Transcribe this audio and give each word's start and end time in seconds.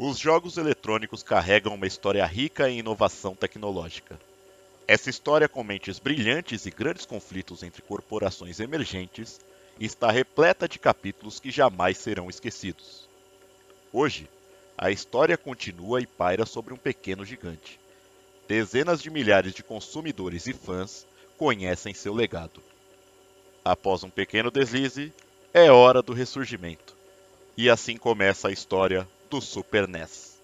Os 0.00 0.16
jogos 0.16 0.56
eletrônicos 0.56 1.24
carregam 1.24 1.74
uma 1.74 1.86
história 1.86 2.24
rica 2.24 2.70
em 2.70 2.78
inovação 2.78 3.34
tecnológica. 3.34 4.16
Essa 4.86 5.10
história 5.10 5.48
com 5.48 5.64
mentes 5.64 5.98
brilhantes 5.98 6.66
e 6.66 6.70
grandes 6.70 7.04
conflitos 7.04 7.64
entre 7.64 7.82
corporações 7.82 8.60
emergentes 8.60 9.40
está 9.80 10.08
repleta 10.12 10.68
de 10.68 10.78
capítulos 10.78 11.40
que 11.40 11.50
jamais 11.50 11.98
serão 11.98 12.30
esquecidos. 12.30 13.08
Hoje, 13.92 14.30
a 14.76 14.88
história 14.88 15.36
continua 15.36 16.00
e 16.00 16.06
paira 16.06 16.46
sobre 16.46 16.72
um 16.72 16.76
pequeno 16.76 17.24
gigante. 17.24 17.80
Dezenas 18.46 19.02
de 19.02 19.10
milhares 19.10 19.52
de 19.52 19.64
consumidores 19.64 20.46
e 20.46 20.52
fãs 20.52 21.04
conhecem 21.36 21.92
seu 21.92 22.14
legado. 22.14 22.62
Após 23.64 24.04
um 24.04 24.10
pequeno 24.10 24.48
deslize, 24.48 25.12
é 25.52 25.72
hora 25.72 26.00
do 26.02 26.12
ressurgimento. 26.12 26.96
E 27.56 27.68
assim 27.68 27.96
começa 27.96 28.46
a 28.46 28.52
história 28.52 29.04
do 29.28 29.40
Super 29.40 29.86
NES. 29.86 30.38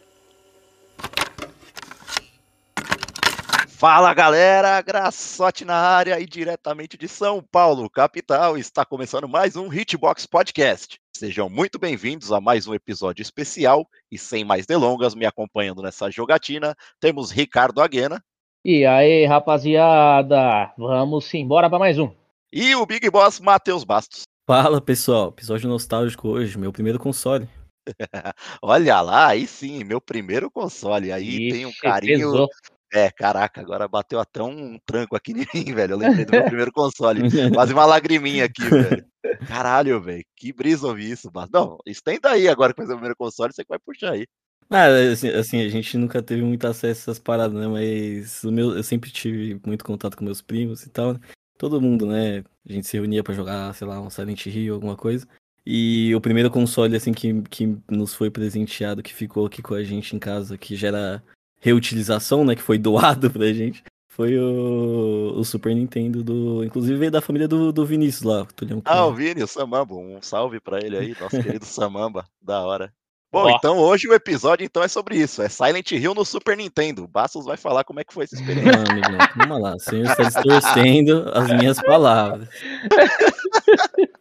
Fala 3.69 4.15
galera, 4.15 4.81
Graçote 4.81 5.65
na 5.65 5.77
área 5.77 6.19
e 6.21 6.27
diretamente 6.27 6.97
de 6.97 7.09
São 7.09 7.43
Paulo, 7.43 7.91
capital, 7.91 8.57
está 8.57 8.85
começando 8.85 9.29
mais 9.29 9.57
um 9.57 9.73
Hitbox 9.73 10.27
Podcast. 10.27 10.99
Sejam 11.17 11.51
muito 11.51 11.79
bem-vindos 11.79 12.33
a 12.33 12.41
mais 12.41 12.67
um 12.67 12.75
episódio 12.75 13.23
especial 13.23 13.87
e 14.11 14.17
sem 14.17 14.45
mais 14.45 14.65
delongas, 14.65 15.15
me 15.15 15.27
acompanhando 15.27 15.83
nessa 15.83 16.11
jogatina, 16.11 16.75
temos 17.01 17.31
Ricardo 17.31 17.83
Aguena. 17.83 18.23
E 18.65 18.87
aí, 18.87 19.27
rapaziada, 19.27 20.73
vamos 20.79 21.33
embora 21.35 21.69
para 21.69 21.79
mais 21.79 21.99
um. 21.99 22.11
E 22.53 22.75
o 22.75 22.87
Big 22.87 23.11
Boss 23.11 23.41
Matheus 23.41 23.85
Bastos. 23.85 24.23
Fala 24.47 24.81
pessoal, 24.81 25.29
episódio 25.29 25.69
nostálgico 25.69 26.29
hoje, 26.29 26.57
meu 26.57 26.73
primeiro 26.73 26.99
console. 26.99 27.49
Olha 28.63 29.01
lá, 29.01 29.29
aí 29.29 29.47
sim, 29.47 29.85
meu 29.85 30.01
primeiro 30.01 30.51
console. 30.51 31.13
Aí 31.13 31.29
Ixi, 31.29 31.49
tem 31.51 31.67
um 31.67 31.73
carinho. 31.73 32.31
Pesou. 32.33 32.49
É, 32.93 33.11
caraca, 33.11 33.61
agora 33.61 33.89
bateu 33.89 34.21
até 34.21 34.41
um 34.41 34.79
tranco 34.87 35.17
aqui 35.17 35.33
em 35.35 35.47
mim, 35.53 35.75
velho. 35.75 35.95
Eu 35.95 35.99
lembrei 35.99 36.25
do 36.25 36.31
meu 36.31 36.45
primeiro 36.45 36.73
console. 36.73 37.23
Quase 37.55 37.73
uma 37.73 37.85
lagriminha 37.85 38.45
aqui, 38.45 38.63
velho. 38.63 39.05
Caralho, 39.49 40.01
velho. 40.01 40.25
Que 40.37 40.53
brisa 40.53 40.87
ouvir 40.87 41.11
isso, 41.11 41.29
mas 41.35 41.51
Não, 41.51 41.79
estenda 41.85 42.31
aí 42.31 42.49
agora 42.49 42.73
que 42.73 42.81
fazer 42.81 42.93
o 42.93 42.97
primeiro 42.97 43.17
console, 43.17 43.53
você 43.53 43.65
que 43.65 43.69
vai 43.69 43.79
puxar 43.81 44.13
aí. 44.13 44.27
Ah, 44.71 44.87
assim, 45.13 45.29
assim, 45.29 45.61
a 45.61 45.69
gente 45.69 45.99
nunca 45.99 46.23
teve 46.23 46.43
muito 46.43 46.67
acesso 46.67 47.11
a 47.11 47.13
essas 47.13 47.19
paradas, 47.19 47.59
né? 47.59 47.67
Mas 47.67 48.43
o 48.45 48.53
meu, 48.53 48.77
eu 48.77 48.83
sempre 48.83 49.11
tive 49.11 49.61
muito 49.67 49.85
contato 49.85 50.17
com 50.17 50.25
meus 50.25 50.41
primos 50.41 50.85
e 50.85 50.91
tal. 50.91 51.15
Né? 51.15 51.21
Todo 51.59 51.81
mundo, 51.81 52.07
né? 52.07 52.45
A 52.69 52.73
gente 52.73 52.87
se 52.87 52.97
reunia 52.97 53.23
para 53.23 53.35
jogar, 53.35 53.75
sei 53.75 53.87
lá, 53.87 54.01
um 54.01 54.09
Silent 54.09 54.47
Hill, 54.47 54.75
alguma 54.75 54.97
coisa. 54.97 55.27
E 55.67 56.15
o 56.15 56.21
primeiro 56.21 56.51
console, 56.51 56.97
assim, 56.97 57.13
que, 57.13 57.43
que 57.43 57.79
nos 57.91 58.15
foi 58.15 58.31
presenteado, 58.31 59.03
que 59.03 59.15
ficou 59.15 59.47
aqui 59.47 59.63
com 59.63 59.75
a 59.75 59.83
gente 59.83 60.15
em 60.15 60.19
casa, 60.19 60.59
que 60.59 60.77
já 60.77 60.89
era 60.89 61.23
reutilização, 61.61 62.45
né? 62.45 62.55
Que 62.55 62.63
foi 62.63 62.77
doado 62.79 63.31
pra 63.31 63.53
gente. 63.53 63.83
Foi 64.09 64.39
o, 64.39 65.35
o 65.37 65.45
Super 65.45 65.75
Nintendo 65.75 66.23
do. 66.23 66.63
Inclusive 66.63 66.97
veio 66.97 67.11
da 67.11 67.21
família 67.21 67.49
do, 67.49 67.73
do 67.73 67.85
Vinícius 67.85 68.23
lá. 68.23 68.47
Ah, 68.85 69.07
o 69.07 69.13
Vini, 69.13 69.43
o 69.43 69.47
Samamba. 69.47 69.95
Um 69.95 70.23
salve 70.23 70.61
pra 70.61 70.79
ele 70.79 70.97
aí, 70.97 71.17
nosso 71.21 71.43
querido 71.43 71.65
Samamba. 71.67 72.25
Da 72.41 72.61
hora. 72.61 72.93
Bom, 73.35 73.51
então 73.51 73.79
hoje 73.79 74.07
o 74.07 74.15
episódio 74.15 74.65
então 74.65 74.81
é 74.81 74.87
sobre 74.87 75.17
isso. 75.17 75.43
É 75.43 75.49
Silent 75.49 75.91
Hill 75.91 76.15
no 76.15 76.25
Super 76.25 76.57
Nintendo. 76.57 77.09
Bastos 77.09 77.45
vai 77.45 77.57
falar 77.57 77.83
como 77.83 77.99
é 77.99 78.05
que 78.05 78.15
foi 78.15 78.23
essa 78.23 78.37
experiência. 78.37 78.71
Não, 78.71 78.93
amigão, 78.93 79.19
vamos 79.37 79.61
lá. 79.61 79.75
O 79.75 79.81
senhor 79.81 80.07
está 80.07 80.23
distorcendo 80.23 81.29
as 81.35 81.51
minhas 81.51 81.83
palavras. 81.83 82.49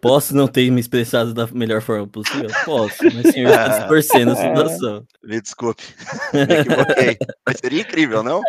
Posso 0.01 0.35
não 0.35 0.47
ter 0.47 0.71
me 0.71 0.81
expressado 0.81 1.31
da 1.31 1.45
melhor 1.45 1.79
forma 1.79 2.07
possível? 2.07 2.49
Posso, 2.65 3.03
mas 3.03 3.25
o 3.25 3.31
senhor 3.31 3.51
está 3.51 3.67
distorcendo 3.77 4.31
a 4.31 4.35
situação. 4.35 5.05
Me 5.23 5.39
desculpe. 5.39 5.83
Me 6.33 7.17
Mas 7.45 7.57
seria 7.61 7.81
incrível, 7.81 8.23
não? 8.23 8.41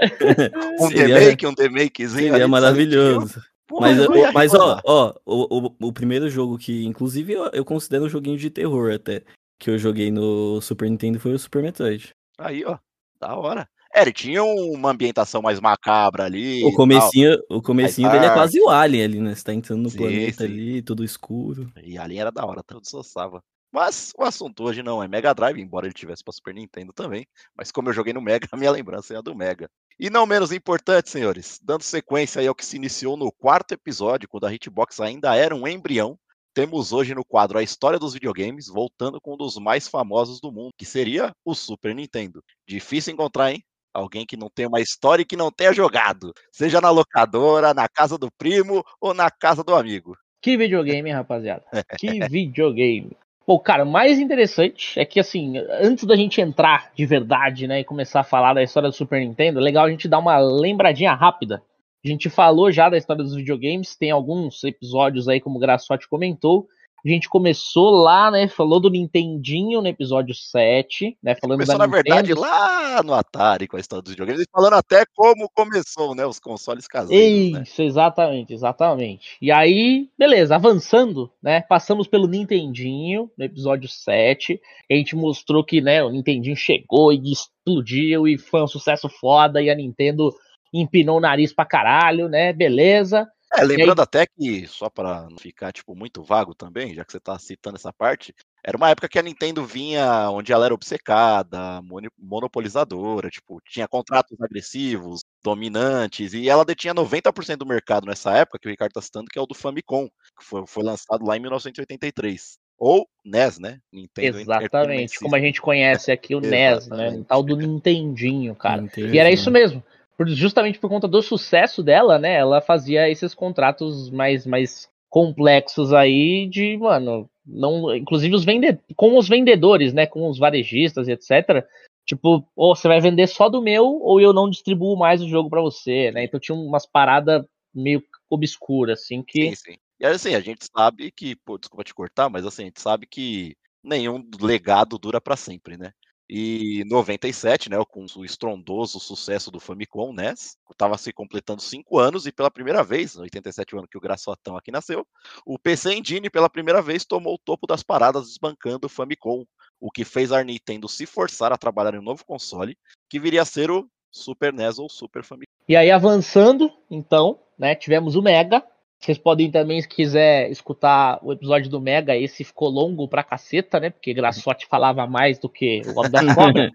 Um 0.81 0.88
seria, 0.88 1.20
demake, 1.20 1.46
um 1.46 1.54
demakezinho. 1.54 2.32
Seria 2.32 2.48
maravilhoso. 2.48 3.41
mas, 3.70 3.98
mas 4.32 4.54
ó, 4.54 4.81
ó 4.82 5.14
o, 5.26 5.66
o, 5.66 5.76
o, 5.88 5.92
primeiro 5.92 6.28
jogo 6.31 6.56
que, 6.56 6.86
inclusive, 6.86 7.34
eu, 7.34 7.50
eu 7.52 7.64
considero 7.66 8.06
um 8.06 8.08
joguinho 8.08 8.38
de 8.38 8.48
terror 8.48 8.92
até 8.92 9.22
que 9.64 9.70
eu 9.70 9.78
joguei 9.78 10.10
no 10.10 10.60
Super 10.60 10.91
Nintendo 10.91 11.19
foi 11.19 11.32
o 11.32 11.38
Super 11.38 11.62
Metroid. 11.62 12.14
Aí, 12.36 12.62
ó, 12.66 12.76
da 13.19 13.34
hora. 13.34 13.66
É, 13.94 14.02
ele 14.02 14.12
tinha 14.12 14.44
uma 14.44 14.91
ambientação 14.91 15.41
mais 15.41 15.58
macabra 15.58 16.25
ali. 16.25 16.62
O 16.62 16.75
comecinho, 16.75 17.38
o 17.48 17.62
comecinho 17.62 18.10
dele 18.10 18.26
é 18.26 18.34
quase 18.34 18.60
o 18.60 18.69
Alien 18.69 19.04
ali, 19.04 19.20
né? 19.20 19.34
Você 19.34 19.42
tá 19.42 19.54
entrando 19.54 19.80
no 19.80 19.88
sim, 19.88 19.97
planeta 19.97 20.44
sim. 20.47 20.52
ali, 20.52 20.82
tudo 20.82 21.02
escuro. 21.02 21.72
E 21.82 21.97
Alien 21.97 22.20
era 22.20 22.30
da 22.30 22.44
hora, 22.44 22.62
tudo 22.62 22.86
soçava. 22.86 23.42
Mas 23.72 24.12
o 24.19 24.22
assunto 24.22 24.64
hoje 24.64 24.82
não 24.82 25.02
é 25.02 25.08
Mega 25.08 25.32
Drive, 25.32 25.58
embora 25.58 25.86
ele 25.86 25.94
tivesse 25.94 26.22
para 26.22 26.34
Super 26.34 26.52
Nintendo 26.52 26.92
também. 26.92 27.26
Mas 27.56 27.72
como 27.72 27.88
eu 27.88 27.94
joguei 27.94 28.12
no 28.12 28.20
Mega, 28.20 28.46
a 28.52 28.58
minha 28.58 28.70
lembrança 28.70 29.14
é 29.14 29.16
a 29.16 29.22
do 29.22 29.34
Mega. 29.34 29.70
E 29.98 30.10
não 30.10 30.26
menos 30.26 30.52
importante, 30.52 31.08
senhores, 31.08 31.58
dando 31.62 31.82
sequência 31.82 32.42
aí 32.42 32.46
ao 32.46 32.54
que 32.54 32.66
se 32.66 32.76
iniciou 32.76 33.16
no 33.16 33.32
quarto 33.32 33.72
episódio, 33.72 34.28
quando 34.28 34.44
a 34.44 34.52
Hitbox 34.52 35.00
ainda 35.00 35.34
era 35.34 35.54
um 35.54 35.66
embrião, 35.66 36.19
temos 36.54 36.92
hoje 36.92 37.15
no 37.15 37.25
quadro 37.25 37.59
a 37.59 37.62
história 37.62 37.98
dos 37.98 38.15
videogames, 38.15 38.69
voltando 38.69 39.20
com 39.20 39.34
um 39.34 39.37
dos 39.37 39.59
mais 39.59 39.88
famosos 39.88 40.41
do 40.41 40.53
mundo, 40.53 40.70
que 40.78 40.87
seria 40.87 41.32
o 41.44 41.54
Super 41.54 41.94
Nintendo. 41.94 42.41
Difícil 42.66 43.12
encontrar, 43.12 43.53
hein? 43.53 43.62
Alguém 43.92 44.25
que 44.25 44.37
não 44.37 44.48
tenha 44.48 44.69
uma 44.69 44.81
história 44.81 45.22
e 45.22 45.26
que 45.26 45.37
não 45.37 45.50
tenha 45.50 45.72
jogado, 45.72 46.32
seja 46.50 46.81
na 46.81 46.91
locadora, 46.91 47.75
na 47.75 47.88
casa 47.88 48.16
do 48.16 48.28
primo 48.38 48.84
ou 49.00 49.12
na 49.12 49.31
casa 49.31 49.62
do 49.62 49.75
amigo. 49.75 50.16
Que 50.41 50.56
videogame, 50.56 51.10
rapaziada? 51.10 51.64
Que 51.98 52.20
videogame. 52.28 53.16
Pô, 53.47 53.60
cara, 53.60 53.84
o 53.84 53.91
mais 53.91 54.19
interessante 54.19 54.98
é 54.98 55.04
que, 55.04 55.20
assim, 55.20 55.59
antes 55.81 56.04
da 56.04 56.16
gente 56.16 56.41
entrar 56.41 56.91
de 56.94 57.04
verdade, 57.04 57.66
né, 57.66 57.81
e 57.81 57.84
começar 57.84 58.20
a 58.20 58.25
falar 58.25 58.54
da 58.54 58.62
história 58.62 58.88
do 58.88 58.94
Super 58.94 59.20
Nintendo, 59.20 59.59
é 59.59 59.62
legal 59.62 59.84
a 59.84 59.91
gente 59.91 60.09
dar 60.09 60.19
uma 60.19 60.38
lembradinha 60.38 61.12
rápida 61.12 61.62
a 62.04 62.09
gente 62.09 62.28
falou 62.28 62.70
já 62.70 62.88
da 62.88 62.98
história 62.98 63.25
dos 63.25 63.34
videogames, 63.34 63.97
tem 63.97 64.10
alguns 64.10 64.62
episódios 64.65 65.28
aí, 65.28 65.41
como 65.41 65.56
o 65.56 65.60
Graçote 65.60 66.09
comentou. 66.09 66.69
A 67.04 67.09
gente 67.10 67.28
começou 67.28 67.91
lá, 67.91 68.31
né? 68.31 68.48
Falou 68.48 68.81
do 68.81 68.88
Nintendinho 68.88 69.82
no 69.82 69.88
episódio 69.88 70.34
7, 70.34 71.19
né? 71.22 71.34
Falando 71.34 71.59
começou, 71.59 71.76
na 71.76 71.87
Nintendo. 71.87 72.03
verdade, 72.03 72.32
lá 72.32 73.03
no 73.03 73.12
Atari 73.12 73.69
com 73.69 73.76
a 73.76 73.81
história 73.81 74.03
dos 74.03 74.12
videogames, 74.12 74.41
e 74.41 74.48
falando 74.50 74.72
até 74.72 75.04
como 75.14 75.47
começou, 75.54 76.14
né? 76.14 76.25
Os 76.25 76.38
consoles 76.38 76.88
caseiros. 76.88 77.53
Né? 77.53 77.62
Isso, 77.62 77.82
né? 77.82 77.88
exatamente, 77.88 78.54
exatamente. 78.54 79.37
E 79.43 79.53
aí, 79.53 80.09
beleza, 80.19 80.54
avançando, 80.54 81.31
né? 81.43 81.60
Passamos 81.60 82.06
pelo 82.06 82.26
Nintendinho 82.26 83.31
no 83.37 83.44
episódio 83.44 83.87
7. 83.87 84.59
A 84.91 84.94
gente 84.94 85.14
mostrou 85.14 85.62
que, 85.62 85.82
né, 85.82 86.03
o 86.03 86.09
Nintendinho 86.09 86.56
chegou 86.56 87.12
e 87.12 87.31
explodiu 87.31 88.26
e 88.26 88.38
foi 88.38 88.62
um 88.62 88.66
sucesso 88.66 89.10
foda, 89.10 89.60
e 89.60 89.69
a 89.69 89.75
Nintendo 89.75 90.34
empinou 90.80 91.18
o 91.18 91.20
nariz 91.20 91.52
pra 91.52 91.64
caralho, 91.64 92.28
né? 92.28 92.52
Beleza. 92.52 93.28
É, 93.56 93.62
lembrando 93.62 94.00
aí... 94.00 94.02
até 94.02 94.26
que, 94.26 94.66
só 94.66 94.90
para 94.90 95.28
não 95.30 95.38
ficar, 95.38 95.72
tipo, 95.72 95.94
muito 95.94 96.22
vago 96.24 96.54
também, 96.54 96.92
já 96.92 97.04
que 97.04 97.12
você 97.12 97.20
tá 97.20 97.38
citando 97.38 97.76
essa 97.76 97.92
parte, 97.92 98.34
era 98.64 98.76
uma 98.76 98.90
época 98.90 99.08
que 99.08 99.18
a 99.18 99.22
Nintendo 99.22 99.64
vinha 99.64 100.28
onde 100.30 100.52
ela 100.52 100.64
era 100.64 100.74
obcecada, 100.74 101.80
monopolizadora, 102.18 103.30
tipo, 103.30 103.60
tinha 103.68 103.86
contratos 103.86 104.40
agressivos, 104.40 105.20
dominantes, 105.42 106.34
e 106.34 106.48
ela 106.48 106.64
detinha 106.64 106.94
90% 106.94 107.58
do 107.58 107.66
mercado 107.66 108.06
nessa 108.06 108.36
época, 108.36 108.58
que 108.58 108.66
o 108.66 108.70
Ricardo 108.70 108.92
tá 108.92 109.02
citando, 109.02 109.26
que 109.30 109.38
é 109.38 109.42
o 109.42 109.46
do 109.46 109.54
Famicom, 109.54 110.08
que 110.38 110.44
foi, 110.44 110.64
foi 110.66 110.82
lançado 110.82 111.24
lá 111.24 111.36
em 111.36 111.40
1983. 111.40 112.58
Ou 112.76 113.06
NES, 113.24 113.60
né? 113.60 113.78
Nintendo 113.92 114.40
Exatamente, 114.40 115.20
como 115.20 115.36
a 115.36 115.38
gente 115.38 115.62
conhece 115.62 116.10
aqui 116.10 116.34
o 116.34 116.40
NES, 116.42 116.88
né? 116.88 117.10
O 117.10 117.24
tal 117.24 117.40
do 117.40 117.56
Nintendinho, 117.56 118.52
cara. 118.56 118.82
Nintendo. 118.82 119.14
E 119.14 119.18
era 119.18 119.30
isso 119.30 119.48
mesmo 119.48 119.80
justamente 120.26 120.78
por 120.78 120.88
conta 120.88 121.08
do 121.08 121.22
sucesso 121.22 121.82
dela, 121.82 122.19
né? 122.19 122.34
Ela 122.34 122.60
fazia 122.60 123.08
esses 123.08 123.34
contratos 123.34 124.10
mais, 124.10 124.47
mais 124.47 124.88
complexos 125.08 125.92
aí 125.92 126.48
de, 126.48 126.76
mano, 126.76 127.28
não, 127.47 127.94
inclusive 127.94 128.34
os 128.34 128.44
vende 128.44 128.78
com 128.96 129.16
os 129.16 129.28
vendedores, 129.28 129.93
né? 129.93 130.06
Com 130.06 130.28
os 130.28 130.38
varejistas 130.38 131.08
e 131.08 131.12
etc. 131.12 131.64
Tipo, 132.06 132.46
ou 132.55 132.75
você 132.75 132.88
vai 132.88 133.00
vender 133.00 133.26
só 133.26 133.49
do 133.49 133.62
meu, 133.62 133.84
ou 133.84 134.20
eu 134.20 134.32
não 134.32 134.50
distribuo 134.50 134.96
mais 134.96 135.22
o 135.22 135.28
jogo 135.28 135.49
para 135.49 135.62
você, 135.62 136.11
né? 136.11 136.25
Então 136.25 136.38
tinha 136.38 136.56
umas 136.56 136.87
paradas 136.87 137.44
meio 137.75 138.02
obscuras, 138.28 139.00
assim, 139.00 139.22
que. 139.22 139.50
Sim, 139.50 139.55
sim. 139.55 139.76
E 140.00 140.06
assim, 140.06 140.34
a 140.34 140.40
gente 140.40 140.66
sabe 140.76 141.11
que, 141.11 141.37
pô, 141.37 141.56
desculpa 141.56 141.84
te 141.84 141.94
cortar, 141.94 142.28
mas 142.28 142.44
assim, 142.44 142.62
a 142.62 142.66
gente 142.66 142.81
sabe 142.81 143.06
que 143.06 143.56
nenhum 143.82 144.22
legado 144.40 144.99
dura 144.99 145.20
para 145.20 145.37
sempre, 145.37 145.76
né? 145.76 145.93
E 146.29 146.85
97, 146.87 147.69
né, 147.69 147.76
com 147.87 148.06
o 148.17 148.25
estrondoso 148.25 148.99
sucesso 148.99 149.50
do 149.50 149.61
Famicom 149.61 150.12
NES, 150.12 150.56
estava 150.71 150.97
se 150.97 151.12
completando 151.12 151.61
cinco 151.61 151.99
anos 151.99 152.26
e 152.26 152.32
pela 152.32 152.50
primeira 152.50 152.82
vez, 152.82 153.17
87 153.17 153.75
o 153.75 153.79
ano 153.79 153.88
que 153.88 153.99
o 153.99 154.00
Graçotão 154.00 154.56
aqui 154.56 154.71
nasceu, 154.71 155.06
o 155.44 155.59
PC 155.59 155.94
Engine 155.94 156.31
pela 156.31 156.49
primeira 156.49 156.81
vez 156.81 157.05
tomou 157.05 157.35
o 157.35 157.38
topo 157.38 157.67
das 157.67 157.82
paradas 157.82 158.29
desbancando 158.29 158.87
o 158.87 158.91
Famicom, 158.91 159.44
o 159.79 159.91
que 159.91 160.05
fez 160.05 160.32
a 160.32 160.43
Nintendo 160.43 160.88
se 160.88 161.05
forçar 161.05 161.53
a 161.53 161.59
trabalhar 161.59 161.94
em 161.94 161.99
um 161.99 162.03
novo 162.03 162.25
console, 162.25 162.76
que 163.09 163.21
viria 163.21 163.43
a 163.43 163.47
ser 163.47 163.71
o 163.71 163.87
Super 164.11 164.53
NES 164.53 164.79
ou 164.79 164.88
Super 164.88 165.23
Famicom. 165.23 165.53
E 165.69 165.76
aí 165.76 165.91
avançando, 165.91 166.71
então, 166.91 167.38
né, 167.59 167.75
tivemos 167.75 168.17
o 168.17 168.23
Mega, 168.23 168.65
Vocês 169.00 169.19
podem 169.19 169.50
também, 169.50 169.81
se 169.81 169.88
quiser, 169.88 170.50
escutar 170.50 171.19
o 171.23 171.32
episódio 171.32 171.70
do 171.70 171.81
Mega. 171.81 172.17
Esse 172.17 172.43
ficou 172.43 172.70
longo 172.70 173.06
pra 173.06 173.23
caceta, 173.23 173.79
né? 173.79 173.91
Porque 173.91 174.14
Graçote 174.14 174.67
falava 174.67 175.06
mais 175.06 175.38
do 175.38 175.49
que 175.49 175.82
o 175.87 175.99
Homem 175.99 176.11
da 176.11 176.20
Cobra. 176.35 176.73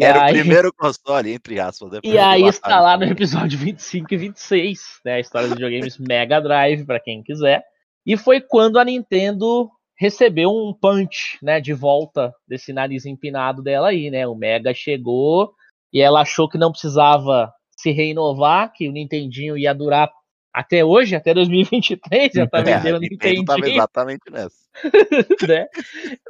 Era 0.00 0.24
aí... 0.24 0.34
o 0.34 0.38
primeiro 0.40 0.72
console, 0.72 1.32
entre 1.32 1.60
aspas. 1.60 1.92
Né? 1.92 2.00
E 2.02 2.18
aí 2.18 2.44
está 2.44 2.80
lá 2.80 2.96
no 2.96 3.04
episódio 3.04 3.58
25 3.58 4.12
e 4.12 4.16
26, 4.16 4.80
né? 5.04 5.14
A 5.14 5.20
história 5.20 5.48
dos 5.48 5.56
videogames 5.56 5.98
Mega 5.98 6.40
Drive, 6.40 6.84
para 6.84 7.00
quem 7.00 7.22
quiser. 7.22 7.62
E 8.04 8.16
foi 8.16 8.40
quando 8.40 8.78
a 8.78 8.84
Nintendo 8.84 9.70
recebeu 9.98 10.50
um 10.50 10.74
punch, 10.74 11.38
né, 11.42 11.58
de 11.60 11.72
volta 11.72 12.32
desse 12.46 12.72
nariz 12.72 13.06
empinado 13.06 13.62
dela 13.62 13.88
aí, 13.88 14.10
né? 14.10 14.26
O 14.26 14.34
Mega 14.34 14.74
chegou 14.74 15.52
e 15.92 16.00
ela 16.00 16.20
achou 16.20 16.48
que 16.48 16.58
não 16.58 16.70
precisava 16.70 17.52
se 17.76 17.90
renovar, 17.90 18.72
que 18.72 18.88
o 18.88 18.92
Nintendinho 18.92 19.56
ia 19.56 19.74
durar 19.74 20.10
até 20.56 20.82
hoje, 20.82 21.14
até 21.14 21.34
2023, 21.34 22.32
já 22.32 22.46
tá 22.46 22.62
vendendo 22.62 22.96
é, 22.96 23.00
Nintendo. 23.00 23.44
Tava 23.44 23.68
exatamente 23.68 24.30
nessa. 24.30 24.56
né? 25.46 25.66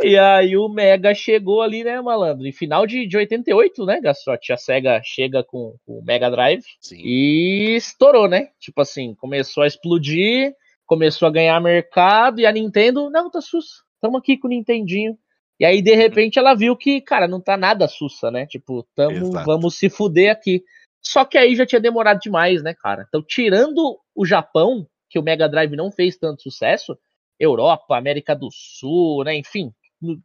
E 0.03 0.19
aí 0.19 0.57
o 0.57 0.69
Mega 0.69 1.15
chegou 1.15 1.63
ali, 1.63 1.85
né, 1.85 2.01
malandro? 2.01 2.45
Em 2.45 2.51
final 2.51 2.89
de, 2.89 3.07
de 3.07 3.17
88, 3.17 3.87
né, 3.87 4.01
Gastrote? 4.01 4.53
A 4.53 4.57
SEGA 4.57 5.01
chega 5.05 5.45
com, 5.45 5.77
com 5.87 6.01
o 6.01 6.05
Mega 6.05 6.29
Drive 6.29 6.65
Sim. 6.81 6.97
e 6.99 7.77
estourou, 7.77 8.29
né? 8.29 8.49
Tipo 8.59 8.81
assim, 8.81 9.15
começou 9.15 9.63
a 9.63 9.69
explodir, 9.69 10.53
começou 10.87 11.29
a 11.29 11.31
ganhar 11.33 11.61
mercado 11.61 12.41
e 12.41 12.47
a 12.47 12.51
Nintendo, 12.51 13.09
não, 13.09 13.31
tá 13.31 13.41
sus, 13.41 13.85
estamos 13.95 14.19
aqui 14.19 14.37
com 14.37 14.49
o 14.49 14.51
Nintendinho. 14.51 15.17
E 15.61 15.65
aí, 15.65 15.81
de 15.81 15.95
repente, 15.95 16.37
ela 16.37 16.53
viu 16.53 16.77
que, 16.77 17.01
cara, 17.01 17.29
não 17.29 17.41
tá 17.41 17.57
nada 17.57 17.87
sussa, 17.87 18.29
né? 18.29 18.45
Tipo, 18.45 18.85
tamo, 18.93 19.31
vamos 19.45 19.77
se 19.79 19.89
fuder 19.89 20.33
aqui. 20.33 20.65
Só 21.03 21.25
que 21.25 21.39
aí 21.39 21.55
já 21.55 21.65
tinha 21.65 21.81
demorado 21.81 22.21
demais, 22.21 22.63
né, 22.63 22.75
cara? 22.75 23.05
Então, 23.09 23.23
tirando 23.23 23.99
o 24.15 24.27
Japão, 24.27 24.87
que 25.09 25.19
o 25.19 25.23
Mega 25.23 25.49
Drive 25.49 25.77
não 25.77 25.91
fez 25.91 26.17
tanto 26.17 26.43
sucesso, 26.43 26.99
Europa, 27.39 27.97
América 27.97 28.35
do 28.35 28.49
Sul, 28.51 29.25
né, 29.25 29.37
enfim, 29.37 29.73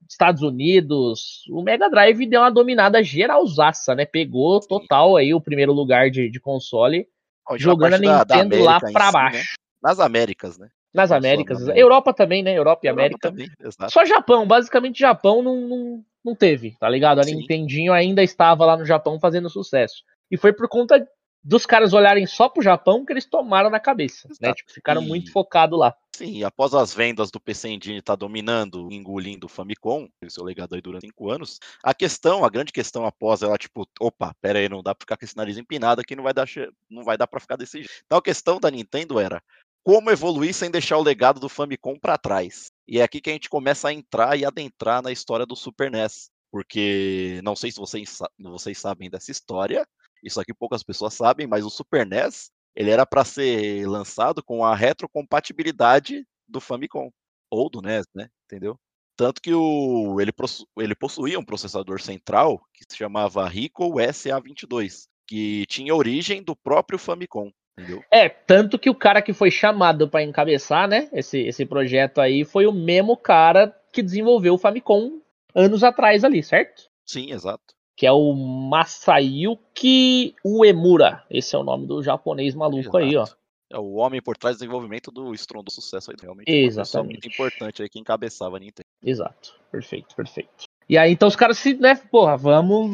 Estados 0.09 0.41
Unidos, 0.41 1.43
o 1.49 1.61
Mega 1.61 1.89
Drive 1.89 2.25
deu 2.25 2.41
uma 2.41 2.51
dominada 2.51 3.01
geralzaça, 3.01 3.95
né? 3.95 4.05
Pegou 4.05 4.59
total 4.59 5.15
aí 5.15 5.33
o 5.33 5.41
primeiro 5.41 5.71
lugar 5.71 6.09
de, 6.09 6.29
de 6.29 6.39
console, 6.39 7.07
jogando 7.55 7.93
a 7.93 7.97
Nintendo 7.97 8.57
da, 8.57 8.63
lá 8.63 8.79
pra 8.79 9.07
si, 9.07 9.13
baixo. 9.13 9.37
Né? 9.37 9.43
Nas 9.81 9.99
Américas, 9.99 10.57
né? 10.57 10.69
Nas 10.93 11.11
Américas. 11.11 11.57
América. 11.57 11.79
Europa 11.79 12.13
também, 12.13 12.43
né? 12.43 12.57
Europa 12.57 12.85
e 12.85 12.89
Europa 12.89 13.01
América. 13.01 13.29
Também, 13.29 13.49
Só 13.89 14.05
Japão, 14.05 14.45
basicamente 14.45 14.99
Japão 14.99 15.41
não, 15.41 15.61
não, 15.61 16.05
não 16.23 16.35
teve, 16.35 16.75
tá 16.77 16.89
ligado? 16.89 17.19
A 17.19 17.23
Sim. 17.23 17.35
Nintendinho 17.35 17.93
ainda 17.93 18.21
estava 18.21 18.65
lá 18.65 18.75
no 18.75 18.85
Japão 18.85 19.19
fazendo 19.19 19.49
sucesso. 19.49 20.03
E 20.31 20.37
foi 20.37 20.53
por 20.53 20.69
conta 20.69 21.05
dos 21.43 21.65
caras 21.65 21.93
olharem 21.93 22.25
só 22.27 22.47
pro 22.47 22.61
Japão 22.61 23.03
que 23.03 23.11
eles 23.11 23.25
tomaram 23.25 23.69
na 23.69 23.79
cabeça, 23.79 24.27
né? 24.27 24.33
Exato. 24.33 24.47
né? 24.47 24.53
Tipo, 24.53 24.71
ficaram 24.71 25.03
e... 25.03 25.07
muito 25.07 25.31
focados 25.31 25.77
lá. 25.77 25.95
Sim, 26.15 26.43
após 26.43 26.73
as 26.73 26.93
vendas 26.93 27.31
do 27.31 27.39
PC 27.39 27.69
Engine 27.69 27.97
estar 27.97 28.13
tá 28.13 28.17
dominando, 28.17 28.91
engolindo 28.91 29.47
o 29.47 29.49
Famicom, 29.49 30.07
seu 30.29 30.43
legado 30.43 30.75
aí 30.75 30.81
durante 30.81 31.07
cinco 31.07 31.31
anos, 31.31 31.59
a 31.83 31.93
questão, 31.93 32.45
a 32.45 32.49
grande 32.49 32.71
questão 32.71 33.05
após 33.05 33.41
ela, 33.41 33.57
tipo, 33.57 33.87
opa, 33.99 34.35
pera 34.39 34.59
aí, 34.59 34.69
não 34.69 34.83
dá 34.83 34.93
pra 34.93 35.03
ficar 35.03 35.17
com 35.17 35.25
esse 35.25 35.35
nariz 35.35 35.57
empinado 35.57 35.99
aqui, 35.99 36.15
não 36.15 36.23
vai 36.23 36.33
dar, 36.33 36.47
não 36.89 37.03
vai 37.03 37.17
dar 37.17 37.25
pra 37.25 37.39
ficar 37.39 37.55
desse 37.55 37.79
jeito. 37.79 37.91
Então 38.05 38.19
a 38.19 38.21
questão 38.21 38.59
da 38.59 38.69
Nintendo 38.69 39.19
era 39.19 39.41
como 39.83 40.11
evoluir 40.11 40.53
sem 40.53 40.69
deixar 40.69 40.97
o 40.97 41.03
legado 41.03 41.39
do 41.39 41.49
Famicom 41.49 41.97
para 41.97 42.17
trás. 42.17 42.71
E 42.87 42.99
é 42.99 43.03
aqui 43.03 43.19
que 43.19 43.31
a 43.31 43.33
gente 43.33 43.49
começa 43.49 43.87
a 43.87 43.93
entrar 43.93 44.37
e 44.37 44.45
adentrar 44.45 45.01
na 45.01 45.11
história 45.11 45.45
do 45.45 45.55
Super 45.55 45.89
NES. 45.89 46.29
Porque 46.51 47.39
não 47.43 47.55
sei 47.55 47.71
se 47.71 47.79
vocês, 47.79 48.19
vocês 48.37 48.77
sabem 48.77 49.09
dessa 49.09 49.31
história, 49.31 49.87
isso 50.23 50.39
aqui 50.39 50.53
poucas 50.53 50.83
pessoas 50.83 51.13
sabem, 51.13 51.47
mas 51.47 51.65
o 51.65 51.69
Super 51.69 52.05
NES 52.05 52.51
ele 52.75 52.89
era 52.89 53.05
para 53.05 53.25
ser 53.25 53.85
lançado 53.87 54.43
com 54.43 54.63
a 54.63 54.75
retrocompatibilidade 54.75 56.25
do 56.47 56.61
Famicom 56.61 57.09
ou 57.49 57.69
do 57.69 57.81
NES, 57.81 58.05
né? 58.15 58.29
Entendeu? 58.45 58.77
Tanto 59.17 59.41
que 59.41 59.53
o, 59.53 60.19
ele, 60.21 60.31
ele 60.77 60.95
possuía 60.95 61.37
um 61.37 61.45
processador 61.45 62.01
central 62.01 62.61
que 62.73 62.85
se 62.89 62.97
chamava 62.97 63.47
Rico 63.47 63.95
SA22, 63.95 65.07
que 65.27 65.65
tinha 65.67 65.93
origem 65.93 66.41
do 66.41 66.55
próprio 66.55 66.97
Famicom. 66.97 67.51
Entendeu? 67.77 68.03
É, 68.11 68.29
tanto 68.29 68.79
que 68.79 68.89
o 68.89 68.95
cara 68.95 69.21
que 69.21 69.33
foi 69.33 69.51
chamado 69.51 70.09
para 70.09 70.23
encabeçar, 70.23 70.87
né, 70.87 71.09
esse, 71.13 71.39
esse 71.39 71.65
projeto 71.65 72.19
aí, 72.19 72.43
foi 72.45 72.65
o 72.65 72.71
mesmo 72.71 73.15
cara 73.17 73.75
que 73.91 74.01
desenvolveu 74.01 74.53
o 74.53 74.57
Famicom 74.57 75.21
anos 75.53 75.83
atrás 75.83 76.23
ali, 76.23 76.41
certo? 76.41 76.89
Sim, 77.05 77.31
exato 77.31 77.75
que 77.95 78.05
é 78.05 78.11
o 78.11 78.33
Masayuki 78.33 80.35
Uemura. 80.45 81.23
Esse 81.29 81.55
é 81.55 81.59
o 81.59 81.63
nome 81.63 81.87
do 81.87 82.01
japonês 82.01 82.55
maluco 82.55 82.79
Exato. 82.79 82.97
aí, 82.97 83.17
ó. 83.17 83.25
É 83.69 83.79
o 83.79 83.93
homem 83.93 84.21
por 84.21 84.35
trás 84.35 84.57
do 84.57 84.59
desenvolvimento 84.59 85.11
do 85.11 85.33
Stron 85.33 85.63
do 85.63 85.71
sucesso 85.71 86.11
aí, 86.11 86.17
realmente. 86.21 86.51
Exatamente. 86.51 87.13
muito 87.13 87.27
importante 87.27 87.81
aí 87.81 87.87
que 87.87 87.99
encabeçava 87.99 88.57
a 88.57 88.59
Nintendo. 88.59 88.85
Exato. 89.01 89.53
Perfeito, 89.71 90.13
perfeito. 90.13 90.65
E 90.89 90.97
aí, 90.97 91.13
então 91.13 91.29
os 91.29 91.37
caras 91.37 91.57
se, 91.57 91.73
né, 91.75 91.95
porra, 92.11 92.35
vamos, 92.35 92.89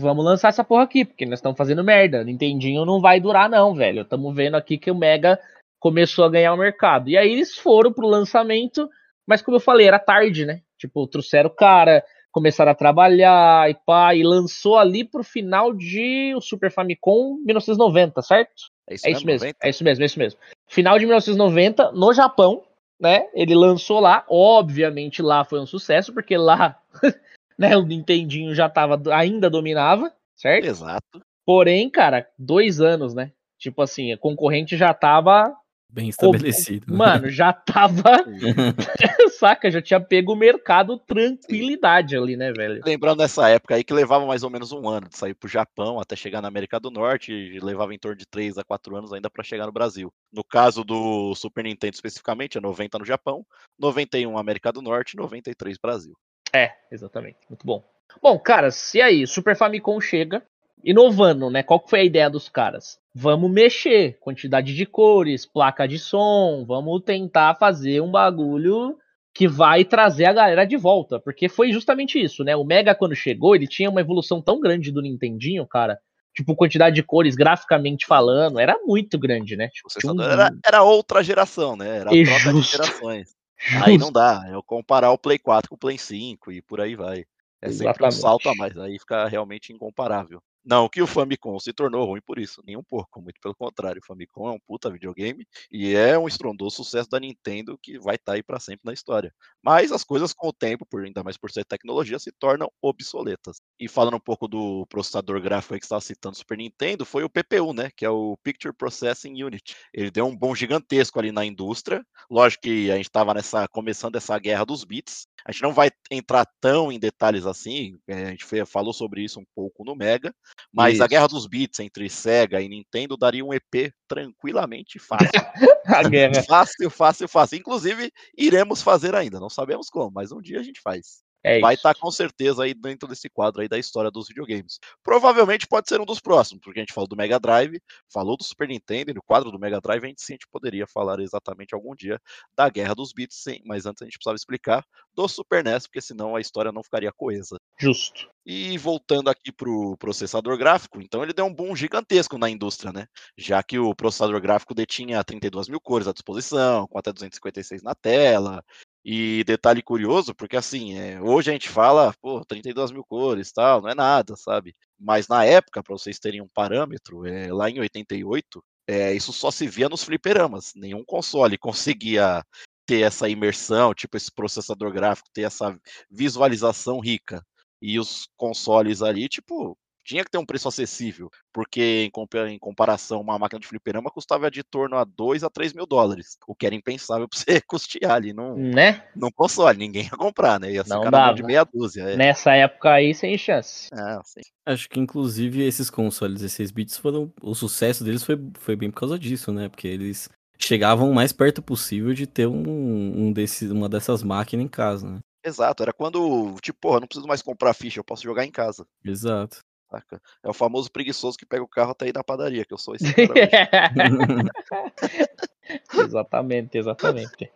vamos 0.00 0.24
lançar 0.24 0.48
essa 0.48 0.64
porra 0.64 0.84
aqui, 0.84 1.04
porque 1.04 1.26
nós 1.26 1.38
estamos 1.38 1.58
fazendo 1.58 1.84
merda. 1.84 2.24
Nintendinho 2.24 2.86
não 2.86 2.98
vai 2.98 3.20
durar, 3.20 3.50
não, 3.50 3.74
velho. 3.74 4.02
Estamos 4.02 4.34
vendo 4.34 4.54
aqui 4.54 4.78
que 4.78 4.90
o 4.90 4.94
Mega 4.94 5.38
começou 5.78 6.24
a 6.24 6.30
ganhar 6.30 6.54
o 6.54 6.56
mercado. 6.56 7.10
E 7.10 7.18
aí 7.18 7.30
eles 7.30 7.58
foram 7.58 7.92
pro 7.92 8.06
lançamento, 8.06 8.88
mas 9.26 9.42
como 9.42 9.58
eu 9.58 9.60
falei, 9.60 9.86
era 9.86 9.98
tarde, 9.98 10.46
né? 10.46 10.62
Tipo, 10.78 11.06
trouxeram 11.06 11.50
o 11.50 11.54
cara, 11.54 12.02
começaram 12.32 12.72
a 12.72 12.74
trabalhar 12.74 13.70
e 13.70 13.74
pá, 13.74 14.14
e 14.14 14.22
lançou 14.22 14.76
ali 14.78 15.04
pro 15.04 15.22
final 15.22 15.72
de 15.72 16.34
o 16.34 16.40
Super 16.40 16.70
Famicom 16.70 17.36
1990, 17.44 18.22
certo? 18.22 18.50
É 18.88 18.94
isso, 18.94 19.06
é 19.06 19.10
isso 19.10 19.26
mesmo, 19.26 19.46
é 19.62 19.68
isso 19.68 19.84
mesmo, 19.84 20.02
é 20.02 20.06
isso 20.06 20.18
mesmo. 20.18 20.40
Final 20.68 20.98
de 20.98 21.04
1990, 21.04 21.92
no 21.92 22.12
Japão, 22.12 22.62
né? 22.98 23.28
Ele 23.34 23.54
lançou 23.54 24.00
lá, 24.00 24.24
obviamente 24.28 25.22
lá 25.22 25.44
foi 25.44 25.60
um 25.60 25.66
sucesso, 25.66 26.12
porque 26.12 26.36
lá, 26.36 26.78
né, 27.58 27.76
o 27.76 27.82
Nintendinho 27.82 28.54
já 28.54 28.68
tava, 28.68 29.00
ainda 29.14 29.50
dominava, 29.50 30.12
certo? 30.34 30.66
Exato. 30.66 31.20
Porém, 31.44 31.90
cara, 31.90 32.26
dois 32.38 32.80
anos, 32.80 33.14
né? 33.14 33.32
Tipo 33.58 33.82
assim, 33.82 34.12
a 34.12 34.18
concorrente 34.18 34.76
já 34.76 34.92
tava 34.94 35.54
Bem 35.92 36.08
estabelecido. 36.08 36.90
Né? 36.90 36.96
Mano, 36.96 37.28
já 37.28 37.52
tava. 37.52 38.24
saca? 39.42 39.70
Já 39.70 39.82
tinha 39.82 40.00
pego 40.00 40.32
o 40.32 40.36
mercado 40.36 40.96
tranquilidade 40.98 42.16
ali, 42.16 42.36
né, 42.36 42.52
velho? 42.52 42.80
Lembrando 42.84 43.18
nessa 43.18 43.48
época 43.48 43.74
aí 43.74 43.82
que 43.82 43.92
levava 43.92 44.24
mais 44.24 44.44
ou 44.44 44.50
menos 44.50 44.70
um 44.70 44.88
ano 44.88 45.08
de 45.08 45.18
sair 45.18 45.34
pro 45.34 45.48
Japão 45.48 45.98
até 45.98 46.14
chegar 46.14 46.40
na 46.40 46.48
América 46.48 46.78
do 46.78 46.90
Norte, 46.90 47.32
e 47.32 47.58
levava 47.58 47.92
em 47.92 47.98
torno 47.98 48.16
de 48.16 48.26
3 48.26 48.56
a 48.58 48.64
4 48.64 48.96
anos 48.96 49.12
ainda 49.12 49.28
para 49.28 49.42
chegar 49.42 49.66
no 49.66 49.72
Brasil. 49.72 50.12
No 50.32 50.44
caso 50.44 50.84
do 50.84 51.34
Super 51.34 51.64
Nintendo 51.64 51.94
especificamente, 51.94 52.56
é 52.56 52.60
90 52.60 53.00
no 53.00 53.04
Japão, 53.04 53.44
91 53.78 54.38
América 54.38 54.72
do 54.72 54.80
Norte, 54.80 55.16
93 55.16 55.76
Brasil. 55.82 56.14
É, 56.54 56.72
exatamente. 56.90 57.38
Muito 57.48 57.66
bom. 57.66 57.82
Bom, 58.22 58.38
caras, 58.38 58.94
e 58.94 59.00
aí? 59.00 59.26
Super 59.26 59.56
Famicom 59.56 60.00
chega, 60.00 60.44
inovando, 60.84 61.50
né? 61.50 61.62
Qual 61.62 61.82
foi 61.86 62.00
a 62.00 62.04
ideia 62.04 62.28
dos 62.30 62.48
caras? 62.48 62.98
Vamos 63.14 63.50
mexer, 63.50 64.18
quantidade 64.20 64.74
de 64.74 64.86
cores, 64.86 65.44
placa 65.44 65.86
de 65.86 65.98
som, 65.98 66.64
vamos 66.66 67.02
tentar 67.02 67.54
fazer 67.56 68.00
um 68.00 68.10
bagulho 68.10 68.96
que 69.34 69.48
vai 69.48 69.84
trazer 69.84 70.26
a 70.26 70.32
galera 70.32 70.64
de 70.64 70.76
volta, 70.76 71.18
porque 71.18 71.48
foi 71.48 71.72
justamente 71.72 72.22
isso, 72.22 72.44
né? 72.44 72.54
O 72.54 72.64
Mega 72.64 72.94
quando 72.94 73.14
chegou, 73.14 73.54
ele 73.54 73.66
tinha 73.66 73.88
uma 73.88 74.00
evolução 74.00 74.42
tão 74.42 74.60
grande 74.60 74.90
do 74.90 75.00
Nintendinho, 75.00 75.66
cara. 75.66 75.98
Tipo, 76.34 76.56
quantidade 76.56 76.94
de 76.94 77.02
cores, 77.02 77.34
graficamente 77.34 78.06
falando, 78.06 78.58
era 78.58 78.78
muito 78.86 79.18
grande, 79.18 79.54
né? 79.56 79.68
Tipo, 79.68 79.88
um... 80.12 80.22
era, 80.22 80.50
era, 80.64 80.82
outra 80.82 81.22
geração, 81.22 81.76
né? 81.76 81.98
Era 81.98 82.14
e 82.14 82.24
troca 82.24 82.52
de 82.54 82.62
gerações. 82.62 83.28
Justo. 83.58 83.84
Aí 83.84 83.96
não 83.96 84.10
dá, 84.10 84.42
é 84.48 84.54
eu 84.54 84.62
comparar 84.62 85.12
o 85.12 85.18
Play 85.18 85.38
4 85.38 85.68
com 85.68 85.76
o 85.76 85.78
Play 85.78 85.96
5 85.96 86.50
e 86.50 86.60
por 86.62 86.80
aí 86.80 86.96
vai. 86.96 87.24
É 87.60 87.70
sempre 87.70 87.86
Exatamente. 87.86 88.16
um 88.16 88.20
salto 88.20 88.48
a 88.48 88.54
mais, 88.56 88.76
aí 88.76 88.98
fica 88.98 89.28
realmente 89.28 89.72
incomparável. 89.72 90.42
Não 90.64 90.88
que 90.88 91.02
o 91.02 91.06
Famicom 91.06 91.58
se 91.58 91.72
tornou 91.72 92.06
ruim 92.06 92.20
por 92.24 92.38
isso, 92.38 92.62
nem 92.64 92.76
um 92.76 92.84
pouco, 92.84 93.20
muito 93.20 93.40
pelo 93.40 93.54
contrário. 93.54 94.00
O 94.02 94.06
Famicom 94.06 94.48
é 94.48 94.52
um 94.52 94.60
puta 94.60 94.90
videogame 94.90 95.46
e 95.70 95.94
é 95.94 96.16
um 96.16 96.28
estrondoso 96.28 96.76
sucesso 96.76 97.10
da 97.10 97.18
Nintendo 97.18 97.76
que 97.82 97.98
vai 97.98 98.14
estar 98.14 98.32
tá 98.32 98.36
aí 98.36 98.42
para 98.42 98.60
sempre 98.60 98.82
na 98.84 98.92
história. 98.92 99.34
Mas 99.62 99.90
as 99.90 100.04
coisas 100.04 100.32
com 100.32 100.48
o 100.48 100.52
tempo, 100.52 100.86
por 100.86 101.04
ainda 101.04 101.22
mais 101.24 101.36
por 101.36 101.50
ser 101.50 101.64
tecnologia, 101.64 102.18
se 102.18 102.30
tornam 102.32 102.70
obsoletas. 102.80 103.60
E 103.78 103.88
falando 103.88 104.16
um 104.16 104.20
pouco 104.20 104.46
do 104.46 104.86
processador 104.86 105.40
gráfico 105.40 105.74
que 105.78 105.84
estava 105.84 106.00
citando 106.00 106.36
Super 106.36 106.58
Nintendo, 106.58 107.04
foi 107.04 107.24
o 107.24 107.30
PPU, 107.30 107.72
né, 107.72 107.90
que 107.96 108.04
é 108.04 108.10
o 108.10 108.36
Picture 108.42 108.74
Processing 108.74 109.42
Unit. 109.42 109.74
Ele 109.92 110.10
deu 110.10 110.26
um 110.26 110.36
bom 110.36 110.54
gigantesco 110.54 111.18
ali 111.18 111.32
na 111.32 111.44
indústria. 111.44 112.04
Lógico 112.30 112.62
que 112.62 112.90
a 112.90 112.96
gente 112.96 113.06
estava 113.06 113.34
nessa 113.34 113.66
começando 113.68 114.16
essa 114.16 114.38
guerra 114.38 114.64
dos 114.64 114.84
bits. 114.84 115.26
A 115.46 115.52
gente 115.52 115.62
não 115.62 115.72
vai 115.72 115.90
entrar 116.10 116.46
tão 116.60 116.92
em 116.92 116.98
detalhes 116.98 117.46
assim, 117.46 117.98
a 118.08 118.30
gente 118.30 118.46
falou 118.66 118.92
sobre 118.92 119.22
isso 119.22 119.40
um 119.40 119.44
pouco 119.54 119.84
no 119.84 119.96
Mega, 119.96 120.34
mas 120.72 120.94
Isso. 120.94 121.04
a 121.04 121.06
guerra 121.06 121.26
dos 121.26 121.46
bits 121.46 121.80
entre 121.80 122.08
Sega 122.08 122.60
e 122.60 122.68
Nintendo 122.68 123.16
daria 123.16 123.44
um 123.44 123.52
EP 123.52 123.92
tranquilamente 124.08 124.98
fácil. 124.98 125.30
a 125.86 126.08
guerra. 126.08 126.42
Fácil, 126.42 126.90
fácil, 126.90 127.28
fácil. 127.28 127.58
Inclusive, 127.58 128.10
iremos 128.36 128.82
fazer 128.82 129.14
ainda. 129.14 129.40
Não 129.40 129.50
sabemos 129.50 129.88
como, 129.88 130.10
mas 130.10 130.32
um 130.32 130.40
dia 130.40 130.60
a 130.60 130.62
gente 130.62 130.80
faz. 130.80 131.22
É 131.42 131.60
vai 131.60 131.74
estar 131.74 131.94
tá 131.94 132.00
com 132.00 132.10
certeza 132.10 132.64
aí 132.64 132.74
dentro 132.74 133.08
desse 133.08 133.28
quadro 133.28 133.62
aí 133.62 133.68
da 133.68 133.78
história 133.78 134.10
dos 134.10 134.28
videogames. 134.28 134.78
Provavelmente 135.02 135.66
pode 135.66 135.88
ser 135.88 136.00
um 136.00 136.04
dos 136.04 136.20
próximos, 136.20 136.62
porque 136.62 136.80
a 136.80 136.82
gente 136.82 136.92
falou 136.92 137.08
do 137.08 137.16
Mega 137.16 137.38
Drive, 137.38 137.80
falou 138.12 138.36
do 138.36 138.44
Super 138.44 138.68
Nintendo, 138.68 139.10
e 139.10 139.14
no 139.14 139.22
quadro 139.22 139.50
do 139.50 139.58
Mega 139.58 139.80
Drive 139.80 140.04
a 140.04 140.08
gente 140.08 140.22
sim 140.22 140.32
a 140.32 140.36
gente 140.36 140.48
poderia 140.48 140.86
falar 140.86 141.20
exatamente 141.20 141.74
algum 141.74 141.94
dia 141.94 142.20
da 142.56 142.68
Guerra 142.68 142.94
dos 142.94 143.12
Bits, 143.12 143.36
sim, 143.36 143.60
mas 143.64 143.86
antes 143.86 144.02
a 144.02 144.04
gente 144.04 144.18
precisava 144.18 144.36
explicar 144.36 144.84
do 145.14 145.28
Super 145.28 145.64
NES, 145.64 145.86
porque 145.86 146.00
senão 146.00 146.36
a 146.36 146.40
história 146.40 146.72
não 146.72 146.82
ficaria 146.82 147.12
coesa. 147.12 147.58
Justo. 147.78 148.30
E 148.44 148.76
voltando 148.78 149.28
aqui 149.28 149.52
para 149.52 149.68
o 149.68 149.96
processador 149.96 150.56
gráfico, 150.58 151.00
então 151.00 151.22
ele 151.22 151.32
deu 151.32 151.44
um 151.44 151.54
boom 151.54 151.76
gigantesco 151.76 152.38
na 152.38 152.50
indústria, 152.50 152.92
né? 152.92 153.06
Já 153.36 153.62
que 153.62 153.78
o 153.78 153.94
processador 153.94 154.40
gráfico 154.40 154.74
detinha 154.74 155.22
32 155.22 155.68
mil 155.68 155.80
cores 155.80 156.08
à 156.08 156.12
disposição, 156.12 156.88
com 156.88 156.98
até 156.98 157.12
256 157.12 157.82
na 157.82 157.94
tela, 157.94 158.64
e 159.04 159.42
detalhe 159.44 159.82
curioso, 159.82 160.34
porque 160.34 160.56
assim, 160.56 160.96
é, 160.98 161.20
hoje 161.20 161.50
a 161.50 161.52
gente 161.52 161.68
fala, 161.68 162.14
pô, 162.20 162.44
32 162.44 162.92
mil 162.92 163.04
cores 163.04 163.52
tal, 163.52 163.82
não 163.82 163.88
é 163.88 163.94
nada, 163.94 164.36
sabe? 164.36 164.74
Mas 164.98 165.26
na 165.26 165.44
época, 165.44 165.82
para 165.82 165.96
vocês 165.96 166.18
terem 166.18 166.40
um 166.40 166.48
parâmetro, 166.48 167.26
é, 167.26 167.52
lá 167.52 167.68
em 167.68 167.80
88, 167.80 168.64
é, 168.86 169.12
isso 169.14 169.32
só 169.32 169.50
se 169.50 169.66
via 169.66 169.88
nos 169.88 170.04
fliperamas. 170.04 170.72
Nenhum 170.76 171.04
console 171.04 171.58
conseguia 171.58 172.44
ter 172.86 173.00
essa 173.02 173.28
imersão, 173.28 173.94
tipo 173.94 174.16
esse 174.16 174.30
processador 174.30 174.92
gráfico, 174.92 175.28
ter 175.32 175.42
essa 175.42 175.76
visualização 176.10 177.00
rica. 177.00 177.44
E 177.80 177.98
os 177.98 178.28
consoles 178.36 179.02
ali, 179.02 179.28
tipo, 179.28 179.76
tinha 180.04 180.24
que 180.24 180.30
ter 180.30 180.38
um 180.38 180.44
preço 180.44 180.68
acessível, 180.68 181.30
porque 181.52 182.10
em, 182.48 182.58
comparação, 182.58 183.20
uma 183.20 183.38
máquina 183.38 183.60
de 183.60 183.66
fliperama 183.66 184.10
custava 184.10 184.50
de 184.50 184.62
torno 184.62 184.96
a 184.96 185.04
2 185.04 185.44
a 185.44 185.50
3 185.50 185.72
mil 185.72 185.86
dólares, 185.86 186.36
o 186.46 186.54
que 186.54 186.66
era 186.66 186.74
impensável 186.74 187.28
para 187.30 187.38
você 187.38 187.60
custear 187.60 188.12
ali 188.12 188.32
num, 188.32 188.54
né? 188.56 189.04
num 189.14 189.30
console, 189.30 189.78
ninguém 189.78 190.04
ia 190.04 190.10
comprar, 190.10 190.60
né? 190.60 190.72
Ia 190.72 190.84
Não 190.86 191.10
dava. 191.10 191.34
de 191.34 191.42
meia 191.42 191.64
dúzia. 191.64 192.02
É. 192.02 192.16
Nessa 192.16 192.52
época 192.52 192.92
aí, 192.92 193.14
sem 193.14 193.36
chance. 193.38 193.88
É, 193.92 194.18
Acho 194.66 194.88
que 194.88 195.00
inclusive 195.00 195.62
esses 195.62 195.90
consoles 195.90 196.40
16 196.40 196.70
bits 196.70 196.98
foram. 196.98 197.32
O 197.42 197.54
sucesso 197.54 198.04
deles 198.04 198.22
foi, 198.22 198.38
foi 198.58 198.76
bem 198.76 198.90
por 198.90 199.00
causa 199.00 199.18
disso, 199.18 199.52
né? 199.52 199.68
Porque 199.68 199.88
eles 199.88 200.28
chegavam 200.58 201.10
o 201.10 201.14
mais 201.14 201.32
perto 201.32 201.60
possível 201.60 202.14
de 202.14 202.26
ter 202.26 202.46
um, 202.46 203.26
um 203.26 203.32
desses, 203.32 203.70
uma 203.70 203.88
dessas 203.88 204.22
máquinas 204.22 204.64
em 204.64 204.68
casa, 204.68 205.08
né? 205.08 205.20
Exato, 205.44 205.82
era 205.82 205.92
quando, 205.92 206.54
tipo, 206.60 206.78
porra, 206.80 207.00
não 207.00 207.08
preciso 207.08 207.26
mais 207.26 207.42
comprar 207.42 207.74
ficha, 207.74 207.98
eu 207.98 208.04
posso 208.04 208.22
jogar 208.22 208.44
em 208.44 208.50
casa. 208.50 208.86
Exato. 209.04 209.58
Saca? 209.92 210.22
É 210.42 210.48
o 210.48 210.54
famoso 210.54 210.90
preguiçoso 210.90 211.36
que 211.36 211.44
pega 211.44 211.62
o 211.62 211.68
carro 211.68 211.90
até 211.90 212.08
ir 212.08 212.14
na 212.14 212.24
padaria, 212.24 212.64
que 212.64 212.72
eu 212.72 212.78
sou 212.78 212.94
esse 212.94 213.12
cara 213.12 213.34
exatamente, 216.02 216.78
exatamente. 216.78 217.50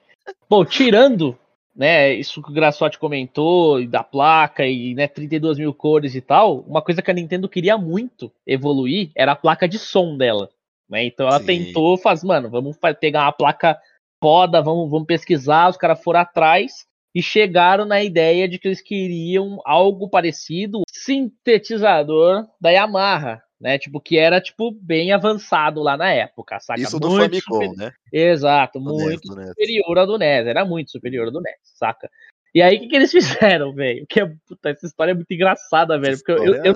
Bom, 0.48 0.62
tirando 0.62 1.36
né, 1.74 2.12
isso 2.12 2.42
que 2.42 2.50
o 2.50 2.52
Grassotti 2.52 2.98
comentou, 2.98 3.86
da 3.86 4.02
placa 4.02 4.66
e 4.66 4.94
né, 4.94 5.08
32 5.08 5.58
mil 5.58 5.72
cores 5.72 6.14
e 6.14 6.20
tal, 6.20 6.60
uma 6.60 6.82
coisa 6.82 7.00
que 7.00 7.10
a 7.10 7.14
Nintendo 7.14 7.48
queria 7.48 7.78
muito 7.78 8.30
evoluir 8.46 9.10
era 9.14 9.32
a 9.32 9.36
placa 9.36 9.66
de 9.66 9.78
som 9.78 10.16
dela. 10.16 10.50
Né? 10.88 11.06
Então 11.06 11.26
ela 11.26 11.40
Sim. 11.40 11.46
tentou 11.46 11.96
fazer, 11.96 12.26
mano, 12.26 12.50
vamos 12.50 12.76
pegar 13.00 13.22
uma 13.22 13.32
placa 13.32 13.80
foda, 14.22 14.60
vamos, 14.60 14.90
vamos 14.90 15.06
pesquisar, 15.06 15.70
os 15.70 15.76
caras 15.78 16.02
foram 16.02 16.20
atrás 16.20 16.86
e 17.16 17.23
chegaram 17.23 17.87
na 17.87 18.04
ideia 18.04 18.46
de 18.46 18.58
que 18.58 18.68
eles 18.68 18.82
queriam 18.82 19.58
algo 19.64 20.06
parecido, 20.06 20.82
sintetizador 20.87 22.46
da 22.61 22.68
Yamaha, 22.68 23.40
né? 23.58 23.78
Tipo, 23.78 24.02
que 24.02 24.18
era, 24.18 24.38
tipo, 24.38 24.70
bem 24.70 25.12
avançado 25.12 25.82
lá 25.82 25.96
na 25.96 26.12
época, 26.12 26.61
saca? 26.61 26.78
Isso 26.78 27.00
do 27.00 27.08
muito 27.08 27.23
Famicom, 27.23 27.70
super... 27.70 27.76
né? 27.78 27.92
Exato, 28.12 28.78
do 28.78 28.92
muito 28.92 29.35
NES, 29.35 29.49
superior 29.49 29.99
ao 29.99 30.06
do 30.06 30.18
NES, 30.18 30.46
era 30.46 30.62
muito 30.66 30.90
superior 30.90 31.25
ao 31.25 31.32
do 31.32 31.40
NES, 31.40 31.56
saca? 31.62 32.11
E 32.54 32.61
aí, 32.61 32.76
o 32.76 32.80
que, 32.80 32.88
que 32.88 32.96
eles 32.96 33.11
fizeram, 33.56 33.73
velho? 33.73 34.04
Que 34.06 34.20
é, 34.20 34.26
puta, 34.46 34.68
essa 34.68 34.85
história 34.85 35.12
é 35.12 35.14
muito 35.14 35.32
engraçada, 35.32 35.99
velho, 35.99 36.18
porque 36.18 36.32
eu, 36.32 36.44
eu, 36.44 36.64
eu, 36.66 36.75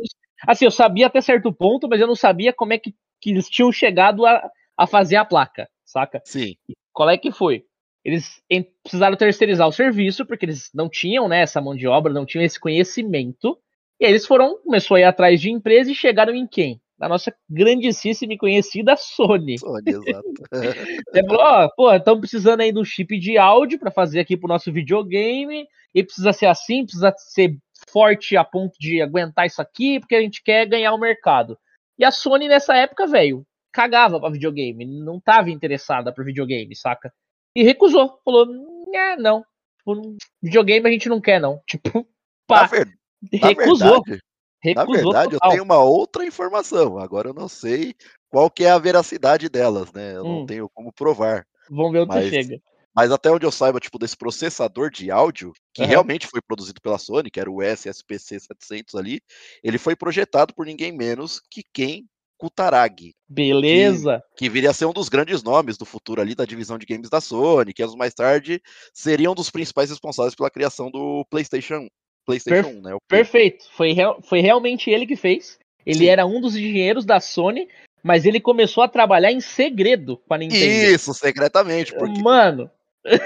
assim, 0.49 0.65
eu 0.65 0.71
sabia 0.71 1.09
até 1.09 1.21
certo 1.21 1.53
ponto, 1.53 1.87
mas 1.87 2.01
eu 2.01 2.07
não 2.07 2.17
sabia 2.17 2.51
como 2.51 2.73
é 2.73 2.79
que, 2.79 2.95
que 3.21 3.31
eles 3.31 3.47
tinham 3.47 3.71
chegado 3.71 4.25
a, 4.25 4.51
a 4.75 4.87
fazer 4.87 5.17
a 5.17 5.25
placa, 5.27 5.69
saca? 5.85 6.23
Sim. 6.25 6.57
Qual 6.95 7.11
é 7.11 7.19
que 7.19 7.31
foi? 7.31 7.67
Eles 8.05 8.43
precisaram 8.83 9.17
terceirizar 9.17 9.69
o 9.69 9.73
serviço, 9.73 10.25
porque 10.25 10.47
eles 10.47 10.71
não 10.75 10.89
tinham 10.89 11.29
né, 11.29 11.43
essa 11.43 11.61
mão 11.61 11.75
de 11.75 11.87
obra, 11.87 12.13
não 12.13 12.25
tinham 12.25 12.45
esse 12.45 12.59
conhecimento. 12.59 13.59
E 14.01 14.07
aí 14.07 14.13
eles 14.13 14.27
foram, 14.27 14.57
começou 14.63 14.97
a 14.97 15.01
ir 15.01 15.05
atrás 15.05 15.41
de 15.41 15.51
empresa 15.51 15.91
e 15.91 15.95
chegaram 15.95 16.35
em 16.35 16.47
quem? 16.47 16.81
Na 16.99 17.09
nossa 17.09 17.35
grandíssima 17.49 18.33
e 18.33 18.39
conhecida 18.39 18.97
Sony. 18.97 19.59
Sony, 19.59 19.83
exato. 19.87 20.29
Você 21.11 21.25
falou, 21.27 21.43
ó, 21.43 21.69
pô, 21.77 21.95
estamos 21.95 22.21
precisando 22.21 22.61
aí 22.61 22.73
do 22.73 22.85
chip 22.85 23.19
de 23.19 23.37
áudio 23.37 23.79
para 23.79 23.91
fazer 23.91 24.21
aqui 24.21 24.37
pro 24.37 24.49
nosso 24.49 24.73
videogame, 24.73 25.67
e 25.95 26.03
precisa 26.03 26.33
ser 26.33 26.47
assim, 26.47 26.85
precisa 26.85 27.13
ser 27.17 27.57
forte 27.89 28.37
a 28.37 28.45
ponto 28.45 28.79
de 28.79 29.01
aguentar 29.01 29.47
isso 29.47 29.61
aqui, 29.61 29.99
porque 29.99 30.15
a 30.15 30.21
gente 30.21 30.43
quer 30.43 30.67
ganhar 30.67 30.93
o 30.93 30.99
mercado. 30.99 31.59
E 31.99 32.05
a 32.05 32.11
Sony 32.11 32.49
nessa 32.49 32.75
época, 32.77 33.07
velho, 33.07 33.47
cagava 33.73 34.21
pra 34.21 34.31
videogame, 34.31 34.85
não 34.85 35.21
tava 35.21 35.51
interessada 35.51 36.13
pro 36.13 36.25
videogame, 36.25 36.75
saca? 36.77 37.13
E 37.55 37.63
recusou. 37.63 38.21
Falou, 38.25 38.47
não, 39.19 39.45
tipo, 39.79 40.17
videogame 40.43 40.89
a 40.89 40.93
gente 40.93 41.09
não 41.09 41.21
quer, 41.21 41.41
não. 41.41 41.61
Tipo, 41.67 42.07
pá, 42.47 42.63
na 42.63 42.67
ver... 42.67 42.99
recusou. 43.33 43.99
Na 43.99 44.01
verdade, 44.01 44.23
recusou 44.63 45.13
na 45.13 45.21
verdade 45.21 45.35
eu 45.35 45.51
tenho 45.51 45.63
uma 45.63 45.79
outra 45.79 46.25
informação. 46.25 46.99
Agora 46.99 47.31
eu 47.31 47.35
não 47.35 47.49
sei 47.49 47.95
qual 48.29 48.51
que 48.51 48.65
é 48.65 48.71
a 48.71 48.79
veracidade 48.79 49.49
delas, 49.49 49.93
né? 49.93 50.17
Eu 50.17 50.25
hum. 50.25 50.39
não 50.41 50.47
tenho 50.47 50.69
como 50.69 50.93
provar. 50.93 51.47
Vamos 51.69 51.93
ver 51.93 52.01
onde 52.01 52.09
mas... 52.15 52.29
chega. 52.29 52.61
Mas 52.93 53.13
até 53.13 53.31
onde 53.31 53.47
eu 53.47 53.53
saiba, 53.53 53.79
tipo, 53.79 53.99
desse 53.99 54.17
processador 54.17 54.91
de 54.91 55.13
áudio, 55.13 55.53
que 55.73 55.83
uhum. 55.83 55.89
realmente 55.89 56.27
foi 56.27 56.43
produzido 56.43 56.81
pela 56.81 56.99
Sony, 56.99 57.31
que 57.31 57.39
era 57.39 57.51
o 57.51 57.63
SSPC 57.63 58.41
700 58.41 58.97
ali, 58.97 59.23
ele 59.63 59.79
foi 59.79 59.95
projetado 59.95 60.53
por 60.53 60.67
ninguém 60.67 60.91
menos 60.91 61.41
que 61.49 61.63
quem 61.73 62.09
Kutaragi. 62.41 63.15
Beleza. 63.29 64.23
Que, 64.35 64.47
que, 64.47 64.49
viria 64.49 64.71
a 64.71 64.73
ser 64.73 64.87
um 64.87 64.93
dos 64.95 65.11
grandes 65.11 65.43
nomes 65.43 65.77
do 65.77 65.85
futuro 65.85 66.23
ali 66.23 66.35
da 66.35 66.47
divisão 66.47 66.79
de 66.79 66.87
games 66.87 67.11
da 67.11 67.21
Sony, 67.21 67.75
que 67.75 67.83
anos 67.83 67.95
mais 67.95 68.15
tarde 68.15 68.63
seriam 68.95 69.33
um 69.33 69.35
dos 69.35 69.51
principais 69.51 69.91
responsáveis 69.91 70.35
pela 70.35 70.51
criação 70.51 70.91
do 70.91 71.25
PlayStation, 71.29 71.87
PlayStation 72.25 72.71
per 72.71 72.79
1, 72.79 72.81
né? 72.81 72.97
Perfeito. 73.07 73.67
Foi, 73.77 73.95
foi 74.23 74.41
realmente 74.41 74.91
ele 74.91 75.07
que 75.07 75.17
fez. 75.17 75.59
Ele 75.85 75.99
Sim. 75.99 76.07
era 76.07 76.25
um 76.25 76.41
dos 76.41 76.57
engenheiros 76.57 77.05
da 77.05 77.21
Sony, 77.21 77.69
mas 78.03 78.25
ele 78.25 78.41
começou 78.41 78.83
a 78.83 78.89
trabalhar 78.89 79.31
em 79.31 79.41
segredo 79.41 80.17
com 80.27 80.33
a 80.33 80.39
Nintendo. 80.39 80.65
Isso, 80.65 81.13
secretamente. 81.13 81.95
Porque... 81.95 82.23
Mano, 82.23 82.71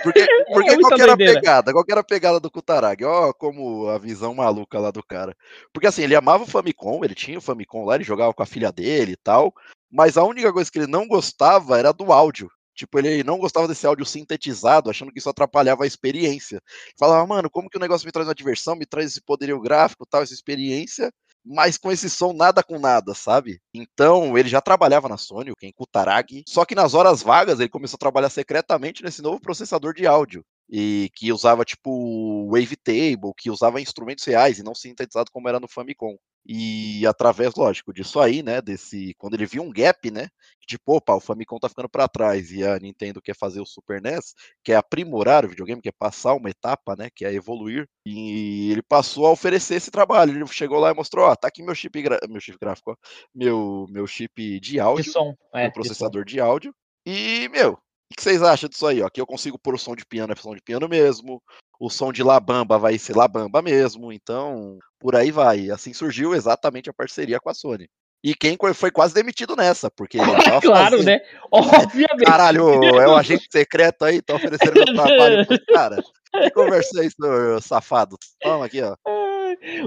porque, 0.02 0.26
porque 0.52 0.70
é 0.70 0.78
qual 0.78 1.00
era 1.00 1.12
a 1.12 1.16
pegada? 1.16 1.72
Qual 1.72 1.84
era 1.88 2.00
a 2.00 2.04
pegada 2.04 2.40
do 2.40 2.50
Kutaragi? 2.50 3.04
Ó, 3.04 3.32
como 3.32 3.88
a 3.88 3.98
visão 3.98 4.34
maluca 4.34 4.78
lá 4.78 4.90
do 4.90 5.02
cara. 5.02 5.36
Porque 5.72 5.86
assim, 5.86 6.02
ele 6.02 6.14
amava 6.14 6.44
o 6.44 6.46
Famicom, 6.46 7.04
ele 7.04 7.14
tinha 7.14 7.38
o 7.38 7.42
Famicom 7.42 7.84
lá, 7.84 7.96
ele 7.96 8.04
jogava 8.04 8.32
com 8.32 8.42
a 8.42 8.46
filha 8.46 8.70
dele 8.70 9.12
e 9.12 9.16
tal. 9.16 9.52
Mas 9.90 10.16
a 10.16 10.24
única 10.24 10.52
coisa 10.52 10.70
que 10.70 10.78
ele 10.78 10.86
não 10.86 11.06
gostava 11.06 11.78
era 11.78 11.92
do 11.92 12.12
áudio. 12.12 12.50
Tipo, 12.74 12.98
ele 12.98 13.22
não 13.22 13.38
gostava 13.38 13.68
desse 13.68 13.86
áudio 13.86 14.04
sintetizado, 14.04 14.90
achando 14.90 15.12
que 15.12 15.18
isso 15.20 15.30
atrapalhava 15.30 15.84
a 15.84 15.86
experiência. 15.86 16.60
Falava, 16.98 17.24
mano, 17.24 17.48
como 17.48 17.70
que 17.70 17.76
o 17.78 17.80
negócio 17.80 18.04
me 18.04 18.10
traz 18.10 18.26
uma 18.26 18.34
diversão, 18.34 18.74
me 18.74 18.84
traz 18.84 19.12
esse 19.12 19.20
poderio 19.20 19.60
gráfico, 19.60 20.04
tal, 20.04 20.22
essa 20.22 20.34
experiência, 20.34 21.12
mas 21.44 21.76
com 21.76 21.92
esse 21.92 22.08
som 22.08 22.32
nada 22.32 22.62
com 22.62 22.78
nada, 22.78 23.14
sabe? 23.14 23.60
Então, 23.72 24.36
ele 24.38 24.48
já 24.48 24.60
trabalhava 24.60 25.08
na 25.08 25.16
Sony, 25.16 25.50
o 25.50 25.56
Ken 25.56 25.70
Kutaragi, 25.72 26.44
só 26.48 26.64
que 26.64 26.74
nas 26.74 26.94
horas 26.94 27.22
vagas 27.22 27.60
ele 27.60 27.68
começou 27.68 27.96
a 27.96 27.98
trabalhar 27.98 28.30
secretamente 28.30 29.02
nesse 29.02 29.20
novo 29.20 29.40
processador 29.40 29.94
de 29.94 30.06
áudio 30.06 30.44
e 30.68 31.10
que 31.14 31.32
usava 31.32 31.64
tipo 31.64 32.48
wavetable, 32.50 33.32
que 33.36 33.50
usava 33.50 33.80
instrumentos 33.80 34.24
reais 34.24 34.58
e 34.58 34.62
não 34.62 34.74
sintetizado 34.74 35.30
como 35.30 35.48
era 35.48 35.60
no 35.60 35.68
Famicom. 35.68 36.16
E 36.46 37.06
através, 37.06 37.54
lógico, 37.54 37.90
disso 37.92 38.20
aí, 38.20 38.42
né, 38.42 38.60
desse, 38.60 39.14
quando 39.16 39.32
ele 39.32 39.46
viu 39.46 39.62
um 39.62 39.72
gap, 39.72 40.10
né, 40.10 40.28
tipo, 40.66 40.96
opa, 40.96 41.14
o 41.14 41.20
Famicom 41.20 41.58
tá 41.58 41.70
ficando 41.70 41.88
para 41.88 42.06
trás 42.06 42.52
e 42.52 42.62
a 42.62 42.78
Nintendo 42.78 43.22
quer 43.22 43.34
fazer 43.34 43.62
o 43.62 43.66
Super 43.66 44.02
NES, 44.02 44.34
quer 44.62 44.76
aprimorar 44.76 45.46
o 45.46 45.48
videogame, 45.48 45.80
quer 45.80 45.94
passar 45.98 46.34
uma 46.34 46.50
etapa, 46.50 46.94
né, 46.96 47.08
que 47.14 47.24
é 47.24 47.32
evoluir, 47.32 47.88
e 48.04 48.70
ele 48.70 48.82
passou 48.82 49.26
a 49.26 49.30
oferecer 49.30 49.76
esse 49.76 49.90
trabalho. 49.90 50.36
Ele 50.36 50.46
chegou 50.48 50.78
lá 50.78 50.90
e 50.90 50.94
mostrou, 50.94 51.26
ó, 51.26 51.34
tá 51.34 51.48
aqui 51.48 51.62
meu 51.62 51.74
chip, 51.74 52.02
meu 52.28 52.40
chip 52.40 52.58
gráfico, 52.60 52.92
ó, 52.92 52.96
meu 53.34 53.86
meu 53.88 54.06
chip 54.06 54.60
de 54.60 54.78
áudio, 54.78 55.04
de 55.04 55.10
som, 55.12 55.34
é, 55.54 55.70
processador 55.70 56.26
de, 56.26 56.34
de 56.34 56.40
áudio. 56.40 56.74
E, 57.06 57.48
meu, 57.50 57.78
que 58.16 58.22
vocês 58.22 58.42
acham 58.42 58.68
disso 58.68 58.86
aí? 58.86 59.02
Ó? 59.02 59.06
Aqui 59.06 59.20
eu 59.20 59.26
consigo 59.26 59.58
pôr 59.58 59.74
o 59.74 59.78
som 59.78 59.94
de 59.94 60.04
piano, 60.04 60.32
é 60.32 60.36
som 60.36 60.54
de 60.54 60.62
piano 60.62 60.88
mesmo. 60.88 61.42
O 61.78 61.90
som 61.90 62.12
de 62.12 62.22
Labamba 62.22 62.78
vai 62.78 62.98
ser 62.98 63.16
Labamba 63.16 63.60
mesmo. 63.60 64.12
Então, 64.12 64.78
por 64.98 65.16
aí 65.16 65.30
vai. 65.30 65.70
Assim 65.70 65.92
surgiu 65.92 66.34
exatamente 66.34 66.88
a 66.88 66.94
parceria 66.94 67.40
com 67.40 67.50
a 67.50 67.54
Sony. 67.54 67.88
E 68.24 68.34
quem 68.34 68.56
foi 68.74 68.90
quase 68.90 69.12
demitido 69.12 69.54
nessa, 69.54 69.90
porque. 69.90 70.16
claro, 70.62 70.96
fazendo... 70.96 71.04
né? 71.04 71.20
Obviamente. 71.52 72.24
Caralho, 72.24 72.82
é 72.82 73.06
um 73.06 73.16
agente 73.16 73.46
secreto 73.52 74.02
aí, 74.02 74.22
tá 74.22 74.34
oferecendo 74.34 74.72
meu 74.72 74.94
trabalho 74.94 75.46
pro 75.46 75.58
cara. 75.68 76.02
Que 76.32 76.50
conversa 76.50 77.02
é 77.02 77.06
isso, 77.06 77.16
safado? 77.60 78.16
Toma 78.40 78.64
aqui, 78.64 78.80
ó. 78.80 78.96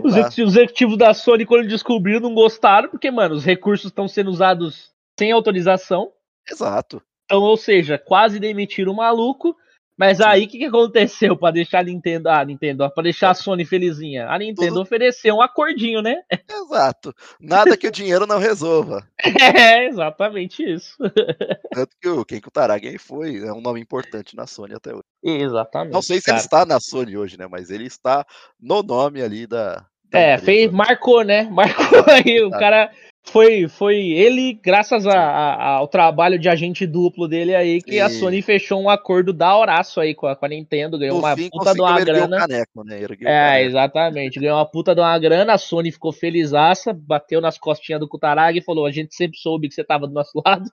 Os 0.04 0.16
executivos 0.38 0.98
da 0.98 1.14
Sony, 1.14 1.46
quando 1.46 1.68
descobriram, 1.68 2.22
não 2.22 2.34
gostaram, 2.34 2.90
porque, 2.90 3.10
mano, 3.10 3.36
os 3.36 3.44
recursos 3.44 3.88
estão 3.88 4.08
sendo 4.08 4.30
usados 4.30 4.92
sem 5.20 5.32
autorização. 5.32 6.12
Exato. 6.50 7.02
Então, 7.28 7.42
ou 7.42 7.58
seja, 7.58 7.98
quase 7.98 8.40
demitiram 8.40 8.94
o 8.94 8.96
maluco. 8.96 9.54
Mas 9.98 10.22
aí 10.22 10.46
o 10.46 10.48
que, 10.48 10.60
que 10.60 10.66
aconteceu 10.66 11.36
para 11.36 11.54
deixar 11.54 11.80
a 11.80 11.84
Nintendo, 11.84 12.30
ah, 12.30 12.46
Nintendo, 12.46 12.88
para 12.92 13.04
deixar 13.04 13.32
a 13.32 13.34
Sony 13.34 13.66
felizinha? 13.66 14.30
A 14.30 14.38
Nintendo 14.38 14.76
Tudo... 14.76 14.82
ofereceu 14.82 15.36
um 15.36 15.42
acordinho, 15.42 16.04
né? 16.04 16.22
Exato. 16.48 17.14
Nada 17.42 17.76
que 17.76 17.88
o 17.88 17.92
dinheiro 17.92 18.28
não 18.28 18.38
resolva. 18.38 19.06
É, 19.20 19.88
exatamente 19.88 20.64
isso. 20.64 20.96
Tanto 21.74 21.96
que 22.00 22.08
o 22.08 22.24
Ken 22.24 22.40
Kutaragi 22.40 23.00
foi, 23.00 23.38
é 23.38 23.52
um 23.52 23.60
nome 23.60 23.82
importante 23.82 24.36
na 24.36 24.46
Sony 24.46 24.76
até 24.76 24.94
hoje. 24.94 25.04
Exatamente. 25.24 25.94
Não 25.94 26.02
sei 26.04 26.20
se 26.20 26.26
cara. 26.26 26.38
ele 26.38 26.46
está 26.46 26.64
na 26.64 26.80
Sony 26.80 27.18
hoje, 27.18 27.36
né? 27.36 27.48
Mas 27.50 27.72
ele 27.72 27.86
está 27.86 28.24
no 28.60 28.84
nome 28.84 29.24
ali 29.24 29.48
da. 29.48 29.84
da 30.12 30.20
é, 30.20 30.38
fez, 30.38 30.72
marcou, 30.72 31.24
né? 31.24 31.44
Marcou 31.50 32.04
aí. 32.08 32.44
O 32.44 32.52
cara 32.52 32.92
foi, 33.32 33.68
foi 33.68 33.98
ele, 33.98 34.54
graças 34.54 35.06
a, 35.06 35.18
a, 35.18 35.68
ao 35.76 35.88
trabalho 35.88 36.40
de 36.40 36.48
agente 36.50 36.88
duplo 36.88 37.28
dele 37.28 37.54
aí, 37.54 37.82
que 37.82 38.00
a 38.00 38.10
Sony 38.10 38.42
fechou 38.42 38.82
um 38.82 38.90
acordo 38.90 39.34
da 39.34 39.56
horaço 39.58 40.00
aí 40.00 40.16
com 40.16 40.28
a, 40.28 40.36
com 40.36 40.46
a 40.46 40.50
Nintendo, 40.50 40.98
ganhou 40.98 41.18
no 41.18 41.24
uma 41.24 41.36
fim, 41.36 41.50
puta 41.50 41.74
de 41.74 41.82
uma 41.82 42.00
grana. 42.00 42.38
Caneco, 42.40 42.84
né? 42.84 43.00
É, 43.26 43.64
exatamente, 43.64 44.40
ganhou 44.40 44.58
uma 44.58 44.66
puta 44.66 44.96
de 44.96 45.02
uma 45.02 45.18
grana, 45.20 45.54
a 45.54 45.58
Sony 45.58 45.92
ficou 45.92 46.12
felizaça, 46.12 46.94
bateu 46.94 47.42
nas 47.42 47.58
costinhas 47.58 48.00
do 48.00 48.08
Kutaragi 48.08 48.60
e 48.60 48.64
falou: 48.64 48.86
a 48.86 48.92
gente 48.92 49.14
sempre 49.14 49.38
soube 49.38 49.68
que 49.68 49.74
você 49.74 49.84
tava 49.84 50.08
do 50.08 50.14
nosso 50.14 50.32
lado. 50.46 50.70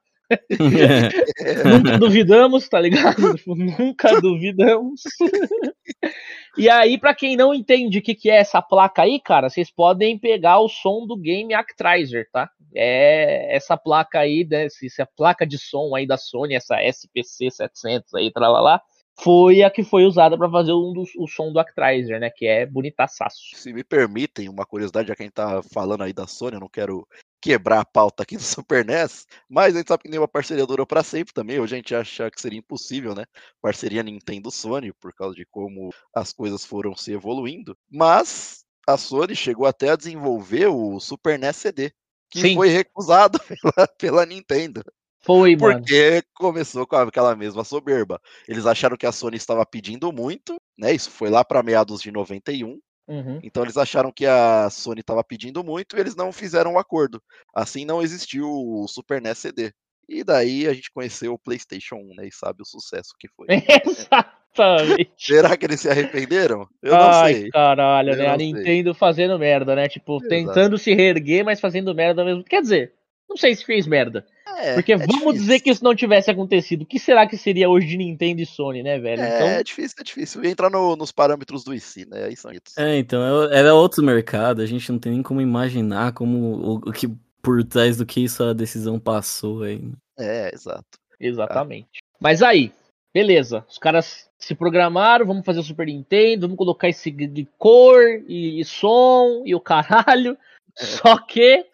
Nunca 1.65 1.99
duvidamos, 1.99 2.69
tá 2.69 2.81
ligado? 2.81 3.35
Nunca 3.47 4.21
duvidamos. 4.21 5.03
e 6.57 6.69
aí, 6.69 6.99
para 6.99 7.15
quem 7.15 7.37
não 7.37 7.55
entende 7.55 7.99
o 7.99 8.03
que, 8.03 8.15
que 8.15 8.31
é 8.31 8.37
essa 8.37 8.61
placa 8.63 9.03
aí, 9.03 9.21
cara, 9.21 9.49
vocês 9.49 9.71
podem 9.71 10.19
pegar 10.19 10.61
o 10.61 10.69
som 10.69 11.07
do 11.07 11.17
Game 11.17 11.55
Actraiser, 11.55 12.29
tá? 12.33 12.51
É 12.75 13.55
essa 13.55 13.77
placa 13.77 14.19
aí, 14.19 14.47
né, 14.51 14.67
essa 14.67 15.07
placa 15.17 15.47
de 15.47 15.59
som 15.59 15.95
aí 15.95 16.07
da 16.07 16.17
Sony, 16.17 16.55
essa 16.55 16.83
SPC 16.83 17.51
700 17.51 18.15
aí, 18.15 18.33
tralalá, 18.33 18.83
foi 19.21 19.63
a 19.63 19.71
que 19.71 19.85
foi 19.85 20.05
usada 20.05 20.37
para 20.37 20.51
fazer 20.51 20.73
um 20.73 20.93
dos, 20.93 21.11
o 21.17 21.27
som 21.27 21.53
do 21.53 21.61
Actraiser, 21.61 22.19
né? 22.19 22.31
Que 22.31 22.47
é 22.47 22.67
bonitaçaço. 22.67 23.55
Se 23.55 23.73
me 23.73 23.85
permitem, 23.85 24.49
uma 24.49 24.67
curiosidade, 24.67 25.09
já 25.09 25.15
que 25.15 25.23
a 25.23 25.27
gente 25.27 25.35
tá 25.35 25.63
falando 25.63 26.03
aí 26.03 26.13
da 26.13 26.27
Sony, 26.27 26.55
eu 26.57 26.61
não 26.61 26.69
quero 26.69 27.07
quebrar 27.45 27.81
a 27.81 27.85
pauta 27.85 28.23
aqui 28.23 28.39
do 28.39 28.43
Super 28.65 28.87
NES, 28.87 29.27
mas 29.47 29.75
a 29.75 29.79
gente 29.79 29.89
sabe 29.89 30.05
que 30.05 30.09
nenhuma 30.09 30.27
parceria 30.27 30.67
durou 30.67 30.87
para 30.87 31.03
sempre 31.03 31.35
também. 31.35 31.61
Hoje 31.61 31.75
a 31.75 31.77
gente 31.77 31.95
acha 31.95 32.31
que 32.31 32.41
seria 32.41 32.59
impossível, 32.59 33.15
né? 33.15 33.27
Parceria 33.61 34.03
Nintendo-Sony, 34.03 34.95
por 34.95 35.13
causa 35.13 35.35
de 35.35 35.45
como 35.51 35.93
as 36.15 36.33
coisas 36.33 36.65
foram 36.65 36.97
se 36.97 37.13
evoluindo. 37.13 37.77
Mas 37.91 38.65
a 38.89 38.97
Sony 38.97 39.37
chegou 39.37 39.67
até 39.67 39.91
a 39.91 39.97
desenvolver 39.97 40.69
o 40.69 40.99
Super 40.99 41.39
NES 41.39 41.57
CD, 41.57 41.93
que 42.31 42.41
Sim. 42.41 42.55
foi 42.55 42.69
recusado 42.71 43.39
pela, 43.61 43.89
pela 43.99 44.27
Nintendo. 44.27 44.83
Foi, 45.21 45.55
Porque 45.57 46.11
mano. 46.11 46.23
começou 46.35 46.87
com 46.87 46.97
aquela 46.97 47.37
mesma 47.37 47.63
soberba. 47.63 48.21
Eles 48.49 48.65
acharam 48.65 48.97
que 48.97 49.07
a 49.07 49.13
Sony 49.13 49.37
estava 49.37 49.65
pedindo 49.67 50.11
muito, 50.13 50.57
né? 50.79 50.95
Isso 50.95 51.11
foi 51.11 51.29
lá 51.29 51.45
para 51.45 51.63
meados 51.63 52.01
de 52.01 52.11
91. 52.11 52.79
Uhum. 53.07 53.39
Então 53.43 53.63
eles 53.63 53.77
acharam 53.77 54.11
que 54.11 54.27
a 54.27 54.69
Sony 54.71 55.01
estava 55.01 55.23
pedindo 55.23 55.63
muito 55.63 55.97
e 55.97 56.01
eles 56.01 56.17
não 56.17 56.33
fizeram 56.33 56.73
o 56.73 56.75
um 56.75 56.79
acordo. 56.79 57.23
Assim 57.55 57.85
não 57.85 58.03
existiu 58.03 58.49
o 58.49 58.87
Super 58.89 59.21
NES 59.21 59.39
CD. 59.39 59.73
E 60.09 60.23
daí 60.23 60.67
a 60.67 60.73
gente 60.73 60.91
conheceu 60.91 61.33
o 61.33 61.39
PlayStation 61.39 61.97
1, 61.97 62.15
né? 62.17 62.29
E 62.29 62.33
sabe 62.33 62.63
o 62.63 62.67
sucesso 62.67 63.15
que 63.19 63.29
foi. 63.29 63.47
Exatamente. 63.87 65.13
Será 65.17 65.57
que 65.57 65.67
eles 65.67 65.81
se 65.81 65.89
arrependeram? 65.89 66.69
Eu 66.83 66.95
Ai, 66.95 67.33
não 67.33 67.41
sei. 67.41 67.51
caralho, 67.51 68.13
Eu 68.13 68.17
né? 68.19 68.27
A 68.27 68.37
Nintendo 68.37 68.91
sei. 68.91 68.99
fazendo 68.99 69.39
merda, 69.39 69.75
né? 69.75 69.89
Tipo, 69.89 70.17
Exato. 70.17 70.29
tentando 70.29 70.79
se 70.79 70.95
reerguer, 70.95 71.45
mas 71.45 71.61
fazendo 71.61 71.95
merda 71.95 72.25
mesmo. 72.25 72.45
Quer 72.45 72.61
dizer, 72.61 72.93
não 73.29 73.37
sei 73.37 73.55
se 73.55 73.65
fez 73.65 73.87
merda. 73.87 74.27
É, 74.47 74.75
Porque 74.75 74.93
é 74.93 74.97
vamos 74.97 75.15
difícil. 75.15 75.33
dizer 75.33 75.61
que 75.61 75.71
isso 75.71 75.83
não 75.83 75.95
tivesse 75.95 76.31
acontecido. 76.31 76.83
O 76.83 76.87
que 76.87 76.99
será 76.99 77.27
que 77.27 77.37
seria 77.37 77.69
hoje 77.69 77.87
de 77.87 77.97
Nintendo 77.97 78.43
e 78.43 78.47
Sony, 78.47 78.83
né, 78.83 78.99
velho? 78.99 79.23
É, 79.23 79.37
então... 79.37 79.47
é 79.49 79.63
difícil, 79.63 79.97
é 79.99 80.05
difícil. 80.05 80.45
Entrar 80.45 80.71
no, 80.71 80.95
nos 80.97 81.11
parâmetros 81.11 81.65
do 81.65 81.75
IC, 81.75 82.07
né? 82.07 82.25
Aí 82.25 82.37
são 82.37 82.53
isso. 82.53 82.79
É, 82.79 82.99
então, 82.99 83.45
é, 83.45 83.59
era 83.59 83.75
outro 83.75 84.05
mercado, 84.05 84.61
a 84.61 84.67
gente 84.67 84.91
não 84.93 84.99
tem 84.99 85.13
nem 85.13 85.23
como 85.23 85.41
imaginar 85.41 86.13
como 86.13 86.39
o, 86.39 86.75
o 86.77 86.93
que 86.93 87.09
por 87.43 87.63
trás 87.65 87.97
do 87.97 88.07
que 88.07 88.21
isso 88.25 88.43
a 88.43 88.53
decisão 88.53 88.99
passou 88.99 89.63
aí. 89.63 89.79
Né? 89.79 89.93
É, 90.19 90.55
exato. 90.55 90.99
Exatamente. 91.19 92.01
Ah. 92.03 92.17
Mas 92.21 92.43
aí, 92.43 92.73
beleza. 93.13 93.65
Os 93.69 93.79
caras 93.79 94.29
se 94.39 94.55
programaram, 94.55 95.27
vamos 95.27 95.45
fazer 95.45 95.61
o 95.61 95.65
Super 95.65 95.87
Nintendo, 95.87 96.43
vamos 96.43 96.59
colocar 96.59 96.89
esse 96.89 97.11
de 97.11 97.49
cor 97.59 98.03
e, 98.27 98.61
e 98.61 98.65
som 98.65 99.43
e 99.45 99.55
o 99.55 99.61
caralho. 99.61 100.37
É. 100.79 100.85
Só 100.85 101.19
que 101.19 101.67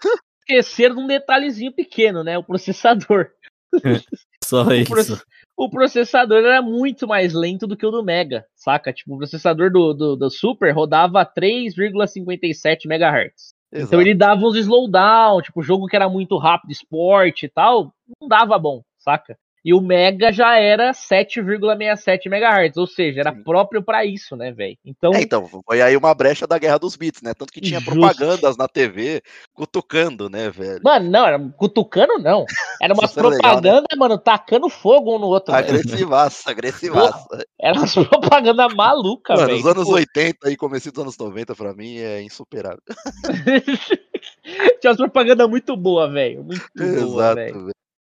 esqueceram 0.50 0.96
de 0.96 1.02
um 1.02 1.06
detalhezinho 1.06 1.72
pequeno, 1.72 2.24
né? 2.24 2.36
O 2.36 2.44
processador. 2.44 3.28
Só 4.44 4.64
o 4.64 4.72
isso. 4.72 5.22
o 5.56 5.70
processador 5.70 6.38
era 6.38 6.60
muito 6.60 7.06
mais 7.06 7.32
lento 7.32 7.66
do 7.66 7.76
que 7.76 7.86
o 7.86 7.90
do 7.90 8.02
Mega, 8.02 8.44
saca? 8.54 8.92
Tipo, 8.92 9.14
o 9.14 9.18
processador 9.18 9.70
do, 9.70 9.94
do, 9.94 10.16
do 10.16 10.30
Super 10.30 10.74
rodava 10.74 11.24
3,57 11.24 12.86
MHz. 12.86 13.54
Então 13.72 14.00
ele 14.00 14.14
dava 14.14 14.44
uns 14.44 14.56
slowdown, 14.56 15.40
tipo, 15.40 15.62
jogo 15.62 15.86
que 15.86 15.94
era 15.94 16.08
muito 16.08 16.36
rápido, 16.36 16.72
esporte 16.72 17.46
e 17.46 17.48
tal, 17.48 17.94
não 18.20 18.26
dava 18.26 18.58
bom, 18.58 18.82
saca? 18.98 19.38
E 19.64 19.74
o 19.74 19.80
Mega 19.80 20.32
já 20.32 20.56
era 20.56 20.92
7,67 20.92 22.26
MHz, 22.26 22.76
ou 22.78 22.86
seja, 22.86 23.20
era 23.20 23.32
Sim. 23.32 23.42
próprio 23.42 23.82
para 23.82 24.04
isso, 24.06 24.34
né, 24.34 24.50
velho? 24.52 24.76
Então... 24.84 25.12
É, 25.14 25.20
então, 25.20 25.46
foi 25.46 25.82
aí 25.82 25.96
uma 25.96 26.14
brecha 26.14 26.46
da 26.46 26.58
guerra 26.58 26.78
dos 26.78 26.96
bits, 26.96 27.20
né? 27.20 27.34
Tanto 27.34 27.52
que 27.52 27.60
tinha 27.60 27.78
Justo. 27.78 27.98
propagandas 27.98 28.56
na 28.56 28.66
TV 28.66 29.22
cutucando, 29.52 30.30
né, 30.30 30.48
velho? 30.50 30.80
Mano, 30.82 31.10
não, 31.10 31.26
era 31.26 31.38
cutucando 31.56 32.18
não. 32.18 32.46
Era 32.80 32.94
umas 32.94 33.12
propagandas, 33.14 33.64
legal, 33.64 33.82
né? 33.82 33.96
mano, 33.98 34.18
tacando 34.18 34.68
fogo 34.70 35.16
um 35.16 35.18
no 35.18 35.26
outro. 35.26 35.54
Agressivaça, 35.54 36.50
agressivaça. 36.50 37.44
Era 37.60 37.78
umas 37.78 37.94
propagandas 38.08 38.74
malucas, 38.74 39.40
velho. 39.40 39.58
Os 39.58 39.66
anos 39.66 39.88
80 39.88 40.50
e 40.50 40.56
começo 40.56 40.90
dos 40.90 41.02
anos 41.02 41.18
90, 41.18 41.54
pra 41.54 41.74
mim, 41.74 41.98
é 41.98 42.22
insuperável. 42.22 42.80
tinha 44.80 44.90
umas 44.90 44.96
propagandas 44.96 45.48
muito 45.48 45.76
boas, 45.76 46.10
velho. 46.10 46.42
Muito 46.42 46.66
boa, 46.74 47.34
velho. 47.34 47.70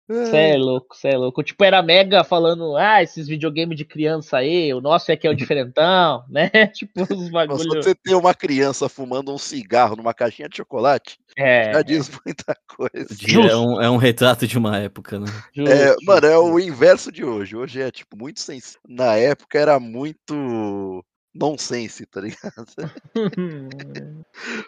Você 0.09 0.37
é 0.37 0.57
louco, 0.57 0.95
você 0.95 1.09
é 1.09 1.17
louco. 1.17 1.43
Tipo, 1.43 1.63
era 1.63 1.83
mega 1.83 2.23
falando, 2.23 2.75
ah, 2.75 3.03
esses 3.03 3.27
videogames 3.27 3.77
de 3.77 3.85
criança 3.85 4.37
aí, 4.37 4.73
o 4.73 4.81
nosso 4.81 5.11
é 5.11 5.15
que 5.15 5.27
é 5.27 5.29
o 5.29 5.35
diferentão, 5.35 6.23
né? 6.27 6.49
Tipo, 6.73 7.03
os 7.13 7.29
bagulhos. 7.29 7.63
Você 7.67 7.93
ter 7.93 8.15
uma 8.15 8.33
criança 8.33 8.89
fumando 8.89 9.31
um 9.31 9.37
cigarro 9.37 9.95
numa 9.95 10.13
caixinha 10.13 10.49
de 10.49 10.57
chocolate, 10.57 11.19
é, 11.37 11.73
já 11.73 11.81
diz 11.83 12.09
muita 12.25 12.55
coisa. 12.67 13.51
É 13.51 13.55
um, 13.55 13.81
é 13.81 13.89
um 13.89 13.97
retrato 13.97 14.47
de 14.47 14.57
uma 14.57 14.77
época, 14.79 15.19
né? 15.19 15.27
Justo, 15.53 15.71
é. 15.71 15.95
Mano, 16.01 16.25
é 16.25 16.37
o 16.39 16.59
inverso 16.59 17.11
de 17.11 17.23
hoje. 17.23 17.55
Hoje 17.55 17.79
é, 17.79 17.91
tipo, 17.91 18.17
muito 18.17 18.39
sensível. 18.39 18.79
Na 18.87 19.15
época 19.15 19.59
era 19.59 19.79
muito 19.79 21.05
nonsense, 21.35 22.07
tá 22.07 22.21
ligado? 22.21 22.65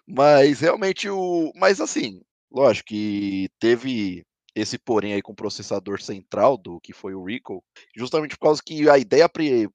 mas 0.08 0.60
realmente 0.60 1.10
o. 1.10 1.52
Mas 1.56 1.82
assim, 1.82 2.22
lógico 2.52 2.90
que 2.90 3.50
teve 3.60 4.24
esse 4.56 4.78
porém 4.78 5.14
aí 5.14 5.22
com 5.22 5.32
o 5.32 5.36
processador 5.36 6.02
central 6.02 6.58
do 6.58 6.80
que 6.82 6.94
foi 6.94 7.14
o 7.14 7.24
Recall, 7.24 7.64
justamente 7.96 8.38
por 8.38 8.48
causa 8.48 8.62
que 8.66 8.90
a 8.90 8.98
ideia 8.98 9.30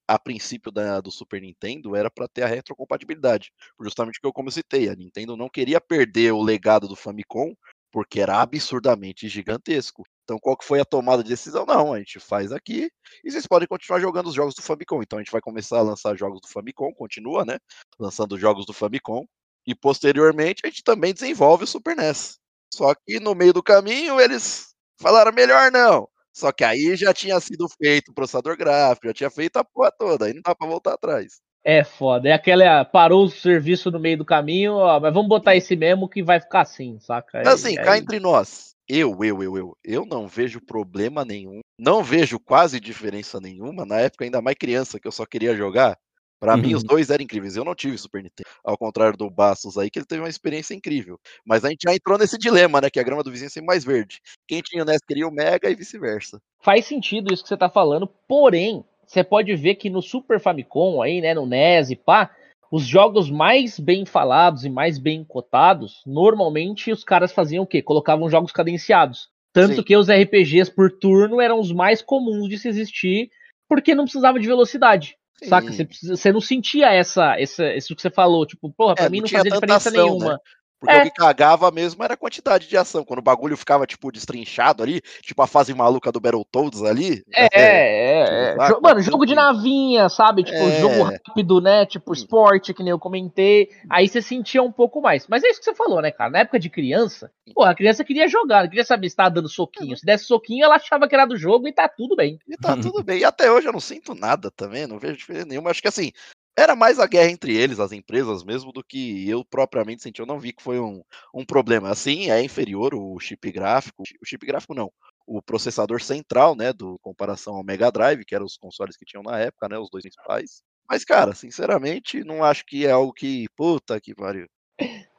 a 0.07 0.19
princípio 0.19 0.71
da, 0.71 1.01
do 1.01 1.11
Super 1.11 1.41
Nintendo 1.41 1.97
era 1.97 2.11
para 2.11 2.29
ter 2.29 2.43
a 2.43 2.47
retrocompatibilidade, 2.47 3.51
justamente 3.81 4.21
que 4.21 4.27
eu 4.27 4.33
como 4.33 4.51
citei, 4.51 4.89
a 4.89 4.95
Nintendo 4.95 5.37
não 5.37 5.49
queria 5.49 5.81
perder 5.81 6.33
o 6.33 6.43
legado 6.43 6.87
do 6.87 6.97
Famicom, 6.97 7.55
porque 7.91 8.21
era 8.21 8.43
absurdamente 8.43 9.29
gigantesco. 9.29 10.05
Então 10.25 10.39
qual 10.39 10.57
que 10.57 10.65
foi 10.67 10.81
a 10.81 10.85
tomada 10.85 11.23
de 11.23 11.31
decisão? 11.31 11.65
Não, 11.65 11.95
a 11.95 11.99
gente 11.99 12.21
faz 12.21 12.53
aqui 12.53 12.91
e 13.25 13.31
vocês 13.31 13.47
podem 13.47 13.67
continuar 13.67 14.01
jogando 14.01 14.27
os 14.27 14.35
jogos 14.35 14.55
do 14.55 14.61
Famicom. 14.61 15.01
Então 15.03 15.19
a 15.19 15.23
gente 15.23 15.33
vai 15.33 15.41
começar 15.41 15.79
a 15.79 15.83
lançar 15.83 16.17
jogos 16.17 16.41
do 16.41 16.49
Famicom, 16.49 16.93
continua, 16.93 17.45
né? 17.45 17.59
Lançando 17.99 18.39
jogos 18.39 18.67
do 18.67 18.73
Famicom 18.73 19.25
e 19.67 19.75
posteriormente 19.75 20.61
a 20.65 20.69
gente 20.69 20.83
também 20.83 21.15
desenvolve 21.15 21.65
o 21.65 21.67
Super 21.67 21.97
NES. 21.97 22.39
Só 22.73 22.95
que 22.95 23.21
no 23.21 23.35
meio 23.35 23.53
do 23.53 23.63
caminho 23.63 24.21
eles 24.21 24.75
falaram 25.01 25.33
melhor 25.33 25.71
não. 25.71 26.09
Só 26.33 26.53
que 26.53 26.65
aí 26.65 26.95
já 26.97 27.15
tinha 27.15 27.41
sido 27.41 27.67
feito 27.81 28.11
o 28.11 28.15
processador 28.15 28.57
gráfico, 28.57 29.07
já 29.07 29.15
tinha 29.15 29.31
feito 29.31 29.57
a 29.57 29.65
porra 29.65 29.91
toda, 29.91 30.27
aí 30.27 30.35
não 30.35 30.43
dá 30.43 30.55
pra 30.55 30.67
voltar 30.67 30.93
atrás. 30.93 31.41
É 31.65 31.83
foda, 31.83 32.29
é 32.29 32.33
aquela. 32.33 32.85
Parou 32.85 33.25
o 33.25 33.31
serviço 33.31 33.91
no 33.91 33.99
meio 33.99 34.19
do 34.19 34.25
caminho, 34.25 34.75
ó, 34.75 35.01
mas 35.01 35.13
vamos 35.13 35.29
botar 35.29 35.57
esse 35.57 35.75
mesmo 35.75 36.09
que 36.09 36.23
vai 36.23 36.39
ficar 36.39 36.61
assim, 36.61 36.99
saca? 37.01 37.39
Aí, 37.39 37.49
assim, 37.49 37.77
aí... 37.77 37.85
cá 37.85 37.99
entre 37.99 38.21
nós, 38.21 38.77
eu, 38.89 39.19
eu, 39.25 39.43
eu, 39.43 39.57
eu, 39.57 39.77
eu 39.83 40.07
não 40.07 40.29
vejo 40.29 40.61
problema 40.61 41.25
nenhum, 41.25 41.61
não 41.77 42.05
vejo 42.05 42.39
quase 42.39 42.79
diferença 42.79 43.41
nenhuma. 43.41 43.85
Na 43.85 43.99
época, 43.99 44.25
ainda 44.25 44.41
mais 44.41 44.57
criança, 44.57 45.01
que 45.01 45.09
eu 45.09 45.13
só 45.13 45.27
queria 45.27 45.57
jogar, 45.57 45.99
para 46.39 46.55
uhum. 46.55 46.61
mim, 46.61 46.75
os 46.75 46.83
uhum. 46.83 46.89
dois 46.89 47.11
eram 47.11 47.25
incríveis. 47.25 47.57
Eu 47.57 47.65
não 47.65 47.75
tive 47.75 47.97
Super 47.97 48.23
Nintendo. 48.23 48.49
Ao 48.65 48.77
contrário 48.77 49.17
do 49.17 49.31
Bastos 49.31 49.79
aí, 49.79 49.91
que 49.91 49.99
ele 49.99 50.07
teve 50.07 50.21
uma 50.21 50.29
experiência 50.29 50.75
incrível. 50.75 51.19
Mas 51.45 51.65
a 51.65 51.71
gente 51.71 51.83
já 51.83 51.95
entrou 51.95 52.19
nesse 52.19 52.39
dilema, 52.39 52.81
né? 52.81 52.91
Que 52.91 53.01
a 53.01 53.03
grama 53.03 53.23
do 53.23 53.31
vizinho 53.31 53.47
é 53.47 53.51
sempre 53.51 53.67
mais 53.67 53.85
verde. 53.85 54.21
Quem 54.47 54.61
tinha 54.61 54.83
o 54.83 54.87
NES 54.87 55.01
queria 55.07 55.27
o 55.27 55.33
Mega 55.33 55.71
e 55.71 55.75
vice-versa. 55.75 56.41
Faz 56.61 56.85
sentido 56.85 57.33
isso 57.33 57.43
que 57.43 57.49
você 57.49 57.57
tá 57.57 57.71
falando, 57.71 58.07
porém, 58.29 58.85
você 59.07 59.23
pode 59.23 59.55
ver 59.55 59.77
que 59.77 59.89
no 59.89 60.03
Super 60.03 60.41
Famicom 60.41 61.03
aí, 61.03 61.21
né? 61.21 61.33
No 61.33 61.47
NES 61.47 61.91
e 61.91 61.97
pá, 61.97 62.31
os 62.71 62.85
jogos 62.85 63.31
mais 63.31 63.79
bem 63.79 64.05
falados 64.05 64.65
e 64.65 64.69
mais 64.69 64.99
bem 64.99 65.25
cotados, 65.25 66.03
normalmente 66.05 66.91
os 66.91 67.05
caras 67.05 67.33
faziam 67.33 67.65
o 67.65 67.67
quê? 67.67 67.81
Colocavam 67.81 68.29
jogos 68.29 68.53
cadenciados. 68.53 69.29
Tanto 69.53 69.77
Sim. 69.77 69.83
que 69.83 69.97
os 69.97 70.09
RPGs 70.11 70.71
por 70.71 70.91
turno 70.91 71.41
eram 71.41 71.59
os 71.59 71.73
mais 71.73 72.03
comuns 72.03 72.49
de 72.49 72.59
se 72.59 72.69
existir 72.69 73.31
porque 73.69 73.95
não 73.95 74.05
precisava 74.05 74.39
de 74.39 74.47
velocidade. 74.47 75.17
Sim. 75.43 75.49
Saca? 75.49 75.73
Você, 75.73 75.89
você, 76.03 76.33
não 76.33 76.41
sentia 76.41 76.93
essa, 76.93 77.39
essa, 77.39 77.75
isso 77.75 77.95
que 77.95 78.01
você 78.01 78.11
falou, 78.11 78.47
tipo, 78.47 78.73
porra, 78.73 78.95
pra 78.95 79.05
é, 79.05 79.09
mim 79.09 79.19
não, 79.19 79.23
não 79.25 79.29
fazia 79.29 79.51
diferença 79.51 79.89
ação, 79.91 80.05
nenhuma. 80.05 80.33
Né? 80.33 80.39
Porque 80.87 80.99
é. 80.99 81.03
o 81.03 81.05
que 81.05 81.11
cagava 81.11 81.71
mesmo 81.71 82.03
era 82.05 82.15
a 82.15 82.17
quantidade 82.17 82.69
de 82.69 82.77
ação. 82.77 83.05
Quando 83.05 83.19
o 83.19 83.23
bagulho 83.23 83.57
ficava, 83.57 83.87
tipo, 83.87 84.13
destrinchado 84.13 84.83
ali, 84.83 85.01
tipo 85.21 85.43
a 85.43 85.47
fase 85.47 85.75
maluca 85.75 86.13
do 86.13 86.21
Battletoads 86.21 86.83
ali. 86.83 87.25
É, 87.35 87.49
é, 87.53 88.55
é. 88.57 88.67
Tipo, 88.67 88.81
mano, 88.81 89.01
jogo 89.01 89.27
de 89.27 89.35
navinha, 89.35 90.09
sabe? 90.09 90.45
Tipo, 90.45 90.57
é. 90.57 90.81
jogo 90.81 91.03
rápido, 91.03 91.61
né? 91.61 91.85
Tipo, 91.85 92.13
esporte, 92.13 92.73
que 92.73 92.83
nem 92.83 92.93
eu 92.93 92.99
comentei. 92.99 93.69
Aí 93.91 94.09
você 94.09 94.23
sentia 94.23 94.63
um 94.63 94.73
pouco 94.73 95.01
mais. 95.01 95.27
Mas 95.29 95.43
é 95.43 95.49
isso 95.49 95.59
que 95.59 95.65
você 95.65 95.75
falou, 95.75 96.01
né, 96.01 96.11
cara? 96.11 96.31
Na 96.31 96.39
época 96.41 96.59
de 96.59 96.71
criança, 96.71 97.31
pô, 97.55 97.65
a 97.65 97.75
criança 97.75 98.05
queria 98.05 98.29
jogar, 98.29 98.69
queria 98.69 98.85
saber 98.85 99.11
se 99.11 99.17
tava 99.17 99.31
dando 99.31 99.49
soquinho. 99.49 99.97
Se 99.97 100.07
desse 100.07 100.25
soquinho, 100.25 100.65
ela 100.65 100.77
achava 100.77 101.09
que 101.09 101.15
era 101.15 101.27
do 101.27 101.37
jogo 101.37 101.67
e 101.67 101.73
tá 101.73 101.89
tudo 101.89 102.15
bem. 102.15 102.39
E 102.49 102.57
tá 102.57 102.77
tudo 102.77 103.03
bem. 103.03 103.21
E 103.21 103.25
até 103.25 103.51
hoje 103.51 103.67
eu 103.67 103.73
não 103.73 103.81
sinto 103.81 104.15
nada 104.15 104.51
também, 104.51 104.87
não 104.87 104.99
vejo 104.99 105.17
diferença 105.17 105.47
nenhuma. 105.47 105.71
Acho 105.71 105.83
que 105.83 105.89
assim, 105.89 106.13
era 106.57 106.75
mais 106.75 106.99
a 106.99 107.07
guerra 107.07 107.31
entre 107.31 107.55
eles, 107.55 107.79
as 107.79 107.93
empresas 107.93 108.43
mesmo, 108.43 108.73
do 108.73 108.83
que 108.83 109.29
eu 109.29 109.45
propriamente 109.45 110.03
senti. 110.03 110.21
Eu 110.21 110.27
não 110.27 110.41
vi 110.41 110.53
que 110.53 110.63
foi 110.63 110.81
um, 110.81 111.03
um 111.35 111.45
problema. 111.45 111.91
Assim, 111.91 112.31
é 112.31 112.43
inferior 112.43 112.95
o 112.95 113.19
chip 113.21 113.53
gráfico. 113.53 114.03
O 114.21 114.27
chip 114.27 114.45
gráfico 114.47 114.75
não. 114.75 114.91
O 115.27 115.43
processador 115.43 116.01
central, 116.01 116.57
né, 116.57 116.73
do 116.73 116.99
comparação 117.01 117.55
ao 117.55 117.65
Mega 117.65 117.91
Drive, 117.91 118.25
que 118.25 118.35
eram 118.35 118.47
os 118.47 118.57
consoles 118.57 118.97
que 118.97 119.05
tinham 119.05 119.23
na 119.23 119.39
época, 119.39 119.69
né, 119.69 119.79
os 119.79 119.91
dois 119.91 120.03
principais. 120.03 120.63
Mas, 120.89 121.05
cara, 121.05 121.35
sinceramente, 121.35 122.25
não 122.25 122.43
acho 122.43 122.65
que 122.65 122.87
é 122.87 122.91
algo 122.91 123.13
que, 123.13 123.47
puta 123.57 124.01
que 124.01 124.15
pariu. 124.15 124.47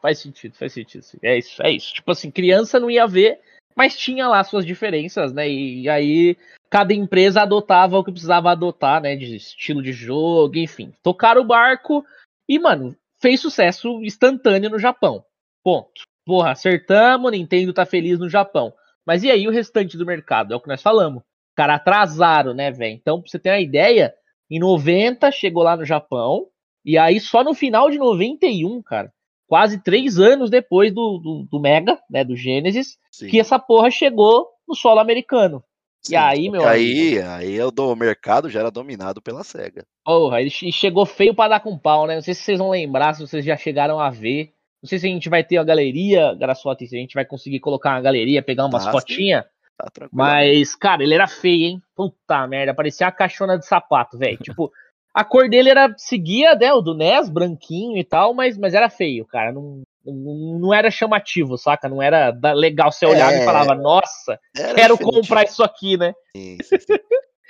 Faz 0.02 0.20
sentido, 0.20 0.56
faz 0.56 0.74
sentido. 0.74 1.06
É 1.22 1.38
isso, 1.38 1.62
é 1.62 1.72
isso. 1.72 1.94
Tipo 1.94 2.12
assim, 2.12 2.32
criança 2.32 2.80
não 2.80 2.90
ia 2.90 3.06
ver, 3.06 3.40
mas 3.76 3.98
tinha 3.98 4.28
lá 4.28 4.44
suas 4.44 4.66
diferenças, 4.66 5.34
né? 5.34 5.50
E 5.50 5.90
aí 5.90 6.38
cada 6.70 6.94
empresa 6.94 7.42
adotava 7.42 7.98
o 7.98 8.04
que 8.04 8.12
precisava 8.12 8.52
adotar, 8.52 9.02
né? 9.02 9.16
De 9.16 9.36
estilo 9.36 9.82
de 9.82 9.92
jogo, 9.92 10.58
enfim. 10.58 10.94
Tocaram 11.04 11.42
o 11.42 11.46
barco 11.46 12.06
e, 12.48 12.60
mano, 12.60 12.96
fez 13.22 13.40
sucesso 13.40 14.02
instantâneo 14.04 14.70
no 14.70 14.80
Japão. 14.80 15.24
Ponto. 15.64 16.04
Porra, 16.26 16.52
acertamos, 16.52 17.32
Nintendo 17.32 17.74
tá 17.74 17.86
feliz 17.86 18.20
no 18.20 18.30
Japão. 18.30 18.74
Mas 19.06 19.24
e 19.24 19.32
aí 19.32 19.48
o 19.48 19.52
restante 19.52 19.98
do 19.98 20.06
mercado? 20.06 20.54
É 20.54 20.58
o 20.58 20.60
que 20.60 20.68
nós 20.68 20.82
falamos. 20.82 21.24
Cara, 21.56 21.76
atrasaram, 21.76 22.54
né, 22.54 22.72
velho? 22.72 22.94
Então, 22.94 23.22
pra 23.22 23.32
você 23.32 23.40
ter 23.40 23.50
uma 23.50 23.60
ideia, 23.60 24.14
em 24.50 24.60
90 24.60 25.32
chegou 25.32 25.64
lá 25.64 25.78
no 25.78 25.86
Japão. 25.86 26.48
E 26.84 26.98
aí, 26.98 27.20
só 27.20 27.44
no 27.44 27.54
final 27.54 27.90
de 27.90 27.98
91, 27.98 28.82
cara, 28.82 29.12
quase 29.48 29.82
três 29.82 30.20
anos 30.20 30.50
depois 30.50 30.94
do, 30.94 31.18
do, 31.18 31.48
do 31.50 31.60
Mega, 31.60 32.00
né, 32.10 32.24
do 32.24 32.36
Genesis, 32.36 32.98
Sim. 33.12 33.28
que 33.28 33.40
essa 33.40 33.58
porra 33.58 33.90
chegou 33.90 34.48
no 34.68 34.76
solo 34.76 35.00
americano. 35.00 35.64
Sim, 36.04 36.14
e 36.14 36.16
aí, 36.16 36.50
meu 36.50 36.66
aí, 36.66 37.20
amigo, 37.20 37.30
aí 37.30 37.60
o 37.62 37.96
mercado 37.96 38.50
já 38.50 38.60
era 38.62 38.72
dominado 38.72 39.22
pela 39.22 39.44
SEGA. 39.44 39.84
Porra, 40.06 40.42
ele 40.42 40.50
chegou 40.50 41.06
feio 41.06 41.34
para 41.34 41.50
dar 41.50 41.60
com 41.60 41.78
pau, 41.78 42.08
né? 42.08 42.16
Não 42.16 42.22
sei 42.22 42.34
se 42.34 42.42
vocês 42.42 42.60
vão 42.60 42.70
lembrar, 42.70 43.14
se 43.14 43.22
vocês 43.22 43.44
já 43.44 43.58
chegaram 43.58 44.00
a 44.00 44.10
ver. 44.10 44.54
Não 44.82 44.88
sei 44.88 45.00
se 45.00 45.08
a 45.08 45.10
gente 45.10 45.30
vai 45.30 45.44
ter 45.44 45.58
a 45.58 45.64
galeria, 45.64 46.36
Graçote, 46.36 46.88
se 46.88 46.96
a 46.96 47.00
gente 47.00 47.16
vai 47.16 47.26
conseguir 47.26 47.60
colocar 47.60 47.92
uma 47.92 48.02
galeria, 48.02 48.44
pegar 48.44 48.66
umas 48.66 48.86
tá, 48.86 48.92
fotinhas. 48.92 49.44
Tá 49.78 50.08
Mas, 50.12 50.76
cara, 50.76 51.04
ele 51.04 51.14
era 51.14 51.28
feio, 51.28 51.66
hein? 51.66 51.82
Puta 51.96 52.48
merda, 52.48 52.74
parecia 52.74 53.06
uma 53.06 53.12
caixona 53.12 53.58
de 53.58 53.66
sapato, 53.66 54.18
velho. 54.18 54.38
tipo, 54.38 54.72
a 55.14 55.24
cor 55.24 55.50
dele 55.50 55.70
era 55.70 55.94
seguia, 55.98 56.56
né, 56.56 56.72
o 56.74 56.82
do 56.82 56.94
NES, 56.94 57.28
branquinho 57.28 57.98
e 57.98 58.04
tal, 58.04 58.34
mas, 58.34 58.58
mas 58.58 58.74
era 58.74 58.90
feio, 58.90 59.26
cara. 59.26 59.52
Não, 59.52 59.82
não 60.08 60.74
era 60.74 60.90
chamativo, 60.90 61.58
saca? 61.58 61.90
Não 61.90 62.02
era 62.02 62.38
legal 62.56 62.92
você 62.92 63.06
olhar 63.06 63.34
é, 63.34 63.42
e 63.42 63.46
falava, 63.46 63.76
nossa, 63.76 64.40
quero 64.76 64.98
comprar 64.98 65.44
isso 65.44 65.64
aqui, 65.64 65.98
né? 65.98 66.14
Sim, 66.36 66.58
sim, 66.64 66.80
sim. 66.80 66.98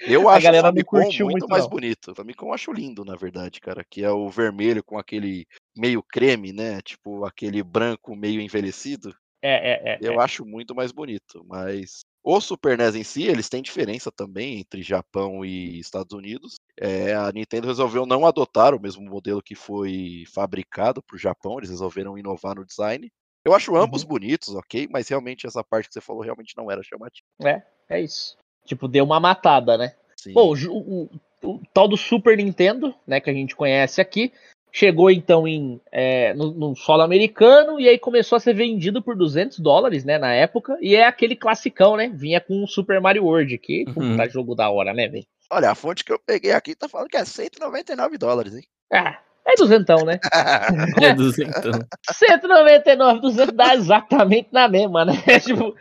Eu 0.01 0.27
acho 0.29 0.37
a 0.37 0.41
galera 0.41 0.67
o 0.67 0.71
Famicom 0.71 0.97
muito, 0.97 1.25
muito 1.25 1.47
mais 1.47 1.63
não. 1.63 1.69
bonito. 1.69 2.11
O 2.11 2.15
Famicom 2.15 2.47
eu 2.47 2.53
acho 2.53 2.71
lindo, 2.71 3.05
na 3.05 3.15
verdade, 3.15 3.59
cara. 3.59 3.83
Que 3.87 4.03
é 4.03 4.11
o 4.11 4.29
vermelho 4.29 4.83
com 4.83 4.97
aquele 4.97 5.45
meio 5.75 6.03
creme, 6.03 6.51
né? 6.51 6.81
Tipo, 6.81 7.25
aquele 7.25 7.63
branco 7.63 8.15
meio 8.15 8.41
envelhecido. 8.41 9.15
É, 9.41 9.71
é, 9.71 9.93
é. 9.93 9.99
Eu 10.01 10.19
é. 10.19 10.23
acho 10.23 10.45
muito 10.45 10.75
mais 10.75 10.91
bonito. 10.91 11.45
Mas 11.47 12.01
o 12.23 12.41
Super 12.41 12.77
NES 12.77 12.95
em 12.95 13.03
si, 13.03 13.23
eles 13.23 13.47
têm 13.47 13.61
diferença 13.61 14.11
também 14.11 14.59
entre 14.59 14.81
Japão 14.81 15.45
e 15.45 15.79
Estados 15.79 16.13
Unidos. 16.13 16.55
É, 16.77 17.15
a 17.15 17.31
Nintendo 17.31 17.67
resolveu 17.67 18.05
não 18.05 18.25
adotar 18.25 18.75
o 18.75 18.81
mesmo 18.81 19.01
modelo 19.03 19.41
que 19.41 19.55
foi 19.55 20.25
fabricado 20.33 21.01
para 21.01 21.15
o 21.15 21.19
Japão, 21.19 21.57
eles 21.57 21.69
resolveram 21.69 22.17
inovar 22.17 22.55
no 22.55 22.65
design. 22.65 23.09
Eu 23.45 23.53
acho 23.53 23.77
ambos 23.77 24.03
uhum. 24.03 24.09
bonitos, 24.09 24.53
ok, 24.55 24.89
mas 24.91 25.07
realmente 25.07 25.47
essa 25.47 25.63
parte 25.63 25.87
que 25.87 25.93
você 25.93 26.01
falou 26.01 26.21
realmente 26.21 26.53
não 26.57 26.69
era 26.69 26.83
chamativa. 26.83 27.25
É, 27.43 27.61
é 27.89 28.01
isso. 28.01 28.35
Tipo, 28.65 28.89
deu 28.89 29.05
uma 29.05 29.21
matada, 29.21 29.77
né? 29.77 29.95
Sim. 30.17 30.33
Bom, 30.33 30.53
o, 30.53 31.03
o, 31.03 31.09
o, 31.41 31.61
tal 31.73 31.87
do 31.87 31.95
Super 31.95 32.35
Nintendo, 32.35 32.93
né, 33.07 33.21
que 33.21 33.29
a 33.29 33.33
gente 33.33 33.55
conhece 33.55 34.01
aqui, 34.01 34.33
chegou 34.71 35.09
então 35.09 35.47
em, 35.47 35.81
é, 35.91 36.33
no, 36.33 36.51
no, 36.51 36.75
solo 36.75 37.01
americano 37.01 37.79
e 37.79 37.87
aí 37.87 37.97
começou 37.97 38.35
a 38.35 38.39
ser 38.39 38.53
vendido 38.53 39.01
por 39.01 39.15
200 39.15 39.59
dólares, 39.59 40.03
né, 40.03 40.17
na 40.17 40.33
época, 40.33 40.77
e 40.81 40.95
é 40.95 41.05
aquele 41.05 41.35
classicão, 41.35 41.97
né, 41.97 42.09
vinha 42.13 42.39
com 42.39 42.63
o 42.63 42.67
Super 42.67 43.01
Mario 43.01 43.25
World, 43.25 43.57
que 43.57 43.85
uhum. 43.95 44.17
tá 44.17 44.27
jogo 44.27 44.55
da 44.55 44.69
hora, 44.69 44.93
né, 44.93 45.07
velho? 45.07 45.25
Olha, 45.49 45.71
a 45.71 45.75
fonte 45.75 46.03
que 46.03 46.11
eu 46.11 46.19
peguei 46.19 46.51
aqui 46.51 46.75
tá 46.75 46.89
falando 46.89 47.07
que 47.07 47.17
é 47.17 47.23
199 47.23 48.17
dólares, 48.17 48.55
hein? 48.55 48.63
Ah, 48.91 49.17
é 49.47 49.55
duzentão, 49.55 50.05
né? 50.05 50.19
é 51.01 51.13
duzentão. 51.13 51.71
199, 52.11 53.21
200 53.21 53.55
dá 53.55 53.73
exatamente 53.75 54.49
na 54.51 54.67
mesma, 54.67 55.05
né? 55.05 55.13
tipo, 55.39 55.73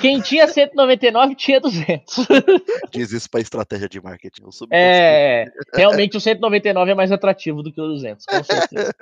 quem 0.00 0.20
tinha 0.20 0.48
199 0.48 1.34
tinha 1.36 1.60
200. 1.60 2.26
Diz 2.90 3.12
isso 3.12 3.30
pra 3.30 3.40
estratégia 3.40 3.88
de 3.88 4.00
marketing. 4.00 4.42
É, 4.72 5.46
realmente 5.72 6.16
o 6.16 6.20
199 6.20 6.90
é 6.90 6.94
mais 6.94 7.12
atrativo 7.12 7.62
do 7.62 7.72
que 7.72 7.80
o 7.80 7.86
200, 7.86 8.26
com 8.26 8.44
certeza. 8.44 8.92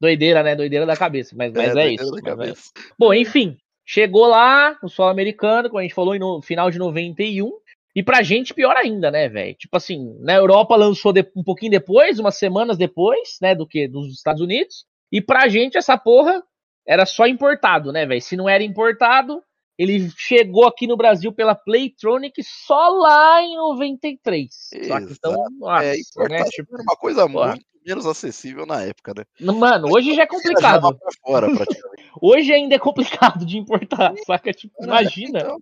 Doideira, 0.00 0.42
né? 0.42 0.56
Doideira 0.56 0.86
da 0.86 0.96
cabeça, 0.96 1.34
mas, 1.36 1.52
mas 1.52 1.76
é, 1.76 1.88
é 1.88 1.92
isso. 1.92 2.10
Mas 2.36 2.48
é... 2.48 2.80
Bom, 2.98 3.12
enfim, 3.12 3.58
chegou 3.84 4.26
lá 4.26 4.78
no 4.82 4.88
solo 4.88 5.10
americano, 5.10 5.68
como 5.68 5.78
a 5.78 5.82
gente 5.82 5.94
falou, 5.94 6.18
no 6.18 6.40
final 6.40 6.70
de 6.70 6.78
91. 6.78 7.52
E 7.94 8.02
pra 8.02 8.22
gente, 8.22 8.54
pior 8.54 8.76
ainda, 8.76 9.10
né, 9.10 9.28
velho? 9.28 9.54
Tipo 9.54 9.76
assim, 9.76 10.16
na 10.20 10.34
Europa 10.34 10.76
lançou 10.76 11.12
de, 11.12 11.26
um 11.34 11.42
pouquinho 11.42 11.72
depois, 11.72 12.18
umas 12.18 12.36
semanas 12.36 12.78
depois, 12.78 13.36
né, 13.42 13.54
do 13.54 13.66
que 13.66 13.88
dos 13.88 14.12
Estados 14.12 14.40
Unidos. 14.40 14.84
E 15.10 15.20
pra 15.20 15.48
gente, 15.48 15.76
essa 15.76 15.98
porra 15.98 16.42
era 16.86 17.04
só 17.04 17.26
importado, 17.26 17.92
né, 17.92 18.06
velho? 18.06 18.22
Se 18.22 18.36
não 18.36 18.48
era 18.48 18.62
importado, 18.62 19.42
ele 19.76 20.10
chegou 20.16 20.66
aqui 20.66 20.86
no 20.86 20.96
Brasil 20.96 21.32
pela 21.32 21.54
Playtronic 21.54 22.42
só 22.44 22.88
lá 22.90 23.42
em 23.42 23.56
93. 23.56 24.48
Exato. 24.74 25.08
Então, 25.10 25.44
nossa, 25.58 25.84
é, 25.84 25.96
né? 26.28 26.44
Tipo, 26.44 26.74
era 26.74 26.82
uma 26.82 26.96
coisa 26.96 27.28
porra. 27.28 27.48
muito 27.48 27.64
menos 27.86 28.06
acessível 28.06 28.66
na 28.66 28.82
época, 28.82 29.14
né? 29.16 29.24
Mano, 29.40 29.88
hoje 29.90 30.14
já 30.14 30.22
é 30.22 30.26
complicado. 30.26 30.98
Fora, 31.22 31.46
hoje 32.20 32.52
ainda 32.52 32.74
é 32.74 32.78
complicado 32.78 33.44
de 33.44 33.58
importar, 33.58 34.12
saca? 34.26 34.52
Tipo, 34.52 34.74
é, 34.80 34.84
imagina. 34.84 35.40
Então, 35.40 35.58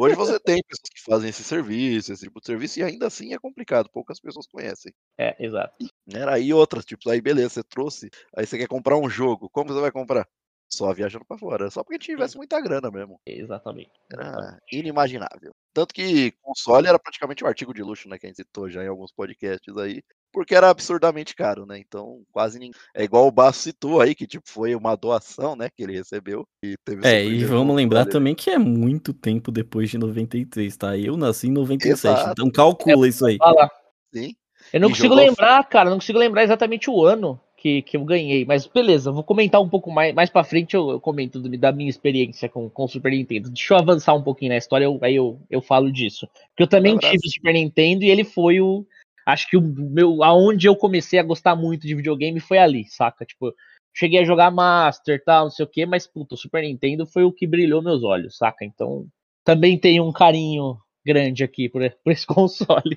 Hoje 0.00 0.14
você 0.14 0.38
tem 0.40 0.62
pessoas 0.62 0.88
que 0.92 1.02
fazem 1.02 1.30
esse 1.30 1.44
serviço, 1.44 2.12
esse 2.12 2.24
tipo 2.24 2.40
de 2.40 2.46
serviço, 2.46 2.80
e 2.80 2.82
ainda 2.82 3.06
assim 3.06 3.32
é 3.34 3.38
complicado, 3.38 3.88
poucas 3.90 4.20
pessoas 4.20 4.46
conhecem. 4.46 4.92
É, 5.18 5.36
exato. 5.44 5.74
Era 6.12 6.34
aí 6.34 6.52
outras, 6.52 6.84
tipo, 6.84 7.08
aí 7.08 7.20
beleza, 7.20 7.50
você 7.50 7.62
trouxe, 7.62 8.10
aí 8.36 8.46
você 8.46 8.58
quer 8.58 8.68
comprar 8.68 8.96
um 8.96 9.08
jogo, 9.08 9.48
como 9.50 9.72
você 9.72 9.80
vai 9.80 9.92
comprar? 9.92 10.28
Só 10.68 10.92
viajando 10.92 11.24
para 11.24 11.38
fora, 11.38 11.70
só 11.70 11.84
porque 11.84 11.98
tivesse 11.98 12.36
muita 12.36 12.60
grana 12.60 12.90
mesmo. 12.90 13.20
Exatamente. 13.24 13.92
Era 14.12 14.58
inimaginável. 14.72 15.54
Tanto 15.72 15.94
que 15.94 16.32
console 16.42 16.88
era 16.88 16.98
praticamente 16.98 17.44
um 17.44 17.46
artigo 17.46 17.72
de 17.72 17.82
luxo, 17.82 18.08
né, 18.08 18.18
que 18.18 18.26
a 18.26 18.28
gente 18.28 18.36
citou 18.36 18.68
já 18.68 18.82
em 18.82 18.88
alguns 18.88 19.12
podcasts 19.12 19.76
aí, 19.76 20.02
porque 20.32 20.54
era 20.54 20.70
absurdamente 20.70 21.34
caro, 21.34 21.64
né? 21.64 21.78
Então, 21.78 22.22
quase 22.32 22.58
ninguém. 22.58 22.78
É 22.94 23.04
igual 23.04 23.26
o 23.26 23.32
Basso 23.32 23.60
citou 23.60 24.00
aí, 24.00 24.14
que 24.14 24.26
tipo, 24.26 24.44
foi 24.48 24.74
uma 24.74 24.94
doação, 24.96 25.56
né, 25.56 25.68
que 25.74 25.82
ele 25.82 25.96
recebeu. 25.96 26.46
E 26.62 26.76
teve 26.84 27.06
é, 27.06 27.24
e 27.24 27.44
vamos 27.44 27.74
lembrar 27.74 28.06
também 28.06 28.34
que 28.34 28.50
é 28.50 28.58
muito 28.58 29.12
tempo 29.12 29.50
depois 29.50 29.90
de 29.90 29.98
93, 29.98 30.76
tá? 30.76 30.96
Eu 30.96 31.16
nasci 31.16 31.48
em 31.48 31.52
97, 31.52 31.92
Exato. 31.92 32.30
então 32.32 32.50
calcula 32.50 33.06
é, 33.06 33.08
isso 33.08 33.24
aí. 33.24 33.36
Falar. 33.38 33.70
Sim. 34.12 34.34
Eu 34.72 34.80
não 34.80 34.88
e 34.88 34.92
consigo 34.92 35.14
lembrar, 35.14 35.64
cara, 35.64 35.90
não 35.90 35.98
consigo 35.98 36.18
lembrar 36.18 36.42
exatamente 36.42 36.90
o 36.90 37.04
ano 37.04 37.40
que, 37.56 37.82
que 37.82 37.96
eu 37.96 38.04
ganhei, 38.04 38.44
mas 38.44 38.66
beleza, 38.66 39.10
vou 39.10 39.24
comentar 39.24 39.60
um 39.60 39.68
pouco 39.68 39.90
mais, 39.90 40.14
mais 40.14 40.30
pra 40.30 40.44
frente 40.44 40.74
eu, 40.74 40.90
eu 40.90 41.00
comento 41.00 41.40
do, 41.40 41.48
da 41.56 41.72
minha 41.72 41.88
experiência 41.88 42.48
com, 42.48 42.68
com 42.68 42.84
o 42.84 42.88
Super 42.88 43.10
Nintendo. 43.10 43.50
Deixa 43.50 43.74
eu 43.74 43.78
avançar 43.78 44.14
um 44.14 44.22
pouquinho 44.22 44.50
na 44.50 44.58
história, 44.58 44.84
eu, 44.84 44.98
aí 45.02 45.16
eu, 45.16 45.40
eu 45.50 45.60
falo 45.60 45.90
disso. 45.90 46.28
Porque 46.50 46.62
eu 46.62 46.66
também 46.66 46.94
um 46.94 46.98
tive 46.98 47.26
o 47.26 47.30
Super 47.30 47.54
Nintendo 47.54 48.04
e 48.04 48.10
ele 48.10 48.24
foi 48.24 48.60
o, 48.60 48.86
acho 49.26 49.48
que 49.50 49.56
o 49.56 49.60
meu, 49.60 50.22
aonde 50.22 50.68
eu 50.68 50.76
comecei 50.76 51.18
a 51.18 51.24
gostar 51.24 51.56
muito 51.56 51.86
de 51.86 51.94
videogame 51.94 52.38
foi 52.38 52.58
ali, 52.58 52.84
saca? 52.86 53.26
Tipo, 53.26 53.52
cheguei 53.92 54.20
a 54.20 54.24
jogar 54.24 54.52
Master, 54.52 55.22
tal, 55.24 55.44
não 55.44 55.50
sei 55.50 55.64
o 55.64 55.68
que, 55.68 55.84
mas 55.84 56.06
puta, 56.06 56.36
o 56.36 56.38
Super 56.38 56.62
Nintendo 56.62 57.04
foi 57.04 57.24
o 57.24 57.32
que 57.32 57.46
brilhou 57.46 57.82
meus 57.82 58.04
olhos, 58.04 58.36
saca? 58.36 58.64
Então, 58.64 59.06
também 59.44 59.78
tenho 59.78 60.06
um 60.06 60.12
carinho 60.12 60.76
grande 61.04 61.42
aqui 61.42 61.68
por, 61.68 61.82
por 62.04 62.12
esse 62.12 62.26
console. 62.26 62.96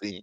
Sim. 0.00 0.22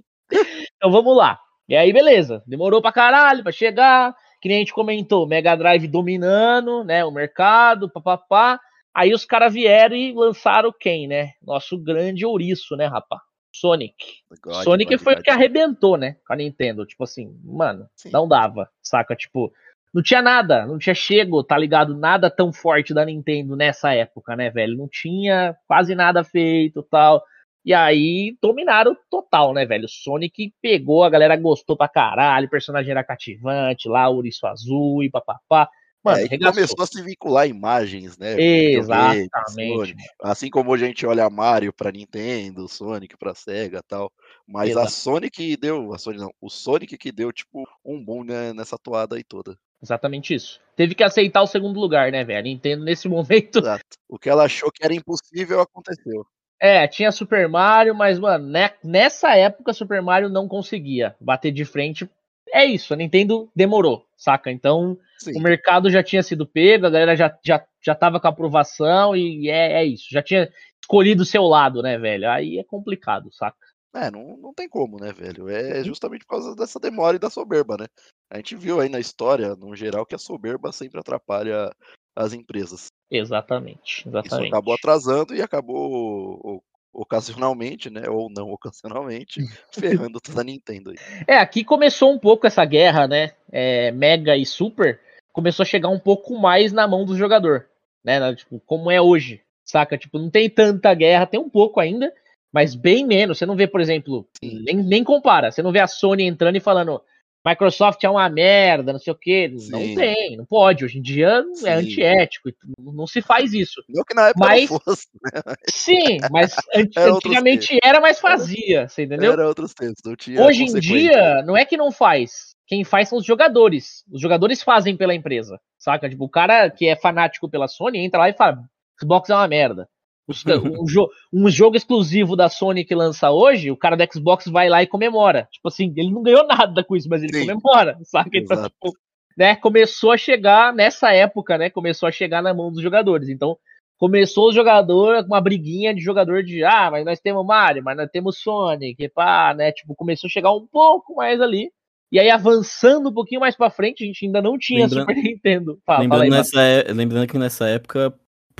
então 0.75 0.91
vamos 0.91 1.17
lá. 1.17 1.39
E 1.67 1.75
aí, 1.75 1.93
beleza. 1.93 2.43
Demorou 2.45 2.81
pra 2.81 2.91
caralho 2.91 3.41
pra 3.41 3.51
chegar. 3.51 4.15
Que 4.41 4.49
nem 4.49 4.57
a 4.57 4.59
gente 4.59 4.73
comentou, 4.73 5.25
Mega 5.25 5.55
Drive 5.55 5.87
dominando, 5.87 6.83
né? 6.83 7.05
O 7.05 7.11
mercado, 7.11 7.89
papapá. 7.89 8.59
Aí 8.93 9.13
os 9.13 9.23
caras 9.25 9.53
vieram 9.53 9.95
e 9.95 10.11
lançaram 10.11 10.71
quem, 10.77 11.07
né? 11.07 11.31
Nosso 11.41 11.77
grande 11.77 12.25
ouriço, 12.25 12.75
né, 12.75 12.85
rapaz? 12.85 13.21
Sonic. 13.53 13.95
God, 14.41 14.63
Sonic 14.63 14.95
God, 14.95 15.03
foi 15.03 15.13
o 15.13 15.21
que 15.21 15.29
arrebentou, 15.29 15.95
né? 15.95 16.17
Com 16.25 16.33
a 16.33 16.35
Nintendo. 16.35 16.85
Tipo 16.85 17.03
assim, 17.03 17.39
mano, 17.43 17.87
Sim. 17.95 18.09
não 18.11 18.27
dava, 18.27 18.67
saca? 18.81 19.15
Tipo, 19.15 19.53
não 19.93 20.01
tinha 20.01 20.21
nada, 20.21 20.65
não 20.65 20.79
tinha 20.79 20.95
chego, 20.95 21.43
tá 21.43 21.55
ligado? 21.55 21.95
Nada 21.95 22.29
tão 22.29 22.51
forte 22.51 22.93
da 22.93 23.05
Nintendo 23.05 23.55
nessa 23.55 23.93
época, 23.93 24.35
né, 24.35 24.49
velho? 24.49 24.75
Não 24.75 24.87
tinha 24.87 25.55
quase 25.67 25.93
nada 25.93 26.23
feito 26.23 26.81
tal. 26.81 27.23
E 27.63 27.73
aí 27.73 28.35
dominaram 28.41 28.97
total, 29.09 29.53
né, 29.53 29.65
velho? 29.65 29.87
Sonic 29.87 30.53
pegou, 30.61 31.03
a 31.03 31.09
galera 31.09 31.37
gostou 31.37 31.77
pra 31.77 31.87
caralho, 31.87 32.47
o 32.47 32.49
personagem 32.49 32.91
era 32.91 33.03
cativante 33.03 33.87
lá, 33.87 34.09
o 34.09 34.15
Ouriço 34.15 34.47
Azul 34.47 35.03
e 35.03 35.09
papapá. 35.09 35.69
Mano, 36.03 36.27
é, 36.29 36.37
começou 36.37 36.83
a 36.83 36.85
se 36.85 37.01
vincular 37.01 37.47
imagens, 37.47 38.17
né? 38.17 38.35
Exatamente. 38.37 39.95
Assim 40.21 40.49
como 40.49 40.73
a 40.73 40.77
gente 40.77 41.05
olha 41.05 41.29
Mario 41.29 41.71
para 41.71 41.93
Nintendo, 41.93 42.67
Sonic 42.67 43.15
para 43.17 43.33
Sega 43.33 43.81
tal. 43.87 44.11
Mas 44.45 44.71
Exato. 44.71 44.85
a 44.85 44.89
Sonic 44.89 45.55
deu. 45.55 45.93
A 45.93 45.97
Sonic 45.97 46.21
não, 46.21 46.31
o 46.41 46.49
Sonic 46.49 46.97
que 46.97 47.11
deu, 47.11 47.31
tipo, 47.31 47.63
um 47.85 48.03
boom 48.03 48.25
né, 48.25 48.51
nessa 48.51 48.77
toada 48.77 49.15
aí 49.15 49.23
toda. 49.23 49.57
Exatamente 49.81 50.33
isso. 50.33 50.59
Teve 50.75 50.93
que 50.93 51.03
aceitar 51.03 51.41
o 51.41 51.47
segundo 51.47 51.79
lugar, 51.79 52.11
né, 52.11 52.23
velho? 52.23 52.39
A 52.39 52.43
Nintendo 52.43 52.83
nesse 52.83 53.07
momento. 53.09 53.59
Exato. 53.59 53.97
O 54.09 54.19
que 54.19 54.29
ela 54.29 54.43
achou 54.43 54.71
que 54.71 54.83
era 54.83 54.93
impossível 54.93 55.61
aconteceu. 55.61 56.25
É, 56.59 56.87
tinha 56.87 57.11
Super 57.11 57.49
Mario, 57.49 57.93
mas, 57.93 58.17
mano, 58.19 58.47
né, 58.47 58.71
nessa 58.83 59.35
época 59.35 59.73
Super 59.73 60.01
Mario 60.01 60.29
não 60.29 60.47
conseguia 60.47 61.15
bater 61.19 61.51
de 61.51 61.65
frente 61.65 62.09
é 62.53 62.65
isso, 62.65 62.93
a 62.93 62.97
Nintendo 62.97 63.49
demorou, 63.55 64.05
saca? 64.15 64.51
Então 64.51 64.97
Sim. 65.17 65.37
o 65.37 65.41
mercado 65.41 65.89
já 65.89 66.03
tinha 66.03 66.21
sido 66.21 66.45
pego, 66.45 66.85
a 66.85 66.89
galera 66.89 67.15
já, 67.15 67.35
já, 67.43 67.65
já 67.81 67.95
tava 67.95 68.19
com 68.19 68.27
a 68.27 68.29
aprovação 68.29 69.15
e 69.15 69.49
é, 69.49 69.81
é 69.81 69.85
isso. 69.85 70.05
Já 70.11 70.21
tinha 70.21 70.47
escolhido 70.79 71.23
o 71.23 71.25
seu 71.25 71.43
lado, 71.43 71.81
né, 71.81 71.97
velho? 71.97 72.29
Aí 72.29 72.59
é 72.59 72.63
complicado, 72.63 73.33
saca? 73.33 73.57
É, 73.95 74.11
não, 74.11 74.37
não 74.37 74.53
tem 74.53 74.69
como, 74.69 74.99
né, 74.99 75.11
velho? 75.11 75.49
É 75.49 75.79
uhum. 75.79 75.83
justamente 75.83 76.25
por 76.25 76.35
causa 76.35 76.55
dessa 76.55 76.79
demora 76.79 77.15
e 77.15 77.19
da 77.19 77.29
soberba, 77.29 77.75
né? 77.77 77.85
A 78.31 78.37
gente 78.37 78.55
viu 78.55 78.79
aí 78.79 78.89
na 78.89 78.99
história, 78.99 79.55
no 79.55 79.75
geral, 79.75 80.05
que 80.05 80.15
a 80.15 80.19
soberba 80.19 80.71
sempre 80.71 80.99
atrapalha 80.99 81.71
as 82.15 82.33
empresas. 82.33 82.87
Exatamente, 83.09 84.07
exatamente. 84.07 84.47
Isso 84.47 84.55
acabou 84.55 84.73
atrasando 84.73 85.35
e 85.35 85.41
acabou 85.41 86.63
ocasionalmente, 86.93 87.89
né, 87.89 88.03
ou 88.07 88.29
não 88.29 88.51
ocasionalmente, 88.51 89.41
ferrando 89.71 90.21
toda 90.21 90.41
a 90.41 90.43
Nintendo. 90.43 90.91
Aí. 90.91 90.97
É, 91.27 91.37
aqui 91.37 91.63
começou 91.63 92.13
um 92.13 92.19
pouco 92.19 92.45
essa 92.45 92.63
guerra, 92.63 93.07
né, 93.07 93.31
é, 93.51 93.91
Mega 93.91 94.37
e 94.37 94.45
Super, 94.45 94.99
começou 95.31 95.63
a 95.63 95.67
chegar 95.67 95.89
um 95.89 95.99
pouco 95.99 96.37
mais 96.39 96.71
na 96.71 96.87
mão 96.87 97.05
do 97.05 97.17
jogador, 97.17 97.65
né, 98.03 98.35
tipo, 98.35 98.61
como 98.65 98.91
é 98.91 99.01
hoje, 99.01 99.41
saca? 99.63 99.97
Tipo, 99.97 100.19
não 100.19 100.29
tem 100.29 100.49
tanta 100.49 100.93
guerra, 100.93 101.25
tem 101.25 101.39
um 101.39 101.49
pouco 101.49 101.79
ainda, 101.79 102.13
mas 102.51 102.75
bem 102.75 103.05
menos. 103.05 103.37
Você 103.37 103.45
não 103.45 103.55
vê, 103.55 103.65
por 103.65 103.81
exemplo, 103.81 104.27
nem, 104.41 104.75
nem 104.75 105.03
compara, 105.03 105.51
você 105.51 105.63
não 105.63 105.71
vê 105.71 105.79
a 105.79 105.87
Sony 105.87 106.23
entrando 106.23 106.55
e 106.55 106.61
falando, 106.61 107.01
Microsoft 107.45 108.01
é 108.03 108.09
uma 108.09 108.29
merda, 108.29 108.93
não 108.93 108.99
sei 108.99 109.11
o 109.11 109.17
quê. 109.17 109.53
Não 109.69 109.95
tem, 109.95 110.37
não 110.37 110.45
pode. 110.45 110.85
Hoje 110.85 110.99
em 110.99 111.01
dia 111.01 111.43
é 111.51 111.55
sim. 111.55 111.67
é 111.67 111.73
antiético, 111.73 112.49
não 112.77 113.05
se 113.05 113.21
faz 113.21 113.53
isso. 113.53 113.83
Não 113.89 114.03
que 114.03 114.13
na 114.13 114.29
época 114.29 114.47
mas, 114.47 114.69
fosse, 114.69 115.07
né? 115.21 115.55
Sim, 115.69 116.17
mas 116.31 116.55
antigamente 116.97 117.77
era, 117.83 117.99
mas 117.99 118.19
fazia, 118.19 118.87
você 118.87 119.03
entendeu? 119.03 119.33
Era 119.33 119.47
outros 119.47 119.73
tempos, 119.73 120.01
não 120.05 120.15
tinha 120.15 120.41
Hoje 120.41 120.63
em 120.63 120.79
dia, 120.79 121.43
não 121.43 121.57
é 121.57 121.65
que 121.65 121.75
não 121.75 121.91
faz. 121.91 122.53
Quem 122.65 122.83
faz 122.83 123.09
são 123.09 123.17
os 123.17 123.25
jogadores. 123.25 124.03
Os 124.11 124.21
jogadores 124.21 124.63
fazem 124.63 124.95
pela 124.95 125.13
empresa, 125.13 125.59
saca? 125.77 126.09
Tipo, 126.09 126.25
o 126.25 126.29
cara 126.29 126.69
que 126.69 126.87
é 126.87 126.95
fanático 126.95 127.49
pela 127.49 127.67
Sony 127.67 127.99
entra 127.99 128.19
lá 128.19 128.29
e 128.29 128.33
fala: 128.33 128.63
Xbox 128.99 129.29
é 129.29 129.35
uma 129.35 129.47
merda. 129.47 129.87
Um, 130.27 130.87
jo 130.87 131.09
um, 131.33 131.49
jogo 131.49 131.75
exclusivo 131.75 132.35
da 132.35 132.47
Sony 132.47 132.85
que 132.85 132.95
lança 132.95 133.29
hoje, 133.29 133.71
o 133.71 133.77
cara 133.77 133.95
do 133.95 134.13
Xbox 134.13 134.45
vai 134.47 134.69
lá 134.69 134.81
e 134.81 134.87
comemora. 134.87 135.47
Tipo 135.51 135.67
assim, 135.67 135.93
ele 135.97 136.11
não 136.11 136.23
ganhou 136.23 136.45
nada 136.47 136.83
com 136.83 136.95
isso, 136.95 137.09
mas 137.09 137.23
ele 137.23 137.33
Sim. 137.33 137.47
comemora, 137.47 137.97
saca? 138.03 138.29
Então, 138.33 138.63
tipo, 138.63 138.93
né, 139.37 139.55
começou 139.55 140.11
a 140.11 140.17
chegar 140.17 140.73
nessa 140.73 141.11
época, 141.11 141.57
né? 141.57 141.69
Começou 141.69 142.07
a 142.07 142.11
chegar 142.11 142.41
na 142.41 142.53
mão 142.53 142.71
dos 142.71 142.81
jogadores. 142.81 143.27
Então, 143.27 143.57
começou 143.97 144.49
o 144.49 144.53
jogador, 144.53 145.25
uma 145.25 145.41
briguinha 145.41 145.93
de 145.93 146.01
jogador 146.01 146.43
de 146.43 146.63
ah, 146.63 146.89
mas 146.91 147.05
nós 147.05 147.19
temos 147.19 147.45
Mario, 147.45 147.83
mas 147.83 147.97
nós 147.97 148.09
temos 148.09 148.37
Sonic, 148.39 149.09
pá, 149.09 149.53
né? 149.53 149.71
Tipo, 149.71 149.95
começou 149.95 150.27
a 150.27 150.31
chegar 150.31 150.51
um 150.53 150.65
pouco 150.65 151.15
mais 151.15 151.41
ali. 151.41 151.69
E 152.11 152.19
aí, 152.19 152.29
avançando 152.29 153.09
um 153.09 153.13
pouquinho 153.13 153.41
mais 153.41 153.55
pra 153.55 153.71
frente, 153.71 154.03
a 154.03 154.07
gente 154.07 154.25
ainda 154.25 154.39
não 154.39 154.55
tinha 154.55 154.85
lembrando, 154.85 154.99
Super 154.99 155.15
Nintendo. 155.15 155.79
Fala, 155.83 156.01
lembrando, 156.01 156.21
aí, 156.21 156.29
nessa, 156.29 156.61
é, 156.61 156.93
lembrando 156.93 157.27
que 157.27 157.39
nessa 157.39 157.67
época 157.67 158.13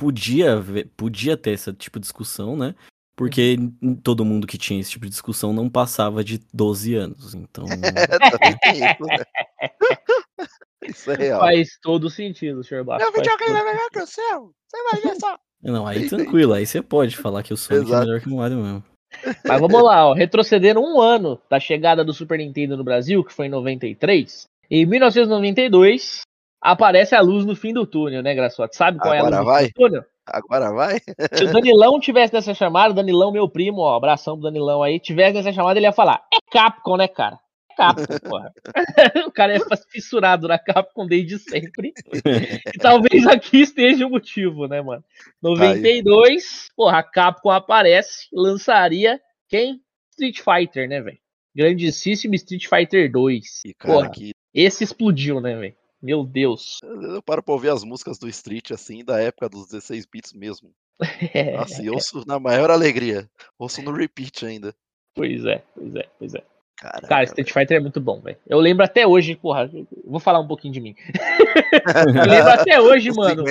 podia, 0.04 0.60
ver, 0.60 0.90
podia 0.94 1.34
ter 1.34 1.52
esse 1.52 1.72
tipo 1.72 1.98
de 1.98 2.02
discussão, 2.02 2.56
né? 2.56 2.74
Porque 3.16 3.56
uhum. 3.82 3.94
todo 3.94 4.24
mundo 4.24 4.46
que 4.46 4.58
tinha 4.58 4.78
esse 4.78 4.90
tipo 4.90 5.06
de 5.06 5.10
discussão 5.10 5.50
não 5.50 5.70
passava 5.70 6.22
de 6.22 6.40
12 6.52 6.94
anos, 6.94 7.34
então... 7.34 7.64
isso, 8.74 9.04
né? 9.06 9.24
isso 10.84 11.10
é 11.10 11.14
real. 11.14 11.40
Faz 11.40 11.78
todo 11.80 12.10
sentido, 12.10 12.62
Sr. 12.62 12.84
Meu 12.84 13.12
videogame 13.12 13.58
é 13.58 13.64
melhor 13.64 13.88
que 13.90 14.00
o 14.00 14.06
seu, 14.06 14.52
você 14.68 14.82
vai 14.90 15.00
ver 15.00 15.18
só. 15.18 15.38
Não, 15.62 15.86
aí 15.86 16.06
tranquilo, 16.06 16.52
aí 16.52 16.66
você 16.66 16.82
pode 16.82 17.16
falar 17.16 17.42
que 17.42 17.54
o 17.54 17.56
Sonic 17.56 17.86
Exato. 17.86 18.02
é 18.02 18.06
melhor 18.06 18.20
que 18.20 18.28
o 18.28 18.36
Mario 18.36 18.58
mesmo. 18.58 18.84
Mas 19.46 19.60
vamos 19.60 19.82
lá, 19.82 20.08
ó, 20.08 20.12
retrocedendo 20.12 20.80
um 20.80 21.00
ano 21.00 21.40
da 21.48 21.58
chegada 21.58 22.04
do 22.04 22.12
Super 22.12 22.36
Nintendo 22.36 22.76
no 22.76 22.84
Brasil, 22.84 23.24
que 23.24 23.32
foi 23.32 23.46
em 23.46 23.50
93, 23.50 24.44
em 24.70 24.84
1992, 24.84 26.20
aparece 26.64 27.14
a 27.14 27.20
luz 27.20 27.44
no 27.44 27.54
fim 27.54 27.74
do 27.74 27.86
túnel, 27.86 28.22
né, 28.22 28.34
Graçote? 28.34 28.74
Sabe 28.74 28.98
qual 28.98 29.12
Agora 29.12 29.36
é 29.36 29.38
a 29.38 29.40
luz 29.40 29.52
vai? 29.52 29.66
do 29.66 29.72
túnel? 29.74 30.04
Agora 30.26 30.72
vai? 30.72 30.98
Se 31.34 31.44
o 31.44 31.52
Danilão 31.52 32.00
tivesse 32.00 32.32
nessa 32.32 32.54
chamada, 32.54 32.94
Danilão, 32.94 33.30
meu 33.30 33.46
primo, 33.46 33.82
ó, 33.82 33.94
abração 33.94 34.34
pro 34.34 34.44
Danilão 34.44 34.82
aí, 34.82 34.98
tivesse 34.98 35.34
nessa 35.34 35.52
chamada, 35.52 35.78
ele 35.78 35.86
ia 35.86 35.92
falar: 35.92 36.24
é 36.32 36.38
Capcom, 36.50 36.96
né, 36.96 37.06
cara? 37.06 37.38
É 37.70 37.74
Capcom, 37.76 38.18
porra. 38.30 38.52
o 39.28 39.30
cara 39.30 39.54
é 39.54 39.60
fissurado 39.90 40.48
na 40.48 40.58
Capcom 40.58 41.06
desde 41.06 41.38
sempre. 41.38 41.92
e 42.74 42.78
talvez 42.78 43.26
aqui 43.26 43.60
esteja 43.60 44.06
o 44.06 44.10
motivo, 44.10 44.66
né, 44.66 44.80
mano? 44.80 45.04
92, 45.42 46.26
aí. 46.32 46.74
porra, 46.74 46.98
a 47.00 47.02
Capcom 47.02 47.50
aparece, 47.50 48.26
lançaria 48.32 49.20
quem? 49.48 49.80
Street 50.12 50.40
Fighter, 50.40 50.88
né, 50.88 51.02
velho? 51.02 51.18
Grandíssimo 51.54 52.34
Street 52.34 52.66
Fighter 52.66 53.12
2. 53.12 53.62
E, 53.66 53.74
cara, 53.74 53.94
porra, 53.94 54.10
que... 54.10 54.32
esse 54.54 54.82
explodiu, 54.82 55.40
né, 55.40 55.54
velho? 55.54 55.76
Meu 56.04 56.22
Deus. 56.22 56.80
Eu 56.82 57.22
paro 57.22 57.42
pra 57.42 57.54
ouvir 57.54 57.70
as 57.70 57.82
músicas 57.82 58.18
do 58.18 58.28
Street, 58.28 58.72
assim, 58.72 59.02
da 59.02 59.18
época 59.22 59.48
dos 59.48 59.68
16 59.68 60.04
bits 60.04 60.34
mesmo. 60.34 60.70
É. 61.34 61.56
Nossa, 61.56 61.82
e 61.82 61.90
ouço 61.90 62.22
na 62.24 62.38
maior 62.38 62.70
alegria. 62.70 63.28
Ouço 63.58 63.82
no 63.82 63.90
repeat 63.90 64.46
ainda. 64.46 64.72
Pois 65.12 65.44
é, 65.44 65.60
pois 65.74 65.96
é, 65.96 66.06
pois 66.18 66.34
é. 66.34 66.44
Caraca, 66.76 67.06
Cara, 67.08 67.24
Street 67.24 67.50
Fighter 67.50 67.78
é 67.78 67.80
muito 67.80 68.00
bom, 68.00 68.20
velho. 68.20 68.36
Eu 68.46 68.60
lembro 68.60 68.84
até 68.84 69.06
hoje, 69.06 69.34
porra, 69.34 69.68
vou 70.04 70.20
falar 70.20 70.38
um 70.38 70.46
pouquinho 70.46 70.72
de 70.74 70.80
mim. 70.80 70.94
eu 71.72 72.30
lembro 72.30 72.50
até 72.52 72.80
hoje, 72.80 73.08
não 73.08 73.16
mano, 73.16 73.44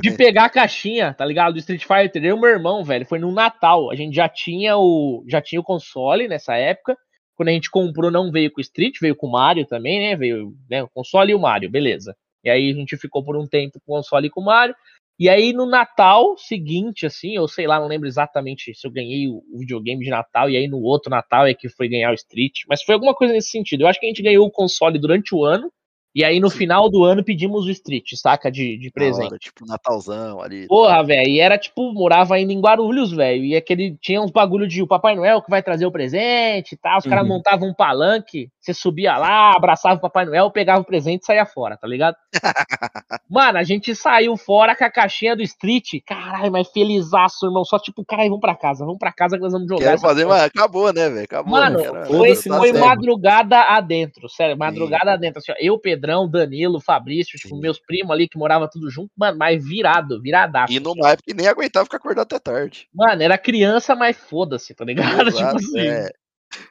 de 0.00 0.10
pegar 0.12 0.46
a 0.46 0.50
caixinha, 0.50 1.14
tá 1.14 1.24
ligado? 1.24 1.52
Do 1.52 1.58
Street 1.58 1.84
Fighter. 1.84 2.24
Eu 2.24 2.36
e 2.36 2.40
meu 2.40 2.50
irmão, 2.50 2.82
velho, 2.82 3.06
foi 3.06 3.18
no 3.18 3.30
Natal. 3.30 3.90
A 3.90 3.94
gente 3.94 4.16
já 4.16 4.28
tinha 4.28 4.76
o 4.76 5.22
já 5.28 5.40
tinha 5.40 5.60
o 5.60 5.64
console 5.64 6.26
nessa 6.26 6.56
época. 6.56 6.96
Quando 7.42 7.48
a 7.48 7.52
gente 7.54 7.72
comprou, 7.72 8.08
não 8.08 8.30
veio 8.30 8.52
com 8.52 8.60
Street, 8.60 9.00
veio 9.00 9.16
com 9.16 9.26
Mario 9.26 9.66
também, 9.66 9.98
né? 9.98 10.14
Veio 10.14 10.54
né, 10.70 10.80
o 10.80 10.88
console 10.88 11.32
e 11.32 11.34
o 11.34 11.40
Mario, 11.40 11.68
beleza. 11.68 12.16
E 12.44 12.48
aí 12.48 12.70
a 12.70 12.72
gente 12.72 12.96
ficou 12.96 13.24
por 13.24 13.36
um 13.36 13.48
tempo 13.48 13.80
com 13.84 13.94
o 13.94 13.96
console 13.96 14.28
e 14.28 14.30
com 14.30 14.40
o 14.40 14.44
Mario. 14.44 14.76
E 15.18 15.28
aí 15.28 15.52
no 15.52 15.66
Natal 15.66 16.38
seguinte, 16.38 17.04
assim, 17.04 17.34
eu 17.34 17.48
sei 17.48 17.66
lá, 17.66 17.80
não 17.80 17.88
lembro 17.88 18.06
exatamente 18.06 18.72
se 18.72 18.86
eu 18.86 18.92
ganhei 18.92 19.26
o 19.26 19.58
videogame 19.58 20.04
de 20.04 20.10
Natal, 20.10 20.48
e 20.48 20.56
aí 20.56 20.68
no 20.68 20.80
outro 20.80 21.10
Natal 21.10 21.44
é 21.44 21.52
que 21.52 21.68
foi 21.68 21.88
ganhar 21.88 22.12
o 22.12 22.14
Street, 22.14 22.60
mas 22.68 22.80
foi 22.84 22.94
alguma 22.94 23.12
coisa 23.12 23.34
nesse 23.34 23.50
sentido. 23.50 23.80
Eu 23.80 23.88
acho 23.88 23.98
que 23.98 24.06
a 24.06 24.08
gente 24.08 24.22
ganhou 24.22 24.46
o 24.46 24.50
console 24.50 24.96
durante 24.96 25.34
o 25.34 25.44
ano, 25.44 25.68
e 26.14 26.22
aí 26.24 26.38
no 26.40 26.50
Sim. 26.50 26.58
final 26.58 26.90
do 26.90 27.04
ano 27.04 27.24
pedimos 27.24 27.64
o 27.64 27.70
Street, 27.70 28.14
saca? 28.16 28.50
De, 28.50 28.76
de 28.76 28.90
presente. 28.90 29.28
Hora, 29.28 29.38
tipo, 29.38 29.66
Natalzão 29.66 30.40
ali. 30.42 30.66
Porra, 30.66 31.02
velho. 31.02 31.28
E 31.28 31.40
era 31.40 31.56
tipo, 31.56 31.92
morava 31.92 32.34
ainda 32.34 32.52
em 32.52 32.60
Guarulhos, 32.60 33.12
velho. 33.12 33.44
E 33.44 33.56
aquele. 33.56 33.96
Tinha 34.00 34.20
uns 34.20 34.30
bagulho 34.30 34.68
de 34.68 34.82
o 34.82 34.86
Papai 34.86 35.14
Noel 35.14 35.40
que 35.40 35.50
vai 35.50 35.62
trazer 35.62 35.86
o 35.86 35.92
presente 35.92 36.72
e 36.72 36.76
tal. 36.76 36.98
Os 36.98 37.04
uhum. 37.04 37.10
caras 37.10 37.26
montavam 37.26 37.68
um 37.68 37.74
palanque. 37.74 38.50
Você 38.60 38.74
subia 38.74 39.16
lá, 39.16 39.52
abraçava 39.56 39.96
o 39.96 40.00
Papai 40.00 40.26
Noel, 40.26 40.50
pegava 40.50 40.80
o 40.80 40.84
presente 40.84 41.22
e 41.22 41.26
saía 41.26 41.46
fora, 41.46 41.76
tá 41.76 41.86
ligado? 41.86 42.16
Mano, 43.28 43.58
a 43.58 43.62
gente 43.62 43.94
saiu 43.94 44.36
fora 44.36 44.76
com 44.76 44.84
a 44.84 44.90
caixinha 44.90 45.34
do 45.34 45.42
Street. 45.42 46.02
Caralho, 46.06 46.52
mas 46.52 46.68
felizaço, 46.68 47.46
irmão. 47.46 47.64
Só 47.64 47.78
tipo, 47.78 48.04
cara, 48.04 48.24
vamos 48.24 48.40
pra 48.40 48.54
casa, 48.54 48.84
vamos 48.84 48.98
pra 48.98 49.12
casa 49.12 49.36
que 49.36 49.42
nós 49.42 49.52
vamos 49.52 49.68
jogar. 49.68 49.82
Quero 49.82 50.00
fazer, 50.00 50.26
mas 50.26 50.42
acabou, 50.42 50.92
né, 50.92 51.08
velho? 51.08 51.24
Acabou. 51.24 51.52
Mano, 51.52 51.78
né, 51.78 52.04
foi, 52.04 52.34
foi 52.34 52.72
madrugada 52.72 53.62
adentro, 53.62 54.28
sério, 54.28 54.56
madrugada 54.56 55.06
Sim. 55.06 55.14
adentro. 55.14 55.38
Assim, 55.38 55.52
ó, 55.52 55.54
eu, 55.58 55.78
Pedrão, 56.02 56.28
Danilo, 56.28 56.80
Fabrício, 56.80 57.38
tipo, 57.38 57.56
meus 57.56 57.78
primos 57.78 58.10
ali 58.10 58.28
que 58.28 58.36
moravam 58.36 58.68
tudo 58.68 58.90
junto, 58.90 59.10
mano, 59.16 59.38
mas 59.38 59.64
virado, 59.64 60.20
viradaço. 60.20 60.72
E 60.72 60.80
numa 60.80 61.10
época 61.10 61.22
que 61.28 61.34
nem 61.34 61.46
aguentava 61.46 61.84
ficar 61.84 61.98
acordado 61.98 62.24
até 62.24 62.40
tarde. 62.40 62.88
Mano, 62.92 63.22
era 63.22 63.38
criança, 63.38 63.94
mas 63.94 64.16
foda-se, 64.16 64.74
tá 64.74 64.84
ligado? 64.84 65.04
Exato, 65.28 65.56
tipo 65.58 65.78
assim. 65.78 65.86
É. 65.86 66.10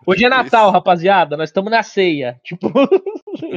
Hoje 0.05 0.25
é 0.25 0.29
Natal, 0.29 0.65
Isso. 0.65 0.73
rapaziada. 0.73 1.37
Nós 1.37 1.49
estamos 1.49 1.71
na 1.71 1.81
ceia. 1.81 2.39
Tipo. 2.43 2.71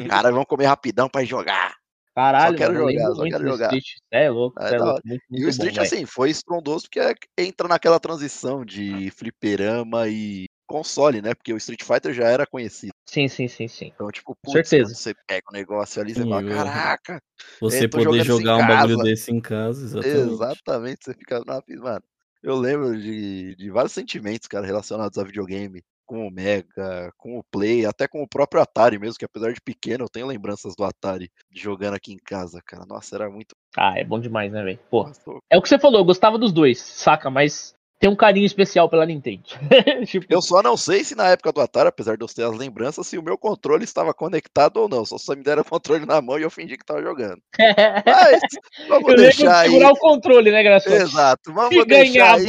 Cara, 0.09 0.31
vamos 0.31 0.47
comer 0.47 0.67
rapidão 0.67 1.09
pra 1.09 1.25
jogar. 1.25 1.75
Caralho, 2.15 2.53
só 2.53 2.59
quero 2.59 2.75
mano, 2.75 2.93
jogar, 2.93 3.15
só 3.15 3.25
quero 3.25 3.49
jogar. 3.49 3.75
Street. 3.75 3.85
É 4.13 4.31
louco, 4.31 4.63
é, 4.63 4.75
é 4.75 4.79
louco. 4.79 5.01
Muito, 5.05 5.23
muito 5.29 5.43
e 5.43 5.47
o 5.47 5.49
Street, 5.49 5.75
bom, 5.75 5.83
assim, 5.83 6.07
foi 6.07 6.31
estrondoso 6.31 6.85
porque 6.85 7.01
é, 7.01 7.13
entra 7.37 7.67
naquela 7.67 7.99
transição 7.99 8.65
de 8.65 9.11
fliperama 9.11 10.09
e 10.09 10.47
console, 10.67 11.23
né? 11.23 11.35
Porque 11.35 11.53
o 11.53 11.57
Street 11.57 11.83
Fighter 11.83 12.13
já 12.13 12.29
era 12.29 12.47
conhecido. 12.47 12.93
Sim, 13.07 13.29
sim, 13.29 13.49
sim, 13.49 13.69
sim. 13.69 13.93
Então, 13.95 14.11
tipo, 14.11 14.37
putz, 14.43 14.69
certeza. 14.69 14.95
você 14.95 15.15
pega 15.27 15.47
o 15.49 15.55
um 15.55 15.59
negócio 15.59 16.01
ali, 16.01 16.15
você 16.15 16.23
fala, 16.23 16.43
caraca. 16.43 17.23
Você 17.61 17.89
poder 17.89 18.25
jogar 18.25 18.57
um 18.57 18.67
bagulho 18.67 18.99
desse 18.99 19.33
em 19.33 19.41
casa, 19.41 19.85
exatamente. 19.85 20.33
Exatamente, 20.33 21.05
você 21.05 21.15
fica 21.15 21.43
na 21.47 21.63
mano. 21.81 22.03
Eu 22.43 22.57
lembro 22.57 23.01
de, 23.01 23.55
de 23.57 23.71
vários 23.71 23.93
sentimentos, 23.93 24.47
cara, 24.47 24.67
relacionados 24.67 25.17
a 25.17 25.25
videogame 25.25 25.83
com 26.05 26.27
o 26.27 26.31
Mega, 26.31 27.11
com 27.17 27.39
o 27.39 27.45
Play, 27.45 27.87
até 27.87 28.07
com 28.07 28.23
o 28.23 28.29
próprio 28.29 28.61
Atari 28.61 28.99
mesmo, 28.99 29.19
que 29.19 29.25
apesar 29.25 29.53
de 29.53 29.61
pequeno, 29.61 30.05
eu 30.05 30.09
tenho 30.09 30.27
lembranças 30.27 30.75
do 30.77 30.85
Atari 30.85 31.31
jogando 31.51 31.95
aqui 31.95 32.13
em 32.13 32.19
casa, 32.19 32.61
cara. 32.65 32.85
Nossa, 32.87 33.17
era 33.17 33.31
muito. 33.31 33.55
Ah, 33.77 33.99
é 33.99 34.05
bom 34.05 34.21
demais, 34.21 34.53
né, 34.53 34.63
velho? 34.63 34.79
Pô, 34.91 35.11
é 35.51 35.57
o 35.57 35.63
que 35.63 35.69
você 35.69 35.79
falou, 35.79 36.01
eu 36.01 36.05
gostava 36.05 36.39
dos 36.39 36.53
dois, 36.53 36.79
saca? 36.79 37.31
Mas 37.31 37.75
tem 38.05 38.11
um 38.11 38.15
carinho 38.15 38.45
especial 38.45 38.87
pela 38.87 39.07
Nintendo. 39.07 39.45
tipo... 40.05 40.27
Eu 40.29 40.43
só 40.43 40.63
não 40.63 40.77
sei 40.77 41.03
se 41.03 41.15
na 41.15 41.29
época 41.29 41.51
do 41.51 41.63
Atari, 41.63 41.89
apesar 41.89 42.19
de 42.19 42.23
eu 42.23 42.29
ter 42.29 42.43
as 42.43 42.55
lembranças, 42.55 43.07
se 43.07 43.17
o 43.17 43.23
meu 43.23 43.39
controle 43.39 43.83
estava 43.83 44.13
conectado 44.13 44.77
ou 44.77 44.91
não. 44.91 45.07
Só 45.07 45.17
só 45.17 45.35
me 45.35 45.43
deram 45.43 45.63
o 45.63 45.65
controle 45.65 46.05
na 46.05 46.21
mão 46.21 46.39
e 46.39 46.43
eu 46.43 46.51
fingi 46.51 46.77
que 46.77 46.83
estava 46.83 47.01
jogando. 47.01 47.41
Mas 48.05 48.43
vamos 48.91 49.09
eu 49.09 49.17
deixar 49.17 49.61
aí. 49.61 49.71
segurar 49.71 49.93
o 49.93 49.97
controle, 49.97 50.51
né, 50.51 50.63
Graçoso? 50.63 50.95
Exato. 50.95 51.51
Vamos 51.51 51.75
e 51.75 51.85
deixar 51.87 52.35
aí 52.35 52.47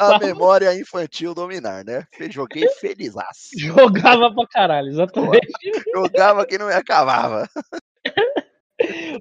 a 0.00 0.18
memória 0.18 0.74
infantil 0.76 1.32
dominar, 1.32 1.84
né? 1.84 2.04
Joguei 2.28 2.68
felizaço. 2.80 3.50
Jogava 3.56 4.34
pra 4.34 4.48
caralho, 4.48 4.88
exatamente. 4.88 5.46
Jogava 5.94 6.44
que 6.44 6.58
não 6.58 6.66
me 6.66 6.74
acabava. 6.74 7.48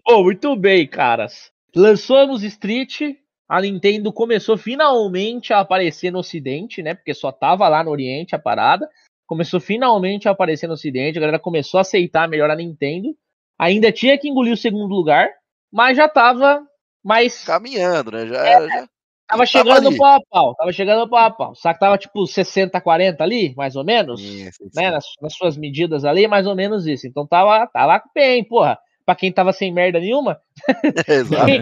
Pô, 0.03 0.23
muito 0.23 0.55
bem, 0.55 0.87
caras. 0.87 1.51
Lançamos 1.75 2.41
Street, 2.41 3.01
a 3.47 3.61
Nintendo 3.61 4.11
começou 4.11 4.57
finalmente 4.57 5.53
a 5.53 5.59
aparecer 5.59 6.11
no 6.11 6.19
Ocidente, 6.19 6.83
né? 6.83 6.93
Porque 6.93 7.13
só 7.13 7.31
tava 7.31 7.67
lá 7.69 7.83
no 7.83 7.91
Oriente 7.91 8.35
a 8.35 8.39
parada. 8.39 8.89
Começou 9.25 9.59
finalmente 9.59 10.27
a 10.27 10.31
aparecer 10.31 10.67
no 10.67 10.73
Ocidente, 10.73 11.17
a 11.17 11.21
galera 11.21 11.39
começou 11.39 11.77
a 11.77 11.81
aceitar 11.81 12.27
melhor 12.27 12.49
a 12.49 12.55
Nintendo. 12.55 13.15
Ainda 13.57 13.91
tinha 13.91 14.17
que 14.17 14.27
engolir 14.27 14.53
o 14.53 14.57
segundo 14.57 14.93
lugar, 14.93 15.29
mas 15.71 15.95
já 15.95 16.07
tava 16.07 16.61
mais. 17.03 17.43
Caminhando, 17.45 18.11
né? 18.11 18.27
Já, 18.27 18.45
é, 18.45 18.67
já... 18.67 18.87
Tava 19.27 19.45
chegando 19.45 19.91
no 19.91 19.97
pau 19.97 20.15
a 20.15 20.19
pau, 20.29 20.55
tava 20.55 20.71
chegando 20.71 20.99
no 20.99 21.09
pau 21.09 21.19
a 21.19 21.29
pau. 21.29 21.55
Só 21.55 21.73
que 21.73 21.79
tava 21.79 21.97
tipo 21.97 22.25
60, 22.25 22.79
40 22.79 23.23
ali, 23.23 23.53
mais 23.55 23.75
ou 23.75 23.83
menos, 23.83 24.21
isso, 24.21 24.63
isso. 24.63 24.71
né? 24.73 24.91
Nas, 24.91 25.05
nas, 25.21 25.33
suas 25.33 25.57
medidas 25.57 26.05
ali, 26.05 26.27
mais 26.27 26.47
ou 26.47 26.55
menos 26.55 26.85
isso. 26.85 27.07
Então 27.07 27.27
tava, 27.27 27.67
tava 27.67 28.01
bem, 28.13 28.43
porra. 28.43 28.77
Pra 29.05 29.15
quem 29.15 29.31
tava 29.31 29.53
sem 29.53 29.73
merda 29.73 29.99
nenhuma. 29.99 30.39
Exato 31.07 31.45
quem 31.45 31.61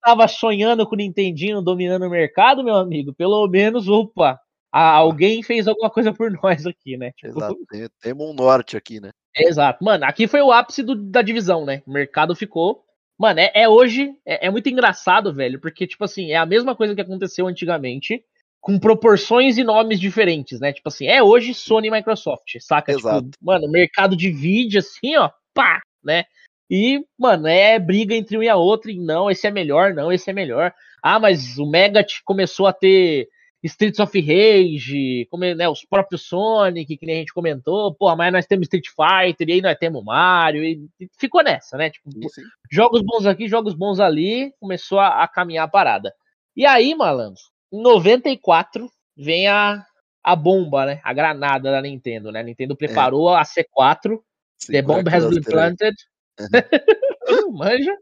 tava 0.00 0.26
sonhando 0.28 0.86
com 0.86 0.94
o 0.94 0.98
Nintendinho 0.98 1.62
dominando 1.62 2.06
o 2.06 2.10
mercado, 2.10 2.64
meu 2.64 2.76
amigo, 2.76 3.14
pelo 3.14 3.46
menos, 3.48 3.88
opa, 3.88 4.38
alguém 4.72 5.42
fez 5.42 5.66
alguma 5.66 5.90
coisa 5.90 6.12
por 6.12 6.30
nós 6.42 6.66
aqui, 6.66 6.96
né? 6.96 7.12
Tipo... 7.16 7.38
Exato, 7.38 7.58
temos 8.00 8.28
um 8.28 8.34
norte 8.34 8.76
aqui, 8.76 9.00
né? 9.00 9.10
Exato. 9.36 9.84
Mano, 9.84 10.04
aqui 10.04 10.26
foi 10.26 10.42
o 10.42 10.52
ápice 10.52 10.82
do, 10.82 10.94
da 10.94 11.22
divisão, 11.22 11.64
né? 11.64 11.82
O 11.86 11.92
mercado 11.92 12.34
ficou. 12.34 12.84
Mano, 13.18 13.38
é, 13.38 13.50
é 13.54 13.68
hoje, 13.68 14.12
é, 14.26 14.46
é, 14.46 14.50
muito 14.50 14.68
engraçado, 14.68 15.32
velho, 15.32 15.60
porque, 15.60 15.86
tipo 15.86 16.04
assim, 16.04 16.30
é 16.32 16.36
a 16.36 16.46
mesma 16.46 16.74
coisa 16.74 16.94
que 16.94 17.00
aconteceu 17.00 17.46
antigamente, 17.46 18.24
com 18.60 18.78
proporções 18.78 19.56
e 19.58 19.64
nomes 19.64 20.00
diferentes, 20.00 20.58
né? 20.58 20.72
Tipo 20.72 20.88
assim, 20.88 21.06
é 21.06 21.22
hoje 21.22 21.54
Sony 21.54 21.88
e 21.88 21.90
Microsoft, 21.90 22.56
saca? 22.60 22.94
Tipo, 22.94 23.08
Exato. 23.08 23.30
Tipo, 23.30 23.44
mano, 23.44 23.70
mercado 23.70 24.16
divide 24.16 24.78
assim, 24.78 25.16
ó, 25.16 25.30
pá, 25.54 25.80
né? 26.02 26.24
E, 26.70 27.04
mano, 27.18 27.48
é 27.48 27.78
briga 27.80 28.14
entre 28.14 28.38
um 28.38 28.42
e 28.42 28.48
a 28.48 28.54
outra, 28.54 28.92
e 28.92 28.98
não, 28.98 29.28
esse 29.28 29.44
é 29.46 29.50
melhor, 29.50 29.92
não, 29.92 30.12
esse 30.12 30.30
é 30.30 30.32
melhor. 30.32 30.72
Ah, 31.02 31.18
mas 31.18 31.58
o 31.58 31.66
Mega 31.66 32.06
começou 32.24 32.68
a 32.68 32.72
ter 32.72 33.28
Streets 33.62 33.98
of 33.98 34.18
Rage, 34.18 35.26
como, 35.30 35.44
né, 35.54 35.68
os 35.68 35.84
próprios 35.84 36.26
Sonic, 36.26 36.96
que 36.96 37.04
nem 37.04 37.16
a 37.16 37.18
gente 37.18 37.34
comentou, 37.34 37.94
pô, 37.94 38.14
mas 38.14 38.32
nós 38.32 38.46
temos 38.46 38.66
Street 38.66 38.86
Fighter, 38.86 39.48
e 39.48 39.52
aí 39.52 39.60
nós 39.60 39.76
temos 39.76 40.04
Mario, 40.04 40.64
e, 40.64 40.88
e 41.00 41.08
ficou 41.18 41.42
nessa, 41.42 41.76
né? 41.76 41.90
Tipo, 41.90 42.10
sim, 42.28 42.42
jogos 42.70 43.02
bons 43.02 43.26
aqui, 43.26 43.48
jogos 43.48 43.74
bons 43.74 43.98
ali, 43.98 44.52
começou 44.60 45.00
a, 45.00 45.24
a, 45.24 45.28
caminhar 45.28 45.66
a 45.66 45.70
parada. 45.70 46.14
E 46.56 46.64
aí, 46.64 46.94
malandro, 46.94 47.42
em 47.72 47.82
94 47.82 48.88
vem 49.16 49.48
a, 49.48 49.84
a 50.22 50.36
bomba, 50.36 50.86
né? 50.86 51.00
A 51.04 51.12
granada 51.12 51.70
da 51.70 51.82
Nintendo, 51.82 52.30
né? 52.32 52.40
A 52.40 52.44
Nintendo 52.44 52.76
preparou 52.76 53.34
é. 53.34 53.40
a 53.40 53.42
C4, 53.42 54.18
sim, 54.56 54.72
The 54.72 54.82
Bomb 54.82 55.06
Has 55.08 55.28
Been 55.28 55.42
Planted, 55.42 55.96
Manja. 57.52 57.96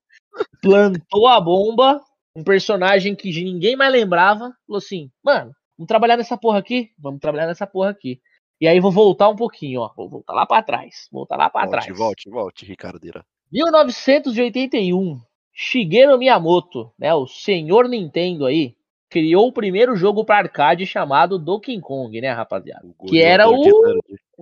Plantou 0.62 1.26
a 1.26 1.40
bomba. 1.40 2.00
Um 2.34 2.44
personagem 2.44 3.14
que 3.14 3.30
ninguém 3.42 3.76
mais 3.76 3.92
lembrava. 3.92 4.52
Falou 4.66 4.78
assim: 4.78 5.10
mano, 5.22 5.52
vamos 5.76 5.88
trabalhar 5.88 6.16
nessa 6.16 6.36
porra 6.36 6.58
aqui? 6.58 6.90
Vamos 6.98 7.20
trabalhar 7.20 7.46
nessa 7.46 7.66
porra 7.66 7.90
aqui. 7.90 8.20
E 8.60 8.66
aí 8.66 8.80
vou 8.80 8.90
voltar 8.90 9.28
um 9.28 9.36
pouquinho, 9.36 9.80
ó. 9.80 9.92
Vou 9.96 10.08
voltar 10.08 10.32
lá 10.32 10.46
para 10.46 10.62
trás. 10.62 11.08
Voltar 11.12 11.36
lá 11.36 11.48
para 11.48 11.68
trás. 11.68 11.96
Volte, 11.96 12.28
volte, 12.28 12.64
Ricardeira. 12.64 13.24
1981. 13.52 15.20
Shigeru 15.60 16.16
Miyamoto, 16.16 16.92
né, 16.96 17.12
o 17.12 17.26
senhor 17.26 17.88
Nintendo 17.88 18.46
aí, 18.46 18.76
criou 19.10 19.48
o 19.48 19.52
primeiro 19.52 19.96
jogo 19.96 20.24
para 20.24 20.38
arcade 20.38 20.86
chamado 20.86 21.36
Donkey 21.36 21.80
Kong, 21.80 22.20
né, 22.20 22.30
rapaziada? 22.30 22.86
que 23.08 23.20
era 23.20 23.48
o 23.48 23.64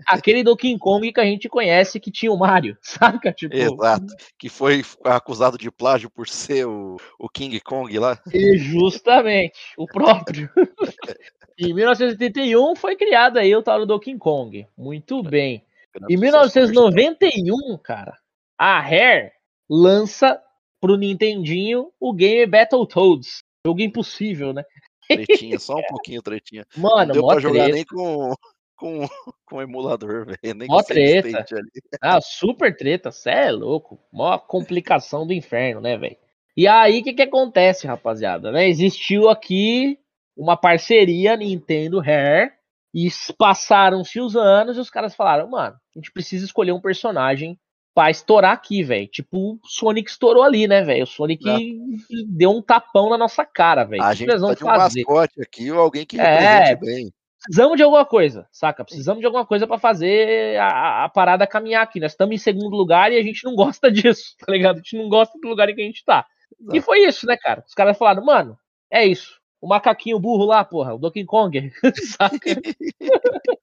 aquele 0.07 0.43
do 0.43 0.57
King 0.57 0.79
Kong 0.79 1.13
que 1.13 1.21
a 1.21 1.25
gente 1.25 1.49
conhece 1.49 2.01
que 2.01 2.11
tinha 2.11 2.33
o 2.33 2.39
Mario, 2.39 2.77
saca? 2.83 3.33
Tipo... 3.33 3.55
Exato, 3.55 4.15
que 4.39 4.49
foi 4.49 4.83
acusado 5.05 5.57
de 5.57 5.71
plágio 5.71 6.11
por 6.11 6.29
ser 6.29 6.67
o, 6.67 6.97
o 7.19 7.29
King 7.29 7.59
Kong 7.61 7.99
lá. 7.99 8.21
E 8.33 8.57
justamente, 8.59 9.55
o 9.77 9.87
próprio. 9.87 10.51
em 11.59 11.73
1981 11.73 12.77
foi 12.77 12.97
criado 12.97 13.39
aí 13.39 13.55
o 13.55 13.63
tal 13.63 13.81
do 13.81 13.87
Donkey 13.87 14.17
Kong. 14.19 14.67
Muito 14.77 15.23
bem. 15.23 15.65
Em 16.11 16.17
1991, 16.17 17.79
cara, 17.79 18.19
a 18.59 18.79
Rare 18.81 19.33
lança 19.69 20.41
pro 20.81 20.97
Nintendinho 20.97 21.91
o 21.99 22.13
game 22.13 22.47
Battletoads. 22.47 23.43
Jogo 23.67 23.81
impossível, 23.81 24.53
né? 24.53 24.63
Tretinha, 25.09 25.59
só 25.59 25.77
um 25.77 25.83
pouquinho 25.89 26.23
tretinha. 26.23 26.67
Mano, 26.77 27.07
não 27.07 27.15
deu 27.15 27.27
pra 27.27 27.41
jogar 27.41 27.65
treta. 27.65 27.75
nem 27.75 27.85
com, 27.85 28.35
com, 28.77 29.01
com 29.45 29.63
emulador, 29.63 30.27
velho. 30.43 30.55
Nem 30.55 30.69
Mó 30.69 30.83
treta. 30.83 31.45
Ah, 32.01 32.21
super 32.21 32.77
treta, 32.77 33.11
cê 33.11 33.31
é 33.31 33.51
louco. 33.51 33.99
Mó 34.13 34.39
complicação 34.39 35.27
do 35.27 35.33
inferno, 35.33 35.81
né, 35.81 35.97
velho? 35.97 36.17
E 36.57 36.67
aí, 36.67 37.01
o 37.01 37.05
que 37.05 37.13
que 37.13 37.23
acontece, 37.23 37.87
rapaziada? 37.87 38.51
Né? 38.51 38.69
Existiu 38.69 39.29
aqui 39.29 39.99
uma 40.37 40.57
parceria 40.57 41.37
Nintendo 41.37 42.01
Rare 42.01 42.53
e 42.95 43.09
passaram-se 43.37 44.21
os 44.21 44.37
anos 44.37 44.77
e 44.77 44.81
os 44.81 44.89
caras 44.89 45.15
falaram, 45.15 45.51
mano, 45.51 45.77
a 45.77 45.99
gente 45.99 46.11
precisa 46.11 46.47
escolher 46.47 46.73
um 46.73 46.81
personagem 46.81 47.59
pra 47.95 48.11
estourar 48.11 48.53
aqui, 48.53 48.83
velho. 48.83 49.07
Tipo, 49.07 49.55
o 49.55 49.61
Sonic 49.65 50.11
estourou 50.11 50.43
ali, 50.43 50.67
né, 50.67 50.83
velho? 50.83 51.05
O 51.05 51.07
Sonic 51.07 51.45
deu 52.27 52.51
um 52.51 52.63
tapão 52.63 53.11
na 53.11 53.19
nossa 53.19 53.45
cara, 53.45 53.85
velho. 53.85 54.03
A 54.03 54.15
gente 54.15 54.27
precisa 54.27 54.55
de 54.55 54.65
um 54.65 54.67
mascote 54.67 55.43
aqui 55.43 55.71
ou 55.71 55.81
alguém 55.81 56.07
que 56.07 56.19
é, 56.19 56.75
bem 56.77 57.11
precisamos 57.47 57.77
de 57.77 57.83
alguma 57.83 58.05
coisa, 58.05 58.47
saca? 58.51 58.85
Precisamos 58.85 59.21
de 59.21 59.27
alguma 59.27 59.47
coisa 59.47 59.67
para 59.67 59.79
fazer 59.79 60.59
a, 60.59 61.05
a, 61.05 61.09
parada 61.09 61.47
caminhar 61.47 61.83
aqui. 61.83 62.01
Nós 62.01 62.13
estamos 62.13 62.35
em 62.35 62.39
segundo 62.39 62.77
lugar 62.77 63.13
e 63.13 63.17
a 63.17 63.23
gente 63.23 63.45
não 63.45 63.55
gosta 63.57 63.91
disso, 63.91 64.35
tá 64.39 64.53
ligado? 64.53 64.77
A 64.77 64.79
gente 64.79 64.97
não 64.97 65.09
gosta 65.09 65.39
do 65.39 65.49
lugar 65.49 65.69
em 65.69 65.75
que 65.75 65.81
a 65.81 65.85
gente 65.85 66.05
tá. 66.05 66.27
Exato. 66.61 66.77
E 66.77 66.81
foi 66.81 67.07
isso, 67.07 67.27
né, 67.27 67.37
cara? 67.37 67.65
Os 67.67 67.75
caras 67.75 67.97
falaram, 67.97 68.25
mano, 68.25 68.59
é 68.91 69.07
isso. 69.07 69.41
O 69.61 69.69
macaquinho 69.69 70.19
burro 70.19 70.45
lá, 70.45 70.65
porra, 70.65 70.95
o 70.95 70.99
Donkey 70.99 71.25
Kong, 71.25 71.73
saca? 72.19 72.39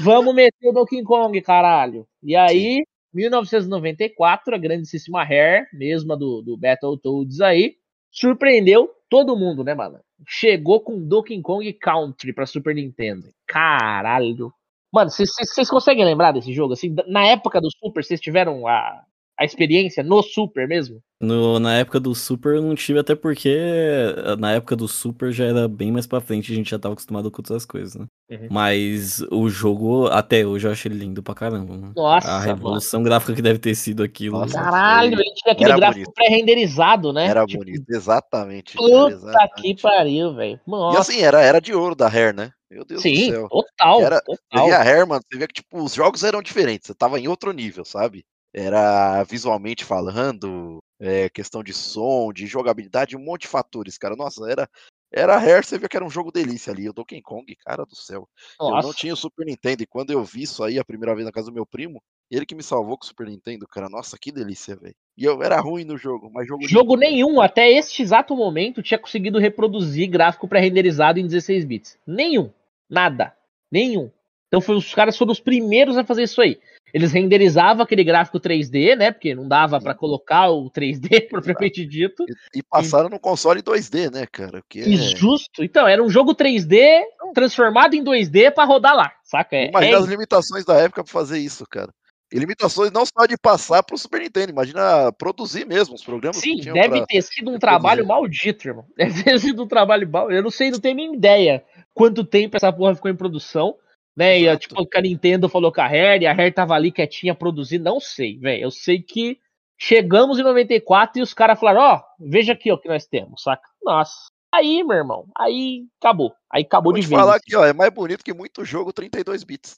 Vamos 0.00 0.34
meter 0.34 0.68
o 0.68 0.72
Donkey 0.72 1.02
Kong, 1.02 1.40
caralho. 1.40 2.06
E 2.22 2.36
aí, 2.36 2.76
Sim. 2.76 2.84
1994, 3.12 4.54
a 4.54 4.58
grandíssima 4.58 5.24
Rare, 5.24 5.66
mesma 5.72 6.16
do, 6.16 6.40
do 6.42 6.56
Battletoads 6.56 7.40
aí, 7.40 7.76
surpreendeu 8.10 8.90
todo 9.08 9.36
mundo, 9.36 9.64
né, 9.64 9.74
mano? 9.74 10.00
Chegou 10.26 10.80
com 10.80 11.06
Donkey 11.06 11.40
Kong 11.40 11.72
Country 11.74 12.32
pra 12.32 12.46
Super 12.46 12.74
Nintendo. 12.74 13.28
Caralho. 13.46 14.52
Mano, 14.92 15.10
vocês 15.10 15.70
conseguem 15.70 16.04
lembrar 16.04 16.32
desse 16.32 16.52
jogo? 16.52 16.74
Assim, 16.74 16.94
na 17.06 17.24
época 17.26 17.60
do 17.60 17.70
Super, 17.70 18.04
vocês 18.04 18.20
tiveram 18.20 18.66
a, 18.66 19.04
a 19.42 19.44
experiência 19.44 20.02
no 20.02 20.22
Super 20.22 20.66
mesmo? 20.68 21.00
No, 21.20 21.58
na 21.60 21.74
época 21.74 22.00
do 22.00 22.14
Super 22.14 22.56
eu 22.56 22.62
não 22.62 22.74
tive, 22.74 22.98
até 22.98 23.14
porque 23.14 23.48
eh, 23.48 24.36
na 24.38 24.52
época 24.52 24.74
do 24.74 24.88
Super 24.88 25.30
já 25.32 25.44
era 25.44 25.68
bem 25.68 25.92
mais 25.92 26.06
pra 26.06 26.20
frente, 26.20 26.50
a 26.52 26.54
gente 26.54 26.70
já 26.70 26.78
tava 26.78 26.94
acostumado 26.94 27.30
com 27.30 27.40
outras 27.40 27.64
coisas, 27.64 27.94
né? 27.94 28.06
Uhum. 28.30 28.48
Mas 28.50 29.20
o 29.30 29.48
jogo, 29.48 30.06
até 30.08 30.44
hoje, 30.44 30.66
eu 30.66 30.72
achei 30.72 30.90
lindo 30.90 31.22
pra 31.22 31.34
caramba. 31.34 31.74
Mano. 31.74 31.92
Nossa, 31.94 32.28
A 32.28 32.40
revolução 32.40 33.00
mano. 33.00 33.10
gráfica 33.10 33.34
que 33.34 33.42
deve 33.42 33.58
ter 33.58 33.74
sido 33.74 34.02
aquilo. 34.02 34.38
Nossa, 34.40 34.54
Caralho, 34.60 35.14
ele 35.14 35.34
tinha 35.34 35.52
aquele 35.52 35.74
gráfico 35.74 36.12
pré-renderizado, 36.12 37.12
né? 37.12 37.26
Era 37.26 37.46
tipo, 37.46 37.64
bonito, 37.64 37.84
exatamente. 37.88 38.76
Puta 38.76 39.12
exatamente. 39.12 39.62
que 39.62 39.80
pariu, 39.82 40.34
velho. 40.34 40.60
E 40.92 40.96
assim, 40.96 41.20
era, 41.20 41.40
era 41.40 41.60
de 41.60 41.72
ouro 41.72 41.94
da 41.94 42.08
Rare, 42.08 42.34
né? 42.34 42.50
Meu 42.68 42.84
Deus 42.86 43.02
Sim, 43.02 43.26
do 43.26 43.32
céu. 43.32 43.48
total. 43.48 44.00
Era, 44.02 44.20
total. 44.22 44.68
E 44.68 44.72
a 44.72 44.82
Rare, 44.82 45.06
mano, 45.06 45.22
você 45.30 45.38
vê 45.38 45.46
que 45.46 45.54
tipo, 45.54 45.82
os 45.82 45.94
jogos 45.94 46.24
eram 46.24 46.40
diferentes, 46.42 46.86
você 46.86 46.94
tava 46.94 47.20
em 47.20 47.28
outro 47.28 47.52
nível, 47.52 47.84
sabe? 47.84 48.24
Era 48.54 49.22
visualmente 49.24 49.84
falando, 49.84 50.78
é, 51.00 51.28
questão 51.30 51.62
de 51.62 51.72
som, 51.72 52.32
de 52.32 52.46
jogabilidade, 52.46 53.16
um 53.16 53.24
monte 53.24 53.42
de 53.42 53.48
fatores, 53.48 53.96
cara. 53.96 54.14
Nossa, 54.14 54.50
era 54.50 54.68
era 55.14 55.36
Rare, 55.36 55.64
você 55.64 55.78
via 55.78 55.88
que 55.88 55.96
era 55.96 56.06
um 56.06 56.10
jogo 56.10 56.32
delícia 56.32 56.72
ali. 56.72 56.88
O 56.88 56.92
Donkey 56.92 57.20
Kong, 57.20 57.54
cara 57.56 57.84
do 57.84 57.94
céu. 57.94 58.26
Nossa. 58.58 58.78
Eu 58.78 58.82
não 58.82 58.94
tinha 58.94 59.12
o 59.12 59.16
Super 59.16 59.44
Nintendo 59.44 59.82
e 59.82 59.86
quando 59.86 60.10
eu 60.10 60.24
vi 60.24 60.42
isso 60.42 60.64
aí 60.64 60.78
a 60.78 60.84
primeira 60.84 61.14
vez 61.14 61.26
na 61.26 61.32
casa 61.32 61.48
do 61.48 61.54
meu 61.54 61.66
primo, 61.66 62.02
ele 62.30 62.46
que 62.46 62.54
me 62.54 62.62
salvou 62.62 62.96
com 62.96 63.04
o 63.04 63.06
Super 63.06 63.26
Nintendo, 63.26 63.66
cara. 63.68 63.90
Nossa, 63.90 64.16
que 64.18 64.32
delícia, 64.32 64.74
velho. 64.74 64.94
E 65.18 65.24
eu 65.24 65.42
era 65.42 65.60
ruim 65.60 65.84
no 65.84 65.98
jogo, 65.98 66.30
mas 66.32 66.48
jogo 66.48 66.66
Jogo 66.66 66.94
lindo, 66.94 67.10
nenhum 67.10 67.40
até 67.42 67.70
este 67.70 68.00
exato 68.00 68.34
momento 68.34 68.82
tinha 68.82 68.98
conseguido 68.98 69.38
reproduzir 69.38 70.08
gráfico 70.08 70.48
pré-renderizado 70.48 71.18
em 71.20 71.26
16 71.26 71.64
bits. 71.66 71.98
Nenhum. 72.06 72.50
Nada. 72.88 73.36
Nenhum. 73.70 74.10
Então 74.48 74.62
foi, 74.62 74.76
os 74.76 74.94
caras 74.94 75.16
foram 75.16 75.32
os 75.32 75.40
primeiros 75.40 75.98
a 75.98 76.04
fazer 76.04 76.22
isso 76.22 76.40
aí. 76.40 76.58
Eles 76.92 77.12
renderizavam 77.12 77.82
aquele 77.82 78.04
gráfico 78.04 78.38
3D, 78.38 78.96
né? 78.96 79.10
Porque 79.10 79.34
não 79.34 79.48
dava 79.48 79.80
para 79.80 79.94
colocar 79.94 80.50
o 80.50 80.70
3D 80.70 81.28
propriamente 81.30 81.86
dito. 81.86 82.24
E, 82.54 82.58
e 82.58 82.62
passaram 82.62 83.08
e... 83.08 83.10
no 83.10 83.18
console 83.18 83.62
2D, 83.62 84.12
né, 84.12 84.26
cara? 84.26 84.62
Que 84.68 84.80
é... 84.80 84.96
Justo. 84.96 85.64
Então, 85.64 85.88
era 85.88 86.02
um 86.02 86.10
jogo 86.10 86.34
3D 86.34 87.02
transformado 87.34 87.94
em 87.94 88.04
2D 88.04 88.52
para 88.52 88.64
rodar 88.64 88.94
lá, 88.94 89.12
saca? 89.24 89.56
É, 89.56 89.68
Imagina 89.68 89.96
é... 89.96 89.98
as 89.98 90.06
limitações 90.06 90.64
da 90.64 90.74
época 90.74 91.02
para 91.02 91.12
fazer 91.12 91.38
isso, 91.38 91.64
cara. 91.66 91.92
E 92.32 92.38
limitações 92.38 92.90
não 92.90 93.04
só 93.04 93.26
de 93.26 93.36
passar 93.36 93.82
para 93.82 93.94
o 93.94 93.98
Super 93.98 94.22
Nintendo, 94.22 94.52
imagina 94.52 95.12
produzir 95.12 95.66
mesmo 95.66 95.94
os 95.94 96.02
programas. 96.02 96.38
Sim, 96.38 96.60
deve 96.60 97.04
ter 97.06 97.20
sido 97.20 97.50
um 97.50 97.58
trabalho 97.58 98.06
maldito, 98.06 98.68
irmão. 98.68 98.86
Deve 98.96 99.22
ter 99.22 99.38
sido 99.38 99.62
um 99.62 99.66
trabalho 99.66 100.08
mal. 100.08 100.32
Eu 100.32 100.42
não 100.42 100.50
sei, 100.50 100.70
não 100.70 100.80
tenho 100.80 100.96
nem 100.96 101.14
ideia 101.14 101.62
quanto 101.92 102.24
tempo 102.24 102.56
essa 102.56 102.72
porra 102.72 102.94
ficou 102.94 103.10
em 103.10 103.16
produção. 103.16 103.74
Né? 104.16 104.40
E, 104.40 104.56
tipo, 104.58 104.74
a 104.94 105.00
Nintendo 105.00 105.48
falou 105.48 105.72
com 105.72 105.80
a 105.80 105.86
Rare, 105.86 106.24
e 106.24 106.26
a 106.26 106.32
Rare 106.32 106.52
tava 106.52 106.74
ali 106.74 106.92
quietinha 106.92 107.34
produzindo, 107.34 107.84
não 107.84 107.98
sei, 107.98 108.38
velho. 108.38 108.64
Eu 108.64 108.70
sei 108.70 109.00
que 109.02 109.38
chegamos 109.78 110.38
em 110.38 110.42
94 110.42 111.18
e 111.18 111.22
os 111.22 111.34
caras 111.34 111.58
falaram, 111.58 111.80
ó, 111.80 111.96
oh, 111.96 112.28
veja 112.28 112.52
aqui 112.52 112.70
o 112.70 112.78
que 112.78 112.88
nós 112.88 113.06
temos, 113.06 113.42
saca? 113.42 113.68
Nossa. 113.82 114.32
Aí, 114.54 114.84
meu 114.84 114.98
irmão, 114.98 115.26
aí 115.34 115.86
acabou. 115.98 116.34
Aí 116.52 116.62
acabou 116.62 116.92
Vou 116.92 117.00
de 117.00 117.06
vez. 117.06 117.18
falar 117.18 117.36
aqui, 117.36 117.56
ó, 117.56 117.64
é 117.64 117.72
mais 117.72 117.90
bonito 117.90 118.22
que 118.22 118.34
muito 118.34 118.66
jogo 118.66 118.92
32 118.92 119.42
bits. 119.44 119.74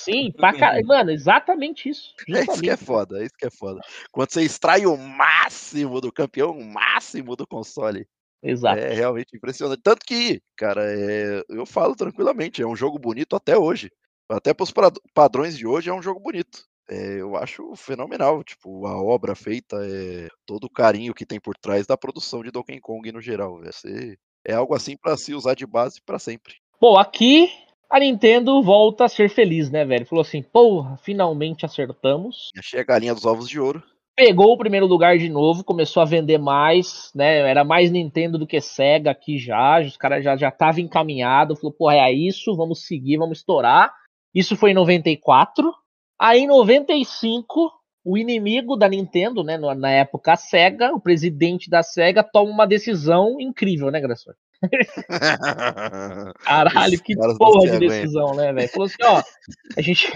Sim, 0.00 0.32
pra 0.32 0.54
caralho. 0.54 0.84
Mano, 0.88 1.10
exatamente 1.10 1.90
isso. 1.90 2.14
Justamente. 2.26 2.48
É 2.48 2.52
isso 2.54 2.62
que 2.62 2.70
é 2.70 2.76
foda, 2.78 3.20
é 3.20 3.26
isso 3.26 3.34
que 3.38 3.46
é 3.46 3.50
foda. 3.50 3.80
Quando 4.10 4.30
você 4.30 4.42
extrai 4.42 4.86
o 4.86 4.96
máximo 4.96 6.00
do 6.00 6.10
campeão, 6.10 6.52
o 6.52 6.64
máximo 6.64 7.36
do 7.36 7.46
console. 7.46 8.08
Exato. 8.44 8.78
É 8.78 8.92
realmente 8.92 9.34
impressionante. 9.34 9.80
Tanto 9.82 10.04
que, 10.04 10.42
cara, 10.54 10.82
é, 10.84 11.42
eu 11.48 11.64
falo 11.64 11.96
tranquilamente, 11.96 12.60
é 12.60 12.66
um 12.66 12.76
jogo 12.76 12.98
bonito 12.98 13.34
até 13.34 13.56
hoje. 13.56 13.90
Até 14.28 14.52
para 14.52 14.64
os 14.64 14.72
padrões 15.14 15.56
de 15.56 15.66
hoje 15.66 15.88
é 15.88 15.94
um 15.94 16.02
jogo 16.02 16.20
bonito. 16.20 16.66
É, 16.88 17.20
eu 17.20 17.34
acho 17.36 17.74
fenomenal, 17.74 18.44
tipo, 18.44 18.86
a 18.86 19.02
obra 19.02 19.34
feita, 19.34 19.76
é, 19.82 20.28
todo 20.44 20.64
o 20.64 20.70
carinho 20.70 21.14
que 21.14 21.24
tem 21.24 21.40
por 21.40 21.56
trás 21.56 21.86
da 21.86 21.96
produção 21.96 22.42
de 22.42 22.50
Donkey 22.50 22.78
Kong 22.80 23.10
no 23.10 23.22
geral. 23.22 23.58
É 24.46 24.52
algo 24.52 24.74
assim 24.74 24.94
para 24.94 25.16
se 25.16 25.32
usar 25.32 25.54
de 25.54 25.66
base 25.66 26.00
para 26.02 26.18
sempre. 26.18 26.56
Bom, 26.78 26.98
aqui 26.98 27.50
a 27.88 27.98
Nintendo 27.98 28.62
volta 28.62 29.06
a 29.06 29.08
ser 29.08 29.30
feliz, 29.30 29.70
né, 29.70 29.86
velho? 29.86 30.04
Falou 30.04 30.20
assim, 30.20 30.42
porra, 30.42 30.98
finalmente 30.98 31.64
acertamos. 31.64 32.50
Achei 32.58 32.80
a 32.80 32.84
galinha 32.84 33.14
dos 33.14 33.24
ovos 33.24 33.48
de 33.48 33.58
ouro 33.58 33.82
pegou 34.16 34.52
o 34.52 34.58
primeiro 34.58 34.86
lugar 34.86 35.18
de 35.18 35.28
novo, 35.28 35.64
começou 35.64 36.02
a 36.02 36.06
vender 36.06 36.38
mais, 36.38 37.10
né? 37.14 37.38
Era 37.48 37.64
mais 37.64 37.90
Nintendo 37.90 38.38
do 38.38 38.46
que 38.46 38.60
Sega 38.60 39.10
aqui 39.10 39.38
já. 39.38 39.80
Os 39.80 39.96
caras 39.96 40.24
já 40.24 40.36
já 40.36 40.48
estavam 40.48 40.80
encaminhados, 40.80 41.60
falou, 41.60 41.72
porra, 41.72 41.96
é 41.96 42.12
isso, 42.12 42.56
vamos 42.56 42.86
seguir, 42.86 43.18
vamos 43.18 43.38
estourar. 43.38 43.92
Isso 44.34 44.56
foi 44.56 44.70
em 44.70 44.74
94. 44.74 45.72
Aí 46.18 46.40
em 46.40 46.46
95, 46.46 47.72
o 48.04 48.16
inimigo 48.16 48.76
da 48.76 48.88
Nintendo, 48.88 49.42
né, 49.42 49.56
na 49.58 49.90
época 49.90 50.32
a 50.32 50.36
Sega, 50.36 50.92
o 50.92 51.00
presidente 51.00 51.68
da 51.68 51.82
Sega 51.82 52.22
toma 52.22 52.50
uma 52.50 52.66
decisão 52.66 53.40
incrível, 53.40 53.90
né, 53.90 54.00
Grações? 54.00 54.36
Caralho, 56.40 57.00
que 57.02 57.14
porra 57.36 57.70
de 57.70 57.78
decisão, 57.78 58.34
né, 58.34 58.52
velho? 58.52 58.68
Falou 58.68 58.86
assim, 58.86 59.02
ó, 59.02 59.22
a 59.76 59.82
gente 59.82 60.12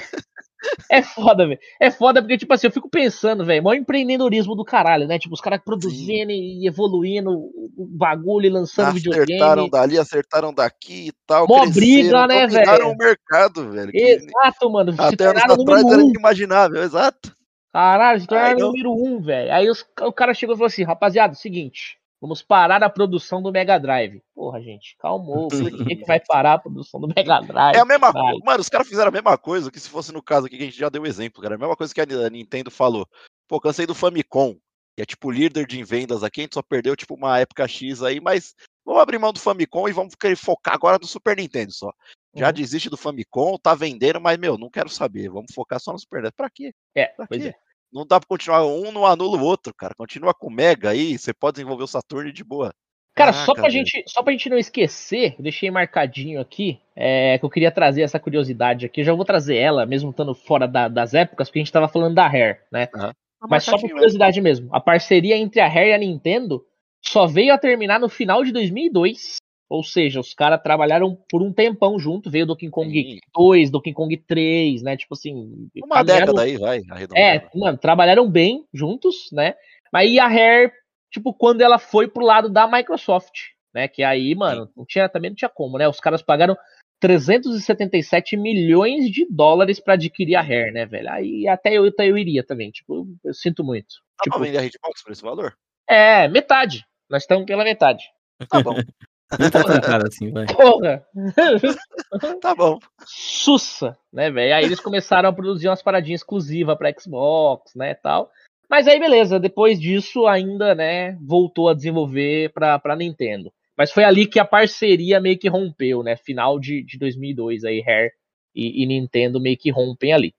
é 0.90 1.02
foda, 1.02 1.46
velho. 1.46 1.60
É 1.80 1.90
foda 1.90 2.20
porque, 2.20 2.38
tipo 2.38 2.52
assim, 2.52 2.66
eu 2.66 2.72
fico 2.72 2.88
pensando, 2.88 3.44
velho, 3.44 3.62
maior 3.62 3.76
empreendedorismo 3.76 4.54
do 4.54 4.64
caralho, 4.64 5.06
né? 5.06 5.18
Tipo, 5.18 5.34
os 5.34 5.40
caras 5.40 5.60
produzindo 5.64 6.30
Sim. 6.30 6.60
e 6.60 6.66
evoluindo 6.66 7.30
o 7.30 7.86
bagulho 7.90 8.46
e 8.46 8.50
lançando 8.50 8.88
acertaram 8.88 8.94
videogame. 8.94 9.40
Acertaram 9.40 9.68
dali, 9.68 9.98
acertaram 9.98 10.54
daqui 10.54 11.08
e 11.08 11.12
tal. 11.26 11.46
Mó 11.46 11.66
briga, 11.66 12.26
né, 12.26 12.46
velho? 12.46 12.88
o 12.88 12.96
mercado, 12.96 13.70
velho. 13.70 13.90
Exato, 13.94 14.70
mano. 14.70 14.94
Até 14.98 15.26
anos 15.26 15.42
atrás 15.42 15.84
um. 15.84 15.92
era 15.92 16.02
inimaginável, 16.02 16.82
exato. 16.82 17.36
Caralho, 17.72 18.20
se 18.20 18.26
tornaram 18.26 18.58
número 18.58 18.92
um, 18.92 19.20
velho. 19.20 19.52
Aí 19.52 19.70
os, 19.70 19.84
o 20.00 20.12
cara 20.12 20.34
chegou 20.34 20.54
e 20.54 20.58
falou 20.58 20.68
assim, 20.68 20.84
rapaziada, 20.84 21.34
seguinte, 21.34 21.97
Vamos 22.20 22.42
parar 22.42 22.82
a 22.82 22.90
produção 22.90 23.40
do 23.40 23.52
Mega 23.52 23.78
Drive. 23.78 24.20
Porra, 24.34 24.60
gente, 24.60 24.96
calmou. 24.98 25.48
Por 25.48 25.70
que, 25.86 25.96
que 25.96 26.04
vai 26.04 26.18
parar 26.18 26.54
a 26.54 26.58
produção 26.58 27.00
do 27.00 27.06
Mega 27.06 27.40
Drive? 27.40 27.76
É 27.76 27.80
a 27.80 27.84
mesma 27.84 28.12
coisa. 28.12 28.38
Mano, 28.44 28.60
os 28.60 28.68
caras 28.68 28.88
fizeram 28.88 29.08
a 29.08 29.12
mesma 29.12 29.38
coisa 29.38 29.70
que 29.70 29.78
se 29.78 29.88
fosse 29.88 30.12
no 30.12 30.22
caso 30.22 30.46
aqui 30.46 30.56
que 30.56 30.62
a 30.64 30.66
gente 30.66 30.78
já 30.78 30.88
deu 30.88 31.06
exemplo, 31.06 31.40
cara. 31.40 31.54
A 31.54 31.58
mesma 31.58 31.76
coisa 31.76 31.94
que 31.94 32.00
a 32.00 32.30
Nintendo 32.30 32.70
falou. 32.70 33.06
Pô, 33.46 33.60
cansei 33.60 33.86
do 33.86 33.94
Famicom, 33.94 34.56
que 34.96 35.02
é 35.02 35.04
tipo 35.04 35.30
líder 35.30 35.64
de 35.64 35.82
vendas 35.84 36.24
aqui. 36.24 36.40
A 36.40 36.44
gente 36.44 36.54
só 36.54 36.62
perdeu 36.62 36.96
tipo 36.96 37.14
uma 37.14 37.38
época 37.38 37.68
X 37.68 38.02
aí, 38.02 38.20
mas 38.20 38.54
vamos 38.84 39.00
abrir 39.00 39.18
mão 39.18 39.32
do 39.32 39.38
Famicom 39.38 39.88
e 39.88 39.92
vamos 39.92 40.14
focar 40.36 40.74
agora 40.74 40.98
no 41.00 41.06
Super 41.06 41.36
Nintendo 41.36 41.72
só. 41.72 41.92
Já 42.34 42.48
uhum. 42.48 42.52
desiste 42.52 42.90
do 42.90 42.96
Famicom, 42.96 43.56
tá 43.56 43.74
vendendo, 43.74 44.20
mas, 44.20 44.36
meu, 44.38 44.58
não 44.58 44.68
quero 44.68 44.88
saber. 44.88 45.30
Vamos 45.30 45.52
focar 45.54 45.78
só 45.78 45.92
no 45.92 45.98
Super 46.00 46.16
Nintendo. 46.16 46.34
Pra 46.36 46.50
quê? 46.50 46.74
É, 46.96 47.06
pra 47.06 47.26
pois 47.28 47.42
quê? 47.42 47.48
é. 47.50 47.67
Não 47.92 48.06
dá 48.06 48.20
pra 48.20 48.28
continuar 48.28 48.66
um, 48.66 48.92
não 48.92 49.06
anula 49.06 49.38
o 49.38 49.44
outro, 49.44 49.72
cara. 49.74 49.94
Continua 49.94 50.34
com 50.34 50.48
o 50.48 50.52
Mega 50.52 50.90
aí, 50.90 51.18
você 51.18 51.32
pode 51.32 51.54
desenvolver 51.56 51.84
o 51.84 51.88
Saturn 51.88 52.30
de 52.32 52.44
boa. 52.44 52.72
Cara, 53.14 53.32
Caraca, 53.32 53.46
só, 53.46 53.54
pra 53.54 53.68
gente, 53.68 54.04
só 54.06 54.22
pra 54.22 54.32
gente 54.32 54.48
não 54.48 54.56
esquecer, 54.56 55.34
eu 55.36 55.42
deixei 55.42 55.70
marcadinho 55.72 56.40
aqui, 56.40 56.80
é, 56.94 57.36
que 57.36 57.44
eu 57.44 57.50
queria 57.50 57.72
trazer 57.72 58.02
essa 58.02 58.20
curiosidade 58.20 58.86
aqui. 58.86 59.00
Eu 59.00 59.04
já 59.06 59.12
vou 59.12 59.24
trazer 59.24 59.56
ela, 59.56 59.84
mesmo 59.84 60.10
estando 60.10 60.34
fora 60.34 60.68
da, 60.68 60.86
das 60.86 61.14
épocas, 61.14 61.48
porque 61.48 61.58
a 61.58 61.62
gente 61.62 61.72
tava 61.72 61.88
falando 61.88 62.14
da 62.14 62.28
Rare, 62.28 62.58
né? 62.70 62.88
Uhum. 62.94 63.10
Mas 63.48 63.64
só 63.64 63.76
por 63.76 63.90
curiosidade 63.90 64.40
mesmo. 64.40 64.68
A 64.72 64.80
parceria 64.80 65.36
entre 65.36 65.60
a 65.60 65.68
Rare 65.68 65.90
e 65.90 65.94
a 65.94 65.98
Nintendo 65.98 66.64
só 67.04 67.26
veio 67.26 67.52
a 67.52 67.58
terminar 67.58 67.98
no 67.98 68.08
final 68.08 68.44
de 68.44 68.52
2002. 68.52 69.36
Ou 69.68 69.84
seja, 69.84 70.18
os 70.18 70.32
caras 70.32 70.62
trabalharam 70.62 71.14
por 71.28 71.42
um 71.42 71.52
tempão 71.52 71.98
junto, 71.98 72.30
veio 72.30 72.46
Donkey 72.46 72.70
Kong 72.70 72.90
Sim. 72.90 73.18
2, 73.34 73.70
Donkey 73.70 73.92
Kong 73.92 74.16
3, 74.16 74.82
né? 74.82 74.96
Tipo 74.96 75.14
assim. 75.14 75.68
Uma 75.84 76.02
década 76.02 76.42
aí, 76.42 76.56
vai. 76.56 76.80
É, 77.14 77.46
mano, 77.54 77.76
trabalharam 77.76 78.30
bem 78.30 78.64
juntos, 78.72 79.28
né? 79.30 79.54
Mas 79.92 80.10
e 80.10 80.18
a 80.18 80.26
Rare, 80.26 80.72
tipo, 81.10 81.34
quando 81.34 81.60
ela 81.60 81.78
foi 81.78 82.08
pro 82.08 82.24
lado 82.24 82.48
da 82.48 82.66
Microsoft, 82.66 83.48
né? 83.74 83.86
Que 83.88 84.02
aí, 84.02 84.34
mano, 84.34 84.70
não 84.74 84.86
tinha, 84.86 85.06
também 85.08 85.30
não 85.30 85.36
tinha 85.36 85.50
como, 85.50 85.76
né? 85.76 85.86
Os 85.86 86.00
caras 86.00 86.22
pagaram 86.22 86.56
377 86.98 88.38
milhões 88.38 89.10
de 89.10 89.26
dólares 89.30 89.78
para 89.78 89.94
adquirir 89.94 90.34
a 90.34 90.40
Rare, 90.40 90.72
né, 90.72 90.86
velho? 90.86 91.10
Aí 91.10 91.46
até 91.46 91.74
eu, 91.74 91.84
até 91.84 92.08
eu 92.08 92.16
iria 92.16 92.42
também, 92.42 92.70
tipo, 92.70 93.06
eu 93.22 93.34
sinto 93.34 93.62
muito. 93.62 93.96
Dá 94.18 94.24
tipo, 94.24 94.36
pra 94.36 94.46
vender 94.46 94.58
a 94.58 94.64
Hitbox 94.64 95.02
por 95.02 95.12
esse 95.12 95.22
valor? 95.22 95.54
É, 95.86 96.26
metade. 96.28 96.86
Nós 97.08 97.22
estamos 97.22 97.44
pela 97.44 97.64
metade. 97.64 98.04
Tá 98.48 98.62
bom. 98.62 98.74
Não 99.36 99.80
cara 99.80 100.08
assim, 100.08 100.30
vai. 100.30 100.46
Porra! 100.46 101.04
tá 102.40 102.54
bom. 102.54 102.78
Sussa, 103.04 103.96
né, 104.10 104.30
velho? 104.30 104.54
Aí 104.54 104.64
eles 104.64 104.80
começaram 104.80 105.28
a 105.28 105.32
produzir 105.32 105.68
umas 105.68 105.82
paradinhas 105.82 106.20
exclusivas 106.20 106.78
pra 106.78 106.92
Xbox, 106.98 107.74
né, 107.74 107.94
tal. 107.94 108.30
Mas 108.70 108.88
aí, 108.88 108.98
beleza, 108.98 109.38
depois 109.38 109.78
disso 109.78 110.26
ainda, 110.26 110.74
né, 110.74 111.12
voltou 111.20 111.68
a 111.68 111.74
desenvolver 111.74 112.50
pra, 112.52 112.78
pra 112.78 112.96
Nintendo. 112.96 113.52
Mas 113.76 113.92
foi 113.92 114.02
ali 114.02 114.26
que 114.26 114.40
a 114.40 114.44
parceria 114.44 115.20
meio 115.20 115.38
que 115.38 115.48
rompeu, 115.48 116.02
né? 116.02 116.16
Final 116.16 116.58
de, 116.58 116.82
de 116.82 116.98
2002, 116.98 117.64
aí 117.64 117.80
Rare 117.80 118.10
e, 118.54 118.82
e 118.82 118.86
Nintendo 118.86 119.40
meio 119.40 119.56
que 119.56 119.70
rompem 119.70 120.12
ali. 120.12 120.34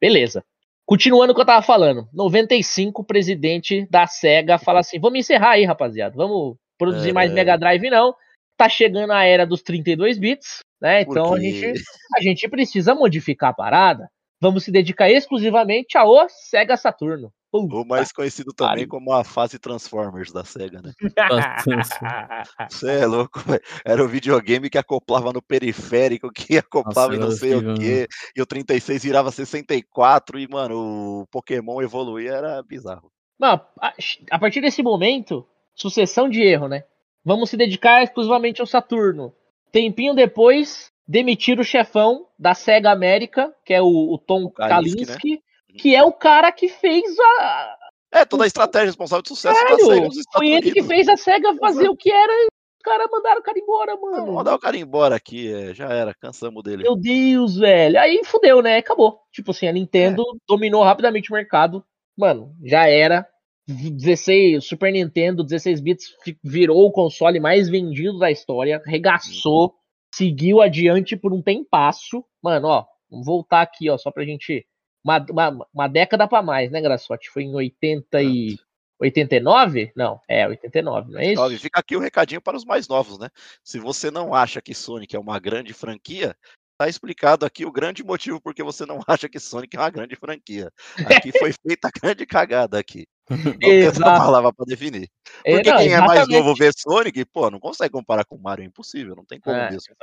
Beleza. 0.00 0.44
Continuando 0.86 1.32
o 1.32 1.34
que 1.34 1.40
eu 1.42 1.46
tava 1.46 1.60
falando, 1.60 2.08
95, 2.14 3.02
o 3.02 3.04
presidente 3.04 3.86
da 3.90 4.06
SEGA 4.06 4.56
fala 4.58 4.80
assim: 4.80 4.98
vamos 4.98 5.18
encerrar 5.18 5.50
aí, 5.50 5.64
rapaziada. 5.66 6.16
Vamos 6.16 6.56
produzir 6.78 7.10
é... 7.10 7.12
mais 7.12 7.30
Mega 7.30 7.58
Drive, 7.58 7.90
não 7.90 8.14
tá 8.58 8.68
chegando 8.68 9.12
a 9.12 9.24
era 9.24 9.46
dos 9.46 9.62
32 9.62 10.18
bits, 10.18 10.58
né? 10.82 11.02
Então 11.02 11.32
a, 11.32 11.40
gente, 11.40 11.80
a 12.16 12.20
gente 12.20 12.48
precisa 12.48 12.94
modificar 12.94 13.50
a 13.50 13.54
parada. 13.54 14.10
Vamos 14.40 14.64
se 14.64 14.70
dedicar 14.70 15.08
exclusivamente 15.08 15.96
ao 15.96 16.28
Sega 16.28 16.76
Saturno. 16.76 17.32
Puta 17.50 17.76
o 17.76 17.84
mais 17.84 18.12
conhecido 18.12 18.52
também 18.52 18.86
como 18.86 19.10
a 19.10 19.24
fase 19.24 19.58
Transformers 19.58 20.30
da 20.30 20.44
SEGA, 20.44 20.82
né? 20.82 20.92
Você 22.70 23.00
é 23.00 23.06
louco, 23.06 23.40
véio. 23.40 23.62
Era 23.86 24.04
o 24.04 24.08
videogame 24.08 24.68
que 24.68 24.76
acoplava 24.76 25.32
no 25.32 25.40
periférico, 25.40 26.30
que 26.30 26.58
acoplava 26.58 27.16
Nossa, 27.16 27.16
e 27.16 27.18
não 27.18 27.30
sei 27.30 27.54
o 27.54 27.74
quê, 27.74 28.06
e 28.36 28.42
o 28.42 28.46
36 28.46 29.02
virava 29.02 29.32
64, 29.32 30.38
e, 30.38 30.46
mano, 30.46 31.22
o 31.22 31.26
Pokémon 31.28 31.80
evoluía, 31.80 32.32
era 32.32 32.62
bizarro. 32.62 33.10
Não, 33.40 33.54
a, 33.80 33.94
a 34.30 34.38
partir 34.38 34.60
desse 34.60 34.82
momento, 34.82 35.48
sucessão 35.74 36.28
de 36.28 36.42
erro, 36.42 36.68
né? 36.68 36.84
Vamos 37.28 37.50
se 37.50 37.58
dedicar 37.58 38.02
exclusivamente 38.02 38.62
ao 38.62 38.66
Saturno. 38.66 39.34
Tempinho 39.70 40.14
depois, 40.14 40.90
demitir 41.06 41.60
o 41.60 41.62
chefão 41.62 42.26
da 42.38 42.54
SEGA 42.54 42.90
América, 42.90 43.54
que 43.66 43.74
é 43.74 43.82
o, 43.82 44.14
o 44.14 44.16
Tom 44.16 44.48
Kalinske, 44.48 45.32
né? 45.32 45.38
que 45.76 45.94
é 45.94 46.02
o 46.02 46.10
cara 46.10 46.50
que 46.50 46.68
fez 46.68 47.04
a, 47.20 47.76
É, 48.10 48.24
toda 48.24 48.44
a 48.44 48.46
estratégia 48.46 48.86
responsável 48.86 49.20
de 49.20 49.28
sucesso 49.28 49.60
Sério? 49.60 49.76
da 49.76 49.84
SEGA 49.84 50.06
nos 50.06 50.16
Estados 50.16 50.38
Foi 50.38 50.48
ele 50.48 50.72
que 50.72 50.82
fez 50.82 51.06
a 51.06 51.18
SEGA 51.18 51.54
fazer 51.56 51.80
Exato. 51.80 51.92
o 51.92 51.96
que 51.98 52.10
era 52.10 52.32
os 52.32 52.82
caras 52.82 53.08
mandaram 53.12 53.40
o 53.40 53.42
cara 53.42 53.58
embora, 53.58 53.96
mano. 53.98 54.32
Mandar 54.32 54.54
o 54.54 54.58
cara 54.58 54.76
embora 54.78 55.14
aqui, 55.14 55.52
é, 55.52 55.74
já 55.74 55.92
era, 55.92 56.14
cansamos 56.14 56.62
dele. 56.62 56.84
Meu 56.84 56.96
Deus, 56.96 57.58
velho. 57.58 58.00
Aí 58.00 58.22
fudeu, 58.24 58.62
né? 58.62 58.78
Acabou. 58.78 59.20
Tipo 59.30 59.50
assim, 59.50 59.68
a 59.68 59.72
Nintendo 59.72 60.22
é. 60.22 60.38
dominou 60.48 60.82
rapidamente 60.82 61.30
o 61.30 61.34
mercado. 61.34 61.84
Mano, 62.16 62.56
já 62.64 62.88
era. 62.88 63.28
16, 63.68 64.64
Super 64.66 64.90
Nintendo, 64.90 65.44
16 65.44 65.80
bits, 65.80 66.06
virou 66.42 66.86
o 66.86 66.92
console 66.92 67.38
mais 67.38 67.68
vendido 67.68 68.18
da 68.18 68.30
história, 68.30 68.82
regaçou, 68.86 69.74
seguiu 70.14 70.62
adiante 70.62 71.16
por 71.16 71.34
um 71.34 71.42
tempasso. 71.42 72.24
Mano, 72.42 72.68
ó, 72.68 72.86
vamos 73.10 73.26
voltar 73.26 73.60
aqui, 73.60 73.90
ó, 73.90 73.98
só 73.98 74.10
pra 74.10 74.24
gente. 74.24 74.66
Uma, 75.04 75.24
uma, 75.30 75.66
uma 75.72 75.88
década 75.88 76.26
pra 76.26 76.42
mais, 76.42 76.70
né, 76.70 76.80
Graçote? 76.80 77.30
Foi 77.30 77.42
em 77.42 77.54
80 77.54 78.22
e. 78.22 78.56
89? 79.00 79.92
Não, 79.94 80.20
é 80.26 80.48
89, 80.48 81.12
não 81.12 81.20
é 81.20 81.32
isso? 81.32 81.58
Fica 81.60 81.78
aqui 81.78 81.94
o 81.94 82.00
um 82.00 82.02
recadinho 82.02 82.40
para 82.40 82.56
os 82.56 82.64
mais 82.64 82.88
novos, 82.88 83.16
né? 83.16 83.28
Se 83.62 83.78
você 83.78 84.10
não 84.10 84.34
acha 84.34 84.60
que 84.60 84.74
Sonic 84.74 85.14
é 85.14 85.18
uma 85.20 85.38
grande 85.38 85.72
franquia, 85.72 86.34
tá 86.76 86.88
explicado 86.88 87.46
aqui 87.46 87.64
o 87.64 87.70
grande 87.70 88.02
motivo 88.02 88.40
porque 88.40 88.60
você 88.62 88.84
não 88.84 88.98
acha 89.06 89.28
que 89.28 89.38
Sonic 89.38 89.76
é 89.76 89.80
uma 89.80 89.90
grande 89.90 90.16
franquia. 90.16 90.72
Aqui 91.06 91.30
foi 91.38 91.52
feita 91.52 91.86
a 91.86 91.92
grande 92.00 92.26
cagada 92.26 92.76
aqui. 92.76 93.06
Não 93.30 93.52
tem 93.58 93.86
outra 93.86 94.04
palavra 94.04 94.52
para 94.52 94.64
definir. 94.66 95.08
É, 95.44 95.52
porque 95.52 95.70
não, 95.70 95.78
quem 95.78 95.92
é 95.92 96.00
mais 96.00 96.28
novo 96.28 96.54
vê 96.54 96.70
Sonic, 96.74 97.24
pô, 97.26 97.50
não 97.50 97.60
consegue 97.60 97.92
comparar 97.92 98.24
com 98.24 98.38
Mario, 98.38 98.62
é 98.62 98.66
impossível, 98.66 99.14
não 99.14 99.24
tem 99.24 99.38
como 99.38 99.56
é, 99.56 99.70
mesmo. 99.70 99.94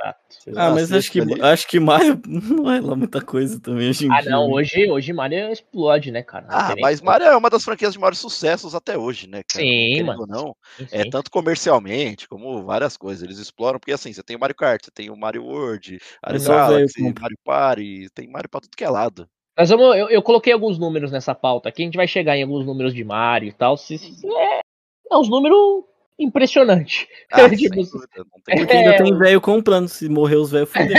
Ah, 0.56 0.70
mas 0.70 0.92
acho 0.92 1.10
que, 1.10 1.20
acho 1.42 1.68
que 1.68 1.80
Mario 1.80 2.20
não 2.26 2.70
é 2.70 2.80
lá 2.80 2.94
muita 2.94 3.20
coisa 3.20 3.60
também 3.60 3.90
hoje 3.90 4.06
em 4.06 4.12
Ah, 4.12 4.20
dia. 4.20 4.30
não, 4.30 4.50
hoje, 4.50 4.90
hoje 4.90 5.12
Mario 5.12 5.50
explode, 5.50 6.12
né, 6.12 6.22
cara? 6.22 6.46
Não 6.46 6.56
ah, 6.56 6.74
mas 6.80 7.00
Mario 7.00 7.26
é 7.26 7.36
uma 7.36 7.50
das 7.50 7.64
franquias 7.64 7.92
de 7.92 7.98
maiores 7.98 8.18
sucessos 8.18 8.74
até 8.74 8.96
hoje, 8.96 9.26
né, 9.26 9.42
cara? 9.42 9.64
Sim, 9.64 10.02
mano. 10.04 10.26
Não, 10.28 10.56
sim, 10.78 10.86
é 10.92 11.10
tanto 11.10 11.30
comercialmente 11.30 12.28
como 12.28 12.64
várias 12.64 12.96
coisas, 12.96 13.22
eles 13.22 13.38
exploram, 13.38 13.80
porque 13.80 13.92
assim, 13.92 14.12
você 14.12 14.22
tem 14.22 14.36
o 14.36 14.40
Mario 14.40 14.54
Kart, 14.54 14.84
você 14.84 14.90
tem 14.90 15.10
o 15.10 15.16
Mario 15.16 15.44
World, 15.44 15.98
Mario 16.24 16.42
Galaxy, 16.42 17.02
Mario 17.20 17.38
Party, 17.44 18.08
tem 18.14 18.28
Mario 18.28 18.48
pra 18.48 18.60
tudo 18.60 18.76
que 18.76 18.84
é 18.84 18.88
lado. 18.88 19.28
Mas 19.56 19.70
vamos, 19.70 19.96
eu, 19.96 20.10
eu, 20.10 20.22
coloquei 20.22 20.52
alguns 20.52 20.78
números 20.78 21.10
nessa 21.10 21.34
pauta 21.34 21.68
aqui, 21.68 21.82
a 21.82 21.86
gente 21.86 21.96
vai 21.96 22.06
chegar 22.06 22.36
em 22.36 22.42
alguns 22.42 22.66
números 22.66 22.92
de 22.92 23.02
Mario 23.02 23.48
e 23.48 23.52
tal. 23.52 23.76
Se, 23.76 23.96
se 23.96 24.28
é, 24.28 24.60
é 25.10 25.16
uns 25.16 25.30
números 25.30 25.84
impressionantes. 26.18 27.06
Ah, 27.32 27.48
tipo, 27.56 27.76
Porque 28.44 28.72
é... 28.72 28.76
ainda 28.76 29.02
tem 29.02 29.16
velho 29.16 29.40
comprando, 29.40 29.88
se 29.88 30.08
morrer 30.08 30.36
os 30.36 30.50
velhos 30.50 30.70
fudeu. 30.70 30.88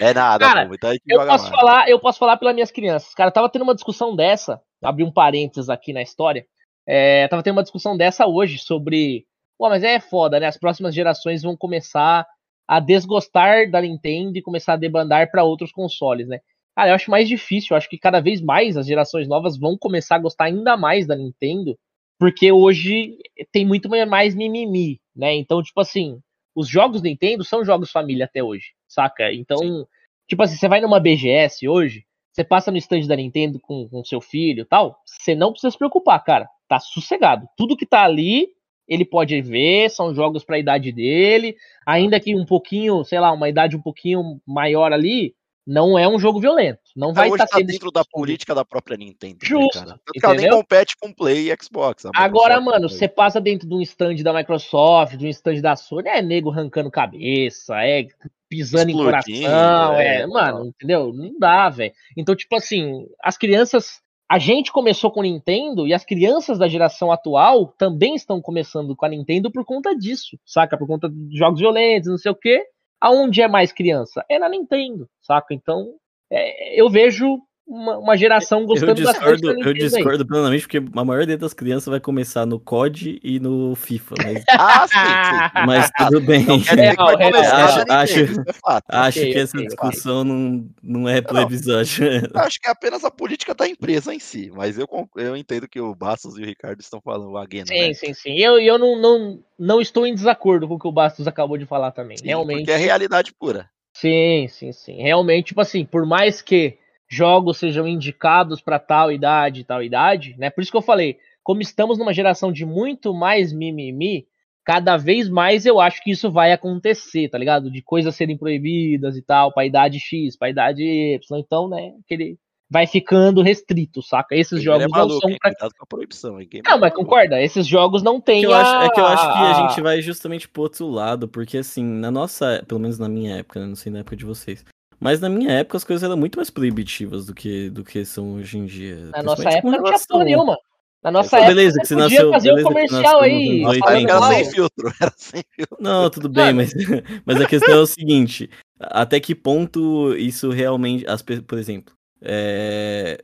é 0.00 0.14
nada, 0.14 0.44
cara, 0.44 0.66
pô, 0.66 0.74
então 0.74 0.92
eu 1.06 1.26
posso 1.26 1.50
falar, 1.50 1.88
eu 1.88 1.98
posso 1.98 2.18
falar 2.18 2.36
pelas 2.36 2.54
minhas 2.54 2.70
crianças. 2.70 3.14
Cara, 3.14 3.30
tava 3.30 3.48
tendo 3.48 3.62
uma 3.62 3.74
discussão 3.74 4.14
dessa, 4.14 4.60
abri 4.82 5.04
um 5.04 5.12
parênteses 5.12 5.70
aqui 5.70 5.92
na 5.92 6.02
história. 6.02 6.46
É, 6.86 7.26
tava 7.28 7.42
tendo 7.42 7.56
uma 7.56 7.62
discussão 7.62 7.96
dessa 7.96 8.26
hoje 8.26 8.58
sobre. 8.58 9.26
Pô, 9.58 9.68
mas 9.68 9.82
é 9.82 9.98
foda, 9.98 10.38
né? 10.38 10.46
As 10.46 10.58
próximas 10.58 10.94
gerações 10.94 11.42
vão 11.42 11.56
começar 11.56 12.26
a 12.66 12.80
desgostar 12.80 13.70
da 13.70 13.80
Nintendo 13.80 14.36
e 14.36 14.42
começar 14.42 14.74
a 14.74 14.78
debandar 14.78 15.30
para 15.30 15.44
outros 15.44 15.70
consoles, 15.70 16.26
né? 16.26 16.40
Cara, 16.74 16.90
eu 16.90 16.94
acho 16.94 17.10
mais 17.10 17.28
difícil, 17.28 17.68
eu 17.70 17.76
acho 17.76 17.88
que 17.88 17.98
cada 17.98 18.20
vez 18.20 18.40
mais 18.40 18.76
as 18.76 18.86
gerações 18.86 19.26
novas 19.28 19.58
vão 19.58 19.78
começar 19.78 20.16
a 20.16 20.20
gostar 20.20 20.44
ainda 20.44 20.76
mais 20.76 21.06
da 21.06 21.16
Nintendo, 21.16 21.78
porque 22.18 22.52
hoje 22.52 23.16
tem 23.52 23.64
muito 23.64 23.88
mais 23.88 24.34
mimimi, 24.34 25.00
né? 25.14 25.34
Então, 25.34 25.62
tipo 25.62 25.80
assim, 25.80 26.20
os 26.54 26.68
jogos 26.68 27.02
Nintendo 27.02 27.44
são 27.44 27.64
jogos 27.64 27.90
família 27.90 28.24
até 28.24 28.42
hoje, 28.42 28.72
saca? 28.88 29.32
Então, 29.32 29.58
Sim. 29.58 29.84
tipo 30.28 30.42
assim, 30.42 30.56
você 30.56 30.68
vai 30.68 30.80
numa 30.80 31.00
BGS 31.00 31.68
hoje, 31.68 32.04
você 32.32 32.44
passa 32.44 32.70
no 32.70 32.76
stand 32.76 33.06
da 33.06 33.16
Nintendo 33.16 33.58
com, 33.58 33.88
com 33.88 34.04
seu 34.04 34.20
filho 34.20 34.62
e 34.62 34.64
tal, 34.66 35.00
você 35.06 35.34
não 35.34 35.52
precisa 35.52 35.70
se 35.70 35.78
preocupar, 35.78 36.22
cara. 36.22 36.48
Tá 36.68 36.78
sossegado. 36.78 37.48
Tudo 37.56 37.76
que 37.76 37.86
tá 37.86 38.04
ali 38.04 38.48
ele 38.88 39.04
pode 39.04 39.40
ver, 39.40 39.90
são 39.90 40.14
jogos 40.14 40.44
para 40.44 40.56
a 40.56 40.58
idade 40.58 40.92
dele, 40.92 41.56
ainda 41.84 42.20
que 42.20 42.34
um 42.34 42.44
pouquinho, 42.44 43.04
sei 43.04 43.18
lá, 43.20 43.32
uma 43.32 43.48
idade 43.48 43.76
um 43.76 43.82
pouquinho 43.82 44.40
maior 44.46 44.92
ali, 44.92 45.34
não 45.66 45.98
é 45.98 46.06
um 46.06 46.18
jogo 46.18 46.40
violento. 46.40 46.78
Não 46.94 47.12
vai 47.12 47.28
estar 47.28 47.46
tá 47.46 47.58
dentro 47.58 47.90
da 47.90 48.04
política 48.04 48.54
da 48.54 48.64
própria 48.64 48.96
Nintendo. 48.96 49.38
Justo. 49.42 49.84
Né, 49.84 49.96
cara? 50.20 50.34
Nem 50.34 50.48
compete 50.48 50.96
com 50.96 51.12
Play 51.12 51.50
e 51.50 51.56
Xbox. 51.60 52.04
Agora, 52.14 52.60
mano, 52.60 52.88
você 52.88 53.08
passa 53.08 53.40
dentro 53.40 53.68
de 53.68 53.74
um 53.74 53.82
stand 53.82 54.16
da 54.22 54.32
Microsoft, 54.32 55.16
de 55.16 55.26
um 55.26 55.30
stand 55.30 55.60
da 55.60 55.74
Sony, 55.74 56.08
é 56.08 56.22
nego 56.22 56.50
arrancando 56.50 56.90
cabeça, 56.90 57.74
é 57.82 58.06
pisando 58.48 58.90
Explodindo, 58.90 59.40
em 59.40 59.42
coração, 59.42 59.94
é, 59.94 60.20
é 60.20 60.26
mano, 60.26 60.66
entendeu? 60.66 61.12
Não 61.12 61.36
dá, 61.36 61.68
velho. 61.68 61.92
Então, 62.16 62.36
tipo 62.36 62.54
assim, 62.54 63.04
as 63.20 63.36
crianças 63.36 64.00
a 64.28 64.38
gente 64.38 64.72
começou 64.72 65.10
com 65.10 65.22
Nintendo 65.22 65.86
e 65.86 65.94
as 65.94 66.04
crianças 66.04 66.58
da 66.58 66.66
geração 66.66 67.12
atual 67.12 67.68
também 67.78 68.14
estão 68.14 68.40
começando 68.40 68.96
com 68.96 69.06
a 69.06 69.08
Nintendo 69.08 69.50
por 69.52 69.64
conta 69.64 69.94
disso, 69.94 70.38
saca? 70.44 70.76
Por 70.76 70.86
conta 70.86 71.08
de 71.08 71.36
jogos 71.36 71.60
violentos, 71.60 72.10
não 72.10 72.18
sei 72.18 72.32
o 72.32 72.36
quê. 72.36 72.64
Aonde 73.00 73.40
é 73.40 73.46
mais 73.46 73.72
criança? 73.72 74.24
É 74.28 74.38
na 74.38 74.48
Nintendo, 74.48 75.08
saca? 75.20 75.54
Então, 75.54 75.94
é, 76.30 76.80
eu 76.80 76.90
vejo 76.90 77.40
uma, 77.66 77.98
uma 77.98 78.16
geração 78.16 78.64
gostando 78.64 78.92
eu 79.00 79.06
discordo, 79.06 79.50
Eu 79.60 79.74
discordo 79.74 80.22
aí. 80.22 80.26
plenamente, 80.26 80.62
porque 80.62 80.78
a 80.78 81.04
maioria 81.04 81.36
das 81.36 81.52
crianças 81.52 81.88
vai 81.88 81.98
começar 81.98 82.46
no 82.46 82.60
COD 82.60 83.18
e 83.22 83.40
no 83.40 83.74
FIFA. 83.74 84.14
Mas... 84.22 84.44
ah, 84.50 84.86
sim, 84.86 84.94
sim. 84.94 85.66
Mas 85.66 85.90
tudo 85.90 86.20
bem. 86.20 86.46
É, 86.78 86.90
acho, 86.90 87.84
acho, 87.90 88.20
é 88.20 88.82
acho 88.88 89.18
okay, 89.18 89.32
que 89.32 89.38
essa 89.38 89.58
discussão 89.58 90.20
okay. 90.20 90.32
não, 90.32 90.68
não 90.82 91.08
é 91.08 91.18
episódio. 91.18 92.06
Acho 92.34 92.60
que 92.60 92.68
é 92.68 92.70
apenas 92.70 93.04
a 93.04 93.10
política 93.10 93.54
da 93.54 93.66
empresa 93.66 94.14
em 94.14 94.20
si, 94.20 94.50
mas 94.54 94.78
eu, 94.78 94.86
eu 95.16 95.36
entendo 95.36 95.68
que 95.68 95.80
o 95.80 95.94
Bastos 95.94 96.38
e 96.38 96.42
o 96.42 96.46
Ricardo 96.46 96.80
estão 96.80 97.00
falando, 97.00 97.30
o 97.30 97.36
Aguena, 97.36 97.66
Sim, 97.66 97.88
né? 97.88 97.94
sim, 97.94 98.14
sim. 98.14 98.38
Eu, 98.38 98.58
eu 98.58 98.78
não, 98.78 99.00
não, 99.00 99.40
não 99.58 99.80
estou 99.80 100.06
em 100.06 100.14
desacordo 100.14 100.68
com 100.68 100.74
o 100.74 100.78
que 100.78 100.86
o 100.86 100.92
Bastos 100.92 101.26
acabou 101.26 101.58
de 101.58 101.66
falar 101.66 101.90
também. 101.90 102.16
Sim, 102.16 102.26
Realmente. 102.26 102.58
Porque 102.58 102.72
é 102.72 102.76
realidade 102.76 103.32
pura. 103.34 103.68
Sim, 103.92 104.46
sim, 104.48 104.72
sim. 104.72 105.02
Realmente, 105.02 105.46
tipo 105.46 105.60
assim, 105.60 105.84
por 105.84 106.06
mais 106.06 106.42
que 106.42 106.78
jogos 107.08 107.58
sejam 107.58 107.86
indicados 107.86 108.60
para 108.60 108.78
tal 108.78 109.12
idade, 109.12 109.64
tal 109.64 109.82
idade, 109.82 110.34
né? 110.38 110.50
Por 110.50 110.60
isso 110.62 110.70
que 110.70 110.76
eu 110.76 110.82
falei, 110.82 111.18
como 111.42 111.60
estamos 111.60 111.98
numa 111.98 112.12
geração 112.12 112.50
de 112.50 112.64
muito 112.64 113.14
mais 113.14 113.52
mimimi, 113.52 114.26
cada 114.64 114.96
vez 114.96 115.28
mais 115.28 115.64
eu 115.64 115.80
acho 115.80 116.02
que 116.02 116.10
isso 116.10 116.30
vai 116.30 116.52
acontecer, 116.52 117.28
tá 117.28 117.38
ligado? 117.38 117.70
De 117.70 117.80
coisas 117.80 118.16
serem 118.16 118.36
proibidas 118.36 119.16
e 119.16 119.22
tal, 119.22 119.52
para 119.52 119.64
idade 119.64 120.00
X, 120.00 120.36
para 120.36 120.50
idade 120.50 120.82
Y, 120.82 121.38
então, 121.38 121.68
né, 121.68 121.92
aquele 122.04 122.36
vai 122.68 122.84
ficando 122.84 123.42
restrito, 123.42 124.02
saca? 124.02 124.34
Esses 124.34 124.58
Quem 124.58 124.64
jogos 124.64 124.84
é 124.84 124.88
maluco, 124.88 125.14
não 125.14 125.20
são 125.20 125.38
pra... 125.38 125.52
com 125.70 125.84
a 125.84 125.86
proibição, 125.86 126.40
hein? 126.40 126.48
não, 126.64 126.80
mas 126.80 126.92
concorda, 126.92 127.40
esses 127.40 127.64
jogos 127.64 128.02
não 128.02 128.20
tem 128.20 128.44
é 128.44 128.52
a... 128.52 128.84
É 128.84 128.90
que 128.90 128.98
eu 128.98 129.06
acho 129.06 129.32
que 129.32 129.38
a 129.38 129.54
gente 129.68 129.80
vai 129.80 130.02
justamente 130.02 130.48
pro 130.48 130.62
outro 130.62 130.88
lado, 130.88 131.28
porque 131.28 131.58
assim, 131.58 131.84
na 131.84 132.10
nossa, 132.10 132.64
pelo 132.66 132.80
menos 132.80 132.98
na 132.98 133.08
minha 133.08 133.36
época, 133.36 133.60
né? 133.60 133.66
não 133.66 133.76
sei 133.76 133.92
na 133.92 134.00
época 134.00 134.16
de 134.16 134.24
vocês, 134.24 134.64
mas 135.00 135.20
na 135.20 135.28
minha 135.28 135.50
época 135.50 135.76
as 135.76 135.84
coisas 135.84 136.02
eram 136.02 136.16
muito 136.16 136.36
mais 136.36 136.50
proibitivas 136.50 137.26
do 137.26 137.34
que, 137.34 137.70
do 137.70 137.84
que 137.84 138.04
são 138.04 138.34
hoje 138.34 138.58
em 138.58 138.66
dia. 138.66 139.06
Na 139.06 139.22
nossa 139.22 139.48
época 139.48 139.76
não 139.76 139.84
tinha 139.84 139.98
porra 140.08 140.24
nenhuma. 140.24 140.58
Na 141.02 141.12
nossa 141.12 141.36
época, 141.36 141.54
beleza, 141.54 141.78
que 141.78 141.86
você 141.86 141.94
podia 141.94 142.08
nasceu, 142.08 142.32
fazer 142.32 142.52
um 142.52 142.62
comercial 142.64 143.20
aí. 143.20 143.62
Era 143.62 144.22
sem 144.22 144.50
filtro, 144.50 144.92
era 145.00 145.14
sem 145.16 145.44
filtro. 145.54 145.76
Não, 145.78 146.10
tudo 146.10 146.28
bem, 146.28 146.52
mas, 146.52 146.72
mas 147.24 147.40
a 147.40 147.46
questão 147.46 147.74
é 147.74 147.80
o 147.80 147.86
seguinte: 147.86 148.50
até 148.80 149.20
que 149.20 149.34
ponto 149.34 150.14
isso 150.16 150.50
realmente. 150.50 151.08
As, 151.08 151.22
por 151.22 151.58
exemplo, 151.58 151.94
é, 152.20 153.20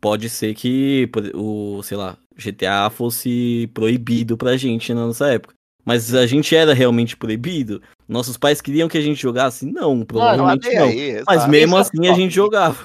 pode 0.00 0.28
ser 0.28 0.54
que 0.54 1.10
o, 1.34 1.82
sei 1.82 1.96
lá, 1.96 2.16
GTA 2.36 2.88
fosse 2.90 3.68
proibido 3.74 4.36
pra 4.36 4.56
gente 4.56 4.94
na 4.94 5.06
nossa 5.06 5.28
época. 5.28 5.54
Mas 5.84 6.14
a 6.14 6.26
gente 6.26 6.54
era 6.54 6.72
realmente 6.72 7.16
proibido? 7.16 7.82
Nossos 8.08 8.36
pais 8.36 8.60
queriam 8.60 8.88
que 8.88 8.98
a 8.98 9.00
gente 9.00 9.20
jogasse? 9.20 9.66
Não, 9.66 10.04
provavelmente 10.04 10.68
não. 10.68 10.80
não. 10.80 10.88
Aí, 10.88 11.22
Mas 11.26 11.46
mesmo 11.48 11.76
assim 11.76 12.06
a 12.08 12.14
gente 12.14 12.34
jogava. 12.34 12.78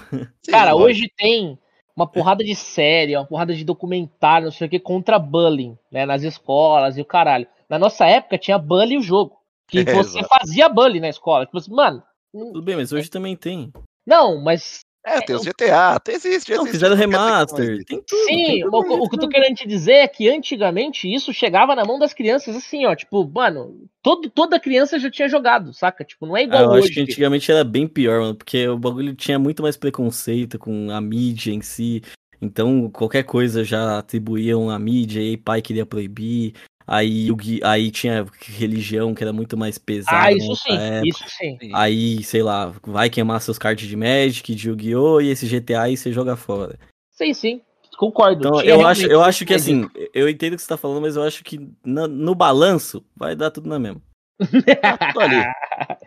Cara, 0.49 0.75
hoje 0.75 1.11
tem 1.15 1.59
uma 1.95 2.07
porrada 2.07 2.43
de 2.43 2.55
série, 2.55 3.15
uma 3.15 3.25
porrada 3.25 3.53
de 3.53 3.63
documentário, 3.63 4.45
não 4.45 4.51
sei 4.51 4.67
o 4.67 4.69
que, 4.69 4.79
contra 4.79 5.19
bullying, 5.19 5.77
né? 5.91 6.05
Nas 6.05 6.23
escolas 6.23 6.97
e 6.97 7.01
o 7.01 7.05
caralho. 7.05 7.47
Na 7.69 7.77
nossa 7.77 8.05
época 8.05 8.37
tinha 8.37 8.57
bullying 8.57 8.97
o 8.97 9.03
jogo. 9.03 9.37
Que 9.67 9.79
é, 9.87 9.93
você 9.93 10.19
exato. 10.19 10.27
fazia 10.27 10.69
bullying 10.69 10.99
na 10.99 11.09
escola. 11.09 11.45
Tipo 11.45 11.57
assim, 11.57 11.73
mano. 11.73 12.03
Tudo 12.31 12.61
bem, 12.61 12.75
mas 12.75 12.91
hoje 12.91 13.09
também 13.09 13.35
tem. 13.35 13.71
Não, 14.05 14.41
mas 14.41 14.81
é, 15.07 15.21
tem 15.21 15.35
os 15.35 15.45
GTA, 15.45 15.99
tem, 16.03 16.15
existe, 16.15 16.53
Não, 16.53 16.65
fizeram 16.65 16.95
remaster, 16.95 17.85
tem 17.85 18.03
tudo. 18.05 18.25
Sim, 18.25 18.45
tem 18.45 18.61
tudo, 18.61 18.75
o, 18.75 19.03
o, 19.03 19.09
que 19.09 19.15
eu 19.15 19.19
tô 19.21 19.29
querendo 19.29 19.55
te 19.55 19.65
dizer 19.65 19.93
é 19.93 20.07
que 20.07 20.29
antigamente 20.29 21.07
isso 21.11 21.33
chegava 21.33 21.73
na 21.73 21.85
mão 21.85 21.97
das 21.97 22.13
crianças 22.13 22.57
assim, 22.57 22.85
ó, 22.85 22.93
tipo, 22.93 23.25
mano, 23.25 23.87
todo, 24.03 24.29
toda 24.29 24.59
criança 24.59 24.99
já 24.99 25.09
tinha 25.09 25.29
jogado, 25.29 25.73
saca? 25.73 26.03
Tipo, 26.03 26.25
não 26.25 26.35
é 26.35 26.43
igual 26.43 26.59
ah, 26.59 26.63
eu 26.63 26.69
hoje. 26.71 26.79
Eu 26.79 26.83
acho 26.83 26.93
que 26.93 27.01
antigamente 27.01 27.49
era 27.49 27.63
bem 27.63 27.87
pior, 27.87 28.19
mano, 28.19 28.35
porque 28.35 28.67
o 28.67 28.77
bagulho 28.77 29.15
tinha 29.15 29.39
muito 29.39 29.63
mais 29.63 29.77
preconceito 29.77 30.59
com 30.59 30.91
a 30.91 30.99
mídia 30.99 31.53
em 31.53 31.61
si. 31.61 32.01
Então, 32.41 32.89
qualquer 32.91 33.23
coisa 33.23 33.63
já 33.63 33.97
atribuíam 33.97 34.69
a 34.69 34.77
mídia 34.77 35.21
e 35.21 35.37
pai 35.37 35.61
queria 35.61 35.85
proibir. 35.85 36.53
Aí, 36.87 37.29
o, 37.29 37.37
aí 37.63 37.91
tinha 37.91 38.25
religião 38.41 39.13
que 39.13 39.21
era 39.21 39.33
muito 39.33 39.57
mais 39.57 39.77
pesada. 39.77 40.27
Ah, 40.27 40.31
isso 40.31 40.55
sim, 40.55 40.71
época. 40.71 41.07
isso 41.07 41.23
sim. 41.27 41.57
Aí, 41.73 42.23
sei 42.23 42.41
lá, 42.41 42.73
vai 42.81 43.09
queimar 43.09 43.41
seus 43.41 43.59
cards 43.59 43.89
de 43.89 43.95
Magic, 43.97 44.55
de 44.55 44.69
Yu-Gi-Oh! 44.69 45.19
e 45.19 45.29
esse 45.29 45.45
GTA 45.45 45.81
aí 45.81 45.97
você 45.97 46.13
joga 46.13 46.37
fora. 46.37 46.79
Sei 47.11 47.33
sim. 47.33 47.61
Concordo. 47.97 48.47
Então, 48.47 48.61
eu 48.61 48.87
acho, 48.87 49.05
eu 49.07 49.21
acho 49.21 49.43
que 49.43 49.53
assim, 49.53 49.89
eu 50.13 50.29
entendo 50.29 50.53
o 50.53 50.55
que 50.55 50.61
você 50.61 50.67
tá 50.67 50.77
falando, 50.77 51.01
mas 51.01 51.15
eu 51.15 51.23
acho 51.23 51.43
que 51.43 51.59
no, 51.83 52.07
no 52.07 52.35
balanço 52.35 53.03
vai 53.15 53.35
dar 53.35 53.51
tudo 53.51 53.67
na 53.67 53.79
mesma. 53.79 54.01
tá 54.81 54.97
tudo 54.97 55.19
ali. 55.19 55.43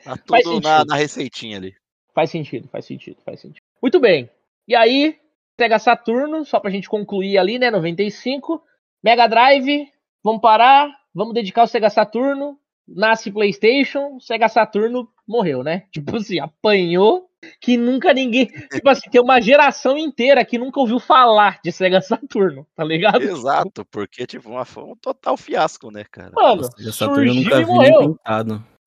Tá 0.05 0.16
tudo 0.16 0.61
na, 0.61 0.85
na 0.85 0.95
receitinha 0.95 1.59
ali. 1.59 1.74
Faz 2.14 2.31
sentido, 2.31 2.68
faz 2.68 2.87
sentido, 2.87 3.18
faz 3.24 3.41
sentido. 3.41 3.61
Muito 3.83 3.99
bem. 4.01 4.31
E 4.68 4.74
aí, 4.74 5.18
Sega 5.61 5.78
Saturno, 5.78 6.45
só 6.47 6.61
pra 6.61 6.70
gente 6.70 6.89
concluir 6.89 7.37
ali, 7.37 7.59
né? 7.59 7.70
95. 7.70 8.62
Mega 9.03 9.26
Drive, 9.26 9.91
vamos 10.23 10.41
parar, 10.41 10.91
vamos 11.14 11.35
dedicar 11.35 11.64
o 11.64 11.66
Sega 11.66 11.91
Saturno. 11.91 12.59
Nasce 12.89 13.31
PlayStation, 13.31 14.18
Sega 14.18 14.49
Saturno 14.49 15.09
morreu, 15.27 15.62
né? 15.62 15.85
Tipo 15.93 16.16
assim, 16.16 16.41
apanhou 16.41 17.29
que 17.61 17.77
nunca 17.77 18.12
ninguém. 18.12 18.47
Tipo 18.47 18.89
assim, 18.89 19.09
tem 19.09 19.21
uma 19.21 19.41
geração 19.41 19.97
inteira 19.97 20.45
que 20.45 20.59
nunca 20.59 20.81
ouviu 20.81 20.99
falar 20.99 21.61
de 21.62 21.71
Sega 21.71 22.01
Saturno, 22.01 22.66
tá 22.75 22.85
ligado? 22.85 23.23
Exato, 23.23 23.85
porque, 23.87 24.27
tipo, 24.27 24.51
uma, 24.51 24.64
foi 24.64 24.83
um 24.83 24.97
total 24.97 25.37
fiasco, 25.37 25.91
né, 25.91 26.05
cara? 26.11 26.33
Mano, 26.35 26.64
surgiu 26.93 27.61
e 27.61 27.64
morreu. 27.64 28.18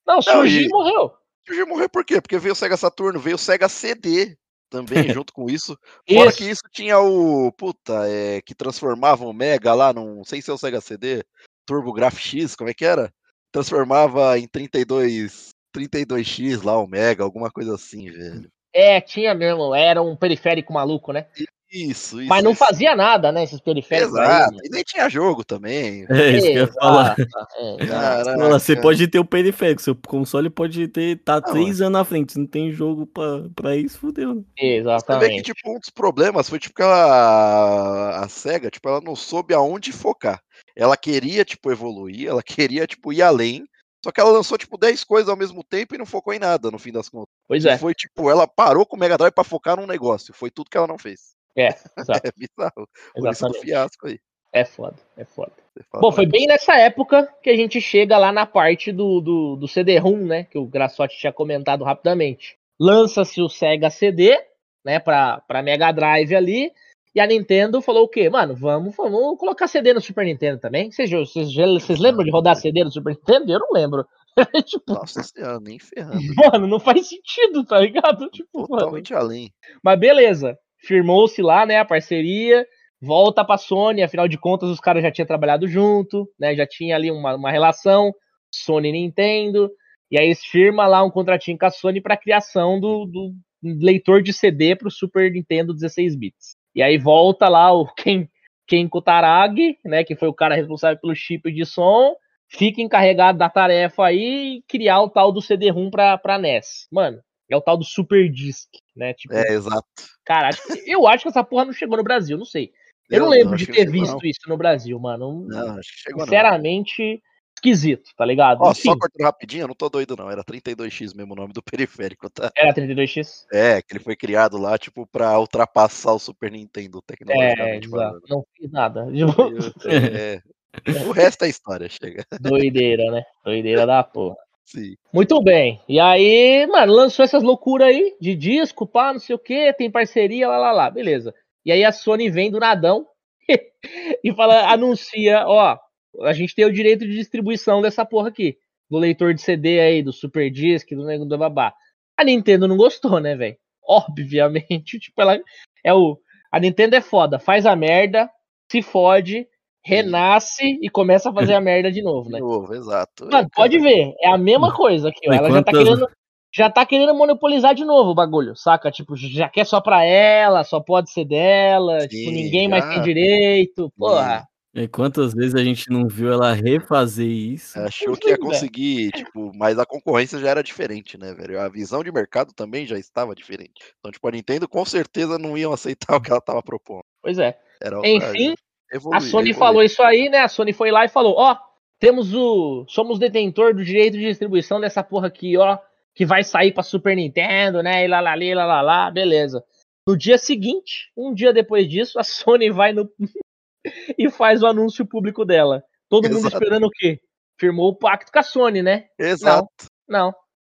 Não, 0.05 0.21
surgiu 0.21 0.63
e 0.63 0.69
morreu. 0.69 1.13
Surgiu 1.45 1.65
e 1.65 1.69
morreu 1.69 1.89
por 1.89 2.05
quê? 2.05 2.21
Porque 2.21 2.37
veio 2.37 2.53
o 2.53 2.55
Sega 2.55 2.77
Saturno, 2.77 3.19
veio 3.19 3.35
o 3.35 3.39
Sega 3.39 3.69
CD 3.69 4.37
também 4.73 5.13
junto 5.13 5.31
com 5.31 5.47
isso. 5.49 5.77
Fora 6.09 6.29
isso. 6.29 6.37
que 6.37 6.49
isso 6.49 6.63
tinha 6.71 6.99
o. 6.99 7.51
Puta, 7.51 8.07
é, 8.09 8.41
que 8.41 8.55
transformava 8.55 9.23
o 9.23 9.31
Mega 9.31 9.73
lá 9.73 9.93
num. 9.93 10.23
Sem 10.23 10.41
ser 10.41 10.51
o 10.51 10.57
Sega 10.57 10.81
CD, 10.81 11.23
Turbo 11.65 11.93
Graph 11.93 12.17
X, 12.17 12.55
como 12.55 12.69
é 12.69 12.73
que 12.73 12.83
era? 12.83 13.13
Transformava 13.51 14.37
em 14.39 14.47
32. 14.47 15.53
32X 15.75 16.63
lá, 16.63 16.77
o 16.77 16.87
Mega, 16.87 17.23
alguma 17.23 17.49
coisa 17.49 17.73
assim, 17.73 18.11
velho. 18.11 18.47
É, 18.71 19.01
tinha 19.01 19.33
mesmo, 19.33 19.73
era 19.73 20.03
um 20.03 20.15
periférico 20.15 20.71
maluco, 20.71 21.11
né? 21.11 21.25
Isso, 21.73 22.21
isso. 22.21 22.29
Mas 22.29 22.43
não 22.43 22.51
isso. 22.51 22.59
fazia 22.59 22.95
nada, 22.95 23.31
né? 23.31 23.43
Esses 23.43 23.59
periféricos. 23.59 24.13
Exato, 24.13 24.53
aí, 24.53 24.67
e 24.67 24.69
nem 24.69 24.83
tinha 24.83 25.09
jogo 25.09 25.43
também. 25.43 26.05
É 26.07 26.29
isso 26.29 26.45
que 26.45 26.53
eu 26.53 26.57
ia 26.57 26.67
falar. 26.67 27.15
É, 27.57 27.77
você 28.59 28.79
pode 28.79 29.07
ter 29.07 29.17
o 29.17 29.25
periférico, 29.25 29.81
seu 29.81 29.95
console 29.95 30.51
pode 30.51 30.87
ter 30.87 31.17
tá 31.23 31.41
não, 31.41 31.51
três 31.51 31.81
anos 31.81 31.93
na 31.93 32.05
frente, 32.05 32.37
não 32.37 32.45
tem 32.45 32.71
jogo 32.71 33.07
pra, 33.07 33.49
pra 33.55 33.75
isso, 33.75 33.97
fudeu. 33.97 34.35
Né? 34.35 34.43
Exatamente. 34.55 35.23
Você 35.23 35.29
vê 35.29 35.35
que, 35.37 35.41
tipo, 35.41 35.71
um 35.71 35.79
dos 35.79 35.89
problemas 35.89 36.47
foi, 36.47 36.59
tipo, 36.59 36.75
que 36.75 36.83
ela, 36.83 38.23
a 38.23 38.29
SEGA, 38.29 38.69
tipo, 38.69 38.87
ela 38.87 39.01
não 39.01 39.15
soube 39.15 39.55
aonde 39.55 39.91
focar. 39.91 40.39
Ela 40.75 40.95
queria, 40.95 41.43
tipo, 41.43 41.71
evoluir, 41.71 42.27
ela 42.27 42.43
queria, 42.43 42.85
tipo, 42.85 43.11
ir 43.11 43.23
além, 43.23 43.65
só 44.03 44.11
que 44.11 44.19
ela 44.19 44.31
lançou, 44.31 44.57
tipo, 44.57 44.77
10 44.77 45.03
coisas 45.05 45.29
ao 45.29 45.37
mesmo 45.37 45.63
tempo 45.63 45.95
e 45.95 45.97
não 45.97 46.05
focou 46.05 46.33
em 46.33 46.39
nada, 46.39 46.69
no 46.69 46.77
fim 46.77 46.91
das 46.91 47.09
contas. 47.09 47.33
Pois 47.47 47.65
é. 47.65 47.75
E 47.75 47.77
foi, 47.77 47.95
tipo, 47.95 48.29
ela 48.29 48.45
parou 48.45 48.85
com 48.85 48.97
o 48.97 48.99
Mega 48.99 49.17
Drive 49.17 49.33
pra 49.33 49.43
focar 49.43 49.77
num 49.77 49.87
negócio. 49.87 50.33
Foi 50.33 50.51
tudo 50.51 50.69
que 50.69 50.77
ela 50.77 50.87
não 50.87 50.97
fez. 50.97 51.33
É, 51.57 51.67
exato. 51.97 52.27
É 52.27 52.31
bizarro. 52.35 52.89
Por 53.13 53.29
isso 53.29 53.47
do 53.47 53.53
fiasco 53.53 54.07
aí. 54.07 54.19
É 54.51 54.63
foda, 54.63 54.95
é 55.17 55.25
foda. 55.25 55.51
Bom, 55.93 56.11
foi 56.11 56.27
bem 56.27 56.45
nessa 56.45 56.75
época 56.75 57.27
que 57.41 57.49
a 57.49 57.55
gente 57.55 57.81
chega 57.81 58.19
lá 58.19 58.31
na 58.31 58.45
parte 58.45 58.91
do, 58.91 59.19
do, 59.19 59.55
do 59.55 59.67
CD-ROM, 59.67 60.17
né? 60.17 60.43
Que 60.43 60.59
o 60.59 60.67
Graçote 60.67 61.17
tinha 61.17 61.33
comentado 61.33 61.83
rapidamente. 61.83 62.55
Lança-se 62.79 63.41
o 63.41 63.49
Sega 63.49 63.89
CD, 63.89 64.39
né? 64.85 64.99
Pra, 64.99 65.41
pra 65.47 65.63
Mega 65.63 65.91
Drive 65.91 66.35
ali. 66.35 66.71
E 67.15 67.19
a 67.19 67.25
Nintendo 67.25 67.81
falou 67.81 68.03
o 68.03 68.07
quê? 68.07 68.29
Mano, 68.29 68.55
vamos, 68.55 68.95
vamos 68.95 69.39
colocar 69.39 69.67
CD 69.67 69.93
no 69.93 70.01
Super 70.01 70.25
Nintendo 70.25 70.59
também. 70.59 70.91
Vocês, 70.91 71.09
vocês, 71.09 71.53
vocês 71.53 71.99
lembram 71.99 72.23
de 72.23 72.31
rodar 72.31 72.55
CD 72.55 72.83
no 72.83 72.91
Super 72.91 73.15
Nintendo? 73.15 73.51
Eu 73.51 73.59
não 73.59 73.71
lembro. 73.71 74.05
tipo, 74.65 74.93
Nossa 74.93 75.21
senhora, 75.23 75.59
nem 75.59 75.79
ferrando. 75.79 76.19
Mano, 76.35 76.67
não 76.67 76.79
faz 76.79 77.07
sentido, 77.07 77.63
tá 77.63 77.79
ligado? 77.79 78.29
Tipo, 78.29 78.67
Totalmente 78.67 79.13
mano. 79.13 79.25
além. 79.25 79.53
Mas 79.83 79.99
beleza 79.99 80.57
firmou-se 80.83 81.41
lá, 81.41 81.65
né, 81.65 81.77
a 81.77 81.85
parceria, 81.85 82.65
volta 83.01 83.43
pra 83.43 83.57
Sony, 83.57 84.03
afinal 84.03 84.27
de 84.27 84.37
contas 84.37 84.69
os 84.69 84.79
caras 84.79 85.01
já 85.01 85.11
tinham 85.11 85.25
trabalhado 85.25 85.67
junto, 85.67 86.29
né, 86.39 86.55
já 86.55 86.67
tinha 86.67 86.95
ali 86.95 87.09
uma, 87.09 87.35
uma 87.35 87.51
relação, 87.51 88.13
Sony 88.53 88.89
e 88.89 88.91
Nintendo, 88.91 89.71
e 90.11 90.19
aí 90.19 90.35
firma 90.35 90.85
lá 90.85 91.03
um 91.03 91.09
contratinho 91.09 91.57
com 91.57 91.65
a 91.65 91.71
Sony 91.71 92.01
para 92.01 92.17
criação 92.17 92.79
do, 92.79 93.05
do, 93.05 93.33
leitor 93.63 94.21
de 94.21 94.33
CD 94.33 94.75
pro 94.75 94.91
Super 94.91 95.31
Nintendo 95.31 95.73
16 95.73 96.15
bits. 96.15 96.55
E 96.75 96.83
aí 96.83 96.97
volta 96.97 97.47
lá 97.47 97.71
o 97.73 97.85
Ken, 97.95 98.27
Ken 98.67 98.87
Kutaragi, 98.87 99.77
né, 99.85 100.03
que 100.03 100.15
foi 100.15 100.27
o 100.27 100.33
cara 100.33 100.55
responsável 100.55 100.99
pelo 100.99 101.15
chip 101.15 101.51
de 101.51 101.65
som, 101.65 102.13
fica 102.49 102.81
encarregado 102.81 103.37
da 103.37 103.49
tarefa 103.49 104.05
aí 104.05 104.61
criar 104.67 105.01
o 105.01 105.09
tal 105.09 105.31
do 105.31 105.41
CD-ROM 105.41 105.89
pra, 105.89 106.17
pra 106.17 106.37
NES. 106.37 106.87
Mano, 106.91 107.19
é 107.53 107.57
o 107.57 107.61
tal 107.61 107.77
do 107.77 107.83
Super 107.83 108.29
Disc, 108.29 108.69
né? 108.95 109.13
Tipo, 109.13 109.35
é, 109.35 109.53
exato. 109.53 109.85
Cara, 110.25 110.49
eu 110.85 111.07
acho 111.07 111.23
que 111.23 111.29
essa 111.29 111.43
porra 111.43 111.65
não 111.65 111.73
chegou 111.73 111.97
no 111.97 112.03
Brasil, 112.03 112.37
não 112.37 112.45
sei. 112.45 112.71
Eu, 113.09 113.17
eu 113.17 113.23
não 113.23 113.29
lembro 113.29 113.51
não, 113.51 113.57
de 113.57 113.67
ter 113.67 113.89
visto 113.89 114.13
não. 114.13 114.19
isso 114.23 114.47
no 114.47 114.57
Brasil, 114.57 114.99
mano. 114.99 115.45
Não, 115.47 115.77
acho 115.77 115.89
que 115.89 115.99
chegou 115.99 116.23
Sinceramente, 116.23 117.21
esquisito, 117.55 118.11
tá 118.17 118.25
ligado? 118.25 118.61
Ó, 118.61 118.73
só 118.73 118.97
cortando 118.97 119.25
rapidinho, 119.25 119.63
eu 119.63 119.67
não 119.67 119.75
tô 119.75 119.87
doido 119.87 120.15
não, 120.17 120.29
era 120.29 120.43
32X 120.43 121.15
mesmo 121.15 121.33
o 121.33 121.35
nome 121.35 121.53
do 121.53 121.61
periférico, 121.63 122.29
tá? 122.29 122.51
Era 122.55 122.73
32X? 122.73 123.45
É, 123.51 123.81
que 123.81 123.93
ele 123.93 124.03
foi 124.03 124.15
criado 124.15 124.57
lá, 124.57 124.77
tipo, 124.77 125.07
pra 125.07 125.39
ultrapassar 125.39 126.13
o 126.13 126.19
Super 126.19 126.51
Nintendo 126.51 127.01
tecnologicamente. 127.01 127.87
É, 127.87 128.29
não 128.29 128.45
fiz 128.55 128.71
nada. 128.71 129.07
É, 130.85 131.03
o 131.07 131.11
resto 131.11 131.45
é 131.45 131.49
história, 131.49 131.87
chega. 131.87 132.25
Doideira, 132.41 133.11
né? 133.11 133.23
Doideira 133.45 133.85
da 133.85 134.03
porra. 134.03 134.35
Sim. 134.65 134.95
Muito 135.13 135.41
bem. 135.41 135.81
E 135.87 135.99
aí, 135.99 136.65
mano, 136.67 136.93
lançou 136.93 137.23
essas 137.23 137.43
loucuras 137.43 137.89
aí 137.89 138.15
de 138.19 138.35
disco, 138.35 138.87
pá, 138.87 139.13
não 139.13 139.19
sei 139.19 139.35
o 139.35 139.39
que, 139.39 139.73
tem 139.73 139.91
parceria, 139.91 140.47
lá, 140.47 140.57
lá, 140.57 140.71
lá. 140.71 140.89
Beleza. 140.89 141.33
E 141.65 141.71
aí 141.71 141.83
a 141.83 141.91
Sony 141.91 142.29
vem 142.29 142.49
do 142.49 142.59
nadão 142.59 143.05
e 144.23 144.33
fala, 144.33 144.71
anuncia, 144.71 145.45
ó, 145.47 145.77
a 146.21 146.33
gente 146.33 146.55
tem 146.55 146.65
o 146.65 146.73
direito 146.73 147.05
de 147.05 147.15
distribuição 147.15 147.81
dessa 147.81 148.05
porra 148.05 148.29
aqui. 148.29 148.57
Do 148.89 148.97
leitor 148.99 149.33
de 149.33 149.41
CD 149.41 149.79
aí, 149.79 150.03
do 150.03 150.13
Super 150.13 150.49
Disc, 150.49 150.89
do 150.91 151.05
nego 151.05 151.25
do 151.25 151.37
babá. 151.37 151.73
A 152.17 152.23
Nintendo 152.23 152.67
não 152.67 152.77
gostou, 152.77 153.19
né, 153.19 153.35
velho? 153.35 153.57
Obviamente, 153.87 154.99
tipo, 154.99 155.21
ela 155.21 155.39
é 155.83 155.93
o 155.93 156.17
a 156.51 156.59
Nintendo 156.59 156.95
é 156.95 157.01
foda, 157.01 157.39
faz 157.39 157.65
a 157.65 157.75
merda, 157.75 158.29
se 158.71 158.83
fode, 158.83 159.47
renasce 159.85 160.79
e 160.81 160.89
começa 160.89 161.29
a 161.29 161.33
fazer 161.33 161.53
a 161.53 161.61
merda 161.61 161.91
de 161.91 162.01
novo, 162.01 162.29
né? 162.29 162.37
De 162.37 162.43
novo, 162.43 162.73
exato. 162.73 163.27
Mano, 163.29 163.49
pode 163.53 163.79
ver, 163.79 164.13
é 164.21 164.29
a 164.29 164.37
mesma 164.37 164.73
coisa 164.73 165.09
aqui, 165.09 165.29
ó. 165.29 165.33
Ela 165.33 165.51
já 165.51 165.63
tá 165.63 165.71
querendo. 165.71 166.07
Já 166.55 166.69
tá 166.69 166.85
querendo 166.85 167.15
monopolizar 167.15 167.73
de 167.73 167.83
novo 167.83 168.11
o 168.11 168.15
bagulho, 168.15 168.55
saca? 168.55 168.91
Tipo, 168.91 169.15
já 169.15 169.49
quer 169.49 169.65
só 169.65 169.81
pra 169.81 170.03
ela, 170.03 170.63
só 170.63 170.79
pode 170.79 171.11
ser 171.11 171.25
dela, 171.25 172.01
Sim, 172.01 172.07
tipo, 172.09 172.29
ninguém 172.29 172.69
já. 172.69 172.69
mais 172.69 172.85
tem 172.93 173.01
direito. 173.01 173.91
Porra. 173.97 174.47
E 174.75 174.87
quantas 174.87 175.33
vezes 175.33 175.55
a 175.55 175.63
gente 175.63 175.89
não 175.89 176.07
viu 176.07 176.31
ela 176.31 176.53
refazer 176.53 177.27
isso? 177.27 177.79
Achou 177.79 178.15
que 178.15 178.29
ia 178.29 178.37
conseguir, 178.37 179.11
tipo, 179.11 179.51
mas 179.55 179.77
a 179.79 179.85
concorrência 179.85 180.39
já 180.39 180.49
era 180.49 180.63
diferente, 180.63 181.17
né, 181.17 181.33
velho? 181.33 181.59
A 181.59 181.69
visão 181.69 182.03
de 182.03 182.11
mercado 182.11 182.53
também 182.53 182.85
já 182.85 182.97
estava 182.97 183.35
diferente. 183.35 183.93
Então, 183.99 184.11
tipo, 184.11 184.27
a 184.27 184.31
Nintendo 184.31 184.67
com 184.67 184.83
certeza 184.85 185.39
não 185.39 185.55
iam 185.55 185.73
aceitar 185.73 186.15
o 186.15 186.21
que 186.21 186.31
ela 186.31 186.41
tava 186.41 186.61
propondo. 186.61 187.03
Pois 187.21 187.37
é. 187.37 187.57
Enfim, 188.03 188.55
Evoluir, 188.93 189.17
a 189.17 189.21
Sony 189.21 189.49
evoluir. 189.49 189.55
falou 189.55 189.83
isso 189.83 190.03
aí, 190.03 190.29
né? 190.29 190.39
A 190.39 190.47
Sony 190.47 190.71
foi 190.71 190.91
lá 190.91 191.03
e 191.03 191.09
falou: 191.09 191.35
ó, 191.37 191.57
temos 191.99 192.33
o. 192.33 192.85
Somos 192.87 193.17
detentor 193.17 193.73
do 193.73 193.83
direito 193.83 194.17
de 194.17 194.25
distribuição 194.27 194.79
dessa 194.79 195.03
porra 195.03 195.27
aqui, 195.27 195.57
ó. 195.57 195.79
Que 196.13 196.25
vai 196.25 196.43
sair 196.43 196.71
pra 196.71 196.83
Super 196.83 197.15
Nintendo, 197.15 197.81
né? 197.81 198.05
E 198.05 198.07
lá, 198.07 198.19
lá, 198.21 198.35
lá, 198.35 198.65
lá, 198.65 198.81
lá, 198.81 199.11
beleza. 199.11 199.65
No 200.07 200.15
dia 200.15 200.37
seguinte, 200.37 201.11
um 201.17 201.33
dia 201.33 201.51
depois 201.51 201.89
disso, 201.89 202.19
a 202.19 202.23
Sony 202.23 202.69
vai 202.69 202.93
no. 202.93 203.09
e 204.17 204.29
faz 204.29 204.61
o 204.61 204.67
anúncio 204.67 205.05
público 205.05 205.43
dela. 205.43 205.83
Todo 206.07 206.25
Exato. 206.25 206.43
mundo 206.43 206.53
esperando 206.53 206.85
o 206.85 206.91
quê? 206.91 207.19
Firmou 207.59 207.89
o 207.89 207.95
pacto 207.95 208.31
com 208.31 208.39
a 208.39 208.43
Sony, 208.43 208.83
né? 208.83 209.07
Exato. 209.17 209.67
Não. 210.07 210.27
não. 210.27 210.29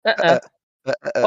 Uh 0.05 0.09
-uh. 0.09 0.39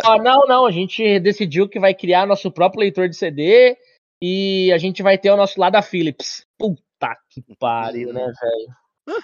Ó, 0.05 0.19
não, 0.19 0.47
não, 0.47 0.67
a 0.67 0.71
gente 0.71 1.21
decidiu 1.21 1.69
que 1.69 1.79
vai 1.79 1.95
criar 1.95 2.27
nosso 2.27 2.51
próprio 2.51 2.81
leitor 2.81 3.09
de 3.09 3.17
CD 3.17 3.77
e 4.25 4.73
a 4.73 4.79
gente 4.79 5.03
vai 5.03 5.19
ter 5.19 5.31
ao 5.31 5.37
nosso 5.37 5.61
lado 5.61 5.75
a 5.75 5.83
Philips. 5.83 6.47
Puta 6.57 7.17
que 7.29 7.43
pariu, 7.59 8.13
né, 8.13 8.25
velho? 8.41 9.19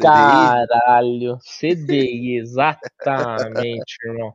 Caralho, 0.00 1.38
CDI, 1.38 2.38
exatamente, 2.38 3.96
irmão. 4.04 4.32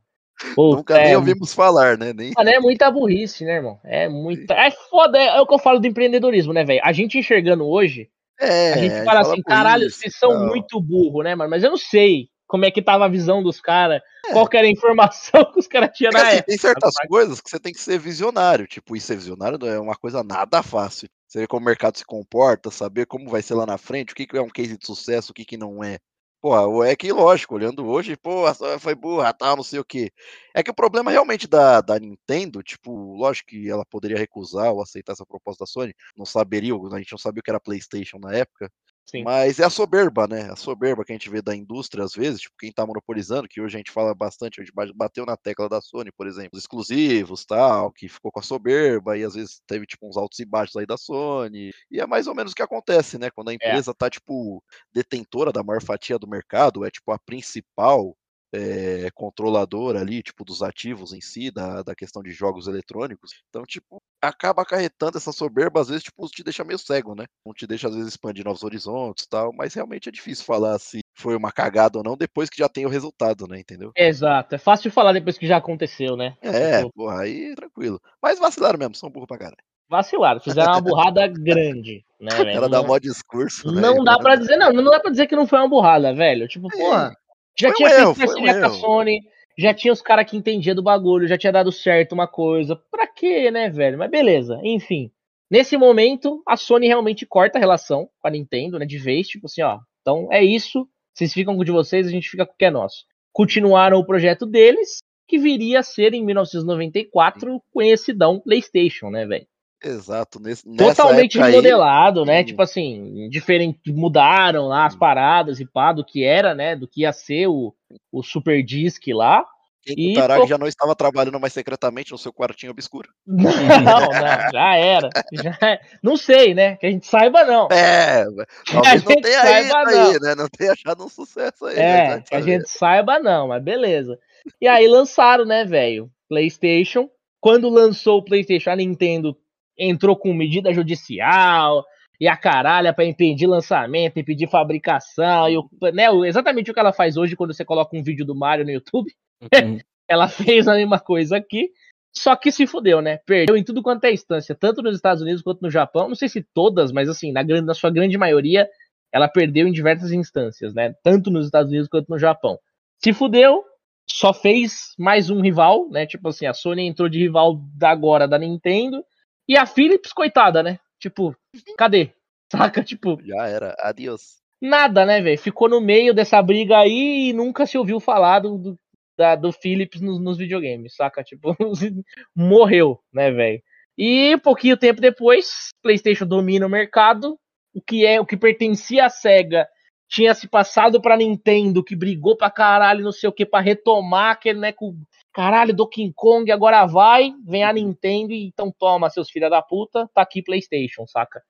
Puta, 0.55 0.77
Nunca 0.77 0.97
nem 1.01 1.13
é... 1.13 1.17
ouvimos 1.17 1.53
falar, 1.53 1.97
né? 1.97 2.11
Nem... 2.11 2.33
Mano, 2.35 2.49
é 2.49 2.59
muita 2.59 2.91
burrice, 2.91 3.45
né, 3.45 3.55
irmão? 3.55 3.79
É 3.83 4.09
muita. 4.09 4.53
É 4.55 4.69
foda, 4.71 5.17
é, 5.17 5.39
o 5.39 5.47
que 5.47 5.53
eu 5.53 5.59
falo 5.59 5.79
do 5.79 5.87
empreendedorismo, 5.87 6.51
né, 6.51 6.65
velho? 6.65 6.81
A 6.83 6.91
gente 6.91 7.17
enxergando 7.17 7.65
hoje, 7.65 8.09
é, 8.37 8.73
a 8.73 8.77
gente 8.77 9.05
fala 9.05 9.21
assim, 9.21 9.41
caralho, 9.41 9.87
isso, 9.87 9.99
vocês 9.99 10.17
são 10.17 10.47
muito 10.47 10.81
burro, 10.81 11.23
né, 11.23 11.33
mano? 11.33 11.49
Mas 11.49 11.63
eu 11.63 11.69
não 11.69 11.77
sei 11.77 12.27
como 12.49 12.65
é 12.65 12.71
que 12.71 12.81
tava 12.81 13.05
a 13.05 13.07
visão 13.07 13.43
dos 13.43 13.61
caras, 13.61 14.01
é. 14.25 14.33
qual 14.33 14.49
era 14.51 14.65
a 14.65 14.71
informação 14.71 15.45
que 15.53 15.59
os 15.59 15.67
caras 15.67 15.91
tinham 15.95 16.11
na 16.11 16.23
assim, 16.23 16.37
época. 16.37 16.47
Tem 16.47 16.57
certas 16.57 16.95
coisas 17.07 17.39
que 17.39 17.47
você 17.49 17.59
tem 17.59 17.71
que 17.71 17.79
ser 17.79 17.99
visionário, 17.99 18.65
tipo, 18.65 18.95
e 18.95 18.99
ser 18.99 19.15
visionário 19.15 19.63
é 19.67 19.79
uma 19.79 19.95
coisa 19.95 20.23
nada 20.23 20.63
fácil. 20.63 21.07
Você 21.27 21.41
ver 21.41 21.47
como 21.47 21.61
o 21.61 21.65
mercado 21.65 21.95
se 21.95 22.03
comporta, 22.03 22.71
saber 22.71 23.05
como 23.05 23.29
vai 23.29 23.43
ser 23.43 23.53
lá 23.53 23.67
na 23.67 23.77
frente, 23.77 24.13
o 24.13 24.15
que, 24.15 24.25
que 24.25 24.35
é 24.35 24.41
um 24.41 24.49
case 24.49 24.75
de 24.75 24.83
sucesso, 24.83 25.31
o 25.31 25.33
que, 25.35 25.45
que 25.45 25.57
não 25.57 25.83
é. 25.83 25.99
Pô, 26.41 26.83
é 26.83 26.95
que 26.95 27.11
lógico, 27.11 27.53
olhando 27.53 27.85
hoje, 27.85 28.17
pô, 28.17 28.45
foi 28.79 28.95
burra, 28.95 29.31
tal, 29.31 29.57
não 29.57 29.63
sei 29.63 29.77
o 29.79 29.85
quê. 29.85 30.09
É 30.55 30.63
que 30.63 30.71
o 30.71 30.73
problema 30.73 31.11
realmente 31.11 31.47
da, 31.47 31.81
da 31.81 31.99
Nintendo, 31.99 32.63
tipo, 32.63 33.13
lógico 33.15 33.49
que 33.49 33.69
ela 33.69 33.85
poderia 33.85 34.17
recusar 34.17 34.71
ou 34.71 34.81
aceitar 34.81 35.13
essa 35.13 35.25
proposta 35.25 35.65
da 35.65 35.67
Sony, 35.67 35.93
não 36.17 36.25
saberia, 36.25 36.73
a 36.73 36.97
gente 36.97 37.11
não 37.11 37.19
sabia 37.19 37.41
o 37.41 37.43
que 37.43 37.51
era 37.51 37.59
PlayStation 37.59 38.17
na 38.17 38.33
época, 38.33 38.71
Sim. 39.09 39.23
Mas 39.23 39.59
é 39.59 39.65
a 39.65 39.71
soberba, 39.71 40.27
né? 40.27 40.51
A 40.51 40.55
soberba 40.55 41.03
que 41.03 41.11
a 41.11 41.15
gente 41.15 41.31
vê 41.31 41.41
da 41.41 41.55
indústria 41.55 42.03
às 42.03 42.13
vezes, 42.13 42.41
tipo, 42.41 42.55
quem 42.59 42.71
tá 42.71 42.85
monopolizando, 42.85 43.47
que 43.47 43.59
hoje 43.59 43.75
a 43.75 43.79
gente 43.79 43.91
fala 43.91 44.13
bastante, 44.13 44.61
a 44.61 44.63
gente 44.63 44.71
bateu 44.93 45.25
na 45.25 45.35
tecla 45.35 45.67
da 45.67 45.81
Sony, 45.81 46.11
por 46.11 46.27
exemplo, 46.27 46.51
os 46.53 46.59
exclusivos, 46.59 47.43
tal, 47.43 47.91
que 47.91 48.07
ficou 48.07 48.31
com 48.31 48.39
a 48.39 48.43
soberba 48.43 49.17
e 49.17 49.23
às 49.23 49.33
vezes 49.33 49.61
teve 49.65 49.87
tipo 49.87 50.07
uns 50.07 50.15
altos 50.15 50.37
e 50.37 50.45
baixos 50.45 50.75
aí 50.75 50.85
da 50.85 50.95
Sony. 50.95 51.71
E 51.89 51.99
é 51.99 52.05
mais 52.05 52.27
ou 52.27 52.35
menos 52.35 52.51
o 52.51 52.55
que 52.55 52.61
acontece, 52.61 53.17
né? 53.17 53.31
Quando 53.31 53.49
a 53.49 53.53
é. 53.53 53.55
empresa 53.55 53.89
é. 53.89 53.93
tá 53.95 54.11
tipo 54.11 54.63
detentora 54.93 55.51
da 55.51 55.63
maior 55.63 55.81
fatia 55.81 56.19
do 56.19 56.29
mercado, 56.29 56.85
é 56.85 56.91
tipo 56.91 57.11
a 57.11 57.17
principal 57.17 58.15
é, 58.53 59.09
controladora 59.13 59.99
ali, 59.99 60.23
tipo, 60.23 60.43
dos 60.43 60.61
ativos 60.61 61.13
em 61.13 61.21
si, 61.21 61.51
da, 61.51 61.83
da 61.83 61.95
questão 61.95 62.21
de 62.21 62.31
jogos 62.31 62.67
eletrônicos. 62.67 63.31
Então, 63.49 63.63
tipo, 63.63 64.01
acaba 64.21 64.61
acarretando 64.61 65.17
essa 65.17 65.31
soberba, 65.31 65.81
às 65.81 65.89
vezes, 65.89 66.03
tipo, 66.03 66.27
te 66.27 66.43
deixa 66.43 66.63
meio 66.63 66.79
cego, 66.79 67.15
né? 67.15 67.25
Não 67.45 67.53
te 67.53 67.67
deixa, 67.67 67.87
às 67.87 67.95
vezes, 67.95 68.09
expandir 68.09 68.45
novos 68.45 68.63
horizontes 68.63 69.25
e 69.25 69.29
tal, 69.29 69.53
mas 69.53 69.73
realmente 69.73 70.09
é 70.09 70.11
difícil 70.11 70.45
falar 70.45 70.79
se 70.79 70.99
foi 71.15 71.35
uma 71.35 71.51
cagada 71.51 71.97
ou 71.97 72.03
não 72.03 72.17
depois 72.17 72.49
que 72.49 72.57
já 72.57 72.69
tem 72.69 72.85
o 72.85 72.89
resultado, 72.89 73.47
né? 73.47 73.59
Entendeu? 73.59 73.91
Exato, 73.95 74.55
é 74.55 74.57
fácil 74.57 74.91
falar 74.91 75.13
depois 75.13 75.37
que 75.37 75.47
já 75.47 75.57
aconteceu, 75.57 76.15
né? 76.15 76.35
É, 76.41 76.79
tipo... 76.79 76.93
porra, 76.93 77.21
aí 77.21 77.53
tranquilo. 77.55 78.01
Mas 78.21 78.39
vacilaram 78.39 78.79
mesmo, 78.79 78.95
são 78.95 79.09
burro 79.09 79.27
pra 79.27 79.37
caralho. 79.37 79.57
Vacilaram, 79.89 80.39
fizeram 80.39 80.73
uma 80.73 80.81
burrada 80.81 81.25
grande, 81.27 82.05
né, 82.19 82.29
velho? 82.37 82.51
Ela 82.51 82.69
dá 82.69 82.83
mó 82.83 82.99
discurso. 82.99 83.71
Não 83.71 84.03
dá 84.03 84.19
pra 84.19 84.35
dizer, 84.35 84.55
não, 84.55 84.71
não 84.71 84.91
dá 84.91 84.99
pra 84.99 85.09
dizer 85.09 85.25
que 85.25 85.35
não 85.35 85.47
foi 85.47 85.57
uma 85.57 85.67
burrada, 85.67 86.13
velho. 86.13 86.47
Tipo, 86.47 86.67
é. 86.71 86.77
porra. 86.77 87.17
Já 87.57 87.69
foi 87.69 87.77
tinha 87.77 87.89
feito 87.89 88.15
parceria 88.15 88.59
com 88.59 88.65
a 88.65 88.69
Sony, 88.69 89.21
já 89.57 89.73
tinha 89.73 89.93
os 89.93 90.01
caras 90.01 90.29
que 90.29 90.37
entendiam 90.37 90.75
do 90.75 90.83
bagulho, 90.83 91.27
já 91.27 91.37
tinha 91.37 91.51
dado 91.51 91.71
certo 91.71 92.13
uma 92.13 92.27
coisa. 92.27 92.75
Pra 92.89 93.07
quê, 93.07 93.51
né, 93.51 93.69
velho? 93.69 93.97
Mas 93.97 94.09
beleza, 94.09 94.59
enfim. 94.63 95.11
Nesse 95.51 95.75
momento, 95.77 96.43
a 96.47 96.55
Sony 96.55 96.87
realmente 96.87 97.25
corta 97.25 97.57
a 97.57 97.59
relação 97.59 98.07
com 98.19 98.27
a 98.27 98.31
Nintendo, 98.31 98.77
né, 98.77 98.85
de 98.85 98.97
vez, 98.97 99.27
tipo 99.27 99.47
assim, 99.47 99.61
ó. 99.61 99.79
Então 100.01 100.27
é 100.31 100.43
isso, 100.43 100.87
vocês 101.13 101.33
ficam 101.33 101.55
com 101.55 101.61
o 101.61 101.65
de 101.65 101.71
vocês, 101.71 102.07
a 102.07 102.11
gente 102.11 102.29
fica 102.29 102.45
com 102.45 102.53
o 102.53 102.55
que 102.55 102.65
é 102.65 102.71
nosso. 102.71 103.05
Continuaram 103.33 103.97
o 103.97 104.05
projeto 104.05 104.45
deles, 104.45 104.99
que 105.27 105.37
viria 105.37 105.79
a 105.79 105.83
ser 105.83 106.13
em 106.13 106.23
1994 106.23 107.61
conhecidão 107.71 108.39
PlayStation, 108.39 109.09
né, 109.09 109.25
velho? 109.25 109.47
Exato, 109.83 110.41
nesse, 110.41 110.69
totalmente 110.75 111.39
remodelado, 111.39 112.21
aí, 112.21 112.25
né? 112.25 112.41
Hum. 112.41 112.45
Tipo 112.45 112.61
assim, 112.61 113.29
diferente, 113.29 113.79
mudaram 113.91 114.67
lá 114.67 114.85
as 114.85 114.93
hum. 114.93 114.99
paradas 114.99 115.59
e 115.59 115.65
pá 115.65 115.93
do 115.93 116.03
que 116.03 116.23
era, 116.23 116.53
né? 116.53 116.75
Do 116.75 116.87
que 116.87 117.01
ia 117.01 117.13
ser 117.13 117.47
o, 117.47 117.73
o 118.11 118.21
Super 118.21 118.61
Disc 118.63 119.01
lá. 119.07 119.45
E 119.87 120.11
o 120.11 120.15
Tarag 120.15 120.47
já 120.47 120.57
não 120.57 120.67
estava 120.67 120.93
trabalhando 120.95 121.39
mais 121.39 121.53
secretamente 121.53 122.11
no 122.11 122.17
seu 122.17 122.33
quartinho 122.33 122.71
obscuro. 122.71 123.09
Não, 123.25 123.51
não, 123.81 124.11
já 124.51 124.75
era. 124.75 125.09
Já, 125.31 125.57
é, 125.61 125.79
não 126.03 126.17
sei, 126.17 126.53
né? 126.53 126.75
Que 126.75 126.87
a 126.87 126.91
gente 126.91 127.07
saiba, 127.07 127.43
não. 127.45 127.67
É, 127.71 128.25
talvez 128.69 129.03
não 129.03 129.21
tenha 129.21 129.41
saiba, 129.41 129.77
aí, 129.87 129.95
não. 129.95 130.19
né? 130.19 130.35
Não 130.35 130.47
tenha 130.49 130.73
achado 130.73 131.05
um 131.05 131.09
sucesso 131.09 131.65
aí. 131.65 131.77
É, 131.77 132.07
né? 132.15 132.23
que 132.27 132.35
a 132.35 132.41
gente 132.41 132.69
saiba, 132.69 133.19
não, 133.19 133.47
mas 133.47 133.63
beleza. 133.63 134.19
E 134.61 134.67
aí 134.67 134.87
lançaram, 134.87 135.45
né, 135.45 135.63
velho? 135.63 136.11
PlayStation. 136.27 137.09
Quando 137.39 137.69
lançou 137.69 138.19
o 138.19 138.23
PlayStation, 138.23 138.71
a 138.71 138.75
Nintendo 138.75 139.35
entrou 139.79 140.15
com 140.15 140.33
medida 140.33 140.73
judicial 140.73 141.85
e 142.19 142.27
a 142.27 142.35
caralha 142.35 142.93
para 142.93 143.05
impedir 143.05 143.47
lançamento, 143.47 144.19
impedir 144.19 144.49
fabricação, 144.49 145.49
e 145.49 145.57
o, 145.57 145.69
né, 145.93 146.07
exatamente 146.27 146.69
o 146.69 146.73
que 146.73 146.79
ela 146.79 146.91
faz 146.91 147.15
hoje 147.15 147.35
quando 147.35 147.53
você 147.53 147.63
coloca 147.63 147.95
um 147.95 148.03
vídeo 148.03 148.25
do 148.25 148.35
Mario 148.35 148.65
no 148.65 148.71
YouTube. 148.71 149.11
Uhum. 149.41 149.79
ela 150.07 150.27
fez 150.27 150.67
a 150.67 150.73
mesma 150.73 150.99
coisa 150.99 151.37
aqui, 151.37 151.69
só 152.11 152.35
que 152.35 152.51
se 152.51 152.67
fudeu, 152.67 153.01
né? 153.01 153.19
Perdeu 153.25 153.55
em 153.55 153.63
tudo 153.63 153.81
quanto 153.81 154.03
é 154.03 154.11
instância, 154.11 154.53
tanto 154.53 154.81
nos 154.81 154.95
Estados 154.95 155.21
Unidos 155.21 155.41
quanto 155.41 155.61
no 155.61 155.69
Japão. 155.69 156.09
Não 156.09 156.15
sei 156.15 156.27
se 156.27 156.45
todas, 156.53 156.91
mas 156.91 157.07
assim, 157.07 157.31
na, 157.31 157.43
grande, 157.43 157.65
na 157.65 157.73
sua 157.73 157.91
grande 157.91 158.17
maioria, 158.17 158.67
ela 159.13 159.27
perdeu 159.27 159.67
em 159.67 159.71
diversas 159.71 160.11
instâncias, 160.11 160.73
né? 160.73 160.93
Tanto 161.03 161.29
nos 161.29 161.45
Estados 161.45 161.69
Unidos 161.69 161.87
quanto 161.87 162.09
no 162.09 162.17
Japão. 162.17 162.59
Se 162.97 163.13
fudeu, 163.13 163.63
só 164.09 164.33
fez 164.33 164.93
mais 164.97 165.29
um 165.29 165.39
rival, 165.39 165.87
né? 165.89 166.05
Tipo 166.05 166.29
assim, 166.29 166.47
a 166.47 166.53
Sony 166.53 166.87
entrou 166.87 167.07
de 167.07 167.19
rival 167.19 167.61
da 167.77 167.91
agora 167.91 168.27
da 168.27 168.37
Nintendo 168.37 169.03
e 169.49 169.57
a 169.57 169.65
Philips, 169.65 170.13
coitada, 170.13 170.61
né? 170.61 170.79
Tipo, 170.99 171.35
cadê? 171.75 172.11
Saca? 172.53 172.83
Tipo. 172.83 173.19
Já 173.25 173.47
era. 173.47 173.75
Adiós. 173.79 174.37
Nada, 174.61 175.05
né, 175.07 175.21
velho? 175.21 175.39
Ficou 175.39 175.67
no 175.67 175.81
meio 175.81 176.13
dessa 176.13 176.39
briga 176.41 176.77
aí 176.77 177.29
e 177.29 177.33
nunca 177.33 177.65
se 177.65 177.77
ouviu 177.77 177.99
falar 177.99 178.41
do, 178.41 178.57
do, 178.57 178.79
da, 179.17 179.35
do 179.35 179.51
Philips 179.51 180.01
nos, 180.01 180.21
nos 180.21 180.37
videogames, 180.37 180.95
saca? 180.95 181.23
Tipo, 181.23 181.55
morreu, 182.35 182.99
né, 183.11 183.31
velho? 183.31 183.61
E 183.97 184.37
pouquinho 184.37 184.77
tempo 184.77 185.01
depois, 185.01 185.69
PlayStation 185.81 186.27
domina 186.27 186.67
o 186.67 186.69
mercado. 186.69 187.39
O 187.73 187.81
que 187.81 188.05
é 188.05 188.19
o 188.19 188.25
que 188.25 188.37
pertencia 188.37 189.05
à 189.05 189.09
Sega 189.09 189.67
tinha 190.09 190.33
se 190.33 190.47
passado 190.47 191.01
pra 191.01 191.17
Nintendo, 191.17 191.83
que 191.83 191.95
brigou 191.95 192.35
pra 192.35 192.49
caralho, 192.49 193.03
não 193.03 193.11
sei 193.11 193.29
o 193.29 193.33
que, 193.33 193.45
pra 193.45 193.59
retomar 193.59 194.31
aquele, 194.31 194.59
né, 194.59 194.71
com 194.71 194.95
Caralho, 195.39 195.73
do 195.73 195.87
King 195.87 196.11
Kong 196.13 196.51
agora 196.51 196.85
vai, 196.85 197.31
vem 197.47 197.63
a 197.63 197.71
Nintendo 197.71 198.33
e 198.33 198.47
então 198.47 198.69
toma, 198.77 199.09
seus 199.09 199.29
filha 199.29 199.49
da 199.49 199.61
puta, 199.61 200.05
tá 200.13 200.21
aqui 200.21 200.43
PlayStation, 200.43 201.07
saca? 201.07 201.41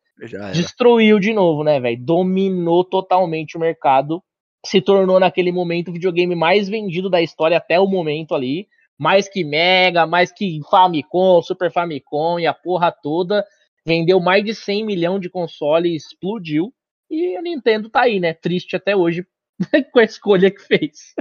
Destruiu 0.51 1.19
de 1.19 1.33
novo, 1.33 1.63
né, 1.63 1.79
velho? 1.79 1.99
Dominou 1.99 2.83
totalmente 2.83 3.57
o 3.57 3.59
mercado. 3.59 4.21
Se 4.63 4.79
tornou 4.79 5.19
naquele 5.19 5.51
momento 5.51 5.87
o 5.87 5.91
videogame 5.91 6.35
mais 6.35 6.69
vendido 6.69 7.09
da 7.09 7.19
história 7.19 7.57
até 7.57 7.79
o 7.79 7.87
momento 7.87 8.35
ali. 8.35 8.67
Mais 8.95 9.27
que 9.27 9.43
Mega, 9.43 10.05
mais 10.05 10.31
que 10.31 10.59
Famicom, 10.69 11.41
Super 11.41 11.71
Famicom 11.71 12.39
e 12.39 12.45
a 12.45 12.53
porra 12.53 12.91
toda. 12.91 13.43
Vendeu 13.83 14.19
mais 14.19 14.45
de 14.45 14.53
100 14.53 14.85
milhões 14.85 15.19
de 15.19 15.31
consoles, 15.31 16.05
explodiu. 16.05 16.71
E 17.09 17.35
a 17.35 17.41
Nintendo 17.41 17.89
tá 17.89 18.01
aí, 18.01 18.19
né? 18.19 18.35
Triste 18.35 18.75
até 18.75 18.95
hoje 18.95 19.25
com 19.91 19.97
a 19.97 20.03
escolha 20.03 20.51
que 20.51 20.61
fez. 20.61 21.15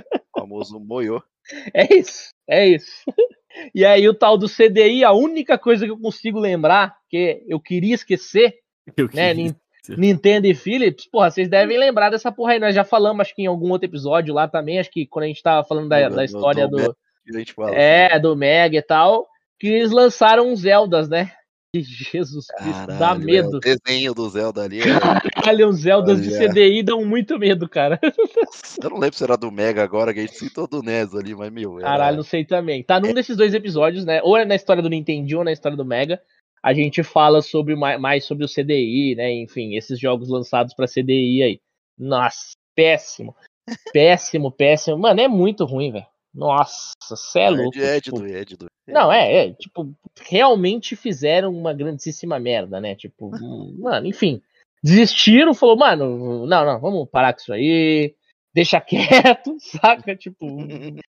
Famoso 0.49 0.81
moiô. 0.81 1.23
É 1.75 1.95
isso, 1.95 2.33
é 2.49 2.67
isso. 2.67 3.05
E 3.75 3.85
aí 3.85 4.09
o 4.09 4.15
tal 4.15 4.39
do 4.39 4.47
CDI, 4.47 5.03
a 5.03 5.13
única 5.13 5.59
coisa 5.59 5.85
que 5.85 5.91
eu 5.91 5.99
consigo 5.99 6.39
lembrar, 6.39 6.97
que 7.09 7.43
eu 7.49 7.59
queria 7.59 7.95
esquecer, 7.95 8.55
eu 8.97 9.09
né, 9.13 9.33
Nintendo 9.97 10.47
e 10.47 10.55
Philips, 10.55 11.09
porra, 11.11 11.29
vocês 11.29 11.49
devem 11.49 11.77
lembrar 11.77 12.11
dessa 12.11 12.31
porra 12.31 12.53
aí. 12.53 12.61
Nós 12.61 12.73
já 12.73 12.85
falamos, 12.85 13.23
acho 13.23 13.35
que 13.35 13.43
em 13.43 13.47
algum 13.47 13.71
outro 13.71 13.89
episódio 13.89 14.33
lá 14.33 14.47
também, 14.47 14.79
acho 14.79 14.91
que 14.91 15.07
quando 15.07 15.25
a 15.25 15.29
gente 15.29 15.43
tava 15.43 15.67
falando 15.67 15.89
da, 15.89 16.09
da 16.09 16.25
história 16.25 16.69
do. 16.69 16.77
do 16.77 16.97
é, 17.75 18.17
do 18.21 18.37
Mega 18.37 18.77
e 18.77 18.83
tal, 18.83 19.27
que 19.59 19.67
eles 19.67 19.91
lançaram 19.91 20.53
uns 20.53 20.61
Zeldas, 20.61 21.09
né? 21.09 21.33
Jesus 21.75 22.47
Cristo, 22.47 22.87
Caralho, 22.87 22.99
dá 22.99 23.15
medo. 23.15 23.61
É, 23.63 23.73
o 23.73 23.77
desenho 23.77 24.15
do 24.15 24.29
Zelda 24.31 24.63
ali. 24.63 24.81
É 24.81 25.31
Caralho, 25.35 25.69
os 25.69 25.81
Zeldas 25.81 26.23
de 26.23 26.31
CDI 26.31 26.83
dão 26.83 27.05
muito 27.05 27.39
medo, 27.39 27.69
cara. 27.69 28.01
Eu 28.83 28.91
não 28.91 28.99
lembro 28.99 29.17
se 29.17 29.23
era 29.23 29.37
do 29.37 29.53
Mega 29.53 29.83
agora, 29.83 30.15
que 30.15 30.21
a 30.21 30.23
gente 30.23 30.37
citou 30.37 30.67
do 30.67 30.83
NES 30.83 31.15
ali, 31.15 31.35
mas 31.35 31.53
meu. 31.53 31.79
Era... 31.79 31.89
Caralho, 31.89 32.17
não 32.17 32.25
sei 32.25 32.45
também. 32.45 32.83
Tá 32.83 32.99
num 32.99 33.11
é. 33.11 33.15
desses 33.15 33.37
dois 33.37 33.53
episódios, 33.53 34.05
né? 34.05 34.23
Ou 34.23 34.37
é 34.37 34.47
na 34.47 34.55
história 34.55 34.83
do 34.83 34.89
Nintendo 34.89 35.39
ou 35.39 35.45
na 35.45 35.53
história 35.53 35.77
do 35.77 35.85
Mega. 35.85 36.21
A 36.63 36.73
gente 36.73 37.03
fala 37.03 37.43
sobre 37.43 37.77
mais 37.77 38.25
sobre 38.25 38.45
o 38.45 38.49
CDI, 38.49 39.15
né? 39.15 39.31
Enfim, 39.31 39.77
esses 39.77 40.01
jogos 40.01 40.29
lançados 40.29 40.75
para 40.75 40.89
CDI 40.89 41.43
aí. 41.43 41.61
Nossa, 41.99 42.53
péssimo. 42.75 43.37
Péssimo, 43.93 44.51
péssimo. 44.51 44.99
Mano, 44.99 45.21
é 45.21 45.29
muito 45.29 45.65
ruim, 45.65 45.93
velho. 45.93 46.07
Nossa, 46.35 46.95
cê 47.17 47.41
é 47.41 47.51
louco. 47.51 47.79
É, 47.79 48.01
tipo... 48.01 48.25
é, 48.25 48.45
de, 48.45 48.57
Não, 48.87 49.13
é, 49.13 49.47
é, 49.47 49.53
tipo, 49.55 49.93
realmente 50.21 50.95
fizeram 50.95 51.51
uma 51.53 51.73
grandíssima 51.73 52.39
merda, 52.39 52.81
né? 52.81 52.95
Tipo, 52.95 53.31
mano, 53.79 54.07
enfim. 54.07 54.41
Desistiram, 54.83 55.55
falou, 55.55 55.77
mano, 55.77 56.47
não, 56.47 56.65
não, 56.65 56.81
vamos 56.81 57.09
parar 57.11 57.33
com 57.33 57.41
isso 57.41 57.53
aí, 57.53 58.15
deixa 58.55 58.81
quieto, 58.81 59.57
saca? 59.59 60.15
Tipo, 60.15 60.47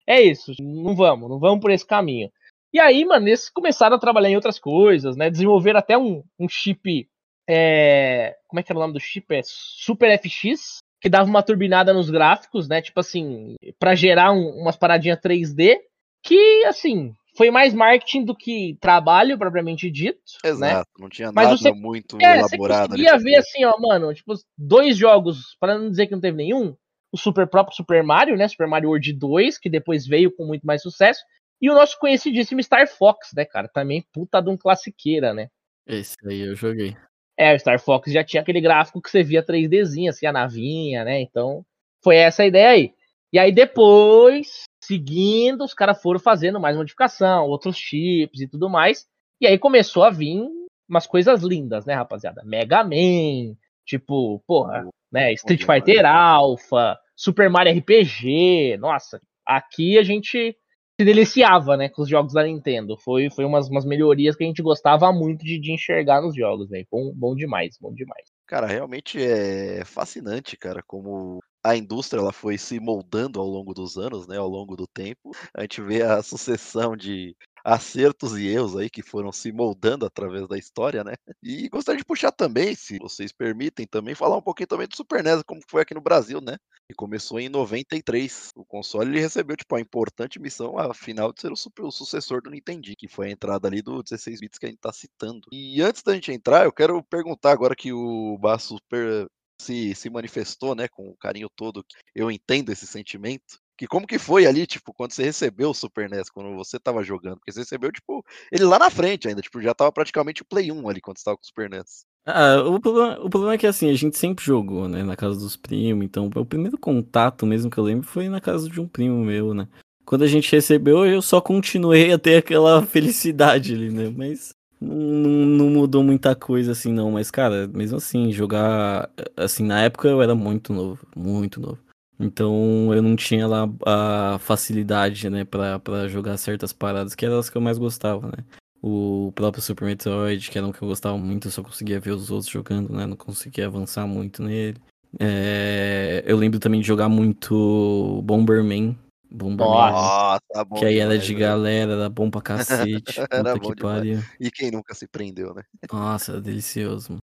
é 0.07 0.23
isso, 0.23 0.53
não 0.59 0.97
vamos, 0.97 1.29
não 1.29 1.39
vamos 1.39 1.61
por 1.61 1.71
esse 1.71 1.87
caminho. 1.87 2.31
E 2.73 2.81
aí, 2.81 3.05
mano, 3.05 3.29
eles 3.29 3.51
começaram 3.51 3.97
a 3.97 4.01
trabalhar 4.01 4.31
em 4.31 4.37
outras 4.37 4.59
coisas, 4.59 5.17
né? 5.17 5.29
Desenvolver 5.29 5.77
até 5.77 5.99
um, 5.99 6.23
um 6.39 6.49
chip. 6.49 7.09
É... 7.49 8.37
Como 8.47 8.61
é 8.61 8.63
que 8.63 8.71
era 8.71 8.79
o 8.79 8.81
nome 8.81 8.95
do 8.95 9.01
chip? 9.01 9.35
É 9.35 9.41
Super 9.45 10.17
FX, 10.19 10.79
que 11.01 11.09
dava 11.09 11.29
uma 11.29 11.43
turbinada 11.43 11.93
nos 11.93 12.11
gráficos, 12.11 12.69
né? 12.69 12.83
Tipo 12.83 13.01
assim, 13.01 13.57
para 13.79 13.95
gerar 13.95 14.33
um, 14.33 14.61
umas 14.61 14.77
paradinhas 14.77 15.19
3D, 15.19 15.79
que 16.23 16.65
assim, 16.67 17.15
foi 17.37 17.51
mais 17.51 17.73
marketing 17.73 18.25
do 18.25 18.35
que 18.35 18.77
trabalho 18.81 19.39
propriamente 19.39 19.91
dito. 19.91 20.21
Né? 20.45 20.51
Exato, 20.51 20.91
né? 20.91 21.03
não 21.03 21.09
tinha 21.09 21.33
Mas 21.33 21.47
nada 21.47 21.57
você, 21.57 21.73
muito 21.73 22.19
é, 22.21 22.39
elaborado. 22.39 22.91
Você 22.91 23.03
conseguia 23.05 23.19
ver 23.19 23.37
assim, 23.37 23.65
ó, 23.65 23.79
mano, 23.79 24.13
tipo, 24.13 24.35
dois 24.59 24.97
jogos, 24.97 25.57
para 25.59 25.79
não 25.79 25.89
dizer 25.89 26.07
que 26.07 26.13
não 26.13 26.21
teve 26.21 26.37
nenhum, 26.37 26.77
o 27.13 27.17
super 27.17 27.47
próprio 27.47 27.77
Super 27.77 28.03
Mario, 28.03 28.37
né? 28.37 28.47
Super 28.47 28.69
Mario 28.69 28.91
World 28.91 29.13
2, 29.13 29.59
que 29.59 29.71
depois 29.71 30.07
veio 30.07 30.31
com 30.31 30.45
muito 30.45 30.67
mais 30.67 30.83
sucesso, 30.83 31.21
e 31.61 31.71
o 31.71 31.75
nosso 31.75 31.99
conhecidíssimo 31.99 32.63
Star 32.63 32.87
Fox, 32.87 33.31
né, 33.35 33.45
cara? 33.45 33.69
Também 33.69 34.05
puta 34.13 34.41
de 34.41 34.49
um 34.49 34.57
classiqueira, 34.57 35.35
né? 35.35 35.49
Esse 35.87 36.17
aí 36.27 36.41
eu 36.41 36.55
joguei. 36.55 36.97
É, 37.41 37.55
o 37.55 37.59
Star 37.59 37.81
Fox 37.81 38.13
já 38.13 38.23
tinha 38.23 38.43
aquele 38.43 38.61
gráfico 38.61 39.01
que 39.01 39.11
você 39.11 39.23
via 39.23 39.43
3Dzinho, 39.43 40.11
assim, 40.11 40.27
a 40.27 40.33
navinha, 40.33 41.05
né? 41.05 41.23
Então, 41.23 41.65
foi 42.05 42.17
essa 42.17 42.43
a 42.43 42.47
ideia 42.47 42.69
aí. 42.69 42.93
E 43.33 43.39
aí 43.39 43.51
depois, 43.51 44.65
seguindo, 44.85 45.65
os 45.65 45.73
caras 45.73 46.03
foram 46.03 46.21
fazendo 46.21 46.61
mais 46.61 46.77
modificação, 46.77 47.47
outros 47.47 47.79
chips 47.79 48.43
e 48.43 48.47
tudo 48.47 48.69
mais. 48.69 49.07
E 49.41 49.47
aí 49.47 49.59
começou 49.59 50.05
a 50.05 50.11
vir 50.11 50.47
umas 50.87 51.07
coisas 51.07 51.43
lindas, 51.43 51.87
né, 51.87 51.95
rapaziada? 51.95 52.43
Mega 52.45 52.85
Man, 52.85 53.57
tipo, 53.87 54.43
porra, 54.47 54.87
né, 55.11 55.33
Street 55.33 55.65
Fighter 55.65 56.05
Alpha, 56.05 56.99
Super 57.17 57.49
Mario 57.49 57.73
RPG. 57.79 58.77
Nossa, 58.79 59.19
aqui 59.47 59.97
a 59.97 60.03
gente 60.03 60.55
se 61.01 61.05
deliciava, 61.05 61.79
né, 61.79 61.89
com 61.89 62.03
os 62.03 62.09
jogos 62.11 62.35
da 62.35 62.43
Nintendo. 62.45 62.95
Foi, 62.99 63.31
foi 63.31 63.47
umas, 63.47 63.71
umas 63.71 63.87
melhorias 63.87 64.37
que 64.37 64.45
a 64.45 64.47
gente 64.47 64.63
gostava 64.63 65.11
muito 65.11 65.43
de, 65.43 65.59
de 65.59 65.73
enxergar 65.73 66.21
nos 66.21 66.37
jogos, 66.37 66.69
né? 66.69 66.85
Bom, 66.91 67.11
bom 67.15 67.35
demais, 67.35 67.79
bom 67.81 67.95
demais. 67.95 68.29
Cara, 68.47 68.67
realmente 68.67 69.19
é 69.19 69.83
fascinante, 69.83 70.59
cara, 70.59 70.83
como 70.87 71.41
a 71.65 71.75
indústria 71.75 72.21
ela 72.21 72.33
foi 72.33 72.59
se 72.59 72.79
moldando 72.79 73.41
ao 73.41 73.47
longo 73.47 73.73
dos 73.73 73.97
anos, 73.97 74.27
né, 74.27 74.37
ao 74.37 74.49
longo 74.49 74.77
do 74.77 74.87
tempo. 74.87 75.31
A 75.55 75.63
gente 75.63 75.81
vê 75.81 76.03
a 76.03 76.23
sucessão 76.23 76.95
de 76.95 77.35
acertos 77.65 78.39
e 78.39 78.47
erros 78.49 78.77
aí 78.77 78.89
que 78.91 79.03
foram 79.03 79.33
se 79.33 79.53
moldando 79.53 80.07
através 80.07 80.47
da 80.49 80.59
história, 80.59 81.05
né? 81.05 81.15
E 81.43 81.69
gostaria 81.69 81.99
de 81.99 82.05
puxar 82.05 82.33
também, 82.33 82.75
se 82.75 82.99
vocês 82.99 83.33
permitem, 83.33 83.87
também 83.87 84.15
falar 84.15 84.37
um 84.37 84.43
pouquinho 84.43 84.67
também 84.67 84.89
do 84.89 84.97
Super 84.97 85.23
NES, 85.23 85.43
como 85.43 85.61
foi 85.69 85.83
aqui 85.83 85.95
no 85.95 86.01
Brasil, 86.01 86.41
né? 86.41 86.57
E 86.91 86.95
começou 86.95 87.39
em 87.39 87.49
93. 87.49 88.51
O 88.57 88.65
console 88.65 89.11
ele 89.11 89.21
recebeu 89.21 89.57
tipo 89.57 89.75
a 89.75 89.81
importante 89.81 90.41
missão, 90.41 90.79
afinal 90.79 91.33
de 91.33 91.41
ser 91.41 91.53
o, 91.53 91.57
super, 91.57 91.85
o 91.85 91.91
sucessor 91.91 92.43
do 92.43 92.51
Nintendo, 92.51 92.81
que 92.97 93.09
foi 93.09 93.29
a 93.29 93.31
entrada 93.31 93.69
ali 93.69 93.83
do 93.83 94.03
16 94.03 94.41
bits 94.41 94.59
que 94.59 94.67
a 94.67 94.69
gente 94.69 94.81
tá 94.81 94.93
citando. 94.93 95.43
E 95.53 95.81
antes 95.83 96.03
da 96.03 96.15
gente 96.15 96.33
entrar, 96.33 96.65
eu 96.65 96.73
quero 96.73 97.03
perguntar 97.05 97.53
agora 97.53 97.77
que 97.77 97.93
o 97.93 98.37
Basso 98.39 98.77
super 98.77 99.29
se, 99.61 99.95
se 99.95 100.09
manifestou, 100.09 100.75
né, 100.75 100.89
com 100.89 101.09
o 101.09 101.17
carinho 101.17 101.49
todo, 101.55 101.85
eu 102.15 102.31
entendo 102.31 102.73
esse 102.73 102.87
sentimento 102.87 103.61
que 103.81 103.87
como 103.87 104.07
que 104.07 104.19
foi 104.19 104.45
ali, 104.45 104.67
tipo, 104.67 104.93
quando 104.93 105.13
você 105.13 105.23
recebeu 105.23 105.71
o 105.71 105.75
Super 105.75 106.07
NES, 106.07 106.29
quando 106.29 106.55
você 106.55 106.79
tava 106.79 107.03
jogando? 107.03 107.37
Porque 107.37 107.51
você 107.51 107.61
recebeu, 107.61 107.91
tipo, 107.91 108.23
ele 108.53 108.65
lá 108.65 108.79
na 108.79 108.91
frente 108.91 109.27
ainda, 109.27 109.41
tipo, 109.41 109.59
já 109.63 109.73
tava 109.73 109.91
praticamente 109.91 110.43
o 110.43 110.45
Play 110.45 110.71
1 110.71 110.87
ali 110.87 111.01
quando 111.01 111.17
você 111.17 111.25
tava 111.25 111.39
com 111.39 111.43
o 111.43 111.47
Super 111.47 111.71
NES. 111.71 112.05
Ah, 112.27 112.63
o 112.63 112.79
problema, 112.79 113.19
o 113.25 113.31
problema 113.31 113.55
é 113.55 113.59
que 113.59 113.67
assim, 113.67 113.89
a 113.89 113.95
gente 113.95 114.19
sempre 114.19 114.45
jogou, 114.45 114.87
né, 114.87 115.03
na 115.03 115.17
casa 115.17 115.41
dos 115.41 115.57
primos, 115.57 116.05
então 116.05 116.29
o 116.37 116.45
primeiro 116.45 116.77
contato 116.77 117.47
mesmo 117.47 117.71
que 117.71 117.79
eu 117.79 117.85
lembro 117.85 118.07
foi 118.07 118.29
na 118.29 118.39
casa 118.39 118.69
de 118.69 118.79
um 118.79 118.87
primo 118.87 119.25
meu, 119.25 119.55
né. 119.55 119.67
Quando 120.05 120.25
a 120.25 120.29
gente 120.29 120.53
recebeu, 120.53 121.07
eu 121.07 121.23
só 121.23 121.41
continuei 121.41 122.13
a 122.13 122.19
ter 122.19 122.37
aquela 122.37 122.85
felicidade 122.85 123.73
ali, 123.73 123.91
né, 123.91 124.13
mas 124.15 124.55
não, 124.79 124.95
não, 124.95 125.71
mudou 125.71 126.05
muita 126.05 126.35
coisa 126.35 126.73
assim 126.73 126.93
não, 126.93 127.13
mas 127.13 127.31
cara, 127.31 127.67
mesmo 127.67 127.97
assim, 127.97 128.31
jogar, 128.31 129.09
assim, 129.39 129.65
na 129.65 129.81
época 129.81 130.07
eu 130.07 130.21
era 130.21 130.35
muito 130.35 130.71
novo, 130.75 130.99
muito 131.17 131.59
novo. 131.59 131.79
Então 132.21 132.93
eu 132.93 133.01
não 133.01 133.17
tinha 133.17 133.47
lá 133.47 133.67
a 133.87 134.39
facilidade, 134.39 135.31
né, 135.31 135.43
pra, 135.43 135.79
pra 135.79 136.07
jogar 136.07 136.37
certas 136.37 136.71
paradas, 136.71 137.15
que 137.15 137.25
eram 137.25 137.39
as 137.39 137.49
que 137.49 137.57
eu 137.57 137.63
mais 137.63 137.79
gostava, 137.79 138.29
né. 138.29 138.45
O 138.83 139.33
próprio 139.35 139.63
Super 139.63 139.87
Metroid, 139.87 140.51
que 140.51 140.59
era 140.59 140.67
um 140.67 140.73
que 140.73 140.83
eu 140.83 140.89
gostava 140.89 141.17
muito, 141.17 141.49
eu 141.49 141.53
só 141.53 141.63
conseguia 141.63 141.99
ver 141.99 142.11
os 142.11 142.31
outros 142.31 142.51
jogando, 142.51 142.93
né, 142.93 143.07
não 143.07 143.17
conseguia 143.17 143.67
avançar 143.67 144.07
muito 144.07 144.43
nele. 144.43 144.77
É... 145.19 146.23
Eu 146.27 146.37
lembro 146.37 146.61
também 146.61 146.81
de 146.81 146.87
jogar 146.87 147.09
muito 147.09 148.21
Bomberman. 148.23 148.97
Bomberman. 149.31 149.93
Nossa, 149.93 150.41
tá 150.53 150.65
bom 150.65 150.77
que 150.77 150.85
aí 150.85 150.99
era 150.99 151.19
de 151.19 151.35
galera, 151.35 151.93
era 151.93 152.09
bom 152.11 152.31
pra 152.31 152.43
cacete. 152.43 153.21
era 153.31 153.57
bom 153.57 153.73
que 153.73 153.81
pariu. 153.81 154.21
E 154.39 154.51
quem 154.51 154.71
nunca 154.71 154.95
se 154.95 155.07
prendeu, 155.09 155.55
né? 155.55 155.63
Nossa, 155.91 156.33
era 156.33 156.41
delicioso, 156.41 157.13
mano. 157.13 157.21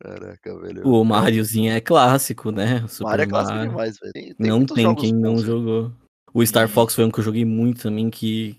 Caraca, 0.00 0.58
velho. 0.58 0.86
O 0.86 1.04
Mariozinho 1.04 1.72
é 1.72 1.80
clássico, 1.80 2.50
né? 2.50 2.82
O 2.84 2.88
Super 2.88 3.10
Mario 3.10 3.22
é 3.22 3.26
clássico 3.26 3.54
Mario. 3.54 3.70
demais, 3.70 3.98
velho. 3.98 4.12
Tem, 4.12 4.34
tem 4.34 4.46
não 4.46 4.66
tem 4.66 4.94
quem 4.94 5.12
não 5.12 5.38
jogou. 5.38 5.92
O 6.34 6.44
Star 6.44 6.68
Fox 6.68 6.94
foi 6.94 7.04
um 7.04 7.10
que 7.10 7.18
eu 7.18 7.24
joguei 7.24 7.46
muito 7.46 7.82
também, 7.82 8.10
que 8.10 8.58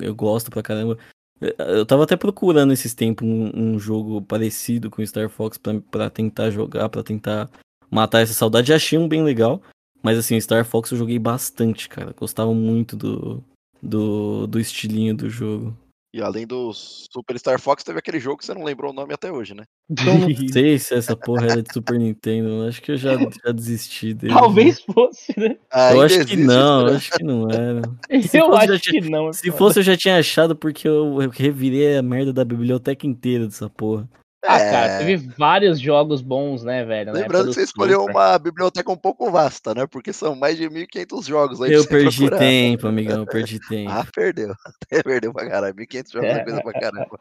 eu 0.00 0.14
gosto 0.14 0.50
pra 0.50 0.62
caramba. 0.62 0.96
Eu 1.40 1.84
tava 1.84 2.04
até 2.04 2.16
procurando 2.16 2.72
esses 2.72 2.94
tempos 2.94 3.28
um, 3.28 3.50
um 3.54 3.78
jogo 3.78 4.22
parecido 4.22 4.90
com 4.90 5.02
o 5.02 5.06
Star 5.06 5.28
Fox 5.28 5.58
pra, 5.58 5.78
pra 5.90 6.10
tentar 6.10 6.50
jogar, 6.50 6.88
pra 6.88 7.02
tentar 7.02 7.50
matar 7.90 8.20
essa 8.20 8.32
saudade. 8.32 8.68
Já 8.68 8.76
achei 8.76 8.98
um 8.98 9.06
bem 9.06 9.22
legal. 9.22 9.62
Mas 10.02 10.16
assim, 10.16 10.40
Star 10.40 10.64
Fox 10.64 10.90
eu 10.90 10.98
joguei 10.98 11.18
bastante, 11.18 11.88
cara. 11.88 12.14
Gostava 12.16 12.54
muito 12.54 12.96
do, 12.96 13.44
do, 13.82 14.46
do 14.46 14.58
estilinho 14.58 15.14
do 15.14 15.28
jogo. 15.28 15.76
E 16.12 16.22
além 16.22 16.46
do 16.46 16.72
Super 16.72 17.38
Star 17.38 17.60
Fox, 17.60 17.84
teve 17.84 17.98
aquele 17.98 18.18
jogo 18.18 18.38
que 18.38 18.46
você 18.46 18.54
não 18.54 18.64
lembrou 18.64 18.92
o 18.92 18.94
nome 18.94 19.12
até 19.12 19.30
hoje, 19.30 19.54
né? 19.54 19.64
Então, 19.90 20.04
não 20.18 20.48
sei 20.48 20.78
se 20.78 20.94
essa 20.94 21.14
porra 21.14 21.44
era 21.44 21.62
de 21.62 21.70
Super 21.70 21.98
Nintendo. 21.98 22.66
Acho 22.66 22.80
que 22.80 22.92
eu 22.92 22.96
já, 22.96 23.10
já 23.44 23.52
desisti 23.52 24.14
dele. 24.14 24.32
Talvez 24.32 24.80
fosse, 24.80 25.38
né? 25.38 25.58
Ah, 25.70 25.92
eu 25.92 26.00
acho 26.00 26.24
que 26.24 26.36
não, 26.36 26.86
né? 26.86 26.96
acho 26.96 27.10
que 27.10 27.22
não 27.22 27.50
era. 27.50 27.82
Se 28.26 28.38
eu 28.38 28.54
acho 28.54 28.80
que 28.80 29.00
não. 29.02 29.32
Se 29.34 29.50
fosse, 29.50 29.80
eu 29.80 29.82
já 29.82 29.96
tinha 29.96 30.18
achado 30.18 30.56
porque 30.56 30.88
eu, 30.88 31.20
eu 31.20 31.28
revirei 31.28 31.98
a 31.98 32.02
merda 32.02 32.32
da 32.32 32.44
biblioteca 32.44 33.06
inteira 33.06 33.46
dessa 33.46 33.68
porra. 33.68 34.08
Ah, 34.44 34.58
é... 34.58 34.70
cara, 34.70 34.98
teve 34.98 35.16
vários 35.36 35.80
jogos 35.80 36.22
bons, 36.22 36.62
né, 36.62 36.84
velho? 36.84 37.12
Lembrando 37.12 37.48
que 37.48 37.54
você 37.54 37.64
escolheu 37.64 38.04
uma 38.04 38.38
biblioteca 38.38 38.90
um 38.90 38.96
pouco 38.96 39.30
vasta, 39.30 39.74
né? 39.74 39.86
Porque 39.86 40.12
são 40.12 40.36
mais 40.36 40.56
de 40.56 40.68
1.500 40.68 41.26
jogos 41.26 41.60
aí. 41.60 41.72
Eu 41.72 41.86
perdi 41.86 42.18
procurar. 42.18 42.38
tempo, 42.38 42.86
amigão, 42.86 43.20
eu 43.20 43.26
perdi 43.30 43.58
tempo. 43.68 43.90
ah, 43.90 44.06
perdeu. 44.14 44.54
perdeu 45.04 45.32
pra 45.32 45.48
caralho. 45.48 45.74
1.500 45.74 46.12
jogos 46.12 46.28
é 46.28 46.44
coisa 46.44 46.62
pra 46.62 46.72
caramba. 46.72 47.18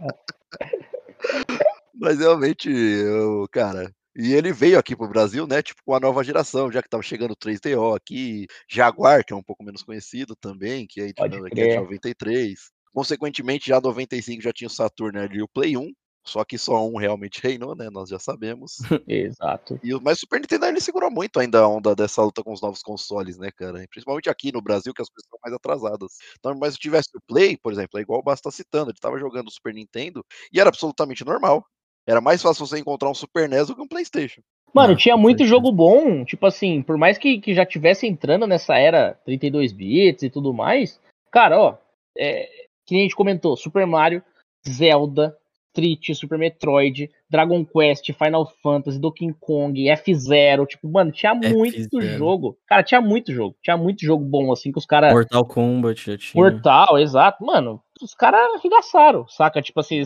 Mas 1.99 2.20
realmente, 2.20 2.70
eu, 2.70 3.47
cara, 3.51 3.91
e 4.15 4.34
ele 4.34 4.51
veio 4.53 4.78
aqui 4.78 4.95
pro 4.95 5.07
Brasil, 5.07 5.47
né? 5.47 5.61
Tipo, 5.61 5.82
com 5.84 5.95
a 5.95 5.99
nova 5.99 6.24
geração, 6.24 6.72
já 6.72 6.82
que 6.82 6.89
tava 6.89 7.01
chegando 7.01 7.32
o 7.32 7.36
3DO 7.36 7.95
aqui, 7.95 8.47
Jaguar, 8.70 9.24
que 9.24 9.34
é 9.34 9.36
um 9.36 9.43
pouco 9.43 9.63
menos 9.63 9.82
conhecido 9.82 10.36
também, 10.36 10.86
que 10.88 11.01
é 11.01 11.05
de, 11.07 11.13
que 11.13 11.61
é 11.61 11.68
de 11.70 11.76
93. 11.78 12.72
Consequentemente, 12.91 13.68
já 13.68 13.80
95 13.80 14.41
já 14.41 14.51
tinha 14.51 14.68
o 14.68 14.72
Saturn 14.72 15.20
ali 15.20 15.38
e 15.38 15.43
o 15.43 15.47
Play 15.47 15.78
1. 15.78 15.91
Só 16.28 16.43
que 16.43 16.57
só 16.57 16.86
um 16.86 16.97
realmente 16.97 17.41
reinou, 17.43 17.75
né? 17.75 17.89
Nós 17.89 18.09
já 18.09 18.19
sabemos. 18.19 18.80
Exato. 19.07 19.80
E, 19.84 19.93
mas 20.01 20.17
o 20.17 20.21
Super 20.21 20.41
Nintendo 20.41 20.65
ele 20.65 20.82
segurou 20.82 21.09
muito 21.09 21.39
ainda 21.39 21.59
a 21.61 21.67
onda 21.67 21.95
dessa 21.95 22.21
luta 22.21 22.43
com 22.43 22.51
os 22.51 22.61
novos 22.61 22.84
consoles, 22.84 23.38
né, 23.38 23.49
cara? 23.51 23.86
Principalmente 23.89 24.30
aqui 24.30 24.51
no 24.51 24.61
Brasil, 24.61 24.93
que 24.93 25.01
as 25.01 25.09
coisas 25.09 25.25
estão 25.25 25.39
mais 25.43 25.55
atrasadas. 25.55 26.17
Então, 26.38 26.55
mas 26.57 26.73
se 26.73 26.80
tivesse 26.80 27.09
o 27.15 27.21
Play, 27.28 27.57
por 27.57 27.71
exemplo, 27.71 27.97
é 27.97 28.01
igual 28.01 28.19
o 28.19 28.23
Basta 28.23 28.49
tá 28.49 28.51
citando, 28.51 28.91
ele 28.91 28.99
tava 28.99 29.17
jogando 29.17 29.47
o 29.47 29.51
Super 29.51 29.73
Nintendo 29.73 30.23
e 30.51 30.59
era 30.59 30.69
absolutamente 30.69 31.25
normal. 31.25 31.65
Era 32.05 32.21
mais 32.21 32.41
fácil 32.41 32.65
você 32.65 32.80
encontrar 32.80 33.09
um 33.09 33.13
Super 33.13 33.49
NES 33.49 33.67
do 33.67 33.75
que 33.75 33.82
um 33.82 33.88
PlayStation. 33.88 34.41
Mano, 34.73 34.95
tinha 34.95 35.17
muito 35.17 35.45
jogo 35.45 35.71
bom, 35.71 36.23
tipo 36.23 36.45
assim, 36.45 36.82
por 36.82 36.97
mais 36.97 37.17
que, 37.17 37.39
que 37.39 37.53
já 37.53 37.65
tivesse 37.65 38.05
entrando 38.05 38.45
nessa 38.45 38.78
era 38.78 39.13
32 39.25 39.71
bits 39.73 40.23
e 40.23 40.30
tudo 40.30 40.53
mais, 40.53 40.99
cara, 41.32 41.59
ó, 41.59 41.78
é, 42.17 42.47
que 42.86 42.93
nem 42.93 43.01
a 43.01 43.03
gente 43.05 43.15
comentou, 43.15 43.57
Super 43.57 43.86
Mario, 43.86 44.23
Zelda, 44.67 45.38
Street, 45.78 46.13
Super 46.15 46.39
Metroid, 46.39 47.09
Dragon 47.30 47.63
Quest, 47.63 48.11
Final 48.13 48.51
Fantasy, 48.63 48.99
Donkey 48.99 49.34
Kong, 49.39 49.80
F0, 49.80 50.65
tipo, 50.65 50.89
mano, 50.89 51.11
tinha 51.11 51.36
muito 51.36 51.97
F0. 51.97 52.17
jogo. 52.17 52.57
Cara, 52.67 52.84
tinha 52.84 52.99
muito 52.99 53.32
jogo. 53.32 53.55
Tinha 53.61 53.78
muito 53.78 54.03
jogo 54.03 54.25
bom, 54.25 54.51
assim, 54.51 54.71
que 54.71 54.80
os 54.80 54.86
caras. 54.86 55.13
Mortal 55.13 55.45
Kombat 55.45 56.11
já 56.11 56.17
tinha. 56.17 56.43
Mortal, 56.43 56.97
exato. 56.97 57.45
Mano, 57.45 57.82
os 58.01 58.13
caras 58.13 58.39
arregaçaram, 58.55 59.28
saca? 59.28 59.61
Tipo 59.61 59.80
assim, 59.80 60.03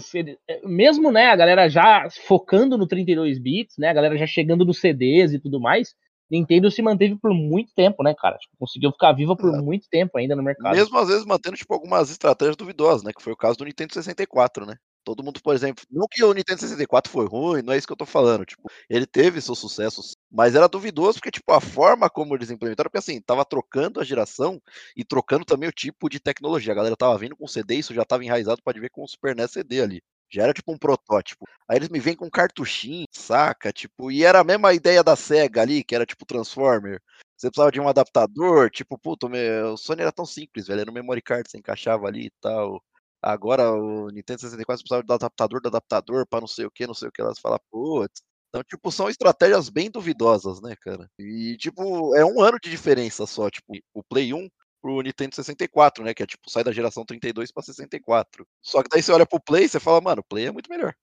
mesmo, 0.66 1.12
né, 1.12 1.28
a 1.28 1.36
galera 1.36 1.70
já 1.70 2.08
focando 2.28 2.78
no 2.78 2.86
32 2.88 3.40
bits, 3.40 3.78
né, 3.78 3.90
a 3.90 3.94
galera 3.94 4.18
já 4.18 4.28
chegando 4.28 4.66
nos 4.66 4.80
CDs 4.80 5.34
e 5.34 5.40
tudo 5.40 5.60
mais, 5.60 5.96
Nintendo 6.30 6.72
se 6.72 6.82
manteve 6.82 7.18
por 7.18 7.34
muito 7.34 7.74
tempo, 7.76 8.02
né, 8.02 8.16
cara? 8.18 8.38
Tipo, 8.38 8.56
conseguiu 8.58 8.92
ficar 8.92 9.12
viva 9.12 9.36
por 9.36 9.54
é. 9.54 9.62
muito 9.62 9.90
tempo 9.90 10.18
ainda 10.18 10.34
no 10.34 10.42
mercado. 10.42 10.74
Mesmo 10.74 10.98
às 10.98 11.10
vezes 11.10 11.26
mantendo, 11.26 11.58
tipo, 11.58 11.74
algumas 11.74 12.10
estratégias 12.10 12.56
duvidosas, 12.56 13.04
né? 13.04 13.12
Que 13.14 13.22
foi 13.22 13.34
o 13.34 13.38
caso 13.38 13.58
do 13.58 13.66
Nintendo 13.66 13.94
64, 13.94 14.66
né? 14.66 14.76
Todo 15.04 15.24
mundo, 15.24 15.42
por 15.42 15.56
exemplo, 15.56 15.84
não 15.90 16.06
que 16.10 16.24
o 16.24 16.34
Nintendo 16.34 16.60
64 16.60 17.12
foi 17.12 17.26
ruim, 17.28 17.62
não 17.64 17.74
é 17.74 17.78
isso 17.78 17.88
que 17.88 17.94
eu 17.94 17.98
tô 17.98 18.06
falando. 18.06 18.46
Tipo, 18.46 18.70
ele 18.90 19.06
teve 19.06 19.42
seus 19.42 19.58
sucessos, 19.60 20.16
mas 20.32 20.54
era 20.56 20.68
duvidoso 20.68 21.20
porque, 21.20 21.32
tipo, 21.32 21.52
a 21.54 21.60
forma 21.62 22.10
como 22.10 22.36
eles 22.36 22.52
implementaram, 22.52 22.90
porque 22.90 23.00
assim, 23.00 23.20
tava 23.22 23.44
trocando 23.46 24.00
a 24.00 24.04
geração 24.04 24.62
e 24.96 25.04
trocando 25.04 25.46
também 25.46 25.68
o 25.70 25.72
tipo 25.72 26.08
de 26.10 26.20
tecnologia. 26.20 26.72
A 26.74 26.76
galera 26.76 26.96
tava 26.96 27.18
vindo 27.18 27.36
com 27.36 27.48
CD, 27.48 27.76
isso 27.76 27.94
já 27.94 28.06
tava 28.06 28.24
enraizado, 28.24 28.62
pode 28.64 28.80
ver 28.80 28.90
com 28.90 29.04
o 29.04 29.08
Super 29.08 29.36
NES 29.36 29.52
CD 29.52 29.82
ali. 29.82 30.02
Já 30.30 30.44
era 30.44 30.54
tipo 30.54 30.72
um 30.72 30.78
protótipo. 30.78 31.46
Aí 31.68 31.78
eles 31.78 31.90
me 31.90 32.00
vêm 32.00 32.16
com 32.16 32.30
cartuchinho, 32.30 33.06
saca? 33.12 33.72
Tipo, 33.74 34.12
e 34.12 34.24
era 34.24 34.40
a 34.40 34.44
mesma 34.44 34.74
ideia 34.74 35.04
da 35.04 35.16
SEGA 35.16 35.62
ali, 35.62 35.84
que 35.84 35.94
era 35.96 36.06
tipo 36.06 36.26
Transformer. 36.26 37.02
Você 37.36 37.48
precisava 37.50 37.72
de 37.72 37.82
um 37.82 37.88
adaptador, 37.90 38.70
tipo, 38.70 38.98
puto, 38.98 39.28
o 39.28 39.78
Sony 39.78 40.02
era 40.04 40.12
tão 40.12 40.26
simples, 40.26 40.68
velho. 40.68 40.82
Era 40.82 40.92
um 40.92 40.94
memory 40.94 41.22
card, 41.22 41.50
você 41.50 41.58
encaixava 41.58 42.08
ali 42.08 42.28
e 42.28 42.32
tal. 42.40 42.82
Agora 43.22 43.72
o 43.72 44.10
Nintendo 44.10 44.42
64 44.42 44.84
precisava 44.84 45.04
do 45.04 45.14
adaptador 45.14 45.62
do 45.62 45.68
adaptador 45.68 46.26
para 46.26 46.42
não 46.42 46.48
sei 46.48 46.66
o 46.66 46.72
que, 46.72 46.88
não 46.88 46.94
sei 46.94 47.10
o 47.10 47.12
que. 47.12 47.22
Elas 47.22 47.40
falam, 47.40 47.60
putz. 47.70 48.22
Então, 48.50 48.64
tipo, 48.64 48.92
são 48.92 49.10
estratégias 49.10 49.70
bem 49.70 49.90
duvidosas, 49.90 50.62
né, 50.62 50.76
cara? 50.82 51.08
E, 51.18 51.56
tipo, 51.58 52.16
é 52.16 52.26
um 52.26 52.42
ano 52.42 52.58
de 52.62 52.70
diferença 52.70 53.26
só, 53.26 53.50
tipo, 53.50 53.74
o 53.94 54.04
Play 54.04 54.34
1 54.34 54.50
pro 54.82 55.02
Nintendo 55.02 55.36
64, 55.36 56.04
né? 56.04 56.14
Que 56.14 56.24
é 56.24 56.26
tipo, 56.26 56.50
sai 56.50 56.64
da 56.64 56.72
geração 56.72 57.06
32 57.06 57.52
para 57.52 57.64
64. 57.64 58.46
Só 58.62 58.82
que 58.82 58.90
daí 58.90 59.02
você 59.02 59.12
olha 59.12 59.26
pro 59.26 59.40
Play 59.40 59.66
e 59.66 59.70
você 59.70 59.80
fala, 59.80 60.02
mano, 60.02 60.22
o 60.22 60.24
Play 60.24 60.48
é 60.48 60.52
muito 60.52 60.70
melhor. 60.70 60.94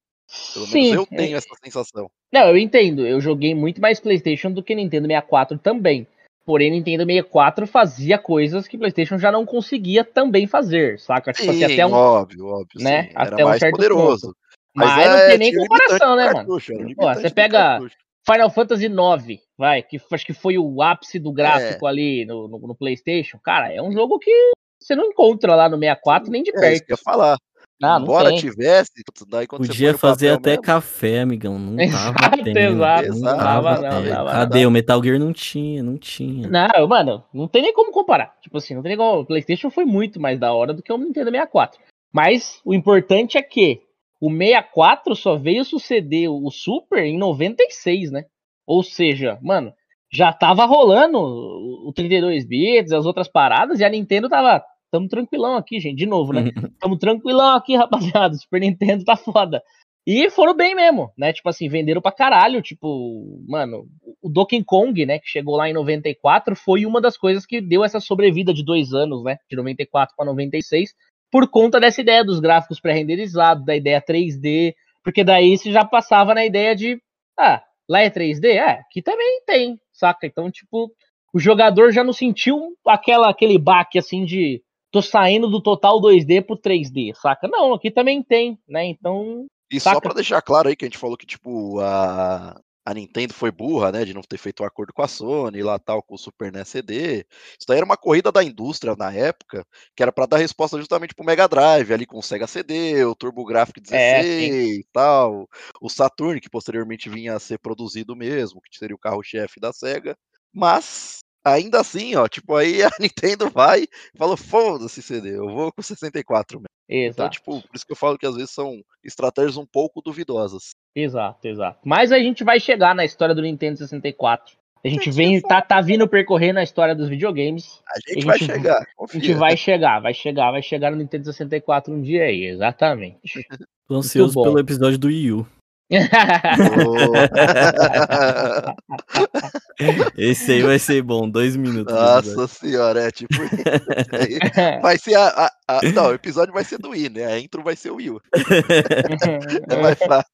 Pelo 0.53 0.67
Sim, 0.67 0.91
menos 0.91 0.97
eu 0.97 1.03
é 1.11 1.17
tenho 1.17 1.35
é... 1.37 1.39
essa 1.39 1.49
sensação. 1.65 2.11
Não, 2.31 2.49
eu 2.49 2.59
entendo. 2.59 3.07
Eu 3.07 3.21
joguei 3.21 3.55
muito 3.55 3.81
mais 3.81 3.99
PlayStation 3.99 4.53
do 4.53 4.63
que 4.63 4.75
Nintendo 4.75 5.07
64 5.07 5.59
também. 5.59 6.07
Porém, 6.49 6.71
Nintendo 6.71 7.05
64 7.05 7.67
fazia 7.67 8.17
coisas 8.17 8.67
que 8.67 8.79
PlayStation 8.79 9.19
já 9.19 9.31
não 9.31 9.45
conseguia 9.45 10.03
também 10.03 10.47
fazer, 10.47 10.99
saca? 10.99 11.31
Tipo 11.31 11.53
sim, 11.53 11.63
assim, 11.63 11.75
até 11.75 11.87
um. 11.87 11.93
Óbvio, 11.93 12.47
óbvio. 12.47 12.83
Né? 12.83 13.03
Sim. 13.03 13.13
Até 13.17 13.45
um 13.45 13.59
certo 13.59 13.77
poderoso. 13.77 14.27
Ponto. 14.29 14.37
Mas, 14.75 14.97
Mas 14.97 15.05
é, 15.05 15.09
não 15.11 15.29
tem 15.29 15.39
nem 15.39 15.55
comparação, 15.55 16.17
né, 16.17 16.33
cartucho, 16.33 16.73
mano? 16.73 16.97
Pô, 16.97 17.13
você 17.13 17.29
pega 17.29 17.81
Final 18.27 18.49
Fantasy 18.49 18.87
IX, 18.87 19.43
vai, 19.59 19.83
que 19.83 20.01
acho 20.11 20.25
que 20.25 20.33
foi 20.33 20.57
o 20.57 20.81
ápice 20.81 21.19
do 21.19 21.31
gráfico 21.31 21.87
é. 21.87 21.91
ali 21.91 22.25
no, 22.25 22.49
no, 22.49 22.59
no, 22.59 22.75
PlayStation. 22.75 23.39
Cara, 23.45 23.71
é 23.71 23.83
um 23.83 23.93
jogo 23.93 24.19
que 24.19 24.33
você 24.81 24.97
não 24.97 25.05
encontra 25.05 25.55
lá 25.55 25.69
no 25.69 25.77
64 25.79 26.31
nem 26.31 26.43
de 26.43 26.51
perto. 26.51 26.65
É 26.65 26.73
isso 26.73 26.85
que 26.87 26.93
eu 26.93 26.97
ia 26.97 27.03
falar. 27.05 27.37
Ah, 27.81 27.99
Embora 28.01 28.35
tivesse, 28.35 28.91
daí 29.29 29.47
quando 29.47 29.67
Podia 29.67 29.97
fazer 29.97 30.31
até 30.31 30.51
mesmo. 30.51 30.63
café, 30.65 31.21
amigão. 31.21 31.57
Não 31.59 31.77
tava 32.17 32.43
tendo. 32.43 32.59
Exato, 32.59 33.09
não 33.21 33.37
tava, 33.37 33.81
não, 33.81 34.03
não, 34.03 34.27
Cadê? 34.27 34.67
O 34.67 34.71
Metal 34.71 35.03
Gear 35.03 35.19
não 35.19 35.33
tinha, 35.33 35.83
não 35.83 35.97
tinha. 35.97 36.49
Não, 36.49 36.89
mano, 36.89 37.25
não 37.33 37.47
tem 37.47 37.63
nem 37.63 37.73
como 37.73 37.93
comparar. 37.93 38.35
Tipo 38.41 38.59
assim, 38.59 38.75
não 38.75 38.83
tem 38.83 38.91
nem 38.91 38.99
como. 38.99 39.21
O 39.21 39.27
PlayStation 39.27 39.71
foi 39.71 39.85
muito 39.85 40.21
mais 40.21 40.41
da 40.41 40.53
hora 40.53 40.75
do 40.75 40.83
que 40.83 40.93
o 40.93 40.99
Nintendo 40.99 41.31
64. 41.31 41.79
Mas 42.13 42.61
o 42.65 42.75
importante 42.75 43.39
é 43.39 43.43
que 43.43 43.81
o 44.21 44.29
64 44.29 45.15
só 45.15 45.37
veio 45.37 45.65
suceder 45.65 46.29
o 46.29 46.51
Super 46.51 47.05
em 47.05 47.17
96, 47.17 48.11
né? 48.11 48.25
Ou 48.67 48.83
seja, 48.83 49.39
mano, 49.41 49.73
já 50.11 50.33
tava 50.33 50.65
rolando 50.65 51.19
o 51.19 51.93
32 51.95 52.45
bits, 52.45 52.93
as 52.93 53.07
outras 53.07 53.29
paradas, 53.29 53.79
e 53.79 53.85
a 53.85 53.89
Nintendo 53.89 54.29
tava 54.29 54.65
tamo 54.91 55.09
tranquilão 55.09 55.57
aqui, 55.57 55.81
gente. 55.81 55.99
De 55.99 56.07
novo, 56.07 56.33
né? 56.33 56.45
Tamo 56.81 56.99
tranquilão 56.99 57.55
aqui, 57.57 57.77
rapaziada. 57.77 58.35
Super 58.39 58.61
Nintendo 58.61 59.05
tá 59.05 59.17
foda. 59.17 59.63
E 60.07 60.31
foram 60.31 60.55
bem 60.55 60.75
mesmo, 60.75 61.13
né? 61.19 61.33
Tipo 61.33 61.51
assim, 61.51 61.69
venderam 61.69 62.01
pra 62.01 62.11
caralho. 62.11 62.63
Tipo, 62.63 63.45
mano, 63.47 63.87
o 64.23 64.29
Donkey 64.29 64.65
Kong, 64.65 65.05
né? 65.05 65.19
Que 65.19 65.29
chegou 65.29 65.57
lá 65.57 65.69
em 65.69 65.75
94, 65.75 66.57
foi 66.57 66.87
uma 66.87 67.01
das 67.01 67.17
coisas 67.17 67.45
que 67.45 67.61
deu 67.61 67.85
essa 67.85 68.01
sobrevida 68.01 68.55
de 68.55 68.65
dois 68.65 68.95
anos, 68.95 69.23
né? 69.23 69.37
De 69.51 69.57
94 69.57 70.17
para 70.17 70.25
96, 70.25 70.95
por 71.31 71.49
conta 71.51 71.79
dessa 71.79 72.01
ideia 72.01 72.25
dos 72.25 72.41
gráficos 72.41 72.81
pré-renderizados, 72.81 73.67
da 73.67 73.77
ideia 73.77 74.01
3D. 74.01 74.75
Porque 75.05 75.23
daí 75.23 75.57
você 75.59 75.71
já 75.71 75.85
passava 75.85 76.35
na 76.35 76.45
ideia 76.45 76.75
de, 76.75 77.01
ah, 77.39 77.63
lá 77.89 78.01
é 78.01 78.11
3D? 78.11 78.47
É, 78.47 78.81
aqui 78.81 79.03
também 79.03 79.43
tem, 79.47 79.79
saca? 79.93 80.27
Então, 80.27 80.51
tipo, 80.51 80.91
o 81.35 81.39
jogador 81.39 81.93
já 81.93 82.03
não 82.03 82.13
sentiu 82.13 82.75
aquela, 82.87 83.29
aquele 83.29 83.59
baque 83.59 83.99
assim 83.99 84.25
de 84.25 84.63
tô 84.91 85.03
saindo 85.03 85.49
do 85.49 85.61
total 85.61 86.01
2D 86.01 86.45
pro 86.45 86.57
3D, 86.57 87.15
saca? 87.15 87.49
Não, 87.49 87.75
aqui 87.75 87.91
também 87.91 88.23
tem, 88.23 88.59
né? 88.69 88.85
Então. 88.87 89.47
E 89.71 89.79
saca? 89.79 89.97
só 89.97 90.01
pra 90.01 90.15
deixar 90.15 90.43
claro 90.43 90.69
aí 90.69 90.77
que 90.77 90.85
a 90.85 90.89
gente 90.89 90.99
falou 90.99 91.17
que, 91.17 91.27
tipo, 91.27 91.79
a, 91.81 92.59
a 92.89 92.95
Nintendo 92.95 93.35
foi 93.35 93.51
burra, 93.51 93.93
né, 93.93 94.03
de 94.03 94.15
não 94.15 94.23
ter 94.23 94.39
feito 94.39 94.63
um 94.63 94.67
acordo 94.67 94.95
com 94.95 95.03
a 95.03 95.09
Sony 95.09 95.63
lá 95.63 95.79
tal, 95.79 96.03
com 96.03 96.15
o 96.15 96.19
Super 96.19 96.51
NES 96.51 96.69
CD. 96.69 97.19
Isso 97.19 97.67
daí 97.69 97.77
era 97.77 97.85
uma 97.85 97.99
corrida 97.99 98.33
da 98.33 98.43
indústria 98.43 98.97
na 98.97 99.13
época, 99.13 99.63
que 99.95 100.03
era 100.03 100.11
para 100.11 100.25
dar 100.25 100.39
resposta 100.39 100.79
justamente 100.79 101.15
pro 101.15 101.27
Mega 101.27 101.47
Drive, 101.47 101.93
ali 101.93 102.07
com 102.07 102.19
o 102.19 102.23
Sega 102.23 102.47
CD, 102.47 103.05
o 103.05 103.15
TurboGrafx 103.15 103.83
16 103.83 103.93
é, 103.93 104.79
e 104.79 104.85
tal, 104.91 105.47
o 105.83 105.91
Saturn, 105.91 106.41
que 106.41 106.49
posteriormente 106.49 107.11
vinha 107.11 107.35
a 107.35 107.39
ser 107.39 107.59
produzido 107.59 108.17
mesmo, 108.17 108.63
que 108.63 108.79
seria 108.79 108.97
o 108.97 108.99
carro-chefe 108.99 109.61
da 109.61 109.71
Sega. 109.71 110.17
Mas 110.51 111.19
ainda 111.45 111.81
assim, 111.81 112.15
ó, 112.17 112.27
tipo, 112.29 112.55
aí 112.55 112.83
a 112.83 112.91
Nintendo 113.01 113.51
vai 113.51 113.83
e 113.83 114.19
fala, 114.19 114.37
foda-se 114.37 115.03
CD, 115.03 115.37
eu 115.37 115.49
vou 115.49 115.73
com 115.73 115.83
64 115.83 116.59
mesmo. 116.59 116.69
Então, 116.89 117.07
exato. 117.07 117.21
Então, 117.21 117.31
tipo, 117.31 117.69
por 117.69 117.77
isso 117.77 117.87
que 117.87 117.93
eu 117.93 117.97
falo 117.97 118.19
que 118.19 118.27
às 118.27 118.35
vezes 118.35 118.51
são 118.51 118.81
estratégias 119.05 119.57
um 119.57 119.67
pouco 119.67 120.01
duvidosas. 120.01 120.71
Exato, 120.95 121.47
exato. 121.47 121.79
Mas 121.85 122.13
a 122.13 122.19
gente 122.19 122.43
vai 122.43 122.59
chegar 122.59 122.95
na 122.95 123.05
história 123.05 123.35
do 123.35 123.43
Nintendo 123.43 123.79
64. 123.79 124.57
A 124.85 124.89
gente 124.89 125.11
vem, 125.11 125.41
tá, 125.41 125.61
tá 125.61 125.81
vindo 125.81 126.07
percorrendo 126.09 126.61
a 126.61 126.63
história 126.63 126.95
dos 126.95 127.09
videogames. 127.09 127.83
A 127.87 127.99
gente, 127.99 128.11
a 128.11 128.15
gente 128.15 128.27
vai 128.27 128.39
chegar. 128.39 128.87
Confia. 128.97 129.21
A 129.21 129.25
gente 129.25 129.35
vai 129.35 129.57
chegar, 129.57 130.01
vai 130.01 130.15
chegar, 130.15 130.51
vai 130.51 130.63
chegar 130.63 130.91
no 130.91 130.97
Nintendo 130.97 131.25
64 131.25 131.93
um 131.93 132.01
dia 132.01 132.25
aí, 132.25 132.47
exatamente. 132.47 133.21
Tô 133.89 133.97
ansioso 133.97 134.41
pelo 134.41 134.59
episódio 134.59 134.99
do 134.99 135.09
Wii 135.09 135.33
U. 135.33 135.47
Esse 140.19 140.53
aí 140.53 140.63
vai 140.63 140.79
ser 140.79 141.03
bom, 141.03 141.29
dois 141.29 141.57
minutos. 141.57 141.95
Nossa 141.95 142.47
senhora, 142.47 143.09
é 143.09 143.11
tipo. 143.11 143.33
vai 144.83 144.99
ser 144.99 145.15
a, 145.15 145.29
a, 145.29 145.51
a, 145.67 145.81
Não, 145.95 146.09
o 146.09 146.15
episódio 146.15 146.53
vai 146.53 146.65
ser 146.65 146.77
do 146.79 146.91
Wii, 146.91 147.09
né? 147.09 147.25
A 147.25 147.39
intro 147.39 147.63
vai 147.63 147.75
ser 147.75 147.91
o 147.91 147.97
Will. 147.97 148.21
é 149.71 149.77
mais 149.81 149.99
fácil. 149.99 150.31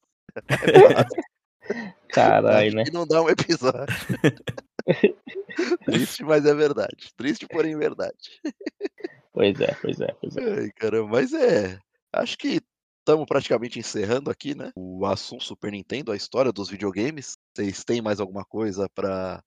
Caralho, 2.08 2.74
né? 2.74 2.82
não 2.92 3.06
dá 3.06 3.22
um 3.22 3.28
episódio. 3.28 3.86
Triste, 5.84 6.24
mas 6.24 6.44
é 6.44 6.54
verdade. 6.54 7.14
Triste, 7.16 7.46
porém 7.46 7.78
verdade. 7.78 8.40
Pois 9.32 9.60
é, 9.60 9.76
pois 9.80 10.00
é, 10.00 10.12
pois 10.20 10.36
é. 10.36 10.62
Ai, 10.62 10.70
caramba, 10.76 11.10
mas 11.12 11.32
é. 11.32 11.78
Acho 12.12 12.36
que 12.38 12.60
estamos 13.04 13.26
praticamente 13.26 13.78
encerrando 13.78 14.30
aqui, 14.30 14.54
né? 14.54 14.72
O 14.74 15.04
assunto 15.04 15.44
Super 15.44 15.70
Nintendo, 15.70 16.10
a 16.10 16.16
história 16.16 16.50
dos 16.50 16.70
videogames. 16.70 17.34
Vocês 17.54 17.84
têm 17.84 18.00
mais 18.00 18.18
alguma 18.18 18.44
coisa 18.44 18.88
para 18.88 19.42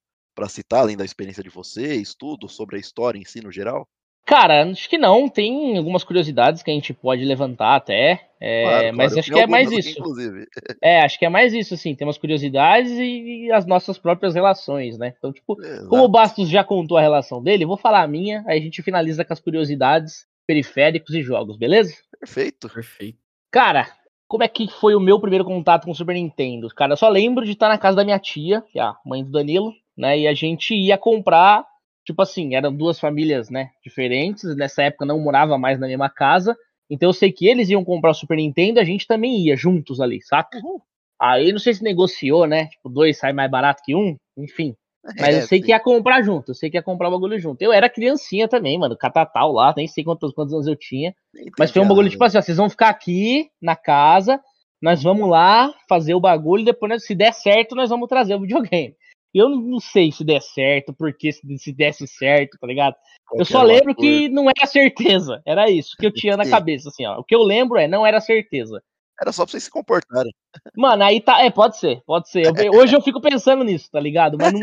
citar, 0.47 0.81
além 0.81 0.95
da 0.95 1.03
experiência 1.03 1.43
de 1.43 1.49
vocês, 1.49 2.13
tudo 2.13 2.47
sobre 2.47 2.77
a 2.77 2.79
história 2.79 3.17
em 3.17 3.25
si 3.25 3.41
no 3.41 3.51
geral? 3.51 3.87
Cara, 4.27 4.63
acho 4.69 4.89
que 4.89 4.97
não. 4.97 5.27
Tem 5.27 5.77
algumas 5.77 6.03
curiosidades 6.03 6.61
que 6.61 6.69
a 6.69 6.73
gente 6.73 6.93
pode 6.93 7.25
levantar 7.25 7.77
até. 7.77 8.29
É, 8.39 8.63
claro, 8.63 8.97
mas 8.97 9.13
claro. 9.13 9.19
acho 9.19 9.31
que 9.31 9.39
é 9.39 9.47
mais 9.47 9.71
isso. 9.71 10.03
Aqui, 10.03 10.45
é, 10.83 11.01
acho 11.01 11.17
que 11.17 11.25
é 11.25 11.29
mais 11.29 11.53
isso, 11.53 11.73
assim. 11.73 11.95
Tem 11.95 12.05
umas 12.05 12.17
curiosidades 12.17 12.91
e, 12.91 13.49
as 13.51 13.65
nossas 13.65 13.97
próprias 13.97 14.35
relações, 14.35 14.97
né? 14.97 15.15
Então, 15.17 15.33
tipo, 15.33 15.59
Exato. 15.59 15.87
como 15.87 16.03
o 16.03 16.09
Bastos 16.09 16.49
já 16.49 16.63
contou 16.63 16.97
a 16.97 17.01
relação 17.01 17.41
dele, 17.41 17.65
vou 17.65 17.77
falar 17.77 18.03
a 18.03 18.07
minha, 18.07 18.43
aí 18.45 18.59
a 18.59 18.61
gente 18.61 18.83
finaliza 18.83 19.25
com 19.25 19.33
as 19.33 19.39
curiosidades, 19.39 20.27
periféricos 20.45 21.15
e 21.15 21.23
jogos, 21.23 21.57
beleza? 21.57 21.95
Perfeito. 22.19 22.69
Perfeito. 22.69 23.26
Cara, 23.51 23.87
como 24.27 24.43
é 24.43 24.47
que 24.47 24.67
foi 24.67 24.93
o 24.93 24.99
meu 24.99 25.19
primeiro 25.19 25.45
contato 25.45 25.85
com 25.85 25.91
o 25.91 25.95
Super 25.95 26.15
Nintendo? 26.15 26.67
Cara, 26.69 26.93
eu 26.93 26.97
só 26.97 27.07
lembro 27.07 27.45
de 27.45 27.51
estar 27.51 27.69
na 27.69 27.77
casa 27.77 27.97
da 27.97 28.03
minha 28.03 28.19
tia, 28.19 28.61
que 28.71 28.77
é 28.79 28.81
a 28.81 28.95
mãe 29.05 29.23
do 29.23 29.31
Danilo, 29.31 29.73
né? 29.97 30.19
E 30.19 30.27
a 30.27 30.33
gente 30.33 30.75
ia 30.75 30.97
comprar, 30.97 31.65
tipo 32.05 32.21
assim, 32.21 32.55
eram 32.55 32.75
duas 32.75 32.99
famílias, 32.99 33.49
né, 33.49 33.69
diferentes. 33.83 34.55
Nessa 34.55 34.83
época 34.83 35.05
não 35.05 35.19
morava 35.19 35.57
mais 35.57 35.79
na 35.79 35.87
mesma 35.87 36.09
casa. 36.09 36.55
Então 36.89 37.09
eu 37.09 37.13
sei 37.13 37.31
que 37.31 37.47
eles 37.47 37.69
iam 37.69 37.83
comprar 37.83 38.11
o 38.11 38.13
Super 38.13 38.37
Nintendo, 38.37 38.79
a 38.79 38.83
gente 38.83 39.07
também 39.07 39.39
ia 39.45 39.55
juntos 39.55 40.01
ali, 40.01 40.21
saca? 40.21 40.57
Uhum. 40.57 40.79
Aí 41.19 41.51
não 41.51 41.59
sei 41.59 41.73
se 41.73 41.83
negociou, 41.83 42.45
né? 42.45 42.67
Tipo, 42.67 42.89
dois 42.89 43.17
sai 43.17 43.33
mais 43.33 43.49
barato 43.49 43.81
que 43.83 43.95
um, 43.95 44.15
enfim. 44.37 44.75
Mas 45.19 45.35
é, 45.35 45.41
eu 45.41 45.47
sei 45.47 45.59
sim. 45.59 45.65
que 45.65 45.71
ia 45.71 45.79
comprar 45.79 46.21
junto, 46.21 46.51
eu 46.51 46.55
sei 46.55 46.69
que 46.69 46.77
ia 46.77 46.83
comprar 46.83 47.07
o 47.07 47.11
bagulho 47.11 47.39
junto. 47.39 47.61
Eu 47.61 47.71
era 47.71 47.89
criancinha 47.89 48.47
também, 48.47 48.77
mano, 48.77 48.97
catatal 48.97 49.51
lá, 49.51 49.73
nem 49.75 49.87
sei 49.87 50.03
quantos, 50.03 50.33
quantos 50.33 50.53
anos 50.53 50.67
eu 50.67 50.75
tinha. 50.75 51.15
mas 51.57 51.71
foi 51.71 51.81
um 51.81 51.87
bagulho 51.87 52.09
tipo 52.09 52.23
assim, 52.23 52.37
ó, 52.37 52.41
vocês 52.41 52.57
vão 52.57 52.69
ficar 52.69 52.89
aqui 52.89 53.49
na 53.61 53.75
casa, 53.75 54.39
nós 54.81 55.01
vamos 55.01 55.29
lá 55.29 55.73
fazer 55.87 56.13
o 56.13 56.19
bagulho, 56.19 56.65
depois, 56.65 57.05
se 57.05 57.15
der 57.15 57.33
certo, 57.33 57.75
nós 57.75 57.89
vamos 57.89 58.09
trazer 58.09 58.35
o 58.35 58.41
videogame. 58.41 58.95
Eu 59.33 59.49
não 59.49 59.79
sei 59.79 60.11
se 60.11 60.23
der 60.23 60.41
certo, 60.41 60.93
porque 60.93 61.31
se, 61.31 61.41
se 61.57 61.71
desse 61.71 62.07
certo, 62.07 62.57
tá 62.59 62.65
ligado? 62.65 62.95
Qualquer 63.27 63.41
eu 63.41 63.45
só 63.45 63.61
lembro 63.61 63.93
que 63.93 64.29
não 64.29 64.49
era 64.49 64.65
certeza. 64.65 65.41
Era 65.45 65.69
isso 65.69 65.95
que 65.99 66.05
eu 66.05 66.13
tinha 66.13 66.37
na 66.37 66.47
cabeça, 66.49 66.89
assim, 66.89 67.05
ó. 67.05 67.19
O 67.19 67.23
que 67.23 67.35
eu 67.35 67.43
lembro 67.43 67.77
é, 67.77 67.87
não 67.87 68.05
era 68.05 68.19
certeza. 68.19 68.81
Era 69.19 69.31
só 69.31 69.43
pra 69.43 69.51
vocês 69.51 69.63
se 69.63 69.71
comportarem. 69.71 70.31
Mano, 70.75 71.03
aí 71.03 71.19
tá. 71.19 71.43
É, 71.43 71.49
pode 71.49 71.77
ser, 71.77 72.01
pode 72.05 72.29
ser. 72.29 72.45
Eu, 72.45 72.71
hoje 72.73 72.95
eu 72.95 73.01
fico 73.01 73.19
pensando 73.19 73.63
nisso, 73.63 73.89
tá 73.91 73.99
ligado? 73.99 74.37
Mas 74.39 74.53
não, 74.53 74.59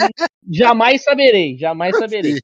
jamais 0.49 1.03
saberei, 1.03 1.59
jamais 1.59 1.97
saberei. 1.99 2.35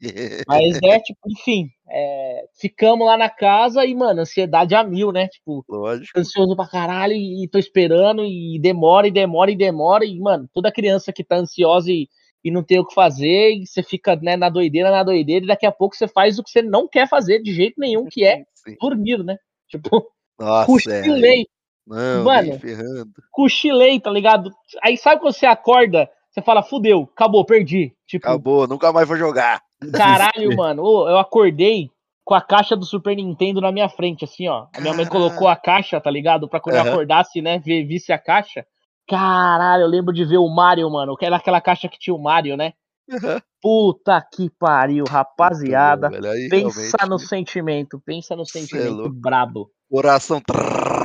Mas 0.48 0.78
é, 0.82 0.98
tipo, 1.00 1.20
enfim. 1.28 1.68
É, 1.92 2.44
ficamos 2.60 3.06
lá 3.06 3.16
na 3.16 3.28
casa 3.28 3.84
e, 3.84 3.94
mano, 3.94 4.20
ansiedade 4.20 4.74
a 4.74 4.82
mil, 4.84 5.12
né? 5.12 5.28
Tipo, 5.28 5.64
Lógico. 5.68 6.18
ansioso 6.18 6.54
pra 6.56 6.68
caralho 6.68 7.14
e, 7.14 7.44
e 7.44 7.48
tô 7.48 7.58
esperando 7.58 8.24
e 8.24 8.58
demora 8.60 9.08
e 9.08 9.10
demora 9.10 9.50
e 9.50 9.56
demora. 9.56 10.04
E, 10.04 10.18
mano, 10.18 10.48
toda 10.52 10.72
criança 10.72 11.12
que 11.12 11.24
tá 11.24 11.36
ansiosa 11.36 11.90
e, 11.90 12.08
e 12.44 12.50
não 12.50 12.62
tem 12.62 12.78
o 12.78 12.86
que 12.86 12.94
fazer, 12.94 13.52
e 13.54 13.66
você 13.66 13.82
fica 13.82 14.16
né, 14.16 14.36
na 14.36 14.48
doideira, 14.48 14.90
na 14.90 15.02
doideira, 15.02 15.44
e 15.44 15.48
daqui 15.48 15.66
a 15.66 15.72
pouco 15.72 15.94
você 15.94 16.08
faz 16.08 16.38
o 16.38 16.42
que 16.42 16.50
você 16.50 16.62
não 16.62 16.88
quer 16.88 17.08
fazer 17.08 17.40
de 17.42 17.52
jeito 17.52 17.74
nenhum, 17.78 18.06
que 18.06 18.24
é 18.24 18.42
Sim. 18.54 18.76
dormir, 18.80 19.22
né? 19.22 19.36
Tipo, 19.68 20.10
Nossa, 20.38 20.66
cochilei. 20.66 21.42
É. 21.42 21.59
Não, 21.86 22.24
Mano, 22.24 22.58
ferrando. 22.58 23.10
cochilei, 23.30 23.98
tá 23.98 24.10
ligado? 24.10 24.50
Aí 24.82 24.96
sabe 24.96 25.20
quando 25.20 25.34
você 25.34 25.46
acorda, 25.46 26.08
você 26.30 26.40
fala, 26.42 26.62
fudeu, 26.62 27.08
acabou, 27.12 27.44
perdi. 27.44 27.92
Tipo, 28.06 28.28
acabou, 28.28 28.66
nunca 28.66 28.92
mais 28.92 29.08
vou 29.08 29.16
jogar. 29.16 29.60
Caralho, 29.94 30.56
mano, 30.56 30.82
eu 31.08 31.18
acordei 31.18 31.90
com 32.24 32.34
a 32.34 32.40
caixa 32.40 32.76
do 32.76 32.84
Super 32.84 33.16
Nintendo 33.16 33.60
na 33.60 33.72
minha 33.72 33.88
frente, 33.88 34.24
assim, 34.24 34.46
ó. 34.46 34.66
A 34.76 34.80
minha 34.80 34.94
mãe 34.94 35.06
colocou 35.06 35.48
a 35.48 35.56
caixa, 35.56 36.00
tá 36.00 36.10
ligado? 36.10 36.48
Pra 36.48 36.60
quando 36.60 36.76
uhum. 36.76 36.86
eu 36.86 36.92
acordasse, 36.92 37.42
né, 37.42 37.58
ver, 37.58 37.84
visse 37.84 38.12
a 38.12 38.18
caixa. 38.18 38.64
Caralho, 39.08 39.82
eu 39.82 39.88
lembro 39.88 40.14
de 40.14 40.24
ver 40.24 40.38
o 40.38 40.48
Mario, 40.48 40.88
mano. 40.88 41.16
Que 41.16 41.26
era 41.26 41.36
aquela 41.36 41.60
caixa 41.60 41.88
que 41.88 41.98
tinha 41.98 42.14
o 42.14 42.22
Mario, 42.22 42.56
né? 42.56 42.72
Uhum. 43.10 43.40
Puta 43.60 44.24
que 44.32 44.48
pariu, 44.56 45.04
rapaziada. 45.08 46.08
Bom, 46.08 46.48
pensa 46.48 47.04
no 47.08 47.18
sentimento, 47.18 48.00
pensa 48.06 48.36
no 48.36 48.42
é 48.42 48.46
sentimento 48.46 49.06
é 49.06 49.08
brabo. 49.08 49.68
Coração. 49.90 50.40
Trrr. 50.40 50.99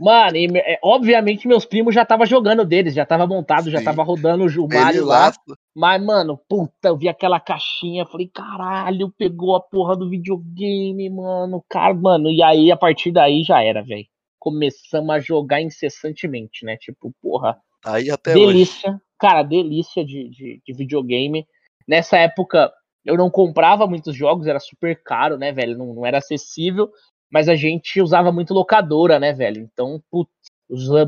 Mano, 0.00 0.36
e, 0.36 0.46
é, 0.58 0.78
obviamente 0.82 1.48
meus 1.48 1.64
primos 1.64 1.94
já 1.94 2.04
tava 2.04 2.26
jogando 2.26 2.64
deles, 2.64 2.94
já 2.94 3.04
tava 3.04 3.26
montado, 3.26 3.70
já 3.70 3.82
tava 3.82 4.02
rodando 4.02 4.44
o 4.44 4.68
Mario 4.68 5.04
lá. 5.04 5.32
Mas, 5.74 6.02
mano, 6.02 6.40
puta, 6.48 6.88
eu 6.88 6.96
vi 6.96 7.08
aquela 7.08 7.38
caixinha, 7.38 8.06
falei, 8.06 8.30
caralho, 8.32 9.12
pegou 9.16 9.54
a 9.54 9.60
porra 9.60 9.96
do 9.96 10.08
videogame, 10.08 11.08
mano. 11.10 11.64
Cara, 11.68 11.94
mano, 11.94 12.30
e 12.30 12.42
aí 12.42 12.72
a 12.72 12.76
partir 12.76 13.12
daí 13.12 13.42
já 13.42 13.62
era, 13.62 13.82
velho. 13.82 14.06
Começamos 14.38 15.14
a 15.14 15.18
jogar 15.18 15.60
incessantemente, 15.60 16.64
né? 16.64 16.76
Tipo, 16.76 17.12
porra. 17.20 17.58
Aí 17.84 18.10
até 18.10 18.32
delícia, 18.32 18.90
hoje. 18.90 19.00
cara, 19.18 19.42
delícia 19.42 20.04
de, 20.04 20.28
de, 20.30 20.62
de 20.64 20.72
videogame. 20.72 21.46
Nessa 21.86 22.16
época, 22.16 22.72
eu 23.04 23.16
não 23.16 23.30
comprava 23.30 23.86
muitos 23.86 24.16
jogos, 24.16 24.46
era 24.46 24.58
super 24.58 25.00
caro, 25.02 25.38
né, 25.38 25.52
velho? 25.52 25.78
Não, 25.78 25.94
não 25.94 26.06
era 26.06 26.18
acessível, 26.18 26.90
mas 27.30 27.48
a 27.48 27.56
gente 27.56 28.00
usava 28.00 28.30
muito 28.32 28.54
locadora, 28.54 29.18
né, 29.18 29.32
velho? 29.32 29.62
Então, 29.72 30.00
putz, 30.10 30.30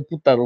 puta, 0.08 0.36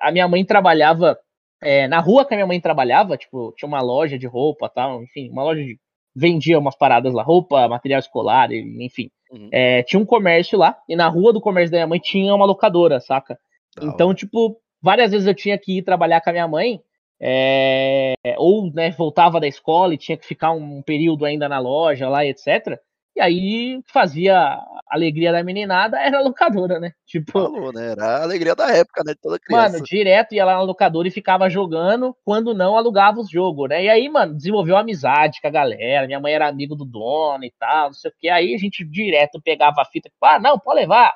a 0.00 0.12
minha 0.12 0.28
mãe 0.28 0.44
trabalhava 0.44 1.18
é, 1.62 1.86
na 1.88 2.00
rua 2.00 2.24
que 2.24 2.34
a 2.34 2.36
minha 2.36 2.46
mãe 2.46 2.60
trabalhava, 2.60 3.16
tipo, 3.16 3.52
tinha 3.56 3.68
uma 3.68 3.82
loja 3.82 4.18
de 4.18 4.26
roupa 4.26 4.68
tal, 4.68 5.02
enfim, 5.02 5.30
uma 5.30 5.44
loja 5.44 5.62
de. 5.62 5.78
vendia 6.14 6.58
umas 6.58 6.76
paradas 6.76 7.12
lá, 7.12 7.22
roupa, 7.22 7.68
material 7.68 8.00
escolar, 8.00 8.50
enfim. 8.52 9.10
Uhum. 9.30 9.48
É, 9.52 9.82
tinha 9.82 10.00
um 10.00 10.06
comércio 10.06 10.58
lá, 10.58 10.76
e 10.88 10.96
na 10.96 11.08
rua 11.08 11.32
do 11.32 11.40
comércio 11.40 11.70
da 11.70 11.78
minha 11.78 11.86
mãe 11.86 12.00
tinha 12.00 12.34
uma 12.34 12.46
locadora, 12.46 12.98
saca? 13.00 13.38
Então, 13.80 14.12
tipo, 14.12 14.56
várias 14.82 15.12
vezes 15.12 15.26
eu 15.26 15.34
tinha 15.34 15.56
que 15.56 15.78
ir 15.78 15.82
trabalhar 15.82 16.20
com 16.20 16.30
a 16.30 16.32
minha 16.32 16.48
mãe 16.48 16.80
é, 17.20 18.14
ou 18.38 18.72
né, 18.72 18.90
voltava 18.90 19.38
da 19.38 19.46
escola 19.46 19.92
e 19.92 19.98
tinha 19.98 20.16
que 20.16 20.26
ficar 20.26 20.52
um 20.52 20.82
período 20.82 21.26
ainda 21.26 21.48
na 21.48 21.58
loja 21.58 22.08
lá, 22.08 22.24
etc. 22.24 22.80
E 23.16 23.20
aí 23.20 23.82
fazia 23.92 24.38
a 24.38 24.80
alegria 24.88 25.32
da 25.32 25.42
meninada, 25.42 25.98
era 26.00 26.18
a 26.18 26.22
locadora, 26.22 26.78
né? 26.78 26.92
Tipo. 27.06 27.32
Falou, 27.32 27.72
né? 27.72 27.92
Era 27.92 28.04
a 28.04 28.22
alegria 28.22 28.54
da 28.54 28.70
época, 28.70 29.02
né? 29.04 29.12
De 29.12 29.20
toda 29.20 29.38
criança. 29.38 29.72
Mano, 29.72 29.84
direto 29.84 30.34
ia 30.34 30.44
lá 30.44 30.54
na 30.54 30.62
locadora 30.62 31.08
e 31.08 31.10
ficava 31.10 31.50
jogando, 31.50 32.16
quando 32.24 32.54
não 32.54 32.76
alugava 32.76 33.20
os 33.20 33.30
jogos, 33.30 33.68
né? 33.68 33.84
E 33.84 33.88
aí, 33.88 34.08
mano, 34.08 34.34
desenvolveu 34.34 34.76
amizade 34.76 35.40
com 35.40 35.48
a 35.48 35.50
galera. 35.50 36.06
Minha 36.06 36.20
mãe 36.20 36.32
era 36.32 36.48
amigo 36.48 36.76
do 36.76 36.84
dono 36.84 37.44
e 37.44 37.52
tal, 37.58 37.86
não 37.86 37.94
sei 37.94 38.10
o 38.10 38.14
que. 38.18 38.28
Aí 38.28 38.54
a 38.54 38.58
gente 38.58 38.84
direto 38.84 39.40
pegava 39.42 39.82
a 39.82 39.84
fita, 39.84 40.08
tipo, 40.08 40.24
ah, 40.24 40.38
não, 40.38 40.58
pode 40.58 40.80
levar 40.80 41.12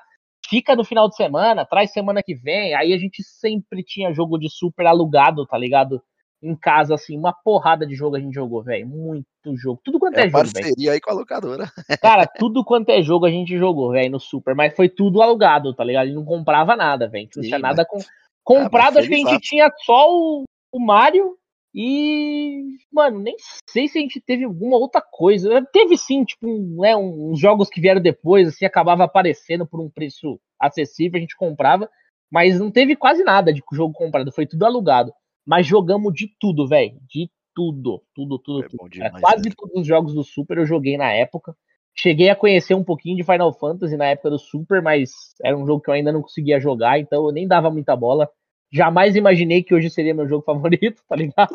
fica 0.49 0.77
no 0.77 0.85
final 0.85 1.09
de 1.09 1.17
semana, 1.17 1.65
traz 1.65 1.91
semana 1.93 2.23
que 2.23 2.35
vem. 2.35 2.75
Aí 2.75 2.93
a 2.93 2.99
gente 2.99 3.23
sempre 3.23 3.83
tinha 3.83 4.13
jogo 4.13 4.39
de 4.39 4.49
super 4.51 4.87
alugado, 4.87 5.47
tá 5.47 5.57
ligado? 5.57 6.03
Em 6.45 6.55
casa, 6.55 6.95
assim, 6.95 7.17
uma 7.17 7.33
porrada 7.33 7.87
de 7.87 7.95
jogo 7.95 8.17
a 8.17 8.21
gente 8.21 8.35
jogou, 8.35 8.63
velho. 8.63 8.87
Muito 8.87 9.27
jogo. 9.57 9.81
Tudo 9.83 9.99
quanto 9.99 10.19
é, 10.19 10.27
é 10.27 10.31
jogo. 10.31 10.45
Parceria 10.45 10.93
aí 10.93 11.01
com 11.01 11.11
a 11.11 11.15
locadora. 11.15 11.65
Cara, 12.03 12.27
tudo 12.27 12.65
quanto 12.65 12.91
é 12.91 13.03
jogo 13.03 13.25
a 13.25 13.31
gente 13.31 13.57
jogou, 13.57 13.93
velho, 13.93 14.11
no 14.11 14.21
super. 14.21 14.55
Mas 14.55 14.75
foi 14.75 14.89
tudo 14.89 15.23
alugado, 15.23 15.75
tá 15.75 15.83
ligado? 15.83 16.03
A 16.03 16.07
gente 16.07 16.17
não 16.17 16.25
comprava 16.25 16.77
nada, 16.77 17.09
velho. 17.09 17.29
Não 17.35 17.43
tinha 17.43 17.59
nada 17.59 17.85
com. 17.85 17.99
Comprado, 18.43 18.99
ah, 18.99 19.01
acho 19.01 19.09
que 19.09 19.15
a 19.15 19.19
gente 19.19 19.41
tinha 19.41 19.73
só 19.87 20.07
o, 20.11 20.45
o 20.71 20.79
Mario 20.79 21.35
e, 21.75 22.63
mano, 22.93 23.19
nem 23.19 23.35
sei 23.69 23.89
se 23.89 23.99
a 23.99 24.01
gente 24.01 24.21
teve 24.21 24.45
alguma 24.45 24.77
outra 24.77 25.03
coisa. 25.03 25.67
Teve 25.73 25.99
sim, 25.99 26.25
tipo, 26.25 26.47
né, 26.81 26.95
uns 26.95 27.41
jogos 27.41 27.69
que 27.69 27.81
vieram 27.81 28.01
depois, 28.01 28.47
assim, 28.47 28.65
acabava 28.65 29.03
aparecendo 29.03 29.67
por 29.67 29.81
um 29.81 29.91
preço 29.91 30.39
acessível, 30.61 31.19
a 31.19 31.21
gente 31.21 31.37
comprava, 31.37 31.91
mas 32.31 32.61
não 32.61 32.71
teve 32.71 32.95
quase 32.95 33.25
nada 33.25 33.53
de 33.53 33.61
jogo 33.73 33.93
comprado, 33.93 34.31
foi 34.31 34.47
tudo 34.47 34.65
alugado. 34.65 35.13
Mas 35.47 35.67
jogamos 35.67 36.13
de 36.15 36.29
tudo, 36.41 36.67
velho, 36.67 36.99
de 37.09 37.31
tudo, 37.55 38.03
tudo, 38.15 38.39
tudo, 38.39 38.65
é 38.65 38.69
tudo. 38.69 38.89
Demais, 38.89 39.21
quase 39.21 39.49
né? 39.49 39.55
todos 39.57 39.83
os 39.83 39.87
jogos 39.87 40.15
do 40.15 40.25
Super 40.25 40.59
eu 40.59 40.67
joguei 40.67 40.97
na 40.97 41.13
época. 41.13 41.55
Cheguei 41.97 42.29
a 42.29 42.37
conhecer 42.37 42.75
um 42.75 42.83
pouquinho 42.83 43.17
de 43.17 43.23
Final 43.23 43.53
Fantasy 43.53 43.97
na 43.97 44.07
época 44.07 44.31
do 44.31 44.39
Super, 44.39 44.83
mas 44.83 45.11
era 45.43 45.57
um 45.57 45.65
jogo 45.65 45.81
que 45.81 45.89
eu 45.89 45.95
ainda 45.95 46.11
não 46.11 46.23
conseguia 46.23 46.59
jogar, 46.59 46.99
então 46.99 47.25
eu 47.25 47.33
nem 47.33 47.47
dava 47.47 47.71
muita 47.71 47.95
bola. 47.95 48.29
Jamais 48.73 49.15
imaginei 49.15 49.63
que 49.63 49.73
hoje 49.73 49.89
seria 49.89 50.13
meu 50.13 50.27
jogo 50.29 50.45
favorito, 50.45 51.01
tá 51.09 51.15
ligado? 51.15 51.55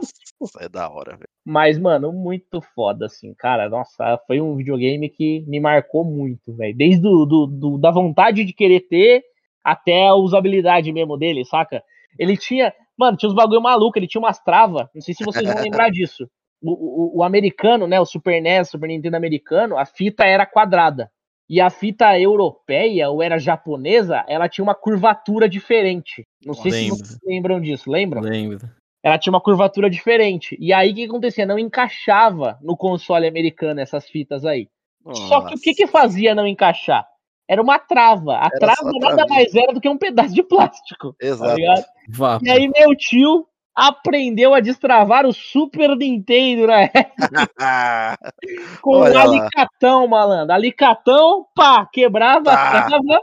É 0.62 0.70
da 0.70 0.90
hora, 0.90 1.18
velho. 1.18 1.28
Mas, 1.46 1.78
mano, 1.78 2.14
muito 2.14 2.62
foda, 2.74 3.08
assim, 3.08 3.34
cara. 3.34 3.68
Nossa, 3.68 4.18
foi 4.26 4.40
um 4.40 4.56
videogame 4.56 5.10
que 5.10 5.44
me 5.46 5.60
marcou 5.60 6.06
muito, 6.06 6.54
velho. 6.56 6.78
Desde 6.78 7.02
do, 7.02 7.26
do, 7.26 7.48
do, 7.48 7.78
da 7.78 7.92
vontade 7.92 8.46
de 8.46 8.54
querer 8.54 8.82
ter 8.88 9.24
até 9.62 10.08
a 10.08 10.16
usabilidade 10.16 10.94
mesmo 10.94 11.18
dele, 11.18 11.44
saca? 11.44 11.84
Ele 12.18 12.38
tinha. 12.38 12.74
Mano, 13.00 13.16
tinha 13.16 13.30
uns 13.30 13.36
bagulho 13.36 13.62
maluco, 13.62 13.98
ele 13.98 14.08
tinha 14.08 14.20
umas 14.20 14.40
travas. 14.40 14.90
Não 14.94 15.02
sei 15.02 15.14
se 15.14 15.24
vocês 15.24 15.46
vão 15.46 15.56
lembrar 15.64 15.90
disso. 15.90 16.30
O, 16.62 16.72
o, 16.72 17.20
o, 17.20 17.24
americano, 17.24 17.88
né? 17.88 17.98
O 17.98 18.06
Super 18.06 18.42
NES, 18.42 18.70
Super 18.70 18.88
Nintendo 18.88 19.16
americano, 19.16 19.78
a 19.78 19.86
fita 19.86 20.26
era 20.26 20.46
quadrada. 20.46 21.10
E 21.50 21.62
a 21.62 21.70
fita 21.70 22.20
europeia, 22.20 23.10
ou 23.10 23.24
era 23.24 23.40
japonesa, 23.40 24.26
ela 24.28 24.50
tinha 24.50 24.64
uma 24.64 24.76
curvatura 24.76 25.48
diferente. 25.48 26.28
Não 26.46 26.54
sei 26.54 26.72
Lembro. 26.72 26.96
se 26.98 27.06
vocês 27.06 27.20
lembram 27.26 27.62
disso, 27.62 27.90
lembram? 27.90 28.22
Lembro. 28.22 28.70
Ela 29.02 29.18
tinha 29.18 29.32
uma 29.32 29.42
curvatura 29.42 29.90
diferente. 29.90 30.58
E 30.60 30.74
aí 30.74 30.92
o 30.92 30.96
que 30.96 31.06
acontecia? 31.06 31.46
Não 31.46 31.58
encaixava 31.58 32.60
no 32.62 32.76
console 32.76 33.26
americano 33.26 33.80
essas 33.80 34.10
fitas 34.10 34.44
aí. 34.44 34.68
Nossa. 35.04 35.26
Só 35.28 35.46
que 35.46 35.56
o 35.56 35.58
que, 35.60 35.74
que 35.74 35.88
fazia 35.88 36.36
não 36.36 36.46
encaixar? 36.46 37.08
Era 37.50 37.64
uma 37.64 37.80
trava. 37.80 38.34
A 38.34 38.46
era 38.46 38.60
trava 38.60 38.92
nada 39.02 39.26
mais 39.28 39.56
era 39.56 39.74
do 39.74 39.82
que 39.82 39.90
um 39.90 39.98
pedaço 39.98 40.36
de 40.36 40.44
plástico. 40.44 41.16
Tá 41.20 41.26
Exato. 41.26 41.56
Tá 42.16 42.40
e 42.44 42.50
aí 42.50 42.68
meu 42.68 42.96
tio 42.96 43.48
aprendeu 43.76 44.54
a 44.54 44.60
destravar 44.60 45.26
o 45.26 45.34
Super 45.34 45.96
Nintendo 45.96 46.68
na 46.68 46.82
época. 46.82 47.50
Com 48.82 48.98
Olha 48.98 49.18
um 49.18 49.22
alicatão, 49.22 50.02
lá. 50.02 50.08
malandro. 50.08 50.54
Alicatão, 50.54 51.48
pá, 51.56 51.88
quebrava 51.92 52.44
tá. 52.44 52.54
a 52.54 52.88
trava 52.88 53.22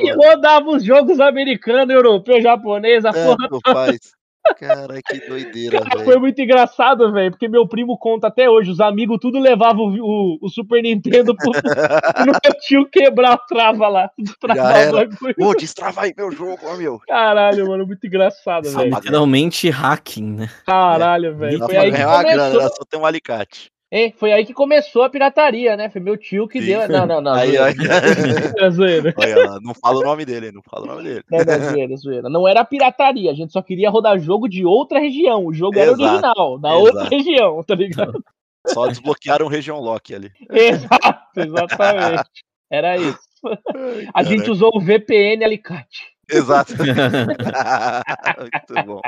e 0.00 0.10
rodava 0.12 0.70
os 0.70 0.84
jogos 0.84 1.20
americano, 1.20 1.92
europeu, 1.92 2.42
japonês, 2.42 3.04
a 3.04 3.12
porra. 3.12 3.48
Faz. 3.72 3.98
Cara, 4.58 5.00
que 5.02 5.26
doideira, 5.26 5.80
velho. 5.80 6.04
Foi 6.04 6.18
muito 6.18 6.40
engraçado, 6.40 7.12
velho, 7.12 7.30
porque 7.30 7.48
meu 7.48 7.66
primo 7.66 7.96
conta 7.98 8.26
até 8.28 8.48
hoje, 8.48 8.70
os 8.70 8.80
amigos 8.80 9.18
tudo 9.20 9.38
levavam 9.38 9.86
o, 9.86 10.00
o, 10.00 10.38
o 10.42 10.48
Super 10.48 10.82
Nintendo 10.82 11.34
pro, 11.34 11.50
meu 12.24 12.60
tio 12.60 12.86
quebrar 12.86 13.32
a 13.32 13.38
trava 13.38 13.88
lá. 13.88 14.10
Destravar 14.18 14.90
Pô, 15.36 15.54
destrava 15.54 16.02
aí 16.02 16.14
meu 16.16 16.30
jogo, 16.30 16.60
ó, 16.64 16.76
meu. 16.76 17.00
Caralho, 17.06 17.68
mano, 17.68 17.86
muito 17.86 18.06
engraçado, 18.06 18.70
velho. 18.70 18.94
Literalmente 18.94 19.70
hacking, 19.70 20.34
né? 20.34 20.50
Caralho, 20.66 21.36
velho. 21.36 21.58
Foi 21.58 21.76
aí 21.76 21.90
que 21.90 22.02
começou... 22.02 22.22
grana, 22.22 22.68
só 22.68 22.84
tem 22.88 23.00
um 23.00 23.06
alicate. 23.06 23.73
Hein? 23.94 24.12
Foi 24.16 24.32
aí 24.32 24.44
que 24.44 24.52
começou 24.52 25.04
a 25.04 25.08
pirataria, 25.08 25.76
né? 25.76 25.88
Foi 25.88 26.00
meu 26.00 26.16
tio 26.16 26.48
que 26.48 26.58
Sim. 26.58 26.66
deu. 26.66 26.88
Não, 26.88 27.06
não, 27.06 27.20
não. 27.20 27.32
Aí, 27.32 27.56
aí. 27.56 27.74
É 28.58 28.68
zoeira. 28.68 29.14
Olha, 29.16 29.60
não 29.60 29.72
fala 29.72 30.00
o 30.00 30.02
nome 30.02 30.24
dele, 30.24 30.50
não 30.50 30.62
fala 30.68 30.84
o 30.84 30.88
nome 30.88 31.04
dele. 31.04 31.22
Não, 31.30 31.38
não, 31.38 31.70
zoeira, 31.70 31.96
zoeira. 31.96 32.28
Não 32.28 32.48
era 32.48 32.64
pirataria, 32.64 33.30
a 33.30 33.34
gente 33.34 33.52
só 33.52 33.62
queria 33.62 33.88
rodar 33.88 34.18
jogo 34.18 34.48
de 34.48 34.64
outra 34.64 34.98
região. 34.98 35.46
O 35.46 35.54
jogo 35.54 35.78
Exato. 35.78 36.02
era 36.02 36.10
original, 36.10 36.58
da 36.58 36.70
Exato. 36.70 36.84
outra 36.84 37.08
região, 37.08 37.62
tá 37.62 37.74
ligado? 37.76 38.24
Só 38.66 38.86
desbloquearam 38.86 39.46
região 39.46 39.78
lock 39.78 40.14
ali. 40.14 40.32
Exato, 40.50 41.38
exatamente. 41.38 42.30
Era 42.70 42.96
isso. 42.96 43.20
Ai, 43.44 44.08
a 44.14 44.22
gente 44.22 44.50
usou 44.50 44.70
o 44.74 44.80
VPN 44.80 45.44
Alicate. 45.44 46.14
Exato. 46.30 46.72
Muito 48.40 48.86
bom. 48.86 49.00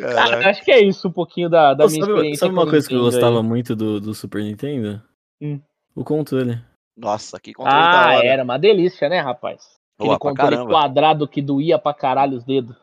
Cara, 0.00 0.50
acho 0.50 0.64
que 0.64 0.70
é 0.72 0.82
isso 0.82 1.08
um 1.08 1.12
pouquinho 1.12 1.48
da, 1.48 1.74
da 1.74 1.86
minha 1.86 2.00
sabe, 2.00 2.12
experiência. 2.12 2.40
Sabe 2.40 2.52
uma 2.52 2.68
coisa 2.68 2.88
que 2.88 2.94
eu 2.94 3.00
gostava 3.00 3.38
aí. 3.38 3.42
muito 3.42 3.76
do, 3.76 4.00
do 4.00 4.14
Super 4.14 4.42
Nintendo? 4.42 5.02
Hum. 5.40 5.60
O 5.94 6.04
controle. 6.04 6.60
Nossa, 6.96 7.38
que 7.40 7.52
controle 7.52 7.78
Ah, 7.78 8.20
era 8.24 8.42
uma 8.42 8.58
delícia, 8.58 9.08
né, 9.08 9.20
rapaz? 9.20 9.62
Aquele 9.96 10.08
Boa, 10.08 10.18
controle 10.18 10.56
quadrado 10.66 11.28
que 11.28 11.40
doía 11.40 11.78
pra 11.78 11.94
caralho 11.94 12.36
os 12.36 12.44
dedos. 12.44 12.76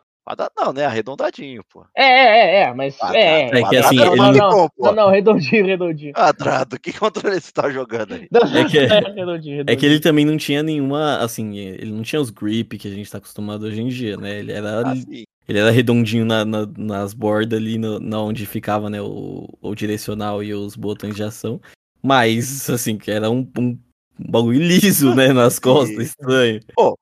Não, 0.57 0.71
né? 0.71 0.85
Arredondadinho, 0.85 1.61
pô. 1.69 1.85
É, 1.95 2.05
é, 2.05 2.37
é, 2.37 2.61
é 2.61 2.73
mas. 2.73 2.95
Quadrado, 2.95 3.17
é, 3.17 3.49
é 3.49 3.69
que 3.69 3.77
assim. 3.77 3.95
Não, 3.95 4.13
ele... 4.13 4.17
não, 4.17 4.31
não, 4.33 4.69
não, 4.77 4.93
não, 4.93 5.09
redondinho, 5.09 5.65
redondinho. 5.65 6.13
Quadrado, 6.13 6.79
que 6.79 6.97
controle 6.97 7.41
você 7.41 7.51
tá 7.51 7.69
jogando 7.69 8.13
aí? 8.13 8.29
é, 8.31 8.65
que, 8.65 8.77
é, 8.79 8.87
redondinho, 8.87 9.57
redondinho. 9.57 9.65
é 9.67 9.75
que 9.75 9.85
ele 9.85 9.99
também 9.99 10.23
não 10.23 10.37
tinha 10.37 10.63
nenhuma. 10.63 11.17
Assim, 11.17 11.57
ele 11.57 11.91
não 11.91 12.03
tinha 12.03 12.21
os 12.21 12.29
grip 12.29 12.77
que 12.77 12.87
a 12.87 12.91
gente 12.91 13.11
tá 13.11 13.17
acostumado 13.17 13.63
hoje 13.63 13.81
em 13.81 13.87
dia, 13.89 14.15
né? 14.15 14.39
Ele 14.39 14.53
era. 14.53 14.81
Ah, 14.87 14.93
ele 15.47 15.59
era 15.59 15.71
redondinho 15.71 16.25
na, 16.25 16.45
na, 16.45 16.65
nas 16.77 17.13
bordas 17.13 17.59
ali, 17.59 17.77
no, 17.77 17.99
na 17.99 18.21
onde 18.21 18.45
ficava, 18.45 18.89
né, 18.89 19.01
o, 19.01 19.47
o 19.61 19.75
direcional 19.75 20.43
e 20.43 20.53
os 20.53 20.75
botões 20.75 21.15
de 21.15 21.23
ação. 21.23 21.59
Mas, 22.01 22.69
assim, 22.69 22.97
que 22.97 23.11
era 23.11 23.29
um, 23.29 23.47
um 23.57 23.77
bagulho 24.17 24.59
liso, 24.59 25.13
né, 25.13 25.33
nas 25.33 25.57
costas, 25.59 26.07
estranho. 26.07 26.61
Pô, 26.75 26.97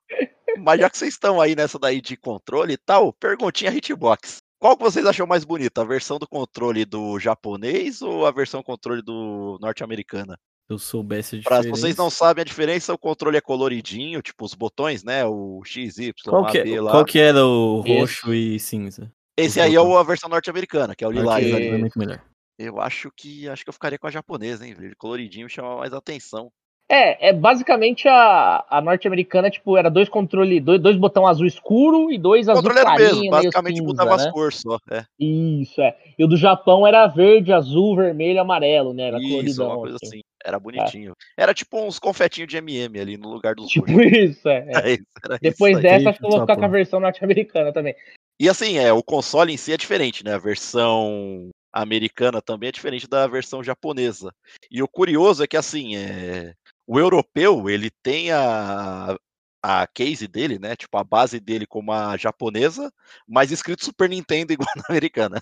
mas 0.58 0.80
já 0.80 0.90
que 0.90 0.98
vocês 0.98 1.14
estão 1.14 1.40
aí 1.40 1.56
nessa 1.56 1.80
daí 1.80 2.02
de 2.02 2.18
controle 2.18 2.74
e 2.74 2.78
tal, 2.78 3.14
perguntinha 3.14 3.72
hitbox. 3.72 4.38
Qual 4.60 4.76
que 4.76 4.84
vocês 4.84 5.06
acham 5.06 5.26
mais 5.26 5.46
bonita? 5.46 5.82
A 5.82 5.86
versão 5.86 6.20
do 6.20 6.28
controle 6.28 6.84
do 6.84 7.18
japonês 7.18 8.02
ou 8.02 8.26
a 8.26 8.32
versão 8.32 8.62
controle 8.62 9.02
do 9.02 9.58
norte-americana? 9.62 10.38
Eu 10.70 10.78
soubesse 10.78 11.36
a 11.36 11.40
diferença. 11.40 11.62
Pra 11.64 11.78
vocês 11.78 11.98
não 11.98 12.10
sabem 12.10 12.44
a 12.44 12.46
diferença, 12.46 12.94
o 12.94 12.98
controle 12.98 13.38
é 13.38 13.42
coloridinho, 13.42 14.22
tipo 14.22 14.46
os 14.46 14.54
botões, 14.54 15.04
né? 15.04 15.26
O 15.26 15.62
X, 15.66 15.98
Y, 15.98 16.14
qual 16.24 16.46
que, 16.46 16.60
é, 16.60 16.82
lá. 16.82 16.92
Qual 16.92 17.06
que 17.06 17.20
era 17.20 17.44
o 17.44 17.82
roxo 17.82 18.32
Esse. 18.32 18.56
e 18.56 18.60
cinza? 18.60 19.12
Esse 19.36 19.60
aí 19.60 19.76
botões. 19.76 19.96
é 19.96 20.00
a 20.00 20.04
versão 20.04 20.30
norte-americana, 20.30 20.96
que 20.96 21.04
é 21.04 21.08
o 21.08 21.12
lilás. 21.12 21.46
Okay. 21.46 21.70
É 21.70 21.78
muito 21.78 21.98
melhor. 21.98 22.22
Eu 22.58 22.80
acho 22.80 23.10
que 23.16 23.48
acho 23.48 23.64
que 23.64 23.70
eu 23.70 23.74
ficaria 23.74 23.98
com 23.98 24.06
a 24.06 24.12
japonesa, 24.12 24.68
hein? 24.68 24.76
Coloridinho 24.98 25.50
chama 25.50 25.78
mais 25.78 25.94
atenção. 25.94 26.52
É, 26.92 27.30
é 27.30 27.34
basicamente 27.34 28.08
a, 28.08 28.66
a 28.68 28.82
norte-americana, 28.82 29.52
tipo, 29.52 29.78
era 29.78 29.92
dois 29.92 30.10
controles, 30.10 30.62
dois, 30.62 30.82
dois 30.82 30.98
botão 30.98 31.28
azul 31.28 31.46
escuro 31.46 32.12
e 32.12 32.18
dois 32.18 32.48
o 32.48 32.52
azul 32.52 32.64
clarinho, 32.64 32.98
mesmo, 32.98 33.30
basicamente 33.30 33.78
cinza, 33.78 33.88
mudava 33.88 34.18
né? 34.18 34.24
as 34.24 34.32
cores 34.32 34.56
só. 34.56 34.80
É. 34.90 35.06
Isso, 35.20 35.80
é. 35.80 35.96
E 36.18 36.24
o 36.24 36.28
do 36.28 36.36
Japão 36.36 36.86
era 36.88 37.06
verde, 37.06 37.54
azul, 37.54 37.96
vermelho, 37.96 38.42
amarelo, 38.42 38.92
né? 38.92 39.04
Era 39.04 39.20
Isso, 39.20 39.30
coloridão. 39.30 39.68
uma 39.68 39.78
coisa 39.78 39.98
assim. 40.02 40.18
assim. 40.18 40.29
Era 40.44 40.60
bonitinho. 40.60 41.14
É. 41.38 41.44
Era 41.44 41.54
tipo 41.54 41.80
uns 41.80 42.00
confetinhos 42.00 42.50
de 42.50 42.58
MM 42.58 43.00
ali 43.00 43.18
no 43.18 43.30
lugar 43.30 43.56
dos 43.56 43.68
Tipo 43.68 44.00
isso, 44.02 44.48
é. 44.48 44.68
é. 44.84 44.92
Isso, 44.94 45.40
Depois 45.42 45.74
isso 45.74 45.82
dessa, 45.82 46.10
acho 46.10 46.20
que 46.20 46.26
eu 46.26 46.30
vou 46.30 46.42
ficar 46.42 46.56
com 46.56 46.66
a 46.66 46.70
versão 46.70 47.00
norte-americana 47.00 47.74
também. 47.74 47.96
E 48.40 48.48
assim, 48.48 48.78
é, 48.78 48.92
o 48.94 49.04
console 49.04 49.54
em 49.54 49.58
si 49.58 49.74
é 49.74 49.78
diferente, 49.78 50.24
né? 50.24 50.34
A 50.34 50.40
versão 50.40 51.50
americana 51.74 52.42
também 52.42 52.70
é 52.70 52.72
diferente 52.72 53.08
da 53.08 53.28
versão 53.28 53.64
japonesa. 53.64 54.32
E 54.72 54.82
o 54.82 54.88
curioso 54.88 55.44
é 55.44 55.48
que 55.48 55.58
assim, 55.58 55.96
é... 55.98 56.54
o 56.88 57.00
europeu, 57.00 57.70
ele 57.70 57.90
tem 58.02 58.32
a 58.32 59.18
a 59.62 59.86
case 59.88 60.28
dele, 60.28 60.58
né? 60.58 60.76
Tipo, 60.76 60.98
a 60.98 61.04
base 61.04 61.40
dele 61.40 61.66
como 61.66 61.92
a 61.92 62.16
japonesa, 62.18 62.92
mas 63.28 63.52
escrito 63.52 63.86
Super 63.86 64.10
Nintendo 64.10 64.52
igual 64.54 64.70
na 64.76 64.84
americana. 64.90 65.42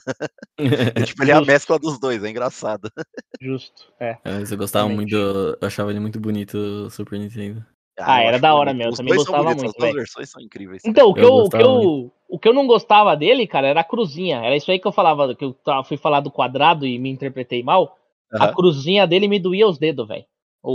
e, 0.59 1.03
tipo, 1.03 1.23
ele 1.23 1.31
é 1.31 1.35
a 1.35 1.41
mescla 1.41 1.77
dos 1.79 1.99
dois, 1.99 2.23
é 2.23 2.29
engraçado. 2.29 2.91
Justo, 3.41 3.91
é. 3.99 4.17
é 4.23 4.41
eu 4.49 4.57
gostava 4.57 4.87
Realmente. 4.87 5.13
muito, 5.13 5.57
eu 5.61 5.67
achava 5.67 5.91
ele 5.91 5.99
muito 5.99 6.19
bonito, 6.19 6.57
o 6.57 6.89
Super 6.89 7.19
Nintendo. 7.19 7.65
Ah, 7.99 8.15
ah 8.15 8.21
era 8.21 8.39
da 8.39 8.53
hora 8.53 8.73
mesmo, 8.73 8.95
também 8.95 9.15
gostava 9.15 9.43
muito. 9.43 9.65
As 9.65 9.73
duas 9.73 9.93
versões 9.93 10.29
são 10.29 10.41
incríveis. 10.41 10.83
Então, 10.85 11.09
o 11.09 11.13
que 11.13 11.21
eu, 11.21 11.33
o, 11.33 11.49
que 11.49 11.61
eu, 11.61 12.11
o 12.29 12.39
que 12.39 12.47
eu 12.47 12.53
não 12.53 12.67
gostava 12.67 13.15
dele, 13.15 13.47
cara, 13.47 13.67
era 13.67 13.81
a 13.81 13.83
cruzinha. 13.83 14.37
Era 14.37 14.55
isso 14.55 14.69
aí 14.69 14.79
que 14.79 14.87
eu 14.87 14.91
falava, 14.91 15.33
que 15.35 15.43
eu 15.43 15.55
fui 15.83 15.97
falar 15.97 16.19
do 16.19 16.31
quadrado 16.31 16.85
e 16.85 16.99
me 16.99 17.09
interpretei 17.09 17.63
mal. 17.63 17.97
Uhum. 18.31 18.43
A 18.43 18.53
cruzinha 18.53 19.07
dele 19.07 19.27
me 19.27 19.39
doía 19.39 19.67
os 19.67 19.79
dedos, 19.79 20.07
velho. 20.07 20.25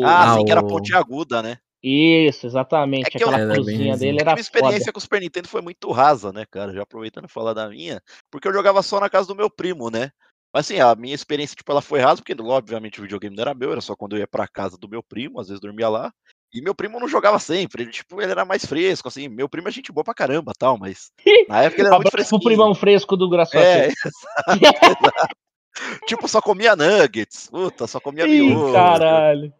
Ah, 0.05 0.35
sim, 0.35 0.41
o... 0.41 0.45
que 0.45 0.53
era 0.53 0.63
pontiaguda, 0.63 1.43
né? 1.43 1.59
Isso, 1.83 2.47
exatamente. 2.47 3.07
É 3.07 3.17
Aquela 3.17 3.41
eu, 3.41 3.53
cruzinha 3.53 3.97
dele 3.97 4.21
era. 4.21 4.31
A 4.31 4.35
minha 4.35 4.41
experiência 4.41 4.81
foda. 4.81 4.93
com 4.93 4.99
o 4.99 5.03
Super 5.03 5.21
Nintendo 5.21 5.49
foi 5.49 5.61
muito 5.61 5.91
rasa, 5.91 6.33
né, 6.33 6.45
cara? 6.49 6.73
Já 6.73 6.83
aproveitando 6.83 7.29
falar 7.29 7.55
da 7.55 7.69
minha, 7.69 8.01
porque 8.31 8.47
eu 8.47 8.53
jogava 8.53 8.83
só 8.83 9.01
na 9.01 9.11
casa 9.11 9.27
do 9.27 9.35
meu 9.35 9.51
primo, 9.51 9.91
né? 9.91 10.11
Mas 10.55 10.67
assim, 10.67 10.81
a 10.81 10.95
minha 10.95 11.15
experiência, 11.15 11.57
tipo, 11.57 11.73
ela 11.73 11.81
foi 11.81 11.99
rasa, 11.99 12.23
porque 12.23 12.41
obviamente 12.41 13.01
o 13.01 13.03
videogame 13.03 13.35
não 13.35 13.43
era 13.43 13.55
meu, 13.55 13.73
era 13.73 13.81
só 13.81 13.97
quando 13.97 14.15
eu 14.15 14.21
ia 14.21 14.29
pra 14.29 14.47
casa 14.47 14.77
do 14.77 14.89
meu 14.89 15.03
primo, 15.03 15.41
às 15.41 15.49
vezes 15.49 15.61
dormia 15.61 15.89
lá. 15.89 16.13
E 16.55 16.61
meu 16.61 16.75
primo 16.75 17.01
não 17.01 17.09
jogava 17.09 17.39
sempre, 17.39 17.85
ele, 17.85 17.91
tipo, 17.91 18.21
ele 18.21 18.31
era 18.31 18.45
mais 18.45 18.65
fresco, 18.67 19.09
assim, 19.09 19.27
meu 19.27 19.49
primo 19.49 19.69
é 19.69 19.71
gente 19.71 19.91
boa 19.91 20.05
pra 20.05 20.13
caramba, 20.13 20.53
tal, 20.57 20.77
mas 20.77 21.11
na 21.49 21.63
época 21.63 21.81
ele 21.81 21.89
era 21.89 21.97
muito 21.97 22.11
fresco. 22.11 22.37
o 22.37 22.41
primão 22.41 22.75
fresco 22.75 23.17
do 23.17 23.31
Graça. 23.31 23.59
É, 23.59 23.87
exato, 23.89 24.51
exato. 24.51 25.37
tipo, 26.07 26.29
só 26.29 26.41
comia 26.41 26.77
nuggets, 26.77 27.49
puta, 27.51 27.87
só 27.87 27.99
comia 28.01 28.27
miojo. 28.27 28.73
Caralho. 28.73 29.53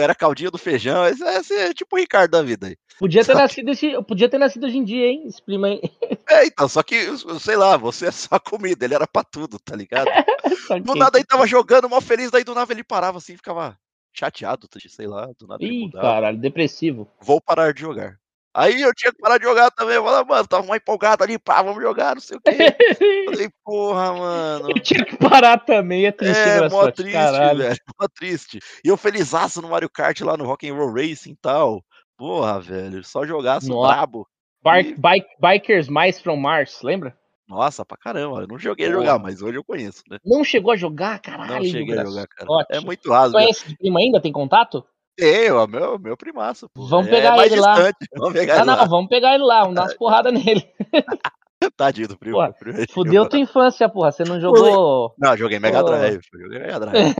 Era 0.00 0.14
caldinho 0.14 0.50
do 0.50 0.58
feijão, 0.58 1.06
esse, 1.06 1.22
esse 1.24 1.54
é 1.54 1.74
tipo 1.74 1.96
o 1.96 1.98
Ricardo 1.98 2.32
da 2.32 2.42
vida 2.42 2.68
aí. 2.68 2.76
Podia 2.98 3.24
ter, 3.24 3.34
nascido 3.34 3.70
esse, 3.70 4.02
podia 4.02 4.28
ter 4.28 4.38
nascido 4.38 4.66
hoje 4.66 4.76
em 4.76 4.84
dia, 4.84 5.06
hein, 5.06 5.24
esse 5.26 5.42
primo 5.42 5.66
aí. 5.66 5.80
É, 6.28 6.44
então, 6.46 6.68
só 6.68 6.82
que, 6.82 6.96
sei 7.40 7.56
lá, 7.56 7.76
você 7.76 8.06
é 8.06 8.10
só 8.10 8.38
comida, 8.38 8.84
ele 8.84 8.94
era 8.94 9.06
pra 9.06 9.24
tudo, 9.24 9.58
tá 9.58 9.74
ligado? 9.74 10.06
do 10.84 10.94
nada 10.94 11.18
aí 11.18 11.24
tava 11.24 11.46
jogando, 11.46 11.88
mal 11.88 12.00
feliz, 12.00 12.30
daí 12.30 12.44
do 12.44 12.54
nada 12.54 12.72
ele 12.72 12.84
parava 12.84 13.18
assim, 13.18 13.36
ficava 13.36 13.78
chateado, 14.12 14.68
sei 14.88 15.06
lá, 15.06 15.28
do 15.38 15.46
nada 15.46 15.64
Ih, 15.64 15.90
caralho, 15.92 16.38
depressivo. 16.38 17.08
Vou 17.20 17.40
parar 17.40 17.72
de 17.72 17.80
jogar. 17.80 18.18
Aí 18.52 18.82
eu 18.82 18.92
tinha 18.94 19.12
que 19.12 19.18
parar 19.18 19.38
de 19.38 19.44
jogar 19.44 19.70
também. 19.70 19.94
Eu 19.94 20.04
falei, 20.04 20.24
mano, 20.24 20.48
tava 20.48 20.64
uma 20.64 20.76
empolgada 20.76 21.22
ali, 21.22 21.38
pá, 21.38 21.62
vamos 21.62 21.82
jogar, 21.82 22.14
não 22.14 22.20
sei 22.20 22.36
o 22.36 22.40
quê. 22.40 22.74
falei, 23.26 23.48
porra, 23.64 24.12
mano. 24.12 24.70
Eu 24.74 24.82
tinha 24.82 25.04
que 25.04 25.16
parar 25.16 25.58
também, 25.58 26.06
é 26.06 26.12
triste. 26.12 26.40
É, 26.40 26.68
mó 26.68 26.90
triste, 26.90 27.12
caralho. 27.12 27.58
velho, 27.58 27.76
mó 28.00 28.08
triste. 28.08 28.58
E 28.84 28.88
eu 28.88 28.96
felizaço 28.96 29.62
no 29.62 29.68
Mario 29.68 29.88
Kart 29.88 30.20
lá 30.22 30.36
no 30.36 30.44
Rock'n'Roll 30.44 30.92
Racing 30.92 31.32
e 31.32 31.36
tal. 31.36 31.84
Porra, 32.16 32.60
velho, 32.60 33.04
só 33.04 33.24
jogaço 33.24 33.68
Nossa. 33.68 33.94
brabo. 33.94 34.26
Bar 34.62 34.80
e... 34.80 34.94
bike, 34.94 35.28
Bikers 35.40 35.88
Mais 35.88 36.20
from 36.20 36.36
Mars, 36.36 36.80
lembra? 36.82 37.16
Nossa, 37.48 37.84
pra 37.84 37.96
caramba, 37.96 38.42
eu 38.42 38.46
não 38.46 38.58
joguei 38.58 38.86
a 38.86 38.92
jogar, 38.92 39.18
mas 39.18 39.42
hoje 39.42 39.58
eu 39.58 39.64
conheço, 39.64 40.04
né? 40.08 40.18
Não 40.24 40.44
chegou 40.44 40.72
a 40.72 40.76
jogar, 40.76 41.18
caralho. 41.18 41.54
Não 41.54 41.64
cheguei 41.64 41.98
a 41.98 42.04
jogar, 42.04 42.28
cara. 42.28 42.48
Ótimo. 42.48 42.78
É 42.78 42.80
muito 42.80 43.10
raso. 43.10 43.32
Conhece 43.32 43.66
esse 43.66 43.76
primo 43.76 43.98
ainda? 43.98 44.20
Tem 44.20 44.30
contato? 44.30 44.84
Tenho, 45.16 45.58
é 45.60 45.66
meu, 45.66 45.98
meu 45.98 46.16
primaço. 46.16 46.68
Pô. 46.72 46.86
Vamos 46.86 47.08
é 47.08 47.10
pegar 47.10 47.38
é 47.38 47.46
ele 47.46 47.56
lá. 47.56 47.74
Vamos 48.16 48.32
pegar 48.32 48.54
ah, 48.54 48.56
ele 48.58 48.66
não, 48.66 48.76
lá. 48.76 48.84
vamos 48.84 49.08
pegar 49.08 49.34
ele 49.34 49.44
lá, 49.44 49.60
vamos 49.60 49.74
dar 49.74 49.82
umas 49.82 49.94
porradas 49.98 50.32
nele. 50.32 50.66
Tadinho 51.76 52.08
do 52.08 52.16
primo. 52.16 52.36
Porra, 52.36 52.54
fudeu 52.90 53.28
tua 53.28 53.38
infância, 53.38 53.86
porra. 53.86 54.10
Você 54.10 54.24
não 54.24 54.40
jogou. 54.40 55.14
Não, 55.18 55.36
joguei 55.36 55.58
Mega 55.58 55.82
Drive. 55.82 56.20
Joguei 56.32 56.58
Mega 56.58 56.80
Drive. 56.80 57.14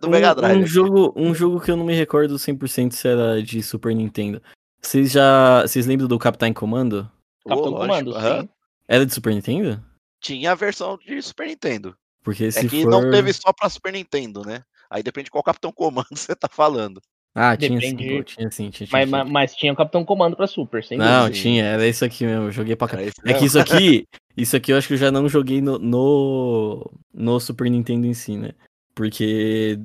do 0.00 0.08
Mega 0.08 0.32
Drive. 0.32 0.58
Um, 0.58 0.62
um 0.62 0.66
jogo, 0.66 1.12
um 1.16 1.34
jogo 1.34 1.60
que 1.60 1.70
eu 1.70 1.76
não 1.76 1.84
me 1.84 1.92
recordo 1.92 2.36
100% 2.36 2.92
se 2.92 3.08
era 3.08 3.42
de 3.42 3.60
Super 3.60 3.96
Nintendo. 3.96 4.40
Vocês 4.80 5.10
já. 5.10 5.62
Vocês 5.62 5.86
lembram 5.86 6.06
do 6.06 6.20
Capitão 6.20 6.52
Comando? 6.52 7.10
Capitão 7.44 7.72
oh, 7.72 7.76
Comando, 7.78 8.12
sim. 8.14 8.48
Era 8.86 9.04
de 9.04 9.12
Super 9.12 9.34
Nintendo? 9.34 9.82
Tinha 10.20 10.52
a 10.52 10.54
versão 10.54 10.96
de 11.04 11.20
Super 11.20 11.48
Nintendo. 11.48 11.96
Porque 12.22 12.44
é 12.44 12.50
se 12.52 12.68
que 12.68 12.82
for... 12.82 12.90
não 12.90 13.10
teve 13.10 13.32
só 13.32 13.52
pra 13.52 13.68
Super 13.68 13.92
Nintendo, 13.92 14.42
né? 14.46 14.62
Aí 14.92 15.02
depende 15.02 15.24
de 15.24 15.30
qual 15.30 15.42
Capitão 15.42 15.72
Comando 15.72 16.06
você 16.12 16.36
tá 16.36 16.48
falando. 16.48 17.00
Ah, 17.34 17.56
tinha 17.56 17.80
sim, 17.80 17.96
pô, 17.96 18.22
tinha 18.22 18.50
sim, 18.50 18.68
tinha, 18.68 18.86
tinha, 18.86 18.88
mas, 18.92 19.08
tinha. 19.08 19.24
Mas, 19.24 19.54
tinha 19.54 19.72
o 19.72 19.76
Capitão 19.76 20.04
Comando 20.04 20.36
pra 20.36 20.46
Super, 20.46 20.84
sem 20.84 20.98
Não, 20.98 21.24
dúvida. 21.24 21.42
tinha, 21.42 21.64
era 21.64 21.88
isso 21.88 22.04
aqui 22.04 22.26
mesmo, 22.26 22.44
eu 22.44 22.52
joguei 22.52 22.76
pra 22.76 22.86
caralho. 22.86 23.10
É 23.24 23.32
que 23.32 23.46
isso 23.46 23.58
aqui, 23.58 24.06
isso 24.36 24.54
aqui 24.54 24.70
eu 24.70 24.76
acho 24.76 24.86
que 24.86 24.92
eu 24.92 24.98
já 24.98 25.10
não 25.10 25.26
joguei 25.30 25.62
no, 25.62 25.78
no, 25.78 26.92
no 27.12 27.40
Super 27.40 27.70
Nintendo 27.70 28.06
em 28.06 28.12
si, 28.12 28.36
né? 28.36 28.50
Porque, 28.94 29.78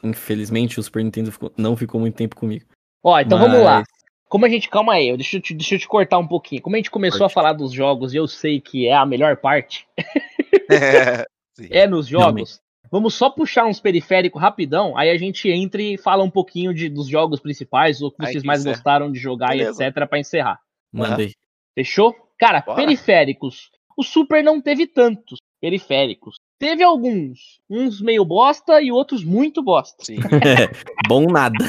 infelizmente, 0.00 0.78
o 0.78 0.82
Super 0.82 1.02
Nintendo 1.02 1.32
ficou, 1.32 1.52
não 1.56 1.76
ficou 1.76 2.00
muito 2.00 2.14
tempo 2.14 2.36
comigo. 2.36 2.64
Ó, 3.02 3.18
então 3.18 3.36
mas... 3.36 3.48
vamos 3.48 3.64
lá. 3.64 3.82
Como 4.28 4.46
a 4.46 4.48
gente, 4.48 4.68
calma 4.68 4.92
aí, 4.92 5.16
deixa 5.16 5.38
eu, 5.38 5.40
te, 5.40 5.54
deixa 5.54 5.74
eu 5.74 5.78
te 5.80 5.88
cortar 5.88 6.18
um 6.18 6.26
pouquinho. 6.26 6.62
Como 6.62 6.76
a 6.76 6.78
gente 6.78 6.90
começou 6.90 7.20
Parte. 7.20 7.32
a 7.32 7.34
falar 7.34 7.52
dos 7.52 7.72
jogos 7.72 8.14
e 8.14 8.16
eu 8.16 8.28
sei 8.28 8.60
que 8.60 8.86
é 8.86 8.94
a 8.94 9.06
melhor 9.06 9.36
parte, 9.38 9.88
é, 10.70 11.26
é 11.68 11.86
nos 11.88 12.06
jogos, 12.06 12.24
Realmente. 12.24 12.65
Vamos 12.90 13.14
só 13.14 13.30
puxar 13.30 13.66
uns 13.66 13.80
periféricos 13.80 14.40
rapidão, 14.40 14.96
aí 14.96 15.10
a 15.10 15.16
gente 15.16 15.48
entra 15.50 15.82
e 15.82 15.98
fala 15.98 16.22
um 16.22 16.30
pouquinho 16.30 16.72
de, 16.72 16.88
dos 16.88 17.08
jogos 17.08 17.40
principais, 17.40 18.00
o 18.00 18.10
que 18.10 18.24
vocês 18.24 18.42
mais 18.42 18.60
encerra. 18.60 18.74
gostaram 18.74 19.12
de 19.12 19.18
jogar 19.18 19.48
Beleza. 19.50 19.82
e 19.82 19.86
etc, 19.88 20.08
para 20.08 20.18
encerrar. 20.18 20.60
Mandei. 20.92 21.32
Fechou? 21.74 22.14
Cara, 22.38 22.60
Bora. 22.60 22.76
periféricos. 22.76 23.70
O 23.96 24.02
Super 24.02 24.42
não 24.42 24.60
teve 24.60 24.86
tantos 24.86 25.38
periféricos. 25.60 26.36
Teve 26.58 26.82
alguns, 26.82 27.60
uns 27.68 28.00
meio 28.00 28.24
bosta 28.24 28.80
e 28.80 28.90
outros 28.90 29.24
muito 29.24 29.62
bosta. 29.62 30.04
Sim. 30.04 30.18
bom 31.08 31.26
nada. 31.26 31.64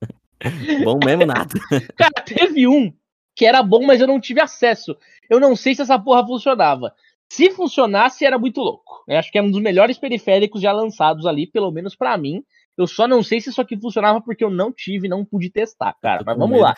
bom 0.84 0.98
mesmo 1.04 1.26
nada. 1.26 1.54
Cara, 1.96 2.24
teve 2.24 2.66
um 2.66 2.92
que 3.34 3.46
era 3.46 3.62
bom, 3.62 3.84
mas 3.84 4.00
eu 4.00 4.06
não 4.06 4.20
tive 4.20 4.40
acesso. 4.40 4.96
Eu 5.28 5.40
não 5.40 5.56
sei 5.56 5.74
se 5.74 5.82
essa 5.82 5.98
porra 5.98 6.26
funcionava. 6.26 6.94
Se 7.32 7.50
funcionasse, 7.50 8.26
era 8.26 8.38
muito 8.38 8.60
louco. 8.60 9.04
Eu 9.08 9.18
acho 9.18 9.32
que 9.32 9.38
é 9.38 9.42
um 9.42 9.50
dos 9.50 9.62
melhores 9.62 9.96
periféricos 9.96 10.60
já 10.60 10.70
lançados 10.70 11.24
ali, 11.24 11.46
pelo 11.46 11.70
menos 11.70 11.96
para 11.96 12.14
mim. 12.18 12.44
Eu 12.76 12.86
só 12.86 13.08
não 13.08 13.22
sei 13.22 13.40
se 13.40 13.48
isso 13.48 13.60
aqui 13.60 13.74
funcionava 13.74 14.20
porque 14.20 14.44
eu 14.44 14.50
não 14.50 14.70
tive, 14.70 15.08
não 15.08 15.24
pude 15.24 15.48
testar, 15.48 15.96
cara. 16.02 16.22
Mas 16.26 16.36
vamos 16.36 16.60
lá. 16.60 16.74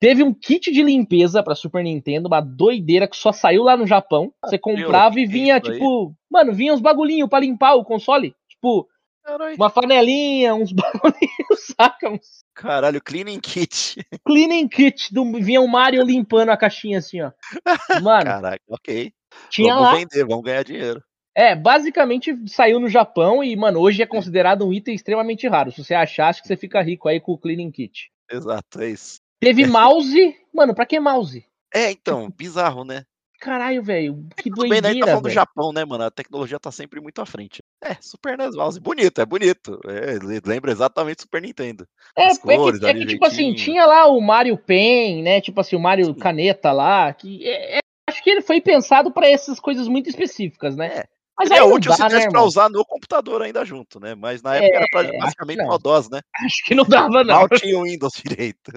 Teve 0.00 0.24
um 0.24 0.34
kit 0.34 0.72
de 0.72 0.82
limpeza 0.82 1.40
para 1.40 1.54
Super 1.54 1.84
Nintendo, 1.84 2.26
uma 2.26 2.40
doideira 2.40 3.06
que 3.06 3.16
só 3.16 3.30
saiu 3.30 3.62
lá 3.62 3.76
no 3.76 3.86
Japão. 3.86 4.34
Ah, 4.42 4.48
você 4.48 4.58
comprava 4.58 5.20
e 5.20 5.24
vinha, 5.24 5.60
tipo, 5.60 6.08
aí? 6.08 6.14
mano, 6.28 6.52
vinha 6.52 6.74
uns 6.74 6.80
bagulhinhos 6.80 7.30
para 7.30 7.44
limpar 7.44 7.74
o 7.74 7.84
console. 7.84 8.34
Tipo, 8.48 8.88
Caralho. 9.22 9.54
uma 9.54 9.70
flanelinha, 9.70 10.52
uns 10.52 10.72
bagulhinhos, 10.74 11.74
saca? 11.78 12.10
Uns... 12.10 12.44
Caralho, 12.56 13.00
cleaning 13.00 13.38
kit. 13.38 14.04
Cleaning 14.26 14.66
kit, 14.66 15.14
do... 15.14 15.24
vinha 15.34 15.60
o 15.60 15.68
Mario 15.68 16.02
limpando 16.02 16.48
a 16.48 16.56
caixinha 16.56 16.98
assim, 16.98 17.20
ó. 17.20 17.30
Mano. 18.02 18.24
Caraca, 18.24 18.62
ok. 18.68 19.12
Tinha 19.50 19.74
vamos 19.74 19.88
lá. 19.88 19.96
vender, 19.96 20.24
vamos 20.24 20.44
ganhar 20.44 20.64
dinheiro. 20.64 21.02
É, 21.36 21.56
basicamente 21.56 22.32
saiu 22.46 22.78
no 22.78 22.88
Japão 22.88 23.42
e, 23.42 23.56
mano, 23.56 23.80
hoje 23.80 24.02
é 24.02 24.06
considerado 24.06 24.66
um 24.66 24.72
item 24.72 24.94
extremamente 24.94 25.48
raro. 25.48 25.72
Se 25.72 25.82
você 25.82 25.94
achar, 25.94 26.28
acho 26.28 26.40
que 26.40 26.48
você 26.48 26.56
fica 26.56 26.80
rico 26.80 27.08
aí 27.08 27.18
com 27.20 27.32
o 27.32 27.38
Cleaning 27.38 27.72
Kit. 27.72 28.10
Exato, 28.30 28.80
é 28.80 28.90
isso. 28.90 29.18
Teve 29.40 29.66
mouse. 29.66 30.36
Mano, 30.52 30.74
pra 30.74 30.86
que 30.86 30.98
mouse? 31.00 31.44
É, 31.74 31.90
então, 31.90 32.30
bizarro, 32.30 32.84
né? 32.84 33.04
Caralho, 33.40 33.82
velho, 33.82 34.26
que 34.36 34.48
Tudo 34.48 34.60
doideira, 34.60 34.88
bem, 34.88 34.94
né? 34.94 35.00
Tá 35.00 35.06
falando 35.08 35.24
do 35.24 35.30
Japão, 35.30 35.72
né, 35.72 35.84
mano? 35.84 36.04
A 36.04 36.10
tecnologia 36.10 36.58
tá 36.58 36.72
sempre 36.72 36.98
muito 36.98 37.20
à 37.20 37.26
frente. 37.26 37.62
É, 37.82 37.94
Super 38.00 38.38
NES 38.38 38.56
Mouse, 38.56 38.80
bonito, 38.80 39.20
é 39.20 39.26
bonito. 39.26 39.78
É, 39.86 40.18
lembra 40.48 40.72
exatamente 40.72 41.22
Super 41.22 41.42
Nintendo. 41.42 41.86
É, 42.16 42.28
As 42.28 42.38
é 42.38 42.40
cores, 42.40 42.80
que, 42.80 42.86
é 42.86 42.94
que 42.94 43.04
tipo 43.04 43.26
assim, 43.26 43.52
tinha 43.52 43.84
lá 43.84 44.06
o 44.06 44.18
Mario 44.18 44.56
Pen, 44.56 45.22
né? 45.22 45.42
Tipo 45.42 45.60
assim, 45.60 45.76
o 45.76 45.80
Mario 45.80 46.06
Sim. 46.06 46.14
Caneta 46.14 46.72
lá, 46.72 47.12
que 47.12 47.46
é, 47.46 47.78
é 47.78 47.83
que 48.24 48.30
ele 48.30 48.40
foi 48.40 48.60
pensado 48.60 49.12
para 49.12 49.28
essas 49.28 49.60
coisas 49.60 49.86
muito 49.86 50.08
específicas, 50.08 50.74
né? 50.74 50.86
É. 50.86 51.04
Mas 51.36 51.50
é 51.50 51.62
útil 51.62 51.90
dá, 51.90 52.08
se 52.08 52.16
né, 52.16 52.30
pra 52.30 52.44
usar 52.44 52.70
no 52.70 52.84
computador 52.84 53.42
ainda 53.42 53.64
junto, 53.64 53.98
né? 53.98 54.14
Mas 54.14 54.40
na 54.40 54.54
época 54.54 54.72
é, 54.72 54.76
era 54.76 54.86
pra, 54.90 55.18
basicamente 55.18 55.62
uma 55.62 55.78
dose, 55.78 56.08
né? 56.10 56.20
Acho 56.44 56.64
que 56.64 56.74
não 56.76 56.84
dava, 56.84 57.24
não. 57.24 57.34
Mal 57.34 57.48
tinha 57.48 57.76
o 57.76 57.82
Windows 57.82 58.14
direito. 58.24 58.72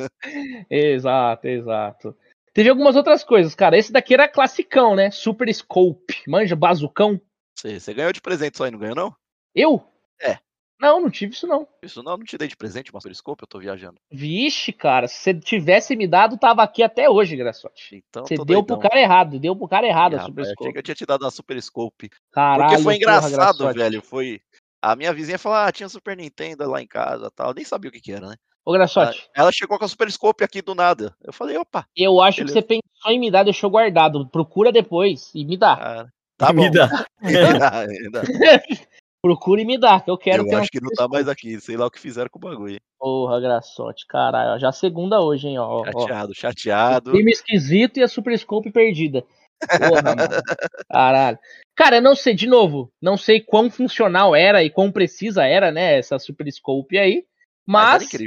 exato, 0.69 1.47
exato. 1.47 2.17
Teve 2.53 2.69
algumas 2.69 2.95
outras 2.95 3.23
coisas, 3.23 3.53
cara. 3.53 3.77
Esse 3.77 3.91
daqui 3.91 4.15
era 4.15 4.27
classicão, 4.27 4.95
né? 4.95 5.11
Super 5.11 5.53
Scope. 5.53 6.15
Manja, 6.27 6.55
bazucão. 6.55 7.21
Você, 7.55 7.79
você 7.79 7.93
ganhou 7.93 8.11
de 8.11 8.21
presente 8.21 8.57
só 8.57 8.65
aí, 8.65 8.71
não 8.71 8.79
ganhou, 8.79 8.95
não? 8.95 9.15
Eu? 9.53 9.83
É. 10.19 10.39
Não, 10.79 11.01
não 11.01 11.09
tive 11.09 11.33
isso 11.33 11.47
não. 11.47 11.67
Isso 11.81 12.03
não, 12.03 12.17
não 12.17 12.23
te 12.23 12.37
dei 12.37 12.47
de 12.47 12.55
presente 12.55 12.91
uma 12.91 13.01
periscope, 13.01 13.43
eu 13.43 13.47
tô 13.47 13.59
viajando. 13.59 13.99
Vixe, 14.11 14.71
cara, 14.71 15.07
se 15.07 15.17
você 15.17 15.33
tivesse 15.33 15.95
me 15.95 16.07
dado, 16.07 16.37
tava 16.37 16.61
aqui 16.61 16.83
até 16.83 17.09
hoje, 17.09 17.35
Graçote. 17.35 18.03
Então, 18.09 18.25
você 18.25 18.35
deu 18.35 18.45
doidão. 18.45 18.63
pro 18.65 18.79
cara 18.79 18.99
errado, 18.99 19.39
deu 19.39 19.55
pro 19.55 19.67
cara 19.67 19.87
errado 19.87 20.13
Ih, 20.13 20.19
a 20.19 20.23
Super 20.23 20.45
Scope. 20.45 20.75
Eu 20.75 20.83
tinha 20.83 20.95
te 20.95 21.05
dado 21.05 21.23
uma 21.23 21.31
Super 21.31 21.61
Scope. 21.61 22.09
Caralho, 22.31 22.69
Porque 22.69 22.83
foi 22.83 22.95
engraçado, 22.95 23.57
porra, 23.57 23.73
velho. 23.73 24.01
Foi. 24.01 24.39
A 24.81 24.95
minha 24.95 25.11
vizinha 25.11 25.39
falou: 25.39 25.57
ah, 25.57 25.71
tinha 25.71 25.89
Super 25.89 26.15
Nintendo 26.15 26.69
lá 26.69 26.81
em 26.81 26.87
casa 26.87 27.31
tal. 27.31 27.49
Eu 27.49 27.55
nem 27.55 27.65
sabia 27.65 27.89
o 27.89 27.91
que, 27.91 27.99
que 27.99 28.11
era, 28.11 28.27
né? 28.27 28.35
Ô, 28.63 28.73
Graçote. 28.73 29.29
Ela 29.33 29.51
chegou 29.51 29.79
com 29.79 29.85
a 29.85 29.87
Super 29.87 30.11
Scope 30.11 30.43
aqui 30.43 30.61
do 30.61 30.75
nada. 30.75 31.15
Eu 31.23 31.31
falei, 31.31 31.57
opa. 31.57 31.87
Eu 31.95 32.21
acho 32.21 32.39
beleza. 32.39 32.53
que 32.53 32.67
você 32.67 32.81
pensou 32.81 33.11
em 33.11 33.17
me 33.17 33.31
dar, 33.31 33.43
deixou 33.43 33.69
guardado. 33.69 34.27
Procura 34.27 34.73
depois 34.73 35.31
e 35.33 35.45
me 35.45 35.55
dá. 35.57 35.73
Ah, 35.73 36.07
tá 36.37 36.47
bom. 36.53 36.63
Me 36.67 36.69
dá. 36.69 36.87
Procure 36.87 37.95
e 37.95 38.03
me 38.03 38.11
dá, 38.11 38.21
que 39.35 40.11
eu 40.11 40.17
quero. 40.17 40.47
Eu 40.47 40.57
acho 40.59 40.69
que 40.69 40.79
não 40.79 40.91
tá 40.91 41.07
mais 41.07 41.27
aqui, 41.27 41.59
sei 41.59 41.75
lá 41.75 41.87
o 41.87 41.91
que 41.91 41.99
fizeram 41.99 42.29
com 42.29 42.37
o 42.37 42.41
bagulho. 42.41 42.79
Porra, 42.99 43.41
graçote, 43.41 44.05
caralho. 44.07 44.59
Já 44.59 44.71
segunda 44.71 45.19
hoje, 45.19 45.47
hein, 45.47 45.57
ó. 45.59 45.83
Chateado, 45.85 46.31
ó. 46.31 46.39
chateado. 46.39 47.11
Time 47.11 47.31
esquisito 47.31 47.97
e 47.97 48.03
a 48.03 48.07
Super 48.07 48.37
Scope 48.37 48.71
perdida. 48.71 49.23
Porra, 49.59 50.01
mano. 50.15 50.41
Caralho. 50.89 51.39
Cara, 51.75 52.01
não 52.01 52.15
sei, 52.15 52.33
de 52.33 52.47
novo, 52.47 52.91
não 53.01 53.17
sei 53.17 53.39
quão 53.39 53.69
funcional 53.69 54.35
era 54.35 54.63
e 54.63 54.69
quão 54.69 54.91
precisa 54.91 55.45
era, 55.45 55.71
né, 55.71 55.97
essa 55.97 56.17
Super 56.19 56.51
Scope 56.51 56.97
aí. 56.97 57.25
Mas, 57.65 58.07
mas 58.11 58.21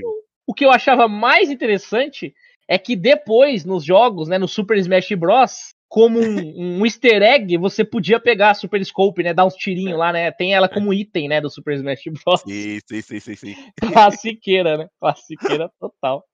o 0.46 0.54
que 0.54 0.64
eu 0.64 0.70
achava 0.70 1.08
mais 1.08 1.50
interessante 1.50 2.34
é 2.68 2.78
que 2.78 2.94
depois, 2.94 3.64
nos 3.64 3.84
jogos, 3.84 4.28
né, 4.28 4.38
no 4.38 4.46
Super 4.46 4.76
Smash 4.78 5.12
Bros., 5.18 5.74
como 5.90 6.20
um, 6.20 6.78
um, 6.78 6.86
easter 6.86 7.20
egg, 7.20 7.58
você 7.58 7.84
podia 7.84 8.20
pegar 8.20 8.52
a 8.52 8.54
Super 8.54 8.82
Scope, 8.84 9.24
né? 9.24 9.34
Dar 9.34 9.44
uns 9.44 9.56
tirinhos 9.56 9.98
lá, 9.98 10.12
né? 10.12 10.30
Tem 10.30 10.54
ela 10.54 10.68
como 10.68 10.94
item, 10.94 11.28
né? 11.28 11.40
Do 11.40 11.50
Super 11.50 11.74
Smash 11.74 12.04
Bros. 12.24 12.42
Sim, 12.42 12.78
sim, 13.02 13.18
sim, 13.18 13.34
sim. 13.34 13.54
Classiqueira, 13.92 14.78
né? 14.78 14.88
Classiqueira 15.00 15.68
total. 15.80 16.24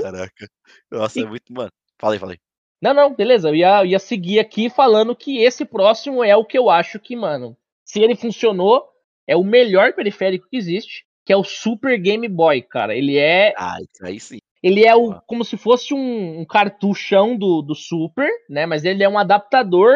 Caraca. 0.00 0.48
Nossa, 0.88 1.18
e... 1.18 1.24
é 1.24 1.26
muito. 1.26 1.52
Mano, 1.52 1.72
falei, 2.00 2.20
falei. 2.20 2.38
Não, 2.80 2.94
não, 2.94 3.12
beleza. 3.12 3.48
Eu 3.48 3.56
ia, 3.56 3.80
eu 3.80 3.86
ia 3.86 3.98
seguir 3.98 4.38
aqui 4.38 4.70
falando 4.70 5.16
que 5.16 5.38
esse 5.38 5.64
próximo 5.64 6.22
é 6.22 6.36
o 6.36 6.44
que 6.44 6.56
eu 6.56 6.70
acho 6.70 7.00
que, 7.00 7.16
mano, 7.16 7.56
se 7.84 8.00
ele 8.00 8.14
funcionou, 8.14 8.84
é 9.26 9.36
o 9.36 9.42
melhor 9.42 9.92
periférico 9.92 10.46
que 10.48 10.56
existe, 10.56 11.04
que 11.26 11.32
é 11.32 11.36
o 11.36 11.42
Super 11.42 11.98
Game 11.98 12.28
Boy, 12.28 12.62
cara. 12.62 12.94
Ele 12.94 13.18
é. 13.18 13.54
Ah, 13.58 13.78
isso 13.80 14.06
aí 14.06 14.20
sim. 14.20 14.38
Ele 14.62 14.84
é 14.84 14.94
o, 14.94 15.20
como 15.26 15.44
se 15.44 15.56
fosse 15.56 15.94
um, 15.94 16.40
um 16.40 16.44
cartuchão 16.44 17.36
do, 17.36 17.62
do 17.62 17.74
Super, 17.74 18.28
né? 18.48 18.66
Mas 18.66 18.84
ele 18.84 19.02
é 19.02 19.08
um 19.08 19.18
adaptador 19.18 19.94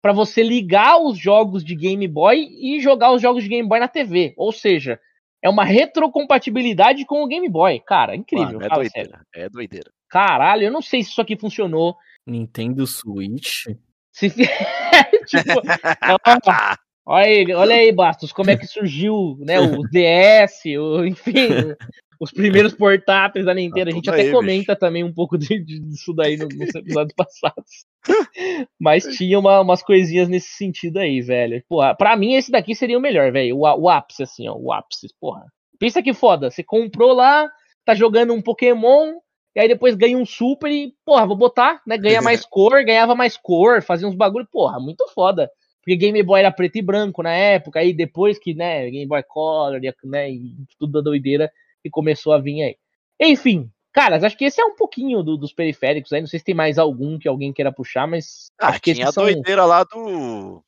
para 0.00 0.12
você 0.12 0.42
ligar 0.42 1.00
os 1.00 1.18
jogos 1.18 1.64
de 1.64 1.74
Game 1.74 2.06
Boy 2.06 2.48
e 2.60 2.78
jogar 2.80 3.12
os 3.12 3.22
jogos 3.22 3.42
de 3.42 3.48
Game 3.48 3.68
Boy 3.68 3.80
na 3.80 3.88
TV. 3.88 4.34
Ou 4.36 4.52
seja, 4.52 5.00
é 5.42 5.48
uma 5.48 5.64
retrocompatibilidade 5.64 7.04
com 7.04 7.22
o 7.22 7.26
Game 7.26 7.48
Boy. 7.48 7.80
Cara, 7.80 8.14
incrível. 8.14 8.60
Mano, 8.60 8.64
é 8.64 8.68
doideira. 8.68 8.90
Sério. 8.90 9.26
É 9.34 9.48
doideira. 9.48 9.90
Caralho, 10.08 10.64
eu 10.64 10.70
não 10.70 10.80
sei 10.80 11.02
se 11.02 11.10
isso 11.10 11.20
aqui 11.20 11.36
funcionou. 11.36 11.96
Nintendo 12.26 12.86
Switch? 12.86 13.66
Se... 14.12 14.30
tipo, 15.26 15.60
olha 17.04 17.26
aí, 17.26 17.52
olha 17.52 17.74
aí, 17.74 17.92
Bastos, 17.92 18.32
como 18.32 18.50
é 18.50 18.56
que 18.56 18.66
surgiu 18.66 19.36
né, 19.40 19.58
o 19.58 19.82
DS, 19.90 20.64
o, 20.78 21.04
enfim, 21.04 21.74
os 22.24 22.32
primeiros 22.32 22.74
portáteis 22.74 23.44
da 23.44 23.54
Nintendo. 23.54 23.86
Tá 23.86 23.90
a 23.90 23.94
gente 23.94 24.10
até 24.10 24.22
aí, 24.22 24.30
comenta 24.32 24.72
bicho. 24.72 24.80
também 24.80 25.04
um 25.04 25.12
pouco 25.12 25.38
de, 25.38 25.62
de, 25.62 25.80
disso 25.80 26.12
daí 26.12 26.36
nos, 26.36 26.48
nos 26.56 26.74
episódios 26.74 27.14
passados. 27.16 27.86
Mas 28.80 29.04
tinha 29.16 29.38
uma, 29.38 29.60
umas 29.60 29.82
coisinhas 29.82 30.28
nesse 30.28 30.48
sentido 30.56 30.98
aí, 30.98 31.20
velho. 31.20 31.62
Porra, 31.68 31.94
pra 31.94 32.16
mim 32.16 32.34
esse 32.34 32.50
daqui 32.50 32.74
seria 32.74 32.98
o 32.98 33.00
melhor, 33.00 33.30
velho. 33.30 33.56
O, 33.56 33.60
o 33.60 33.88
ápice, 33.88 34.22
assim, 34.22 34.48
ó. 34.48 34.56
O 34.56 34.72
ápice, 34.72 35.08
porra. 35.20 35.44
Pensa 35.78 36.02
que 36.02 36.12
foda. 36.12 36.50
Você 36.50 36.62
comprou 36.64 37.12
lá, 37.12 37.48
tá 37.84 37.94
jogando 37.94 38.32
um 38.32 38.42
Pokémon, 38.42 39.14
e 39.54 39.60
aí 39.60 39.68
depois 39.68 39.94
ganha 39.94 40.18
um 40.18 40.26
Super 40.26 40.70
e, 40.70 40.92
porra, 41.04 41.26
vou 41.26 41.36
botar, 41.36 41.80
né? 41.86 41.96
Ganha 41.96 42.20
mais 42.20 42.44
cor, 42.44 42.84
ganhava 42.84 43.14
mais 43.14 43.36
cor, 43.36 43.82
fazia 43.82 44.08
uns 44.08 44.14
bagulho, 44.14 44.48
porra, 44.50 44.80
muito 44.80 45.06
foda. 45.14 45.48
Porque 45.84 45.96
Game 45.96 46.22
Boy 46.22 46.40
era 46.40 46.50
preto 46.50 46.76
e 46.76 46.82
branco 46.82 47.22
na 47.22 47.32
época, 47.32 47.78
aí 47.78 47.92
depois 47.92 48.38
que, 48.38 48.54
né, 48.54 48.90
Game 48.90 49.06
Boy 49.06 49.22
Color, 49.22 49.80
né, 50.04 50.30
e 50.30 50.56
tudo 50.78 50.92
da 50.92 51.00
doideira, 51.02 51.52
e 51.84 51.90
começou 51.90 52.32
a 52.32 52.38
vir 52.38 52.62
aí. 52.62 52.76
Enfim, 53.20 53.70
caras, 53.92 54.24
acho 54.24 54.36
que 54.36 54.44
esse 54.44 54.60
é 54.60 54.64
um 54.64 54.74
pouquinho 54.74 55.22
do, 55.22 55.36
dos 55.36 55.52
periféricos 55.52 56.12
aí. 56.12 56.20
Não 56.20 56.26
sei 56.26 56.40
se 56.40 56.44
tem 56.44 56.54
mais 56.54 56.78
algum 56.78 57.18
que 57.18 57.28
alguém 57.28 57.52
queira 57.52 57.72
puxar, 57.72 58.06
mas. 58.06 58.50
Ah, 58.60 58.68
acho 58.68 58.82
que 58.82 58.94
tinha 58.94 59.08
a 59.08 59.12
são... 59.12 59.24
doideira 59.24 59.64
lá 59.64 59.84
do. 59.84 60.62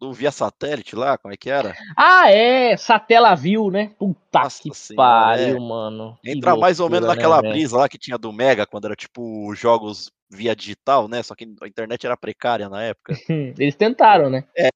Do 0.00 0.12
via 0.12 0.30
satélite 0.30 0.94
lá, 0.94 1.18
como 1.18 1.34
é 1.34 1.36
que 1.36 1.50
era? 1.50 1.74
Ah, 1.96 2.30
é, 2.30 2.76
Satellaview, 2.76 3.68
né? 3.68 3.90
Puta 3.98 4.44
Nossa 4.44 4.62
que 4.62 4.72
senhora, 4.72 5.08
pariu, 5.08 5.56
é. 5.56 5.58
mano. 5.58 6.16
Entra 6.24 6.50
loucura, 6.50 6.56
mais 6.56 6.78
ou 6.78 6.88
menos 6.88 7.08
naquela 7.08 7.42
né, 7.42 7.48
brisa 7.50 7.76
lá 7.76 7.88
que 7.88 7.98
tinha 7.98 8.16
do 8.16 8.32
Mega, 8.32 8.64
quando 8.64 8.84
era 8.84 8.94
tipo 8.94 9.52
jogos 9.56 10.08
via 10.30 10.54
digital, 10.54 11.08
né? 11.08 11.20
Só 11.24 11.34
que 11.34 11.52
a 11.60 11.66
internet 11.66 12.06
era 12.06 12.16
precária 12.16 12.68
na 12.68 12.80
época. 12.80 13.12
Eles 13.58 13.74
tentaram, 13.74 14.30
né? 14.30 14.44
É, 14.56 14.68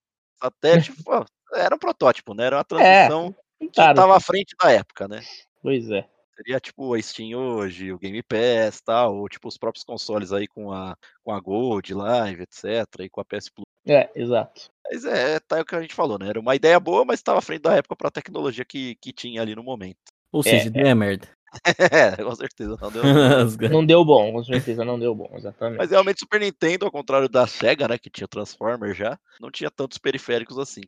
satélite, 0.43 0.93
pô, 1.05 1.25
era 1.55 1.73
um 1.73 1.79
protótipo, 1.79 2.35
né? 2.35 2.47
Era 2.47 2.57
uma 2.57 2.63
é, 2.83 3.07
transição 3.07 3.35
é, 3.61 3.67
que 3.67 3.81
estava 3.81 4.17
à 4.17 4.21
frente 4.21 4.57
da 4.61 4.73
época, 4.73 5.07
né? 5.07 5.23
Pois 5.63 5.91
é. 5.91 6.07
Seria 6.35 6.59
tipo 6.59 6.95
a 6.95 7.01
Steam 7.01 7.39
hoje, 7.39 7.93
o 7.93 7.99
Game 7.99 8.23
Pass 8.23 8.81
tal, 8.81 9.17
ou 9.17 9.29
tipo 9.29 9.49
os 9.49 9.59
próprios 9.59 9.85
consoles 9.85 10.33
aí 10.33 10.49
com 10.49 10.73
a, 10.73 10.97
com 11.23 11.33
a 11.33 11.39
Gold 11.39 11.93
Live, 11.93 12.43
etc, 12.43 12.87
e 13.01 13.09
com 13.09 13.21
a 13.21 13.25
PS 13.25 13.51
Plus. 13.51 13.67
É, 13.87 14.11
exato. 14.15 14.71
Mas 14.91 15.05
é, 15.05 15.39
tá 15.41 15.61
o 15.61 15.65
que 15.65 15.75
a 15.75 15.83
gente 15.83 15.95
falou, 15.95 16.19
né? 16.19 16.29
Era 16.29 16.41
uma 16.41 16.57
ideia 16.57 16.81
boa, 16.81 17.05
mas 17.05 17.21
estava 17.21 17.39
à 17.39 17.43
frente 17.43 17.63
da 17.63 17.75
época 17.77 17.97
para 17.97 18.09
a 18.09 18.13
tecnologia 18.13 18.65
que, 18.65 18.97
que 18.97 19.13
tinha 19.13 19.43
ali 19.43 19.55
no 19.55 19.63
momento. 19.63 19.99
Ou 20.31 20.43
seja, 20.43 20.65
é, 20.65 20.67
ideia 20.67 20.89
é 20.89 20.95
merda. 20.95 21.29
é, 21.93 22.23
com 22.23 22.35
certeza 22.35 22.79
não 22.81 22.91
deu 22.91 23.03
bom. 23.03 23.69
não 23.69 23.87
deu 23.87 24.05
bom, 24.05 24.33
com 24.33 24.45
certeza 24.45 24.85
não 24.85 24.99
deu 24.99 25.15
bom, 25.15 25.31
exatamente. 25.35 25.79
Mas 25.79 25.91
realmente 25.91 26.21
Super 26.21 26.41
Nintendo, 26.41 26.87
ao 26.87 26.91
contrário 26.91 27.29
da 27.29 27.47
Sega, 27.47 27.87
né, 27.87 27.99
que 27.99 28.09
tinha 28.09 28.27
Transformer 28.27 28.95
já, 28.95 29.19
não 29.39 29.51
tinha 29.51 29.71
tantos 29.71 29.99
periféricos 29.99 30.59
assim. 30.59 30.83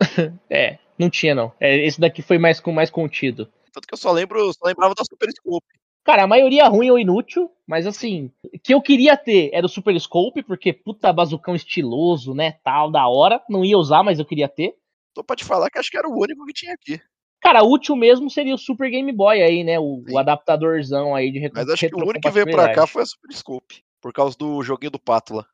é, 0.50 0.78
não 0.98 1.08
tinha 1.08 1.34
não. 1.34 1.52
É, 1.58 1.76
esse 1.84 2.00
daqui 2.00 2.20
foi 2.20 2.38
mais 2.38 2.60
com 2.60 2.72
mais 2.72 2.90
contido. 2.90 3.50
Tanto 3.72 3.86
que 3.86 3.94
eu 3.94 3.98
só 3.98 4.10
lembro, 4.12 4.52
só 4.52 4.66
lembrava 4.66 4.94
da 4.94 5.04
Super 5.04 5.30
Scope. 5.30 5.66
Cara, 6.02 6.24
a 6.24 6.26
maioria 6.26 6.66
ruim 6.66 6.90
ou 6.90 6.98
inútil, 6.98 7.50
mas 7.66 7.86
assim, 7.86 8.32
que 8.62 8.72
eu 8.72 8.80
queria 8.80 9.16
ter 9.16 9.50
era 9.52 9.66
o 9.66 9.68
Super 9.68 9.98
Scope, 10.00 10.42
porque 10.42 10.72
puta 10.72 11.12
bazucão 11.12 11.54
estiloso, 11.54 12.34
né, 12.34 12.52
tal, 12.64 12.90
da 12.90 13.06
hora. 13.06 13.42
Não 13.48 13.64
ia 13.64 13.76
usar, 13.76 14.02
mas 14.02 14.18
eu 14.18 14.24
queria 14.24 14.48
ter. 14.48 14.74
Tô 15.14 15.22
pra 15.22 15.36
te 15.36 15.44
falar 15.44 15.68
que 15.70 15.78
acho 15.78 15.90
que 15.90 15.98
era 15.98 16.08
o 16.08 16.18
único 16.18 16.44
que 16.46 16.52
tinha 16.52 16.74
aqui. 16.74 17.00
Cara, 17.40 17.62
útil 17.62 17.96
mesmo 17.96 18.30
seria 18.30 18.54
o 18.54 18.58
Super 18.58 18.90
Game 18.90 19.10
Boy 19.12 19.42
aí, 19.42 19.64
né, 19.64 19.78
o, 19.78 20.02
o 20.10 20.18
adaptadorzão 20.18 21.14
aí 21.14 21.30
de 21.30 21.50
Mas 21.54 21.68
acho 21.68 21.88
que 21.88 21.94
o 21.94 21.98
único 21.98 22.20
que 22.20 22.30
veio 22.30 22.46
pra 22.46 22.72
cá 22.74 22.86
foi 22.86 23.02
a 23.02 23.06
Super 23.06 23.32
Scope, 23.32 23.82
por 24.00 24.12
causa 24.12 24.36
do 24.36 24.62
joguinho 24.62 24.90
do 24.90 24.98
pato 24.98 25.34
lá. 25.34 25.46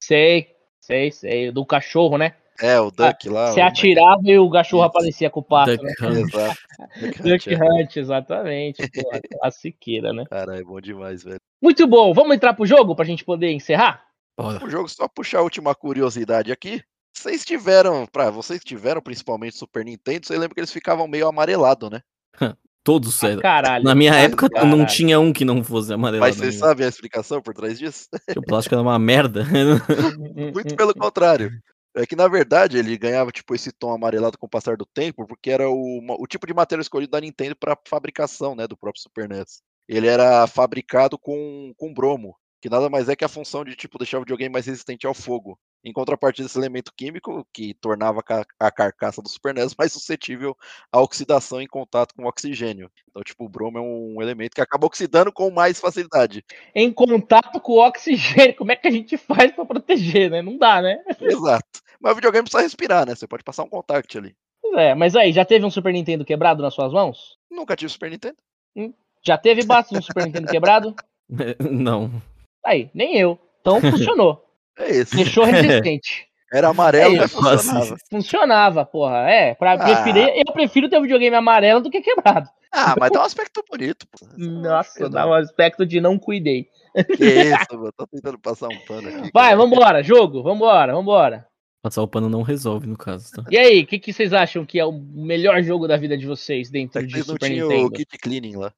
Sei, 0.00 0.48
sei, 0.80 1.10
sei, 1.10 1.50
do 1.50 1.64
cachorro, 1.64 2.18
né? 2.18 2.36
É, 2.60 2.80
o 2.80 2.90
Duck 2.90 3.28
lá. 3.28 3.52
Você 3.52 3.60
atirava 3.60 4.22
e 4.24 4.38
o 4.38 4.48
cachorro 4.50 4.84
aparecia 4.84 5.28
com 5.28 5.40
o 5.40 5.42
pato. 5.42 5.76
Duck 5.76 5.84
né? 5.84 6.08
Hunt. 6.08 6.32
Duck 7.22 7.52
é. 7.52 7.56
Hunt, 7.56 7.96
exatamente. 7.96 8.88
Porra, 8.90 9.20
classiqueira, 9.40 10.12
né? 10.12 10.24
Caralho, 10.30 10.60
é 10.60 10.64
bom 10.64 10.80
demais, 10.80 11.24
velho. 11.24 11.40
Muito 11.60 11.86
bom. 11.86 12.14
Vamos 12.14 12.36
entrar 12.36 12.54
pro 12.54 12.66
jogo 12.66 12.94
pra 12.94 13.04
gente 13.04 13.24
poder 13.24 13.50
encerrar? 13.50 14.04
O 14.36 14.68
jogo, 14.68 14.88
só 14.88 15.06
puxar 15.08 15.38
a 15.38 15.42
última 15.42 15.74
curiosidade 15.74 16.50
aqui. 16.50 16.82
Vocês 17.16 17.44
tiveram, 17.44 18.06
pra 18.06 18.30
vocês 18.30 18.60
tiveram 18.64 19.00
principalmente 19.00 19.56
Super 19.56 19.84
Nintendo, 19.84 20.26
você 20.26 20.32
lembra 20.34 20.54
que 20.54 20.60
eles 20.60 20.72
ficavam 20.72 21.06
meio 21.06 21.28
amarelado, 21.28 21.88
né? 21.88 22.00
Todos 22.84 23.24
ah, 23.24 23.38
caralho. 23.40 23.82
Na 23.82 23.94
minha 23.94 24.12
Mas, 24.12 24.24
época 24.24 24.50
caralho. 24.50 24.76
não 24.76 24.84
tinha 24.84 25.18
um 25.18 25.32
que 25.32 25.42
não 25.42 25.64
fosse 25.64 25.90
amarelado. 25.90 26.28
Mas 26.28 26.36
vocês 26.36 26.56
sabem 26.56 26.84
a 26.84 26.88
explicação 26.88 27.40
por 27.40 27.54
trás 27.54 27.78
disso? 27.78 28.08
Que 28.30 28.38
o 28.38 28.42
plástico 28.42 28.74
era 28.74 28.82
uma 28.82 28.98
merda. 28.98 29.46
Muito 30.52 30.76
pelo 30.76 30.92
contrário. 30.92 31.50
É 31.96 32.06
que 32.06 32.16
na 32.16 32.26
verdade 32.26 32.76
ele 32.76 32.98
ganhava 32.98 33.30
tipo 33.30 33.54
esse 33.54 33.70
tom 33.70 33.92
amarelado 33.92 34.36
com 34.36 34.46
o 34.46 34.48
passar 34.48 34.76
do 34.76 34.84
tempo, 34.84 35.26
porque 35.26 35.50
era 35.50 35.68
o, 35.68 36.00
o 36.18 36.26
tipo 36.26 36.46
de 36.46 36.52
material 36.52 36.82
escolhido 36.82 37.12
da 37.12 37.20
Nintendo 37.20 37.54
para 37.54 37.78
fabricação, 37.86 38.54
né, 38.54 38.66
do 38.66 38.76
próprio 38.76 39.00
Super 39.00 39.28
NES. 39.28 39.62
Ele 39.88 40.08
era 40.08 40.46
fabricado 40.46 41.16
com, 41.16 41.72
com 41.76 41.94
bromo, 41.94 42.36
que 42.60 42.68
nada 42.68 42.88
mais 42.90 43.08
é 43.08 43.14
que 43.14 43.24
a 43.24 43.28
função 43.28 43.64
de 43.64 43.76
tipo 43.76 43.98
deixar 43.98 44.18
o 44.18 44.20
videogame 44.22 44.52
mais 44.52 44.66
resistente 44.66 45.06
ao 45.06 45.14
fogo. 45.14 45.58
Em 45.84 45.92
contrapartida, 45.92 46.46
esse 46.46 46.58
elemento 46.58 46.92
químico 46.96 47.46
que 47.52 47.74
tornava 47.74 48.22
a 48.58 48.70
carcaça 48.70 49.20
do 49.20 49.28
Super 49.28 49.52
NES 49.52 49.74
mais 49.78 49.92
suscetível 49.92 50.56
à 50.90 51.00
oxidação 51.00 51.60
em 51.60 51.66
contato 51.66 52.14
com 52.14 52.24
o 52.24 52.28
oxigênio. 52.28 52.90
Então, 53.10 53.22
tipo, 53.22 53.44
o 53.44 53.48
bromo 53.48 53.78
é 53.78 53.80
um 53.82 54.22
elemento 54.22 54.54
que 54.54 54.62
acaba 54.62 54.86
oxidando 54.86 55.30
com 55.30 55.50
mais 55.50 55.78
facilidade. 55.78 56.42
Em 56.74 56.90
contato 56.90 57.60
com 57.60 57.74
o 57.74 57.86
oxigênio, 57.86 58.56
como 58.56 58.72
é 58.72 58.76
que 58.76 58.88
a 58.88 58.90
gente 58.90 59.18
faz 59.18 59.52
para 59.52 59.66
proteger, 59.66 60.30
né? 60.30 60.40
Não 60.40 60.56
dá, 60.56 60.80
né? 60.80 61.04
Exato. 61.20 61.80
Mas 62.00 62.12
o 62.12 62.14
videogame 62.14 62.44
precisa 62.44 62.62
respirar, 62.62 63.06
né? 63.06 63.14
Você 63.14 63.26
pode 63.26 63.44
passar 63.44 63.64
um 63.64 63.68
contact 63.68 64.16
ali. 64.16 64.34
É, 64.76 64.94
mas 64.94 65.14
aí, 65.14 65.32
já 65.32 65.44
teve 65.44 65.64
um 65.64 65.70
Super 65.70 65.92
Nintendo 65.92 66.24
quebrado 66.24 66.62
nas 66.62 66.74
suas 66.74 66.92
mãos? 66.92 67.38
Nunca 67.50 67.76
tive 67.76 67.92
Super 67.92 68.10
Nintendo. 68.10 68.36
Hum. 68.74 68.92
Já 69.22 69.38
teve 69.38 69.64
Bastos 69.64 69.98
um 69.98 70.02
Super 70.02 70.26
Nintendo 70.26 70.50
quebrado? 70.50 70.94
Não. 71.70 72.10
Aí, 72.64 72.90
nem 72.92 73.16
eu. 73.16 73.38
Então 73.60 73.80
funcionou. 73.80 74.43
É 74.78 74.90
isso. 74.96 75.16
Deixou 75.16 75.44
resistente. 75.44 76.26
Era 76.52 76.68
amarelo, 76.68 77.16
É, 77.16 77.26
funcionava. 77.26 77.96
Funcionava, 78.08 78.84
porra. 78.86 79.28
É, 79.28 79.54
pra 79.54 79.72
Ah. 79.72 79.78
preferir, 79.78 80.32
eu 80.36 80.52
prefiro 80.52 80.88
ter 80.88 80.98
um 80.98 81.02
videogame 81.02 81.34
amarelo 81.34 81.80
do 81.80 81.90
que 81.90 82.00
quebrado. 82.00 82.48
Ah, 82.72 82.94
mas 82.98 83.10
dá 83.10 83.20
um 83.20 83.24
aspecto 83.24 83.64
bonito, 83.68 84.06
pô. 84.08 84.26
Nossa, 84.36 85.08
dá 85.08 85.26
um 85.26 85.32
aspecto 85.32 85.84
de 85.86 86.00
não 86.00 86.18
cuidei. 86.18 86.68
Que 87.16 87.24
isso, 87.24 87.66
mano. 87.72 87.92
Tô 87.96 88.06
tentando 88.06 88.38
passar 88.38 88.68
um 88.68 88.78
pano 88.86 89.08
aqui. 89.08 89.30
Vai, 89.32 89.50
cara. 89.50 89.56
vambora, 89.56 90.02
jogo, 90.02 90.42
vambora, 90.42 90.92
vambora. 90.94 91.46
Passar 91.82 92.02
o 92.02 92.08
pano 92.08 92.28
não 92.28 92.42
resolve, 92.42 92.86
no 92.86 92.96
caso, 92.96 93.30
tá? 93.32 93.44
E 93.50 93.58
aí, 93.58 93.82
o 93.82 93.86
que, 93.86 93.98
que 93.98 94.12
vocês 94.12 94.32
acham 94.32 94.64
que 94.64 94.78
é 94.78 94.84
o 94.84 94.92
melhor 94.92 95.60
jogo 95.62 95.86
da 95.88 95.96
vida 95.96 96.16
de 96.16 96.26
vocês 96.26 96.68
É 96.68 96.72
dentro 96.72 97.00
que 97.00 97.06
de 97.08 97.22
Super 97.24 97.46
tinham 97.48 97.68
o 97.68 97.70
Nintendo? 97.70 97.90
kit 97.92 98.18
cleaning 98.18 98.56
lá. 98.56 98.72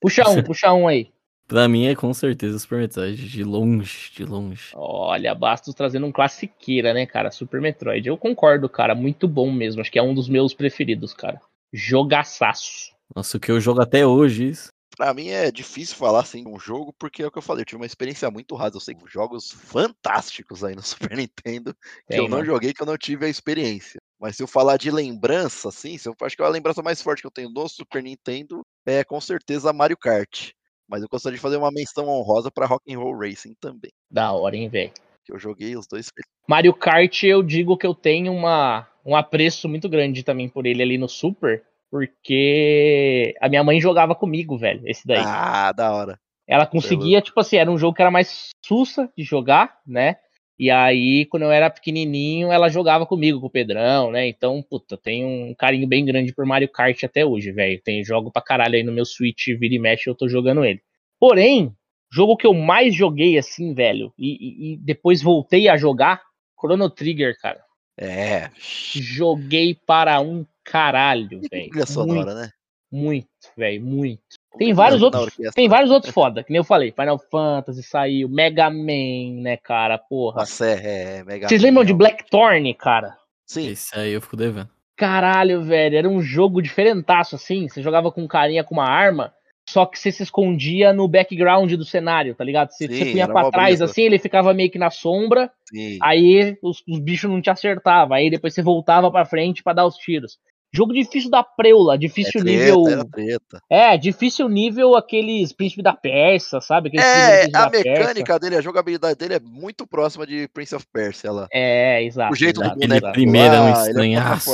Puxa 0.00 0.28
um, 0.28 0.42
puxa 0.44 0.72
um 0.72 0.86
aí. 0.86 1.08
Pra 1.46 1.68
mim 1.68 1.86
é 1.86 1.94
com 1.94 2.12
certeza 2.14 2.58
Super 2.58 2.78
Metroid. 2.78 3.28
De 3.28 3.44
longe, 3.44 4.10
de 4.14 4.24
longe. 4.24 4.70
Olha, 4.74 5.34
Bastos 5.34 5.74
trazendo 5.74 6.06
um 6.06 6.12
classiqueira, 6.12 6.94
né, 6.94 7.06
cara? 7.06 7.30
Super 7.30 7.60
Metroid. 7.60 8.08
Eu 8.08 8.16
concordo, 8.16 8.68
cara. 8.68 8.94
Muito 8.94 9.28
bom 9.28 9.52
mesmo. 9.52 9.80
Acho 9.80 9.92
que 9.92 9.98
é 9.98 10.02
um 10.02 10.14
dos 10.14 10.28
meus 10.28 10.54
preferidos, 10.54 11.12
cara. 11.12 11.40
Jogaçaço. 11.72 12.94
Nossa, 13.14 13.36
o 13.36 13.40
que 13.40 13.50
eu 13.50 13.60
jogo 13.60 13.82
até 13.82 14.06
hoje, 14.06 14.48
isso. 14.48 14.68
Pra 14.96 15.12
mim 15.12 15.28
é 15.28 15.50
difícil 15.50 15.96
falar 15.96 16.20
assim 16.20 16.44
de 16.44 16.48
um 16.48 16.58
jogo, 16.58 16.94
porque 16.96 17.22
é 17.22 17.26
o 17.26 17.30
que 17.30 17.38
eu 17.38 17.42
falei, 17.42 17.62
eu 17.62 17.66
tive 17.66 17.80
uma 17.80 17.86
experiência 17.86 18.30
muito 18.30 18.54
rasa. 18.54 18.76
Eu 18.76 18.80
sei 18.80 18.96
jogos 19.06 19.50
fantásticos 19.50 20.62
aí 20.62 20.74
no 20.74 20.82
Super 20.86 21.16
Nintendo 21.16 21.74
que 21.74 22.14
Tem, 22.14 22.18
eu 22.18 22.28
não 22.28 22.38
né? 22.38 22.44
joguei, 22.44 22.72
que 22.72 22.80
eu 22.80 22.86
não 22.86 22.96
tive 22.96 23.26
a 23.26 23.28
experiência. 23.28 24.00
Mas 24.20 24.36
se 24.36 24.42
eu 24.42 24.46
falar 24.46 24.76
de 24.76 24.90
lembrança, 24.90 25.68
assim, 25.68 25.98
se 25.98 26.08
eu 26.08 26.14
acho 26.22 26.36
que 26.36 26.42
a 26.42 26.48
lembrança 26.48 26.80
mais 26.80 27.02
forte 27.02 27.20
que 27.22 27.26
eu 27.26 27.32
tenho 27.32 27.50
do 27.50 27.68
Super 27.68 28.02
Nintendo 28.02 28.64
é 28.86 29.02
com 29.02 29.20
certeza 29.20 29.72
Mario 29.72 29.98
Kart. 29.98 30.52
Mas 30.88 31.02
eu 31.02 31.08
gostaria 31.10 31.36
de 31.36 31.42
fazer 31.42 31.56
uma 31.56 31.70
menção 31.70 32.08
honrosa 32.08 32.50
pra 32.50 32.66
Rock'n'Roll 32.66 33.18
Racing 33.18 33.54
também, 33.60 33.90
Da 34.10 34.32
hora, 34.32 34.56
hein, 34.56 34.68
velho. 34.68 34.92
que 35.24 35.32
eu 35.32 35.38
joguei 35.38 35.76
os 35.76 35.86
dois. 35.86 36.10
Mario 36.46 36.74
Kart, 36.74 37.22
eu 37.22 37.42
digo 37.42 37.76
que 37.76 37.86
eu 37.86 37.94
tenho 37.94 38.32
uma, 38.32 38.86
um 39.04 39.16
apreço 39.16 39.68
muito 39.68 39.88
grande 39.88 40.22
também 40.22 40.48
por 40.48 40.66
ele 40.66 40.82
ali 40.82 40.98
no 40.98 41.08
Super, 41.08 41.64
porque 41.90 43.34
a 43.40 43.48
minha 43.48 43.64
mãe 43.64 43.80
jogava 43.80 44.14
comigo, 44.14 44.58
velho, 44.58 44.82
esse 44.84 45.06
daí. 45.06 45.22
Ah, 45.24 45.72
da 45.72 45.92
hora. 45.92 46.20
Ela 46.46 46.66
conseguia, 46.66 47.22
tipo 47.22 47.40
assim, 47.40 47.56
era 47.56 47.70
um 47.70 47.78
jogo 47.78 47.94
que 47.94 48.02
era 48.02 48.10
mais 48.10 48.50
sussa 48.64 49.10
de 49.16 49.24
jogar, 49.24 49.78
né? 49.86 50.16
E 50.58 50.70
aí, 50.70 51.24
quando 51.26 51.42
eu 51.42 51.50
era 51.50 51.68
pequenininho, 51.68 52.52
ela 52.52 52.68
jogava 52.68 53.04
comigo, 53.04 53.40
com 53.40 53.46
o 53.46 53.50
Pedrão, 53.50 54.10
né? 54.12 54.28
Então, 54.28 54.62
puta, 54.62 54.96
tenho 54.96 55.26
um 55.26 55.54
carinho 55.54 55.86
bem 55.86 56.04
grande 56.04 56.32
por 56.32 56.46
Mario 56.46 56.68
Kart 56.68 57.02
até 57.02 57.26
hoje, 57.26 57.50
velho. 57.50 57.80
Tem 57.82 58.04
jogo 58.04 58.30
pra 58.30 58.40
caralho 58.40 58.76
aí 58.76 58.82
no 58.84 58.92
meu 58.92 59.04
Switch, 59.04 59.46
vira 59.58 59.74
e 59.74 59.78
mexe, 59.78 60.08
eu 60.08 60.14
tô 60.14 60.28
jogando 60.28 60.64
ele. 60.64 60.80
Porém, 61.18 61.72
jogo 62.12 62.36
que 62.36 62.46
eu 62.46 62.54
mais 62.54 62.94
joguei, 62.94 63.36
assim, 63.36 63.74
velho, 63.74 64.12
e, 64.16 64.30
e- 64.30 64.72
e 64.72 64.76
depois 64.76 65.20
voltei 65.20 65.68
a 65.68 65.76
jogar, 65.76 66.22
Chrono 66.58 66.88
Trigger, 66.88 67.36
cara. 67.40 67.60
É. 67.98 68.50
Joguei 68.56 69.74
para 69.86 70.20
um 70.20 70.46
caralho, 70.64 71.40
velho. 71.50 71.68
trilha 71.70 71.86
sonora, 71.86 72.34
né? 72.34 72.50
Muito, 72.96 73.26
velho, 73.56 73.84
muito. 73.84 74.22
Tem 74.56 74.72
vários 74.72 75.02
outros, 75.02 75.34
tem 75.52 75.68
vários 75.68 75.90
outros 75.90 76.12
foda, 76.14 76.44
que 76.44 76.52
nem 76.52 76.58
eu 76.58 76.64
falei. 76.64 76.92
Final 76.92 77.18
Fantasy 77.18 77.82
saiu, 77.82 78.28
Mega 78.28 78.70
Man, 78.70 79.42
né, 79.42 79.56
cara, 79.56 79.98
porra. 79.98 80.36
Nossa, 80.42 80.64
é, 80.64 81.18
é 81.18 81.24
mega. 81.24 81.48
Vocês 81.48 81.60
Man, 81.60 81.66
lembram 81.68 81.84
de 81.84 81.90
é 81.90 81.94
um- 81.94 81.98
Blackthorn, 81.98 82.74
cara? 82.74 83.16
Sim. 83.44 83.68
Esse 83.70 83.98
aí 83.98 84.12
eu 84.12 84.20
fico 84.22 84.36
devendo. 84.36 84.68
Caralho, 84.96 85.60
velho, 85.64 85.96
era 85.96 86.08
um 86.08 86.22
jogo 86.22 86.62
diferentaço, 86.62 87.34
assim. 87.34 87.68
Você 87.68 87.82
jogava 87.82 88.12
com 88.12 88.22
um 88.22 88.28
carinha 88.28 88.62
com 88.62 88.74
uma 88.74 88.88
arma, 88.88 89.34
só 89.68 89.84
que 89.86 89.98
você 89.98 90.12
se 90.12 90.22
escondia 90.22 90.92
no 90.92 91.08
background 91.08 91.72
do 91.72 91.84
cenário, 91.84 92.32
tá 92.36 92.44
ligado? 92.44 92.70
Você, 92.70 92.86
você 92.86 92.94
Sim, 93.06 93.10
punha 93.10 93.24
era 93.24 93.32
pra 93.32 93.50
trás, 93.50 93.70
brisa. 93.80 93.86
assim, 93.86 94.02
ele 94.02 94.20
ficava 94.20 94.54
meio 94.54 94.70
que 94.70 94.78
na 94.78 94.90
sombra, 94.90 95.50
Sim. 95.68 95.98
aí 96.00 96.56
os, 96.62 96.80
os 96.88 97.00
bichos 97.00 97.28
não 97.28 97.42
te 97.42 97.50
acertavam. 97.50 98.16
Aí 98.16 98.30
depois 98.30 98.54
você 98.54 98.62
voltava 98.62 99.10
pra 99.10 99.24
frente 99.24 99.64
pra 99.64 99.72
dar 99.72 99.84
os 99.84 99.96
tiros. 99.96 100.38
Jogo 100.74 100.92
difícil 100.92 101.30
da 101.30 101.44
preula, 101.44 101.94
É 101.94 101.98
difícil 101.98 102.42
treta, 102.42 102.44
nível. 102.44 103.04
treta. 103.10 103.60
É, 103.70 103.96
difícil 103.96 104.48
nível 104.48 104.96
aqueles 104.96 105.52
Príncipe 105.52 105.82
da 105.82 105.92
Persa, 105.92 106.60
sabe? 106.60 106.88
Aqueles 106.88 107.04
do 107.06 107.10
É, 107.10 107.44
a 107.44 107.46
da 107.48 107.70
Persa. 107.70 107.88
mecânica 107.88 108.38
dele, 108.38 108.56
a 108.56 108.60
jogabilidade 108.60 109.16
dele 109.16 109.34
é 109.34 109.40
muito 109.40 109.86
próxima 109.86 110.26
de 110.26 110.48
Prince 110.48 110.74
of 110.74 110.84
Persia 110.92 111.30
lá. 111.30 111.46
É, 111.52 112.02
exato. 112.02 112.32
O 112.32 112.36
jeito 112.36 112.56
do 112.60 112.64
exato, 112.64 112.78
boneco 112.80 112.92
Aquele 112.94 112.98
exato. 112.98 113.12
primeiro 113.12 113.54
é 113.54 113.60
um 113.60 113.68
é 113.68 113.72
estranhaço. 113.86 114.50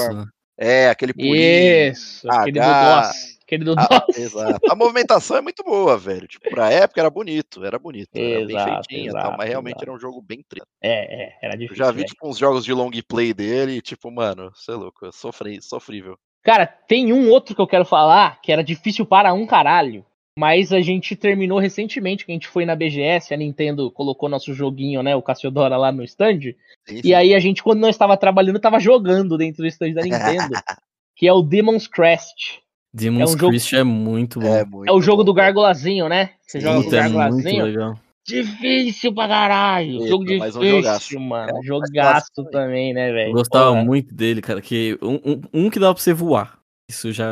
É, 0.58 0.90
aquele 0.90 1.14
pulinho. 1.14 1.90
Isso, 1.92 2.30
aquele 2.30 2.60
do 2.60 2.66
H, 2.66 3.00
DOS. 3.00 3.38
Aquele 3.50 3.64
do 3.64 3.74
Ah, 3.76 4.06
exato. 4.16 4.60
A 4.70 4.76
movimentação 4.76 5.36
é 5.36 5.40
muito 5.40 5.64
boa, 5.64 5.98
velho. 5.98 6.28
Tipo, 6.28 6.48
pra 6.50 6.70
época 6.70 7.00
era 7.00 7.10
bonito, 7.10 7.64
era 7.64 7.78
bonito. 7.80 8.10
Era 8.14 8.46
bem 8.46 8.56
Exato, 8.56 8.86
e 8.92 9.06
exato, 9.08 9.28
tal, 9.28 9.36
mas 9.36 9.48
realmente 9.48 9.72
exato. 9.76 9.84
era 9.86 9.92
um 9.92 9.98
jogo 9.98 10.22
bem 10.22 10.44
treta. 10.48 10.66
É, 10.80 11.24
é, 11.24 11.38
era 11.42 11.54
Eu 11.54 11.58
difícil. 11.58 11.76
já 11.84 11.90
vi, 11.90 11.96
velho. 11.98 12.06
tipo, 12.08 12.28
uns 12.28 12.38
jogos 12.38 12.64
de 12.64 12.72
long 12.72 12.90
play 13.08 13.34
dele 13.34 13.72
e, 13.78 13.82
tipo, 13.82 14.08
mano, 14.10 14.52
você 14.54 14.70
é 14.70 14.74
louco, 14.74 15.10
sofri, 15.12 15.60
sofrível. 15.60 16.16
Cara, 16.44 16.64
tem 16.66 17.12
um 17.12 17.28
outro 17.28 17.54
que 17.54 17.60
eu 17.60 17.66
quero 17.66 17.84
falar 17.84 18.40
que 18.40 18.52
era 18.52 18.62
difícil 18.62 19.04
para 19.04 19.32
um 19.34 19.46
caralho. 19.46 20.06
Mas 20.38 20.72
a 20.72 20.80
gente 20.80 21.16
terminou 21.16 21.58
recentemente, 21.58 22.24
que 22.24 22.30
a 22.30 22.34
gente 22.34 22.46
foi 22.46 22.64
na 22.64 22.76
BGS, 22.76 23.34
a 23.34 23.36
Nintendo 23.36 23.90
colocou 23.90 24.28
nosso 24.28 24.54
joguinho, 24.54 25.02
né, 25.02 25.14
o 25.16 25.20
Cassiodora 25.20 25.76
lá 25.76 25.90
no 25.90 26.04
stand. 26.04 26.40
Sim, 26.86 26.98
E 26.98 27.02
sim. 27.02 27.14
aí 27.14 27.34
a 27.34 27.40
gente, 27.40 27.62
quando 27.62 27.80
não 27.80 27.88
estava 27.90 28.16
trabalhando, 28.16 28.60
tava 28.60 28.78
jogando 28.78 29.36
dentro 29.36 29.62
do 29.62 29.66
stand 29.66 29.92
da 29.92 30.02
Nintendo. 30.02 30.52
que 31.16 31.26
é 31.26 31.32
o 31.32 31.42
Demon's 31.42 31.86
Crest. 31.86 32.60
Demon's 32.92 33.30
É 33.32 33.34
um 33.34 33.38
jogo- 33.38 33.50
Christ 33.52 33.72
é 33.74 33.84
muito 33.84 34.40
bom. 34.40 34.46
É, 34.54 34.64
muito 34.64 34.88
É 34.88 34.92
o 34.92 35.00
jogo 35.00 35.18
bom, 35.18 35.26
do. 35.26 35.34
Gargolazinho, 35.34 36.08
né? 36.08 36.30
Você 36.46 36.58
Sim, 36.60 36.66
joga 36.66 36.82
com 36.82 36.90
o 36.90 36.94
é 36.94 37.02
muito 37.02 37.14
Gargolazinho. 37.14 37.64
legal. 37.64 38.00
Difícil 38.26 39.14
pra 39.14 39.28
caralho. 39.28 39.92
Eita, 39.94 40.06
jogo 40.08 40.24
mas 40.38 40.56
um 40.56 40.60
difícil, 40.60 40.82
jogaço. 40.82 41.20
mano. 41.20 41.58
É, 41.58 41.62
jogaço 41.62 41.92
clássico 41.92 42.44
também, 42.50 42.92
né, 42.92 43.12
velho? 43.12 43.30
Eu 43.30 43.34
gostava 43.34 43.70
Porra. 43.72 43.84
muito 43.84 44.14
dele, 44.14 44.40
cara. 44.42 44.60
Que 44.60 44.98
um, 45.02 45.14
um, 45.24 45.40
um 45.66 45.70
que 45.70 45.78
dava 45.78 45.94
pra 45.94 46.02
você 46.02 46.12
voar. 46.12 46.58
Isso 46.88 47.12
já, 47.12 47.26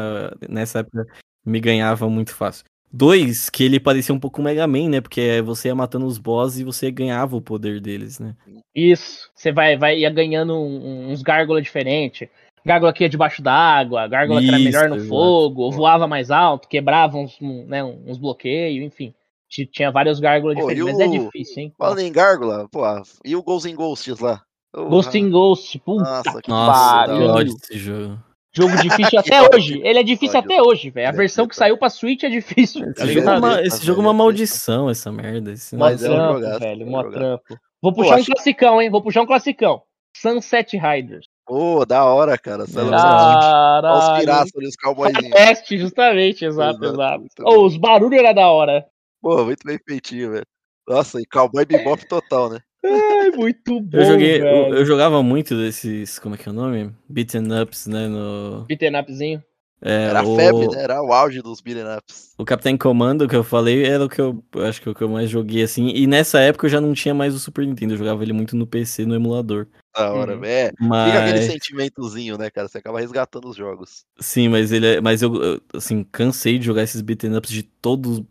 nessa 0.49 0.81
época, 0.81 1.07
me 1.45 1.61
ganhava 1.61 2.09
muito 2.09 2.35
fácil. 2.35 2.65
Dois, 2.91 3.51
que 3.51 3.65
ele 3.65 3.79
parecia 3.79 4.15
um 4.15 4.19
pouco 4.19 4.41
Mega 4.41 4.67
Man, 4.67 4.89
né? 4.89 5.01
Porque 5.01 5.43
você 5.45 5.69
ia 5.69 5.75
matando 5.75 6.07
os 6.07 6.17
bosses 6.19 6.61
e 6.61 6.65
você 6.65 6.91
ganhava 6.91 7.37
o 7.37 7.43
poder 7.43 7.81
deles, 7.81 8.19
né? 8.19 8.35
Isso. 8.75 9.29
Você 9.35 9.53
vai, 9.53 9.77
vai 9.77 9.99
ia 9.99 10.11
ganhando 10.11 10.55
um- 10.55 11.11
uns 11.11 11.21
gárgula 11.23 11.61
diferentes. 11.61 12.29
Gárgula 12.65 12.93
que 12.93 13.05
ia 13.05 13.09
debaixo 13.09 13.41
d'água, 13.43 14.07
gárgula 14.09 14.41
que 14.41 14.49
era 14.49 14.57
Isso, 14.59 14.65
melhor 14.65 14.89
no 14.89 14.97
exato. 14.97 15.09
fogo, 15.09 15.71
voava 15.71 16.07
mais 16.07 16.31
alto, 16.31 16.69
quebrava 16.69 17.17
uns, 17.17 17.37
um, 17.41 17.65
né, 17.67 17.83
uns 17.83 18.19
bloqueios, 18.19 18.85
enfim. 18.87 19.15
Ti- 19.49 19.65
Tinha 19.67 19.91
vários 19.91 20.21
gárgulas 20.21 20.57
Pô, 20.57 20.69
diferentes, 20.69 20.89
e 20.89 20.93
mas 20.93 21.01
é 21.01 21.07
o- 21.07 21.25
difícil, 21.25 21.63
hein? 21.63 21.73
Falando 21.79 22.01
em 22.01 22.13
Gárgula, 22.13 22.69
pô, 22.71 22.83
e 23.25 23.35
o 23.35 23.43
Ghosts 23.43 23.73
in 23.73 23.75
Ghosts 23.75 24.19
lá? 24.21 24.43
Porra. 24.73 24.89
Ghost 24.91 25.19
in 25.19 25.31
Ghost, 25.31 25.79
puta 25.79 26.03
Nossa, 26.05 26.43
que 26.43 26.51
Nossa, 26.51 27.07
pariu. 27.07 27.57
jogo. 27.73 28.19
Jogo 28.55 28.77
difícil 28.83 29.19
até 29.21 29.41
ódio. 29.43 29.55
hoje. 29.57 29.81
Ele 29.85 29.99
é 29.99 30.03
difícil 30.03 30.39
Ódio. 30.39 30.53
até 30.53 30.63
hoje, 30.63 30.91
velho. 30.91 31.07
A 31.07 31.11
é 31.11 31.13
versão 31.13 31.47
que 31.49 31.55
saiu 31.57 31.79
pra 31.79 31.89
Switch 31.89 32.25
é 32.25 32.29
difícil. 32.29 32.83
tá 32.95 33.05
Esse 33.05 33.15
jogo, 33.15 33.29
é 33.29 33.35
ligado? 33.35 33.39
uma, 33.39 33.63
esse 33.63 33.87
jogo 33.87 34.01
é 34.01 34.05
uma 34.05 34.13
maldição, 34.13 34.91
essa 34.91 35.11
merda. 35.13 35.53
Esse 35.53 35.75
Mó 35.77 35.85
Mas 35.85 36.03
é 36.03 36.11
um 36.11 36.41
velho. 36.59 36.83
é 36.83 36.87
um 36.87 36.91
Mó 36.91 37.03
trampo. 37.05 37.45
Vou 37.81 37.93
Pô, 37.93 38.03
puxar 38.03 38.17
um 38.17 38.19
acho- 38.19 38.33
classicão, 38.33 38.83
hein? 38.83 38.91
Vou 38.91 39.03
puxar 39.03 39.23
um 39.23 39.27
classicão. 39.27 39.83
Sunset 40.17 40.77
Riders. 40.77 41.27
Pô, 41.49 41.87
da 41.87 42.05
hora, 42.05 42.37
cara. 42.37 42.65
É 42.65 42.67
É. 42.67 42.79
Olha 42.79 43.39
os 43.39 43.45
Caralho. 43.47 44.21
piraços 44.21 44.53
ali, 44.55 44.67
os 44.69 44.77
cowboyzinhos. 44.77 45.31
Faroeste, 45.31 45.79
justamente, 45.79 46.45
exato, 46.45 46.85
Exato, 46.85 46.95
exato. 47.25 47.43
bom. 47.43 47.65
os 47.65 47.77
barulhos 47.79 48.21
eram 48.21 48.35
da 48.35 48.49
hora. 48.49 48.87
Pô, 49.23 49.45
muito 49.47 49.65
bem 49.67 49.79
feitinho, 49.89 50.33
velho. 50.33 50.47
Nossa, 50.87 51.19
e 51.19 51.25
cowboy 51.25 51.65
bebop 51.65 52.07
total, 52.07 52.51
né? 52.51 52.61
Ai, 52.85 53.31
muito 53.31 53.81
bom, 53.81 53.99
Eu, 53.99 54.05
joguei, 54.05 54.43
eu, 54.43 54.75
eu 54.75 54.85
jogava 54.85 55.23
muito 55.23 55.57
desses. 55.57 56.19
Como 56.19 56.35
é 56.35 56.39
que 56.39 56.47
é 56.51 56.53
o 56.53 56.55
nome? 56.55 56.95
Beaten 57.09 57.49
ups, 57.63 57.87
né? 57.87 58.07
No, 58.09 58.67
Beaten 58.67 58.95
upzinho. 59.01 59.43
É, 59.81 60.05
Era 60.07 60.21
a 60.21 60.25
o, 60.25 60.37
febre, 60.37 60.69
né? 60.69 60.83
Era 60.83 61.03
o 61.03 61.13
auge 61.13 61.41
dos 61.41 61.61
beat'em 61.61 61.85
ups. 61.97 62.33
O 62.37 62.45
Captain 62.45 62.77
Commando 62.77 63.29
que 63.29 63.37
eu 63.37 63.45
falei 63.45 63.85
era 63.85 64.05
o 64.05 64.09
que 64.09 64.21
eu 64.21 64.43
acho 64.67 64.81
que 64.83 64.89
é 64.89 64.93
o 64.93 64.95
que 64.95 65.03
eu 65.03 65.09
mais 65.09 65.31
joguei 65.31 65.63
assim. 65.63 65.89
E 65.89 66.07
nessa 66.07 66.41
época 66.41 66.67
eu 66.67 66.71
já 66.71 66.81
não 66.81 66.93
tinha 66.95 67.15
mais 67.15 67.35
o 67.35 67.39
Super 67.39 67.67
Nintendo, 67.67 67.95
eu 67.95 67.99
jogava 67.99 68.23
ele 68.23 68.33
muito 68.33 68.57
no 68.57 68.67
PC, 68.67 69.05
no 69.07 69.15
emulador. 69.15 69.67
Da 69.97 70.13
hora, 70.13 70.37
velho. 70.37 70.47
É, 70.47 70.69
Fica 70.71 71.19
aquele 71.21 71.39
Mas 71.39 71.45
sentimentozinho, 71.47 72.39
né, 72.39 72.51
cara? 72.51 72.69
Você 72.69 72.79
acaba 72.79 73.01
resgatando 73.01 73.49
os 73.49 73.57
jogos. 73.57 74.05
sim, 74.21 74.49
mas 74.49 74.71
ele 74.73 74.87
é, 74.87 75.01
mas 75.01 75.23
eu 75.23 75.61
assim, 75.75 76.05
cansei 76.05 76.59
de 76.59 76.65
jogar 76.67 76.83
esses 76.83 77.01
beaten 77.01 77.37
ups 77.37 77.51
de 77.51 77.63
todos 77.63 78.23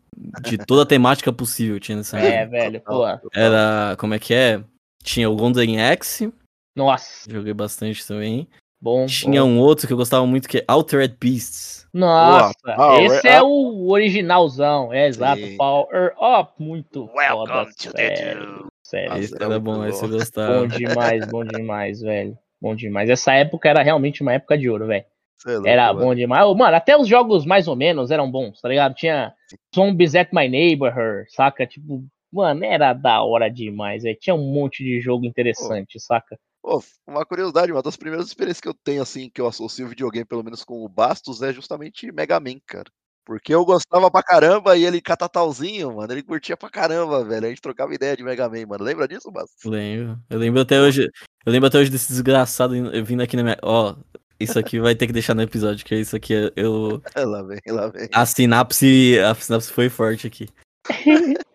de 0.42 0.58
toda 0.58 0.82
a 0.82 0.86
temática 0.86 1.32
possível 1.32 1.80
tinha 1.80 1.98
nessa 1.98 2.18
É, 2.20 2.42
época. 2.42 2.58
velho, 2.58 2.82
pô. 2.82 3.04
Era, 3.34 3.96
como 4.00 4.14
é 4.14 4.20
que 4.20 4.34
é? 4.34 4.64
Tinha 5.04 5.30
o 5.30 5.36
Golden 5.36 5.80
Axe, 5.82 6.34
Nossa, 6.76 7.30
joguei 7.32 7.54
bastante 7.54 8.06
também. 8.06 8.48
Bom. 8.80 9.06
Tinha 9.06 9.42
bom. 9.42 9.48
um 9.50 9.60
outro 9.60 9.88
que 9.88 9.94
eu 9.94 9.98
gostava 9.98 10.26
muito 10.26 10.48
que 10.48 10.60
é 10.60 10.64
Altered 10.68 11.16
Beasts. 11.20 11.88
Nossa, 11.94 12.54
Power 12.76 13.06
esse 13.06 13.28
é 13.28 13.42
Up. 13.42 13.46
o 13.50 13.90
originalzão, 13.92 14.94
é 14.94 15.08
exato. 15.08 15.42
Sim. 15.42 15.58
Power 15.58 16.14
Up, 16.22 16.52
muito 16.60 17.08
foda, 17.08 17.18
Welcome 17.18 17.74
to 17.76 17.94
the 17.94 18.16
sério, 18.16 18.68
sério. 18.84 19.10
Nossa, 19.10 19.20
esse 19.22 19.36
era 19.36 19.46
era 19.46 19.60
bom, 19.60 19.76
bom. 19.76 19.86
esse 19.86 20.04
eu 20.04 20.10
Bom 20.10 20.18
gostava. 20.18 20.68
demais, 20.68 21.28
bom 21.28 21.44
demais, 21.44 22.02
velho. 22.02 22.38
Bom 22.62 22.76
demais. 22.76 23.10
Essa 23.10 23.34
época 23.34 23.70
era 23.70 23.82
realmente 23.84 24.22
uma 24.22 24.34
época 24.34 24.58
de 24.58 24.70
ouro, 24.70 24.88
velho. 24.88 25.06
É 25.46 25.52
louco, 25.54 25.68
Era 25.68 25.94
mano. 25.94 26.06
bom 26.06 26.16
demais. 26.16 26.56
Mano, 26.56 26.76
até 26.76 26.98
os 26.98 27.08
jogos 27.08 27.46
mais 27.46 27.68
ou 27.68 27.76
menos 27.76 28.10
eram 28.12 28.30
bons, 28.30 28.60
tá 28.60 28.68
ligado? 28.68 28.94
Tinha 28.96 29.34
Zombies 29.76 30.16
at 30.16 30.30
My 30.34 30.50
Neighborhood, 30.50 31.32
saca? 31.32 31.66
Tipo, 31.66 32.04
Mano, 32.32 32.66
era 32.66 32.92
da 32.94 33.24
hora 33.24 33.50
demais, 33.50 34.04
velho. 34.04 34.18
Tinha 34.20 34.36
um 34.36 34.52
monte 34.52 34.84
de 34.84 35.00
jogo 35.00 35.26
interessante, 35.26 36.00
saca? 36.00 36.38
Pô, 36.68 36.84
uma 37.08 37.26
curiosidade, 37.26 37.72
uma 37.72 37.82
das 37.82 37.96
primeiras 37.96 38.28
experiências 38.28 38.60
que 38.60 38.68
eu 38.68 38.74
tenho, 38.74 39.02
assim, 39.02 39.30
que 39.34 39.40
eu 39.40 39.48
associo 39.48 39.86
o 39.86 39.90
videogame, 39.90 40.26
pelo 40.26 40.44
menos 40.44 40.66
com 40.66 40.84
o 40.84 40.90
Bastos, 40.90 41.42
é 41.42 41.54
justamente 41.54 42.12
Mega 42.12 42.42
Man, 42.42 42.60
cara. 42.66 42.92
Porque 43.26 43.56
eu 43.56 43.64
gostava 43.64 44.12
pra 44.12 44.22
caramba 44.22 44.76
e 44.76 44.84
ele 44.84 45.00
catatalzinho, 45.00 45.96
mano, 45.96 46.12
ele 46.12 46.22
curtia 46.22 46.58
pra 46.58 46.70
caramba, 46.70 47.24
velho. 47.24 47.46
A 47.46 47.50
gente 47.50 47.62
trocava 47.62 47.96
ideia 47.96 48.18
de 48.18 48.24
Mega 48.24 48.50
Man, 48.50 48.66
mano. 48.68 48.84
Lembra 48.84 49.08
disso, 49.08 49.32
Bastos? 49.32 49.64
Lembro. 49.64 50.20
Eu 50.30 50.38
lembro 50.38 50.60
até 50.60 50.82
hoje. 50.82 51.10
Eu 51.46 51.54
lembro 51.54 51.68
até 51.68 51.78
hoje 51.78 51.90
desse 51.90 52.12
desgraçado 52.12 52.74
vindo 53.06 53.24
aqui 53.24 53.38
na 53.38 53.44
minha. 53.44 53.58
Ó, 53.62 53.96
isso 54.38 54.60
aqui 54.60 54.78
vai 54.78 54.94
ter 54.94 55.08
que 55.08 55.14
deixar 55.14 55.36
no 55.36 55.44
episódio, 55.44 55.86
que 55.86 55.96
isso 55.96 56.18
aqui 56.18 56.34
eu. 56.54 57.02
lá 57.16 57.44
vem, 57.44 57.62
lá 57.68 57.88
vem. 57.88 58.10
A 58.12 58.26
sinapse. 58.26 59.18
A 59.20 59.34
sinapse 59.34 59.72
foi 59.72 59.88
forte 59.88 60.28
aqui. 60.28 60.50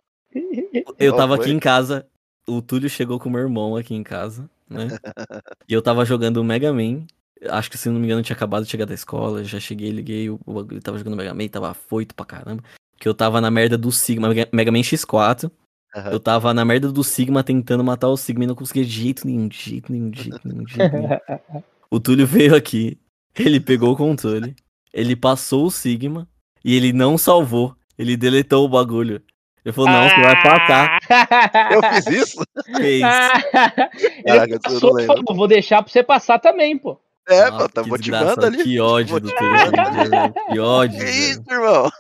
eu 0.99 1.15
tava 1.15 1.35
aqui 1.35 1.51
em 1.51 1.59
casa. 1.59 2.07
O 2.49 2.63
Túlio 2.63 2.89
chegou 2.89 3.21
com 3.21 3.29
o 3.29 3.33
meu 3.33 3.43
irmão 3.43 3.77
aqui 3.77 3.95
em 3.95 4.03
casa, 4.03 4.51
né? 4.73 4.89
e 5.69 5.73
eu 5.73 5.83
tava 5.83 6.05
jogando 6.05 6.39
o 6.39 6.45
Mega 6.45 6.73
Man. 6.73 7.05
Acho 7.49 7.71
que 7.71 7.79
se 7.79 7.89
não 7.89 7.99
me 7.99 8.07
engano, 8.07 8.23
tinha 8.23 8.37
acabado 8.37 8.65
de 8.65 8.71
chegar 8.71 8.87
da 8.87 8.95
escola. 8.95 9.45
Já 9.45 9.59
cheguei, 9.59 9.91
liguei. 9.91 10.31
O 10.31 10.39
bagulho 10.47 10.81
tava 10.81 10.99
jogando 10.99 11.17
Mega 11.17 11.35
Man, 11.35 11.49
tava 11.49 11.71
afoito 11.71 12.15
pra 12.15 12.25
caramba. 12.25 12.63
Que 12.99 13.09
eu 13.09 13.15
tava 13.15 13.41
na 13.41 13.51
merda 13.51 13.77
do 13.77 13.91
Sigma, 13.91 14.29
Mega 14.53 14.73
Man 14.73 14.81
X4. 14.81 15.51
Uhum. 15.95 16.03
Eu 16.11 16.21
tava 16.21 16.55
na 16.55 16.65
merda 16.65 16.91
do 16.91 17.05
Sigma 17.05 17.45
tentando 17.45 17.85
matar 17.85 18.09
o 18.09 18.17
Sigma 18.17 18.45
e 18.45 18.47
não 18.47 18.55
conseguia 18.55 18.85
de 18.85 18.91
jeito 18.91 19.27
nenhum, 19.27 19.49
de 19.49 19.59
jeito 19.59 19.93
nenhum, 19.93 20.11
de 20.11 20.23
jeito 20.23 20.41
nenhum, 20.49 20.65
de 20.65 20.75
jeito 20.75 20.93
nenhum. 20.97 21.09
o 21.91 22.01
Túlio 22.01 22.27
veio 22.27 22.55
aqui, 22.55 22.99
ele 23.39 23.61
pegou 23.61 23.93
o 23.93 23.97
controle, 23.97 24.57
ele 24.93 25.15
passou 25.15 25.67
o 25.67 25.71
Sigma 25.71 26.27
e 26.65 26.75
ele 26.75 26.93
não 26.93 27.19
salvou. 27.19 27.77
Ele 27.99 28.17
deletou 28.17 28.65
o 28.65 28.69
bagulho. 28.69 29.23
Ele 29.65 29.73
falou, 29.73 29.91
não, 29.91 30.09
você 30.09 30.21
vai 30.21 30.43
passar. 30.43 30.99
Eu 31.73 31.83
fiz 31.95 32.07
isso? 32.07 32.43
Fez. 32.77 33.03
Caraca, 34.27 34.61
passou, 34.61 35.07
falou, 35.07 35.37
vou 35.37 35.47
deixar 35.47 35.83
pra 35.83 35.93
você 35.93 36.03
passar 36.03 36.39
também, 36.41 36.77
pô. 36.77 36.99
É, 37.29 37.49
Nossa, 37.49 37.69
pô, 37.69 37.69
tá 37.69 37.83
motivando 37.85 38.45
ali. 38.47 38.65
Que 38.65 38.81
ódio 38.81 39.21
do 39.21 39.31
telefone, 39.31 39.73
Que 40.51 40.59
ódio. 40.59 40.99
Que 40.99 41.05
isso, 41.05 41.43
irmão? 41.49 41.91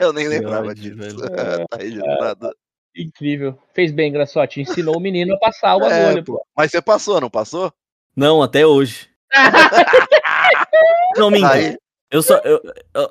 Eu 0.00 0.12
nem 0.12 0.24
que 0.24 0.30
lembrava 0.30 0.68
ódio, 0.68 0.96
disso. 0.96 0.96
Velho. 0.96 1.68
tá 1.68 1.76
registrado. 1.76 2.56
Incrível. 2.96 3.58
Fez 3.74 3.92
bem, 3.92 4.10
Graçote. 4.10 4.60
Ensinou 4.60 4.96
o 4.96 5.00
menino 5.00 5.34
a 5.34 5.38
passar 5.38 5.76
o 5.76 5.84
é, 5.84 6.04
bagulho, 6.04 6.24
pô. 6.24 6.46
Mas 6.56 6.70
você 6.70 6.80
passou, 6.80 7.20
não 7.20 7.28
passou? 7.28 7.72
Não, 8.16 8.42
até 8.42 8.66
hoje. 8.66 9.08
não, 11.16 11.30
minta. 11.30 11.78
Eu 12.10 12.22
só. 12.22 12.36
Eu, 12.38 12.60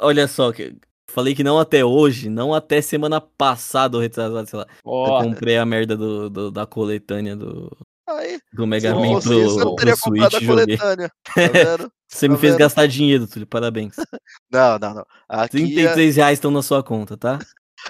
olha 0.01 0.27
só, 0.27 0.51
que 0.51 0.75
falei 1.11 1.35
que 1.35 1.43
não 1.43 1.59
até 1.59 1.83
hoje, 1.83 2.29
não 2.29 2.53
até 2.53 2.81
semana 2.81 3.21
passada, 3.21 3.99
retrasado, 3.99 4.49
sei 4.49 4.59
lá. 4.59 4.67
Oh. 4.83 5.05
Eu 5.05 5.23
comprei 5.23 5.57
a 5.57 5.65
merda 5.65 5.95
do, 5.95 6.29
do 6.29 6.51
da 6.51 6.65
coletânea 6.65 7.35
do, 7.35 7.71
Aí, 8.17 8.39
do 8.51 8.67
Mega 8.67 8.93
Man 8.93 9.19
pro, 9.19 9.33
isso, 9.33 9.59
eu 9.59 9.75
pro 9.75 9.95
Switch. 9.95 10.31
Tá 10.77 10.95
você 12.07 12.27
tá 12.27 12.33
me 12.33 12.39
fez 12.39 12.55
gastar 12.55 12.87
dinheiro, 12.87 13.27
Túlio, 13.27 13.47
parabéns. 13.47 13.95
Não, 14.51 14.77
não, 14.77 14.93
não. 14.95 15.05
Aqui 15.29 15.59
33 15.59 16.17
é... 16.17 16.21
reais 16.21 16.37
estão 16.37 16.51
na 16.51 16.61
sua 16.61 16.83
conta, 16.83 17.15
tá? 17.15 17.39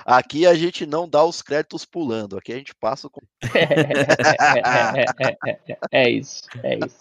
Aqui 0.06 0.46
a 0.46 0.54
gente 0.54 0.86
não 0.86 1.10
dá 1.10 1.24
os 1.24 1.42
créditos 1.42 1.86
pulando, 1.86 2.38
aqui 2.38 2.54
a 2.54 2.58
gente 2.58 2.76
passa 2.76 3.10
com. 3.10 3.20
é 5.92 6.08
isso, 6.10 6.44
é 6.64 6.78
isso. 6.78 7.00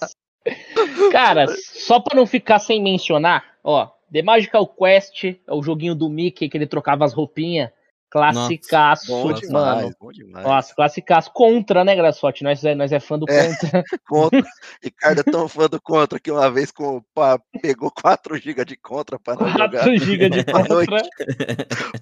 Cara, 1.13 1.47
só 1.57 2.01
para 2.01 2.17
não 2.17 2.27
ficar 2.27 2.59
sem 2.59 2.83
mencionar, 2.83 3.45
ó, 3.63 3.91
The 4.13 4.23
Magical 4.23 4.67
Quest 4.67 5.25
é 5.25 5.39
o 5.53 5.63
joguinho 5.63 5.95
do 5.95 6.09
Mickey 6.09 6.49
que 6.49 6.57
ele 6.57 6.67
trocava 6.67 7.05
as 7.05 7.13
roupinhas. 7.13 7.71
Classicaço, 8.11 9.13
Nossa, 9.13 9.23
bom 9.23 9.33
demais, 9.33 9.83
mano. 9.83 9.97
Bom 10.01 10.11
demais. 10.11 10.45
Nossa, 10.45 10.75
classicaço. 10.75 11.31
Contra, 11.33 11.85
né, 11.85 11.95
Graçote? 11.95 12.43
Nós 12.43 12.65
é, 12.65 12.75
nós 12.75 12.91
é 12.91 12.99
fã 12.99 13.17
do 13.17 13.25
é, 13.31 13.47
Contra. 13.47 13.85
contra. 14.05 14.43
Ricardo 14.83 15.21
é 15.21 15.23
tão 15.23 15.47
fã 15.47 15.69
do 15.69 15.81
Contra 15.81 16.19
que 16.19 16.29
uma 16.29 16.51
vez 16.51 16.73
com, 16.73 17.01
pá, 17.15 17.41
pegou 17.63 17.89
4 17.89 18.37
GB 18.37 18.65
de 18.65 18.77
Contra 18.77 19.17
para 19.17 19.37
4 19.37 19.97
GB 19.97 20.29
de 20.29 20.43
Contra. 20.53 21.03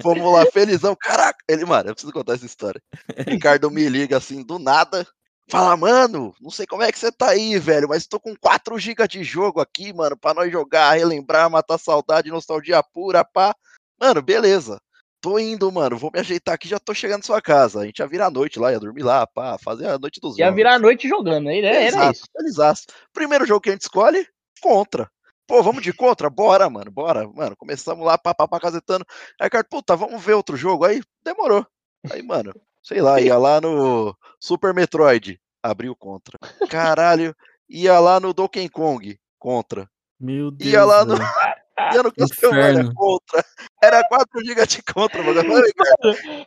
Fomos 0.01 0.33
lá, 0.33 0.47
felizão. 0.47 0.97
Caraca, 0.99 1.45
ele, 1.47 1.67
mano, 1.67 1.91
eu 1.91 1.95
preciso 1.95 2.13
contar 2.13 2.35
essa 2.35 2.47
história. 2.47 2.81
Ricardo 3.27 3.71
me 3.71 3.87
liga 3.87 4.17
assim, 4.17 4.43
do 4.43 4.59
nada. 4.59 5.07
Fala, 5.51 5.77
mano, 5.77 6.35
não 6.41 6.51
sei 6.51 6.67
como 6.67 6.83
é 6.83 6.93
que 6.93 6.99
você 6.99 7.11
tá 7.11 7.31
aí, 7.31 7.59
velho, 7.59 7.89
mas 7.89 8.07
tô 8.07 8.21
com 8.21 8.37
4 8.37 8.79
GB 8.79 9.09
de 9.09 9.25
jogo 9.25 9.61
aqui, 9.61 9.93
mano, 9.93 10.17
pra 10.17 10.35
nós 10.35 10.53
jogar, 10.53 10.93
relembrar, 10.93 11.51
matar 11.51 11.79
saudade, 11.79 12.31
nostalgia 12.31 12.83
pura, 12.83 13.25
pá. 13.25 13.55
Mano, 13.99 14.21
beleza 14.21 14.79
tô 15.21 15.39
indo, 15.39 15.71
mano, 15.71 15.97
vou 15.97 16.11
me 16.13 16.21
ajeitar 16.21 16.55
aqui, 16.55 16.69
já 16.69 16.79
tô 16.79 16.95
chegando 16.95 17.19
na 17.19 17.27
sua 17.27 17.43
casa. 17.43 17.81
A 17.81 17.87
gente 17.87 17.99
ia 17.99 18.07
virar 18.07 18.27
a 18.27 18.31
noite 18.31 18.59
lá, 18.59 18.73
ia 18.73 18.81
dormir 18.81 19.03
lá, 19.03 19.27
pá, 19.27 19.59
fazer 19.59 19.89
a 19.89 19.99
noite 19.99 20.21
dos 20.21 20.39
Ia 20.39 20.47
jogos. 20.47 20.57
virar 20.57 20.75
a 20.75 20.79
noite 20.79 21.09
jogando, 21.09 21.51
era, 21.51 21.67
era 21.67 22.11
isso. 22.11 22.25
Exato. 22.41 22.83
Primeiro 23.13 23.47
jogo 23.47 23.61
que 23.61 23.71
a 23.71 23.73
gente 23.73 23.83
escolhe, 23.83 24.27
contra. 24.61 25.11
Pô, 25.47 25.63
vamos 25.63 25.83
de 25.83 25.93
contra? 25.93 26.29
Bora, 26.29 26.69
mano, 26.69 26.91
bora. 26.91 27.27
Mano, 27.27 27.57
começamos 27.57 28.05
lá, 28.05 28.19
pá, 28.19 28.35
pá, 28.35 28.47
pá, 28.47 28.61
casetando. 28.61 29.05
Aí, 29.41 29.49
cara, 29.49 29.65
puta, 29.65 29.97
vamos 29.97 30.23
ver 30.23 30.35
outro 30.35 30.57
jogo. 30.57 30.85
Aí, 30.85 31.01
demorou. 31.25 31.67
Aí, 32.13 32.23
mano, 32.23 32.53
sei 32.89 33.03
lá, 33.03 33.21
ia 33.21 33.37
lá 33.37 33.61
no 33.61 34.17
Super 34.41 34.73
Metroid, 34.73 35.39
abriu 35.63 35.95
contra. 35.95 36.39
Caralho, 36.71 37.37
ia 37.69 38.01
lá 38.01 38.19
no 38.19 38.33
Donkey 38.33 38.67
Kong, 38.71 39.19
contra. 39.39 39.87
Meu 40.19 40.51
Deus. 40.51 40.73
Ia 40.73 40.85
lá 40.87 41.05
no... 41.05 41.15
ia 41.93 42.03
no 42.03 42.11
Castlevania 42.11 42.91
contra. 42.95 43.45
Era 43.83 44.03
4 44.09 44.43
GB 44.43 44.67
de 44.67 44.83
contra, 44.83 45.23
mano. 45.23 45.43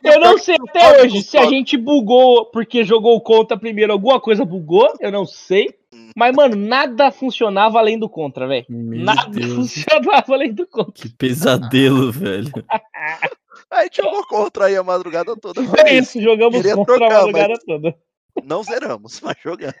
Eu 0.02 0.18
não 0.18 0.36
sei 0.36 0.56
até 0.68 1.00
hoje 1.00 1.22
se 1.22 1.38
a 1.38 1.46
gente 1.46 1.76
bugou 1.76 2.46
porque 2.46 2.82
jogou 2.82 3.20
contra 3.20 3.56
primeiro, 3.56 3.92
alguma 3.92 4.20
coisa 4.20 4.44
bugou, 4.44 4.92
eu 4.98 5.12
não 5.12 5.24
sei. 5.24 5.72
Mas, 6.16 6.34
mano, 6.34 6.56
nada 6.56 7.12
funcionava 7.12 7.78
além 7.78 7.98
do 7.98 8.08
contra, 8.08 8.48
velho. 8.48 8.66
Nada 8.68 9.30
Deus. 9.30 9.54
funcionava 9.54 10.34
além 10.34 10.52
do 10.52 10.66
contra. 10.66 10.92
Que 10.94 11.08
pesadelo, 11.08 12.10
velho. 12.10 12.50
Aí 13.72 13.88
jogou 13.90 14.26
contra 14.26 14.66
aí 14.66 14.76
a 14.76 14.82
madrugada 14.82 15.34
toda. 15.34 15.60
É 15.86 15.94
isso, 15.94 16.20
jogamos 16.20 16.56
Queria 16.56 16.76
contra 16.76 16.96
trocar, 16.96 17.14
a 17.14 17.18
madrugada 17.20 17.54
mas... 17.54 17.64
toda. 17.64 17.96
Não 18.44 18.62
zeramos, 18.62 19.20
mas 19.20 19.36
jogamos. 19.42 19.74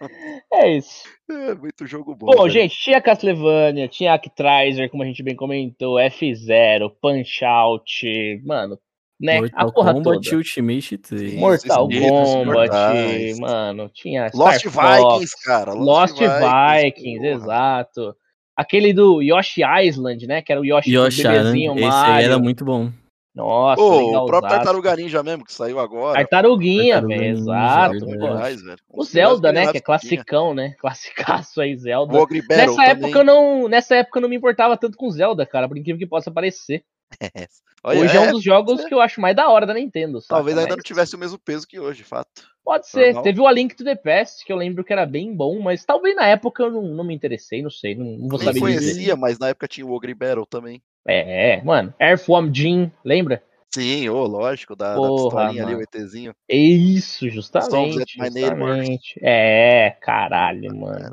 É 0.52 0.76
isso. 0.76 1.04
É, 1.30 1.54
muito 1.54 1.86
jogo 1.86 2.14
bom. 2.14 2.26
Bom, 2.26 2.48
gente, 2.48 2.76
tinha 2.76 3.00
Castlevania, 3.00 3.88
tinha 3.88 4.14
Actraiser, 4.14 4.90
como 4.90 5.02
a 5.02 5.06
gente 5.06 5.22
bem 5.22 5.36
comentou, 5.36 5.96
F0, 5.96 6.90
Punch 7.00 7.44
Out, 7.44 8.42
mano, 8.44 8.78
né? 9.20 9.40
Mortal 9.40 9.68
a 9.68 9.72
porra 9.72 9.94
Kombat 9.94 10.20
toda. 10.20 10.36
Ultimate 10.36 10.98
3. 10.98 11.34
Mortal 11.34 11.88
Kombat, 11.88 13.40
mano, 13.40 13.90
tinha 13.92 14.30
Lost 14.34 14.68
Star 14.68 14.98
Vikings, 14.98 15.30
Fox, 15.30 15.44
cara. 15.44 15.72
Lost, 15.72 16.20
Lost 16.20 16.20
Vikings, 16.20 17.20
Vikings 17.20 17.26
exato. 17.26 18.14
Aquele 18.54 18.92
do 18.92 19.22
Yoshi 19.22 19.62
Island, 19.62 20.26
né? 20.26 20.42
Que 20.42 20.52
era 20.52 20.60
o 20.60 20.64
Yoshi, 20.64 20.92
Yoshi 20.92 21.22
bebezinho 21.22 21.78
Esse 21.78 21.86
aí 21.88 22.24
era 22.24 22.38
muito 22.38 22.64
bom. 22.64 22.92
Nossa, 23.34 23.80
oh, 23.80 24.24
o 24.24 24.26
próprio 24.26 24.50
Tartaruga 24.50 24.94
Ninja 24.94 25.22
mesmo, 25.22 25.44
que 25.44 25.52
saiu 25.54 25.80
agora. 25.80 26.18
Tartaruguinha, 26.18 27.00
velho, 27.00 27.24
exato. 27.24 27.98
Demais, 28.04 28.60
o 28.90 29.04
Zelda, 29.04 29.50
né, 29.50 29.72
que 29.72 29.78
é 29.78 29.80
classicão, 29.80 30.54
né? 30.54 30.74
Classicaço 30.80 31.60
aí, 31.62 31.74
Zelda. 31.74 32.12
Nessa 32.50 32.84
época, 32.84 33.18
eu 33.18 33.24
não, 33.24 33.68
nessa 33.68 33.96
época 33.96 34.18
eu 34.18 34.22
não 34.22 34.28
me 34.28 34.36
importava 34.36 34.76
tanto 34.76 34.98
com 34.98 35.10
Zelda, 35.10 35.46
cara, 35.46 35.66
por 35.66 35.78
incrível 35.78 35.98
que 35.98 36.06
possa 36.06 36.30
parecer. 36.30 36.84
É. 37.34 37.46
Olha, 37.84 38.00
hoje 38.00 38.16
é, 38.16 38.24
é, 38.24 38.28
um 38.28 38.32
dos 38.32 38.42
jogos 38.42 38.80
é. 38.80 38.88
que 38.88 38.94
eu 38.94 39.00
acho 39.00 39.20
mais 39.20 39.34
da 39.34 39.48
hora 39.48 39.66
da 39.66 39.74
Nintendo. 39.74 40.20
Saca? 40.20 40.36
Talvez 40.36 40.56
ainda 40.56 40.76
não 40.76 40.82
tivesse 40.82 41.16
o 41.16 41.18
mesmo 41.18 41.38
peso 41.38 41.66
que 41.66 41.80
hoje, 41.80 42.04
fato. 42.04 42.48
Pode 42.64 42.88
ser. 42.88 43.06
Normal. 43.06 43.22
Teve 43.24 43.40
o 43.40 43.46
A 43.46 43.52
Link 43.52 43.74
to 43.74 43.82
the 43.82 43.96
Past, 43.96 44.44
que 44.44 44.52
eu 44.52 44.56
lembro 44.56 44.84
que 44.84 44.92
era 44.92 45.04
bem 45.04 45.34
bom, 45.34 45.60
mas 45.60 45.84
talvez 45.84 46.14
na 46.14 46.26
época 46.26 46.62
eu 46.62 46.70
não, 46.70 46.82
não 46.82 47.04
me 47.04 47.12
interessei, 47.12 47.60
não 47.60 47.70
sei, 47.70 47.96
não, 47.96 48.04
não 48.04 48.28
vou 48.28 48.38
Nem 48.38 48.46
saber 48.46 48.60
conhecia, 48.60 48.94
dizer. 48.94 49.16
mas 49.16 49.38
na 49.38 49.48
época 49.48 49.66
tinha 49.66 49.84
o 49.84 49.92
Ogre 49.92 50.14
Battle 50.14 50.46
também. 50.46 50.80
É, 51.06 51.60
mano. 51.62 51.92
Earthworm 52.00 52.52
Jim, 52.52 52.90
lembra? 53.04 53.42
Sim, 53.74 54.08
oh, 54.10 54.26
lógico, 54.26 54.76
da, 54.76 54.94
Porra, 54.94 55.08
da 55.08 55.48
pistolinha 55.48 55.64
ali, 55.64 55.74
o 55.74 55.82
ETzinho. 55.82 56.34
É 56.46 56.56
isso, 56.56 57.28
justamente. 57.30 58.04
justamente. 58.18 59.18
É, 59.22 59.96
caralho, 60.02 60.76
mano. 60.76 61.10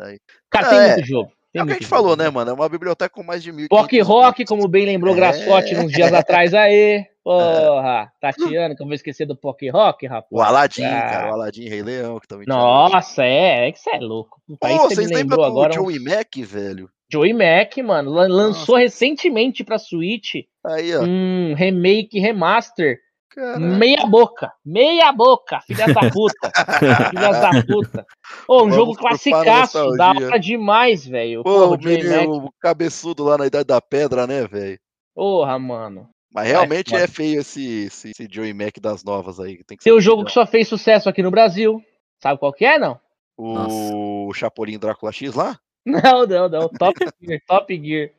Cara, 0.50 0.68
é, 0.68 0.70
tem 0.70 0.96
muito 0.96 1.08
jogo. 1.08 1.32
Tem 1.54 1.62
é 1.62 1.64
o 1.64 1.66
que 1.66 1.72
a 1.72 1.76
gente 1.76 1.84
jogo, 1.86 1.96
falou, 1.96 2.18
né, 2.18 2.30
mano? 2.30 2.52
É 2.52 2.54
uma 2.54 2.68
biblioteca 2.68 3.10
com 3.10 3.24
mais 3.24 3.42
de 3.42 3.54
mil. 3.54 3.68
Rock 3.72 4.00
Rock, 4.02 4.46
como 4.46 4.68
bem 4.68 4.86
lembrou 4.86 5.14
é... 5.14 5.18
Graçote 5.18 5.76
uns 5.78 5.92
dias 5.92 6.12
atrás 6.12 6.54
aí. 6.54 7.06
Porra, 7.24 8.12
é. 8.22 8.32
Tatiana, 8.32 8.76
que 8.76 8.84
eu 8.84 8.86
vou 8.86 8.94
esquecer 8.94 9.26
do 9.26 9.38
Pock 9.38 9.70
Rock, 9.70 10.06
rapaz. 10.06 10.28
O 10.30 10.42
Aladdin, 10.42 10.84
ah. 10.84 11.02
cara, 11.02 11.30
o 11.30 11.34
Aladdin 11.36 11.70
Rei 11.70 11.82
Leão, 11.82 12.20
que 12.20 12.28
também 12.28 12.46
Nossa, 12.46 13.24
é, 13.24 13.70
é 13.70 13.72
que 13.72 13.80
você 13.80 13.92
é 13.92 14.00
louco. 14.00 14.42
Pô, 14.60 14.78
vocês 14.80 15.10
lembram 15.10 15.38
do 15.38 15.44
agora 15.46 15.74
Joey 15.74 15.98
um... 15.98 16.04
Mac, 16.04 16.36
velho? 16.36 16.90
Joey 17.12 17.34
Mac, 17.34 17.78
mano, 17.78 18.12
lançou 18.12 18.76
Nossa. 18.76 18.80
recentemente 18.80 19.64
pra 19.64 19.80
Switch 19.80 20.36
Aí, 20.64 20.96
ó. 20.96 21.02
um 21.02 21.54
remake, 21.56 22.20
remaster. 22.20 23.00
Caraca. 23.30 23.60
Meia 23.60 24.06
boca, 24.08 24.52
meia 24.66 25.12
boca, 25.12 25.62
filha 25.62 25.86
da 25.88 26.10
puta, 26.10 26.52
filha 27.12 27.32
da 27.32 27.64
puta. 27.64 28.06
Ô, 28.48 28.64
um 28.64 28.72
jogo 28.72 28.96
classicaço, 28.96 29.92
da 29.92 30.10
hora 30.10 30.40
demais, 30.40 31.06
velho. 31.06 31.44
Pô, 31.44 31.76
o, 31.76 31.78
menino, 31.78 32.46
o 32.46 32.52
cabeçudo 32.60 33.24
lá 33.24 33.38
na 33.38 33.46
Idade 33.46 33.66
da 33.66 33.80
Pedra, 33.80 34.26
né, 34.26 34.48
velho? 34.48 34.80
Porra, 35.14 35.60
mano. 35.60 36.10
Mas 36.34 36.48
realmente 36.48 36.96
é, 36.96 37.04
é 37.04 37.08
feio 37.08 37.42
esse, 37.42 37.86
esse, 37.86 38.10
esse 38.12 38.28
Joey 38.30 38.54
Mac 38.54 38.78
das 38.80 39.04
novas 39.04 39.40
aí. 39.40 39.64
Tem, 39.64 39.78
que 39.78 39.84
Tem 39.84 39.94
um 39.94 40.02
jogo 40.02 40.26
que 40.26 40.32
só 40.32 40.46
fez 40.46 40.68
sucesso 40.68 41.08
aqui 41.08 41.22
no 41.22 41.32
Brasil. 41.32 41.82
Sabe 42.22 42.40
qual 42.40 42.54
que 42.54 42.66
é, 42.66 42.78
não? 42.78 43.00
O 43.38 43.54
Nossa. 43.54 44.40
Chapolin 44.40 44.78
Drácula 44.78 45.12
X 45.12 45.34
lá? 45.34 45.58
Não, 45.86 46.26
não, 46.26 46.50
não. 46.50 46.70
Top 46.70 47.00
Gear, 47.22 47.42
Top 47.48 47.82
Gear. 47.84 48.12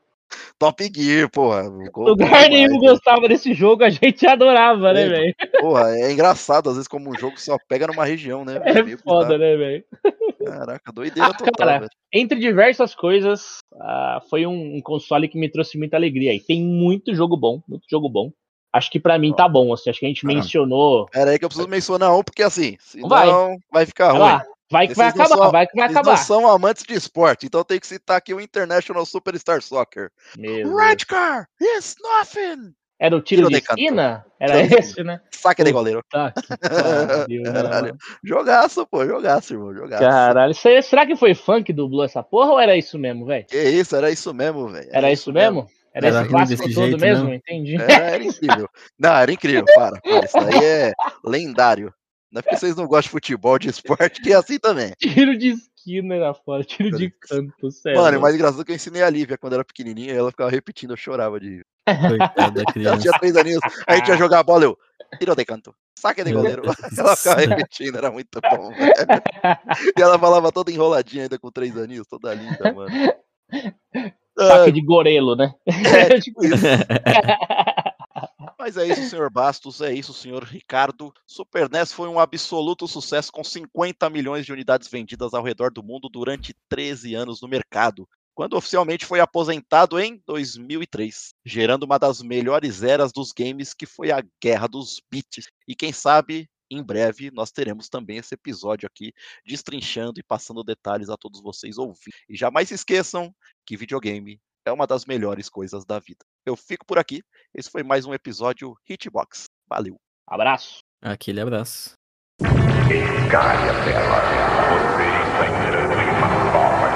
Top 0.59 0.93
Gear, 0.95 1.29
porra. 1.31 1.63
Lugar 1.63 2.49
nenhum 2.49 2.79
gostava 2.79 3.29
desse 3.29 3.53
jogo, 3.55 3.83
a 3.83 3.91
gente 3.91 4.27
adorava, 4.27 4.93
né, 4.93 5.09
velho? 5.09 5.35
Porra, 5.61 5.97
é 5.97 6.13
engraçado, 6.13 6.69
às 6.69 6.77
vezes, 6.77 6.89
como 6.89 7.11
um 7.11 7.19
jogo 7.19 7.41
só 7.41 7.57
pega 7.69 7.87
numa 7.87 8.05
região, 8.05 8.45
né? 8.45 8.61
É 8.65 8.97
foda, 8.99 9.37
né, 9.37 9.57
velho? 9.57 9.85
Caraca, 10.45 10.93
doideira 10.93 11.29
ah, 11.29 11.35
total, 11.35 11.53
cara, 11.67 11.89
Entre 12.13 12.39
diversas 12.39 12.95
coisas, 12.95 13.59
uh, 13.75 14.21
foi 14.29 14.47
um, 14.47 14.77
um, 14.77 14.81
console 14.81 15.29
que 15.29 15.39
me 15.39 15.51
trouxe 15.51 15.79
muita 15.79 15.97
alegria. 15.97 16.35
E 16.35 16.41
tem 16.41 16.63
muito 16.63 17.15
jogo 17.15 17.37
bom, 17.37 17.63
muito 17.69 17.85
jogo 17.91 18.09
bom. 18.09 18.33
Acho 18.73 18.91
que 18.91 19.01
para 19.01 19.19
mim 19.19 19.35
tá 19.35 19.49
bom, 19.49 19.73
assim, 19.73 19.91
acho 19.91 19.99
que 19.99 20.07
a 20.07 20.09
gente 20.09 20.25
ah, 20.25 20.29
mencionou. 20.29 21.07
Pera 21.07 21.33
aí 21.33 21.39
que 21.39 21.45
eu 21.45 21.49
preciso 21.49 21.69
mencionar 21.69 22.17
um, 22.17 22.23
porque 22.23 22.43
assim, 22.43 22.77
senão 22.79 23.09
vai, 23.09 23.29
vai 23.71 23.87
ficar 23.87 24.13
ruim. 24.13 24.21
Lá. 24.21 24.45
Vai 24.71 24.87
que 24.87 24.95
vai 24.95 25.09
acabar, 25.09 25.37
são, 25.37 25.51
vai 25.51 25.67
que 25.67 25.77
vai 25.77 25.89
acabar. 25.89 26.11
Não 26.13 26.17
são 26.17 26.49
amantes 26.49 26.85
de 26.85 26.95
esporte, 26.95 27.47
então 27.47 27.65
tem 27.65 27.81
que 27.81 27.87
citar 27.87 28.17
aqui 28.17 28.33
o 28.33 28.41
International 28.41 29.05
Superstar 29.05 29.61
Soccer. 29.61 30.11
Meu 30.39 30.77
Red 30.77 30.99
car 31.09 31.49
is 31.61 31.97
nothing. 32.01 32.73
Era 32.97 33.17
o 33.17 33.21
tiro, 33.21 33.49
tiro 33.49 33.49
de, 33.49 33.67
de 33.67 33.71
esquina? 33.71 34.25
Era 34.39 34.63
tiro 34.69 34.79
esse, 34.79 35.03
né? 35.03 35.21
Saque 35.31 35.65
de 35.65 35.73
goleiro. 35.73 36.05
Tá, 36.09 36.33
pariu, 36.61 37.43
né, 37.43 37.93
jogaço, 38.23 38.87
pô, 38.87 39.05
jogaço, 39.07 39.55
irmão, 39.55 39.75
jogaço. 39.75 40.05
Caralho, 40.05 40.55
será 40.55 41.07
que 41.07 41.17
foi 41.17 41.35
funk 41.35 41.65
que 41.65 41.73
dublou 41.73 42.05
essa 42.05 42.23
porra 42.23 42.53
ou 42.53 42.61
era 42.61 42.77
isso 42.77 42.99
mesmo, 42.99 43.25
velho? 43.27 43.47
Que 43.47 43.57
isso, 43.57 43.97
era 43.97 44.11
isso 44.11 44.33
mesmo, 44.33 44.69
velho. 44.69 44.87
Era, 44.91 44.99
era, 44.99 45.13
isso 45.13 45.33
mesmo? 45.33 45.63
mesmo? 45.63 45.81
Era, 45.93 46.07
era 46.07 46.21
esse 46.21 46.29
clássico 46.29 46.63
todo 46.63 46.75
jeito, 46.75 47.01
mesmo? 47.01 47.25
Não. 47.25 47.35
Entendi. 47.35 47.75
Era, 47.77 47.93
era 47.93 48.25
incrível. 48.25 48.69
Não, 48.99 49.17
era 49.17 49.33
incrível, 49.33 49.65
para, 49.75 50.01
para. 50.01 50.25
Isso 50.25 50.39
aí 50.39 50.65
é 50.65 50.93
lendário. 51.25 51.93
Não 52.31 52.39
é 52.39 52.43
porque 52.43 52.57
vocês 52.57 52.77
não 52.77 52.87
gostam 52.87 53.09
de 53.09 53.11
futebol, 53.11 53.59
de 53.59 53.69
esporte, 53.69 54.23
que 54.23 54.33
é 54.33 54.37
assim 54.37 54.59
também. 54.59 54.93
Tiro 54.99 55.37
de 55.37 55.49
esquina 55.49 56.15
era 56.15 56.35
fora, 56.35 56.63
tiro 56.63 56.97
de 56.97 57.11
canto, 57.11 57.71
sério. 57.71 58.01
Mano, 58.01 58.17
é 58.17 58.21
mais 58.21 58.35
engraçado 58.35 58.65
que 58.65 58.71
eu 58.71 58.77
ensinei 58.77 59.03
a 59.03 59.11
Lívia 59.11 59.39
quando 59.39 59.55
era 59.55 59.65
pequenininha, 59.65 60.13
e 60.13 60.17
ela 60.17 60.31
ficava 60.31 60.51
repetindo, 60.51 60.93
eu 60.93 60.97
chorava 60.97 61.41
de. 61.41 61.65
Coitada 61.87 62.63
Ela 62.77 62.99
tinha 62.99 63.19
três 63.19 63.37
aninhos, 63.37 63.61
a 63.87 63.97
gente 63.97 64.09
ia 64.09 64.17
jogar 64.17 64.41
a 64.41 64.43
bola, 64.43 64.65
eu. 64.65 64.79
Tiro 65.19 65.35
de 65.35 65.45
canto, 65.45 65.75
saque 65.99 66.23
de 66.23 66.33
goleiro. 66.33 66.63
Ela 66.97 67.17
ficava 67.17 67.41
repetindo, 67.41 67.97
era 67.97 68.13
muito 68.13 68.41
bom, 68.41 68.71
velho. 68.71 68.95
E 69.99 70.01
ela 70.01 70.17
falava 70.21 70.53
toda 70.53 70.71
enroladinha 70.71 71.25
ainda 71.25 71.37
com 71.37 71.51
três 71.51 71.77
aninhos, 71.77 72.07
toda 72.07 72.33
linda, 72.33 72.73
mano. 72.73 72.91
Saque 74.39 74.71
de 74.71 74.81
gorelo, 74.83 75.35
né? 75.35 75.53
É, 75.67 76.21
tipo 76.21 76.45
isso. 76.45 76.65
Mas 78.61 78.77
é 78.77 78.87
isso, 78.87 79.09
senhor 79.09 79.31
Bastos, 79.31 79.81
é 79.81 79.91
isso, 79.91 80.13
senhor 80.13 80.45
Ricardo. 80.45 81.11
Super 81.27 81.71
NES 81.71 81.95
foi 81.95 82.11
um 82.11 82.21
absoluto 82.21 82.87
sucesso 82.87 83.33
com 83.33 83.43
50 83.43 84.11
milhões 84.11 84.45
de 84.45 84.53
unidades 84.53 84.87
vendidas 84.87 85.33
ao 85.33 85.43
redor 85.43 85.73
do 85.73 85.83
mundo 85.83 86.11
durante 86.11 86.55
13 86.69 87.15
anos 87.15 87.41
no 87.41 87.49
mercado, 87.49 88.07
quando 88.35 88.59
oficialmente 88.59 89.07
foi 89.07 89.19
aposentado 89.19 89.99
em 89.99 90.23
2003, 90.27 91.33
gerando 91.43 91.85
uma 91.85 91.99
das 91.99 92.21
melhores 92.21 92.83
eras 92.83 93.13
dos 93.13 93.33
games, 93.33 93.73
que 93.73 93.87
foi 93.87 94.13
a 94.13 94.23
Guerra 94.45 94.67
dos 94.67 95.01
Bits. 95.11 95.47
E 95.67 95.75
quem 95.75 95.91
sabe, 95.91 96.47
em 96.71 96.83
breve, 96.83 97.31
nós 97.31 97.51
teremos 97.51 97.89
também 97.89 98.19
esse 98.19 98.35
episódio 98.35 98.87
aqui, 98.87 99.15
destrinchando 99.43 100.21
e 100.21 100.23
passando 100.23 100.63
detalhes 100.63 101.09
a 101.09 101.17
todos 101.17 101.41
vocês 101.41 101.79
ouvir. 101.79 102.13
E 102.29 102.37
jamais 102.37 102.69
se 102.69 102.75
esqueçam 102.75 103.35
que 103.65 103.75
videogame 103.75 104.39
é 104.67 104.71
uma 104.71 104.87
das 104.87 105.07
melhores 105.07 105.49
coisas 105.49 105.87
da 105.87 105.99
vida. 105.99 106.27
Eu 106.45 106.57
fico 106.57 106.87
por 106.87 106.99
aqui. 106.99 107.23
Esse 107.55 107.71
foi 107.71 107.83
mais 107.83 108.07
um 108.07 108.15
episódio 108.15 108.75
Hitbox. 108.89 109.45
Valeu. 109.69 109.97
Abraço. 110.27 110.79
Aquele 111.03 111.41
abraço. 111.41 111.93
Escalha, 112.41 113.73
bela, 113.85 114.21
você 114.71 115.05
está 115.29 115.45
entrando 115.47 115.93
em 116.01 116.09
uma 116.17 116.29
nova 116.51 116.89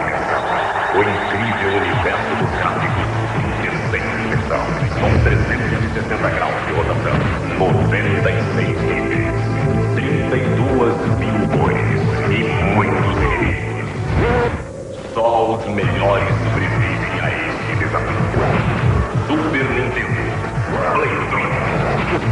O 0.95 1.01
incrível 1.03 1.71
universo 1.77 2.33
do 2.41 2.47
tráfico 2.59 3.03
de 3.61 3.69
sem 3.91 4.03
exceção, 4.25 4.65
com 4.99 5.13
360 5.25 6.31
graus 6.31 6.59
de 6.67 6.73
rotação, 6.73 7.17
96 7.59 8.41
níveis, 8.55 9.37
32 9.95 10.95
mil 11.19 11.37
cores 11.53 11.91
e 12.31 12.41
muitos 12.75 13.13
perigos. 13.19 13.89
Só 15.13 15.57
os 15.57 15.65
melhores 15.67 16.29
sobrevivem. 16.45 16.94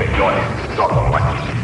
Enjoy 0.01 0.32
it. 0.32 0.77
Drop 0.77 0.93
on 0.93 1.10
what 1.10 1.62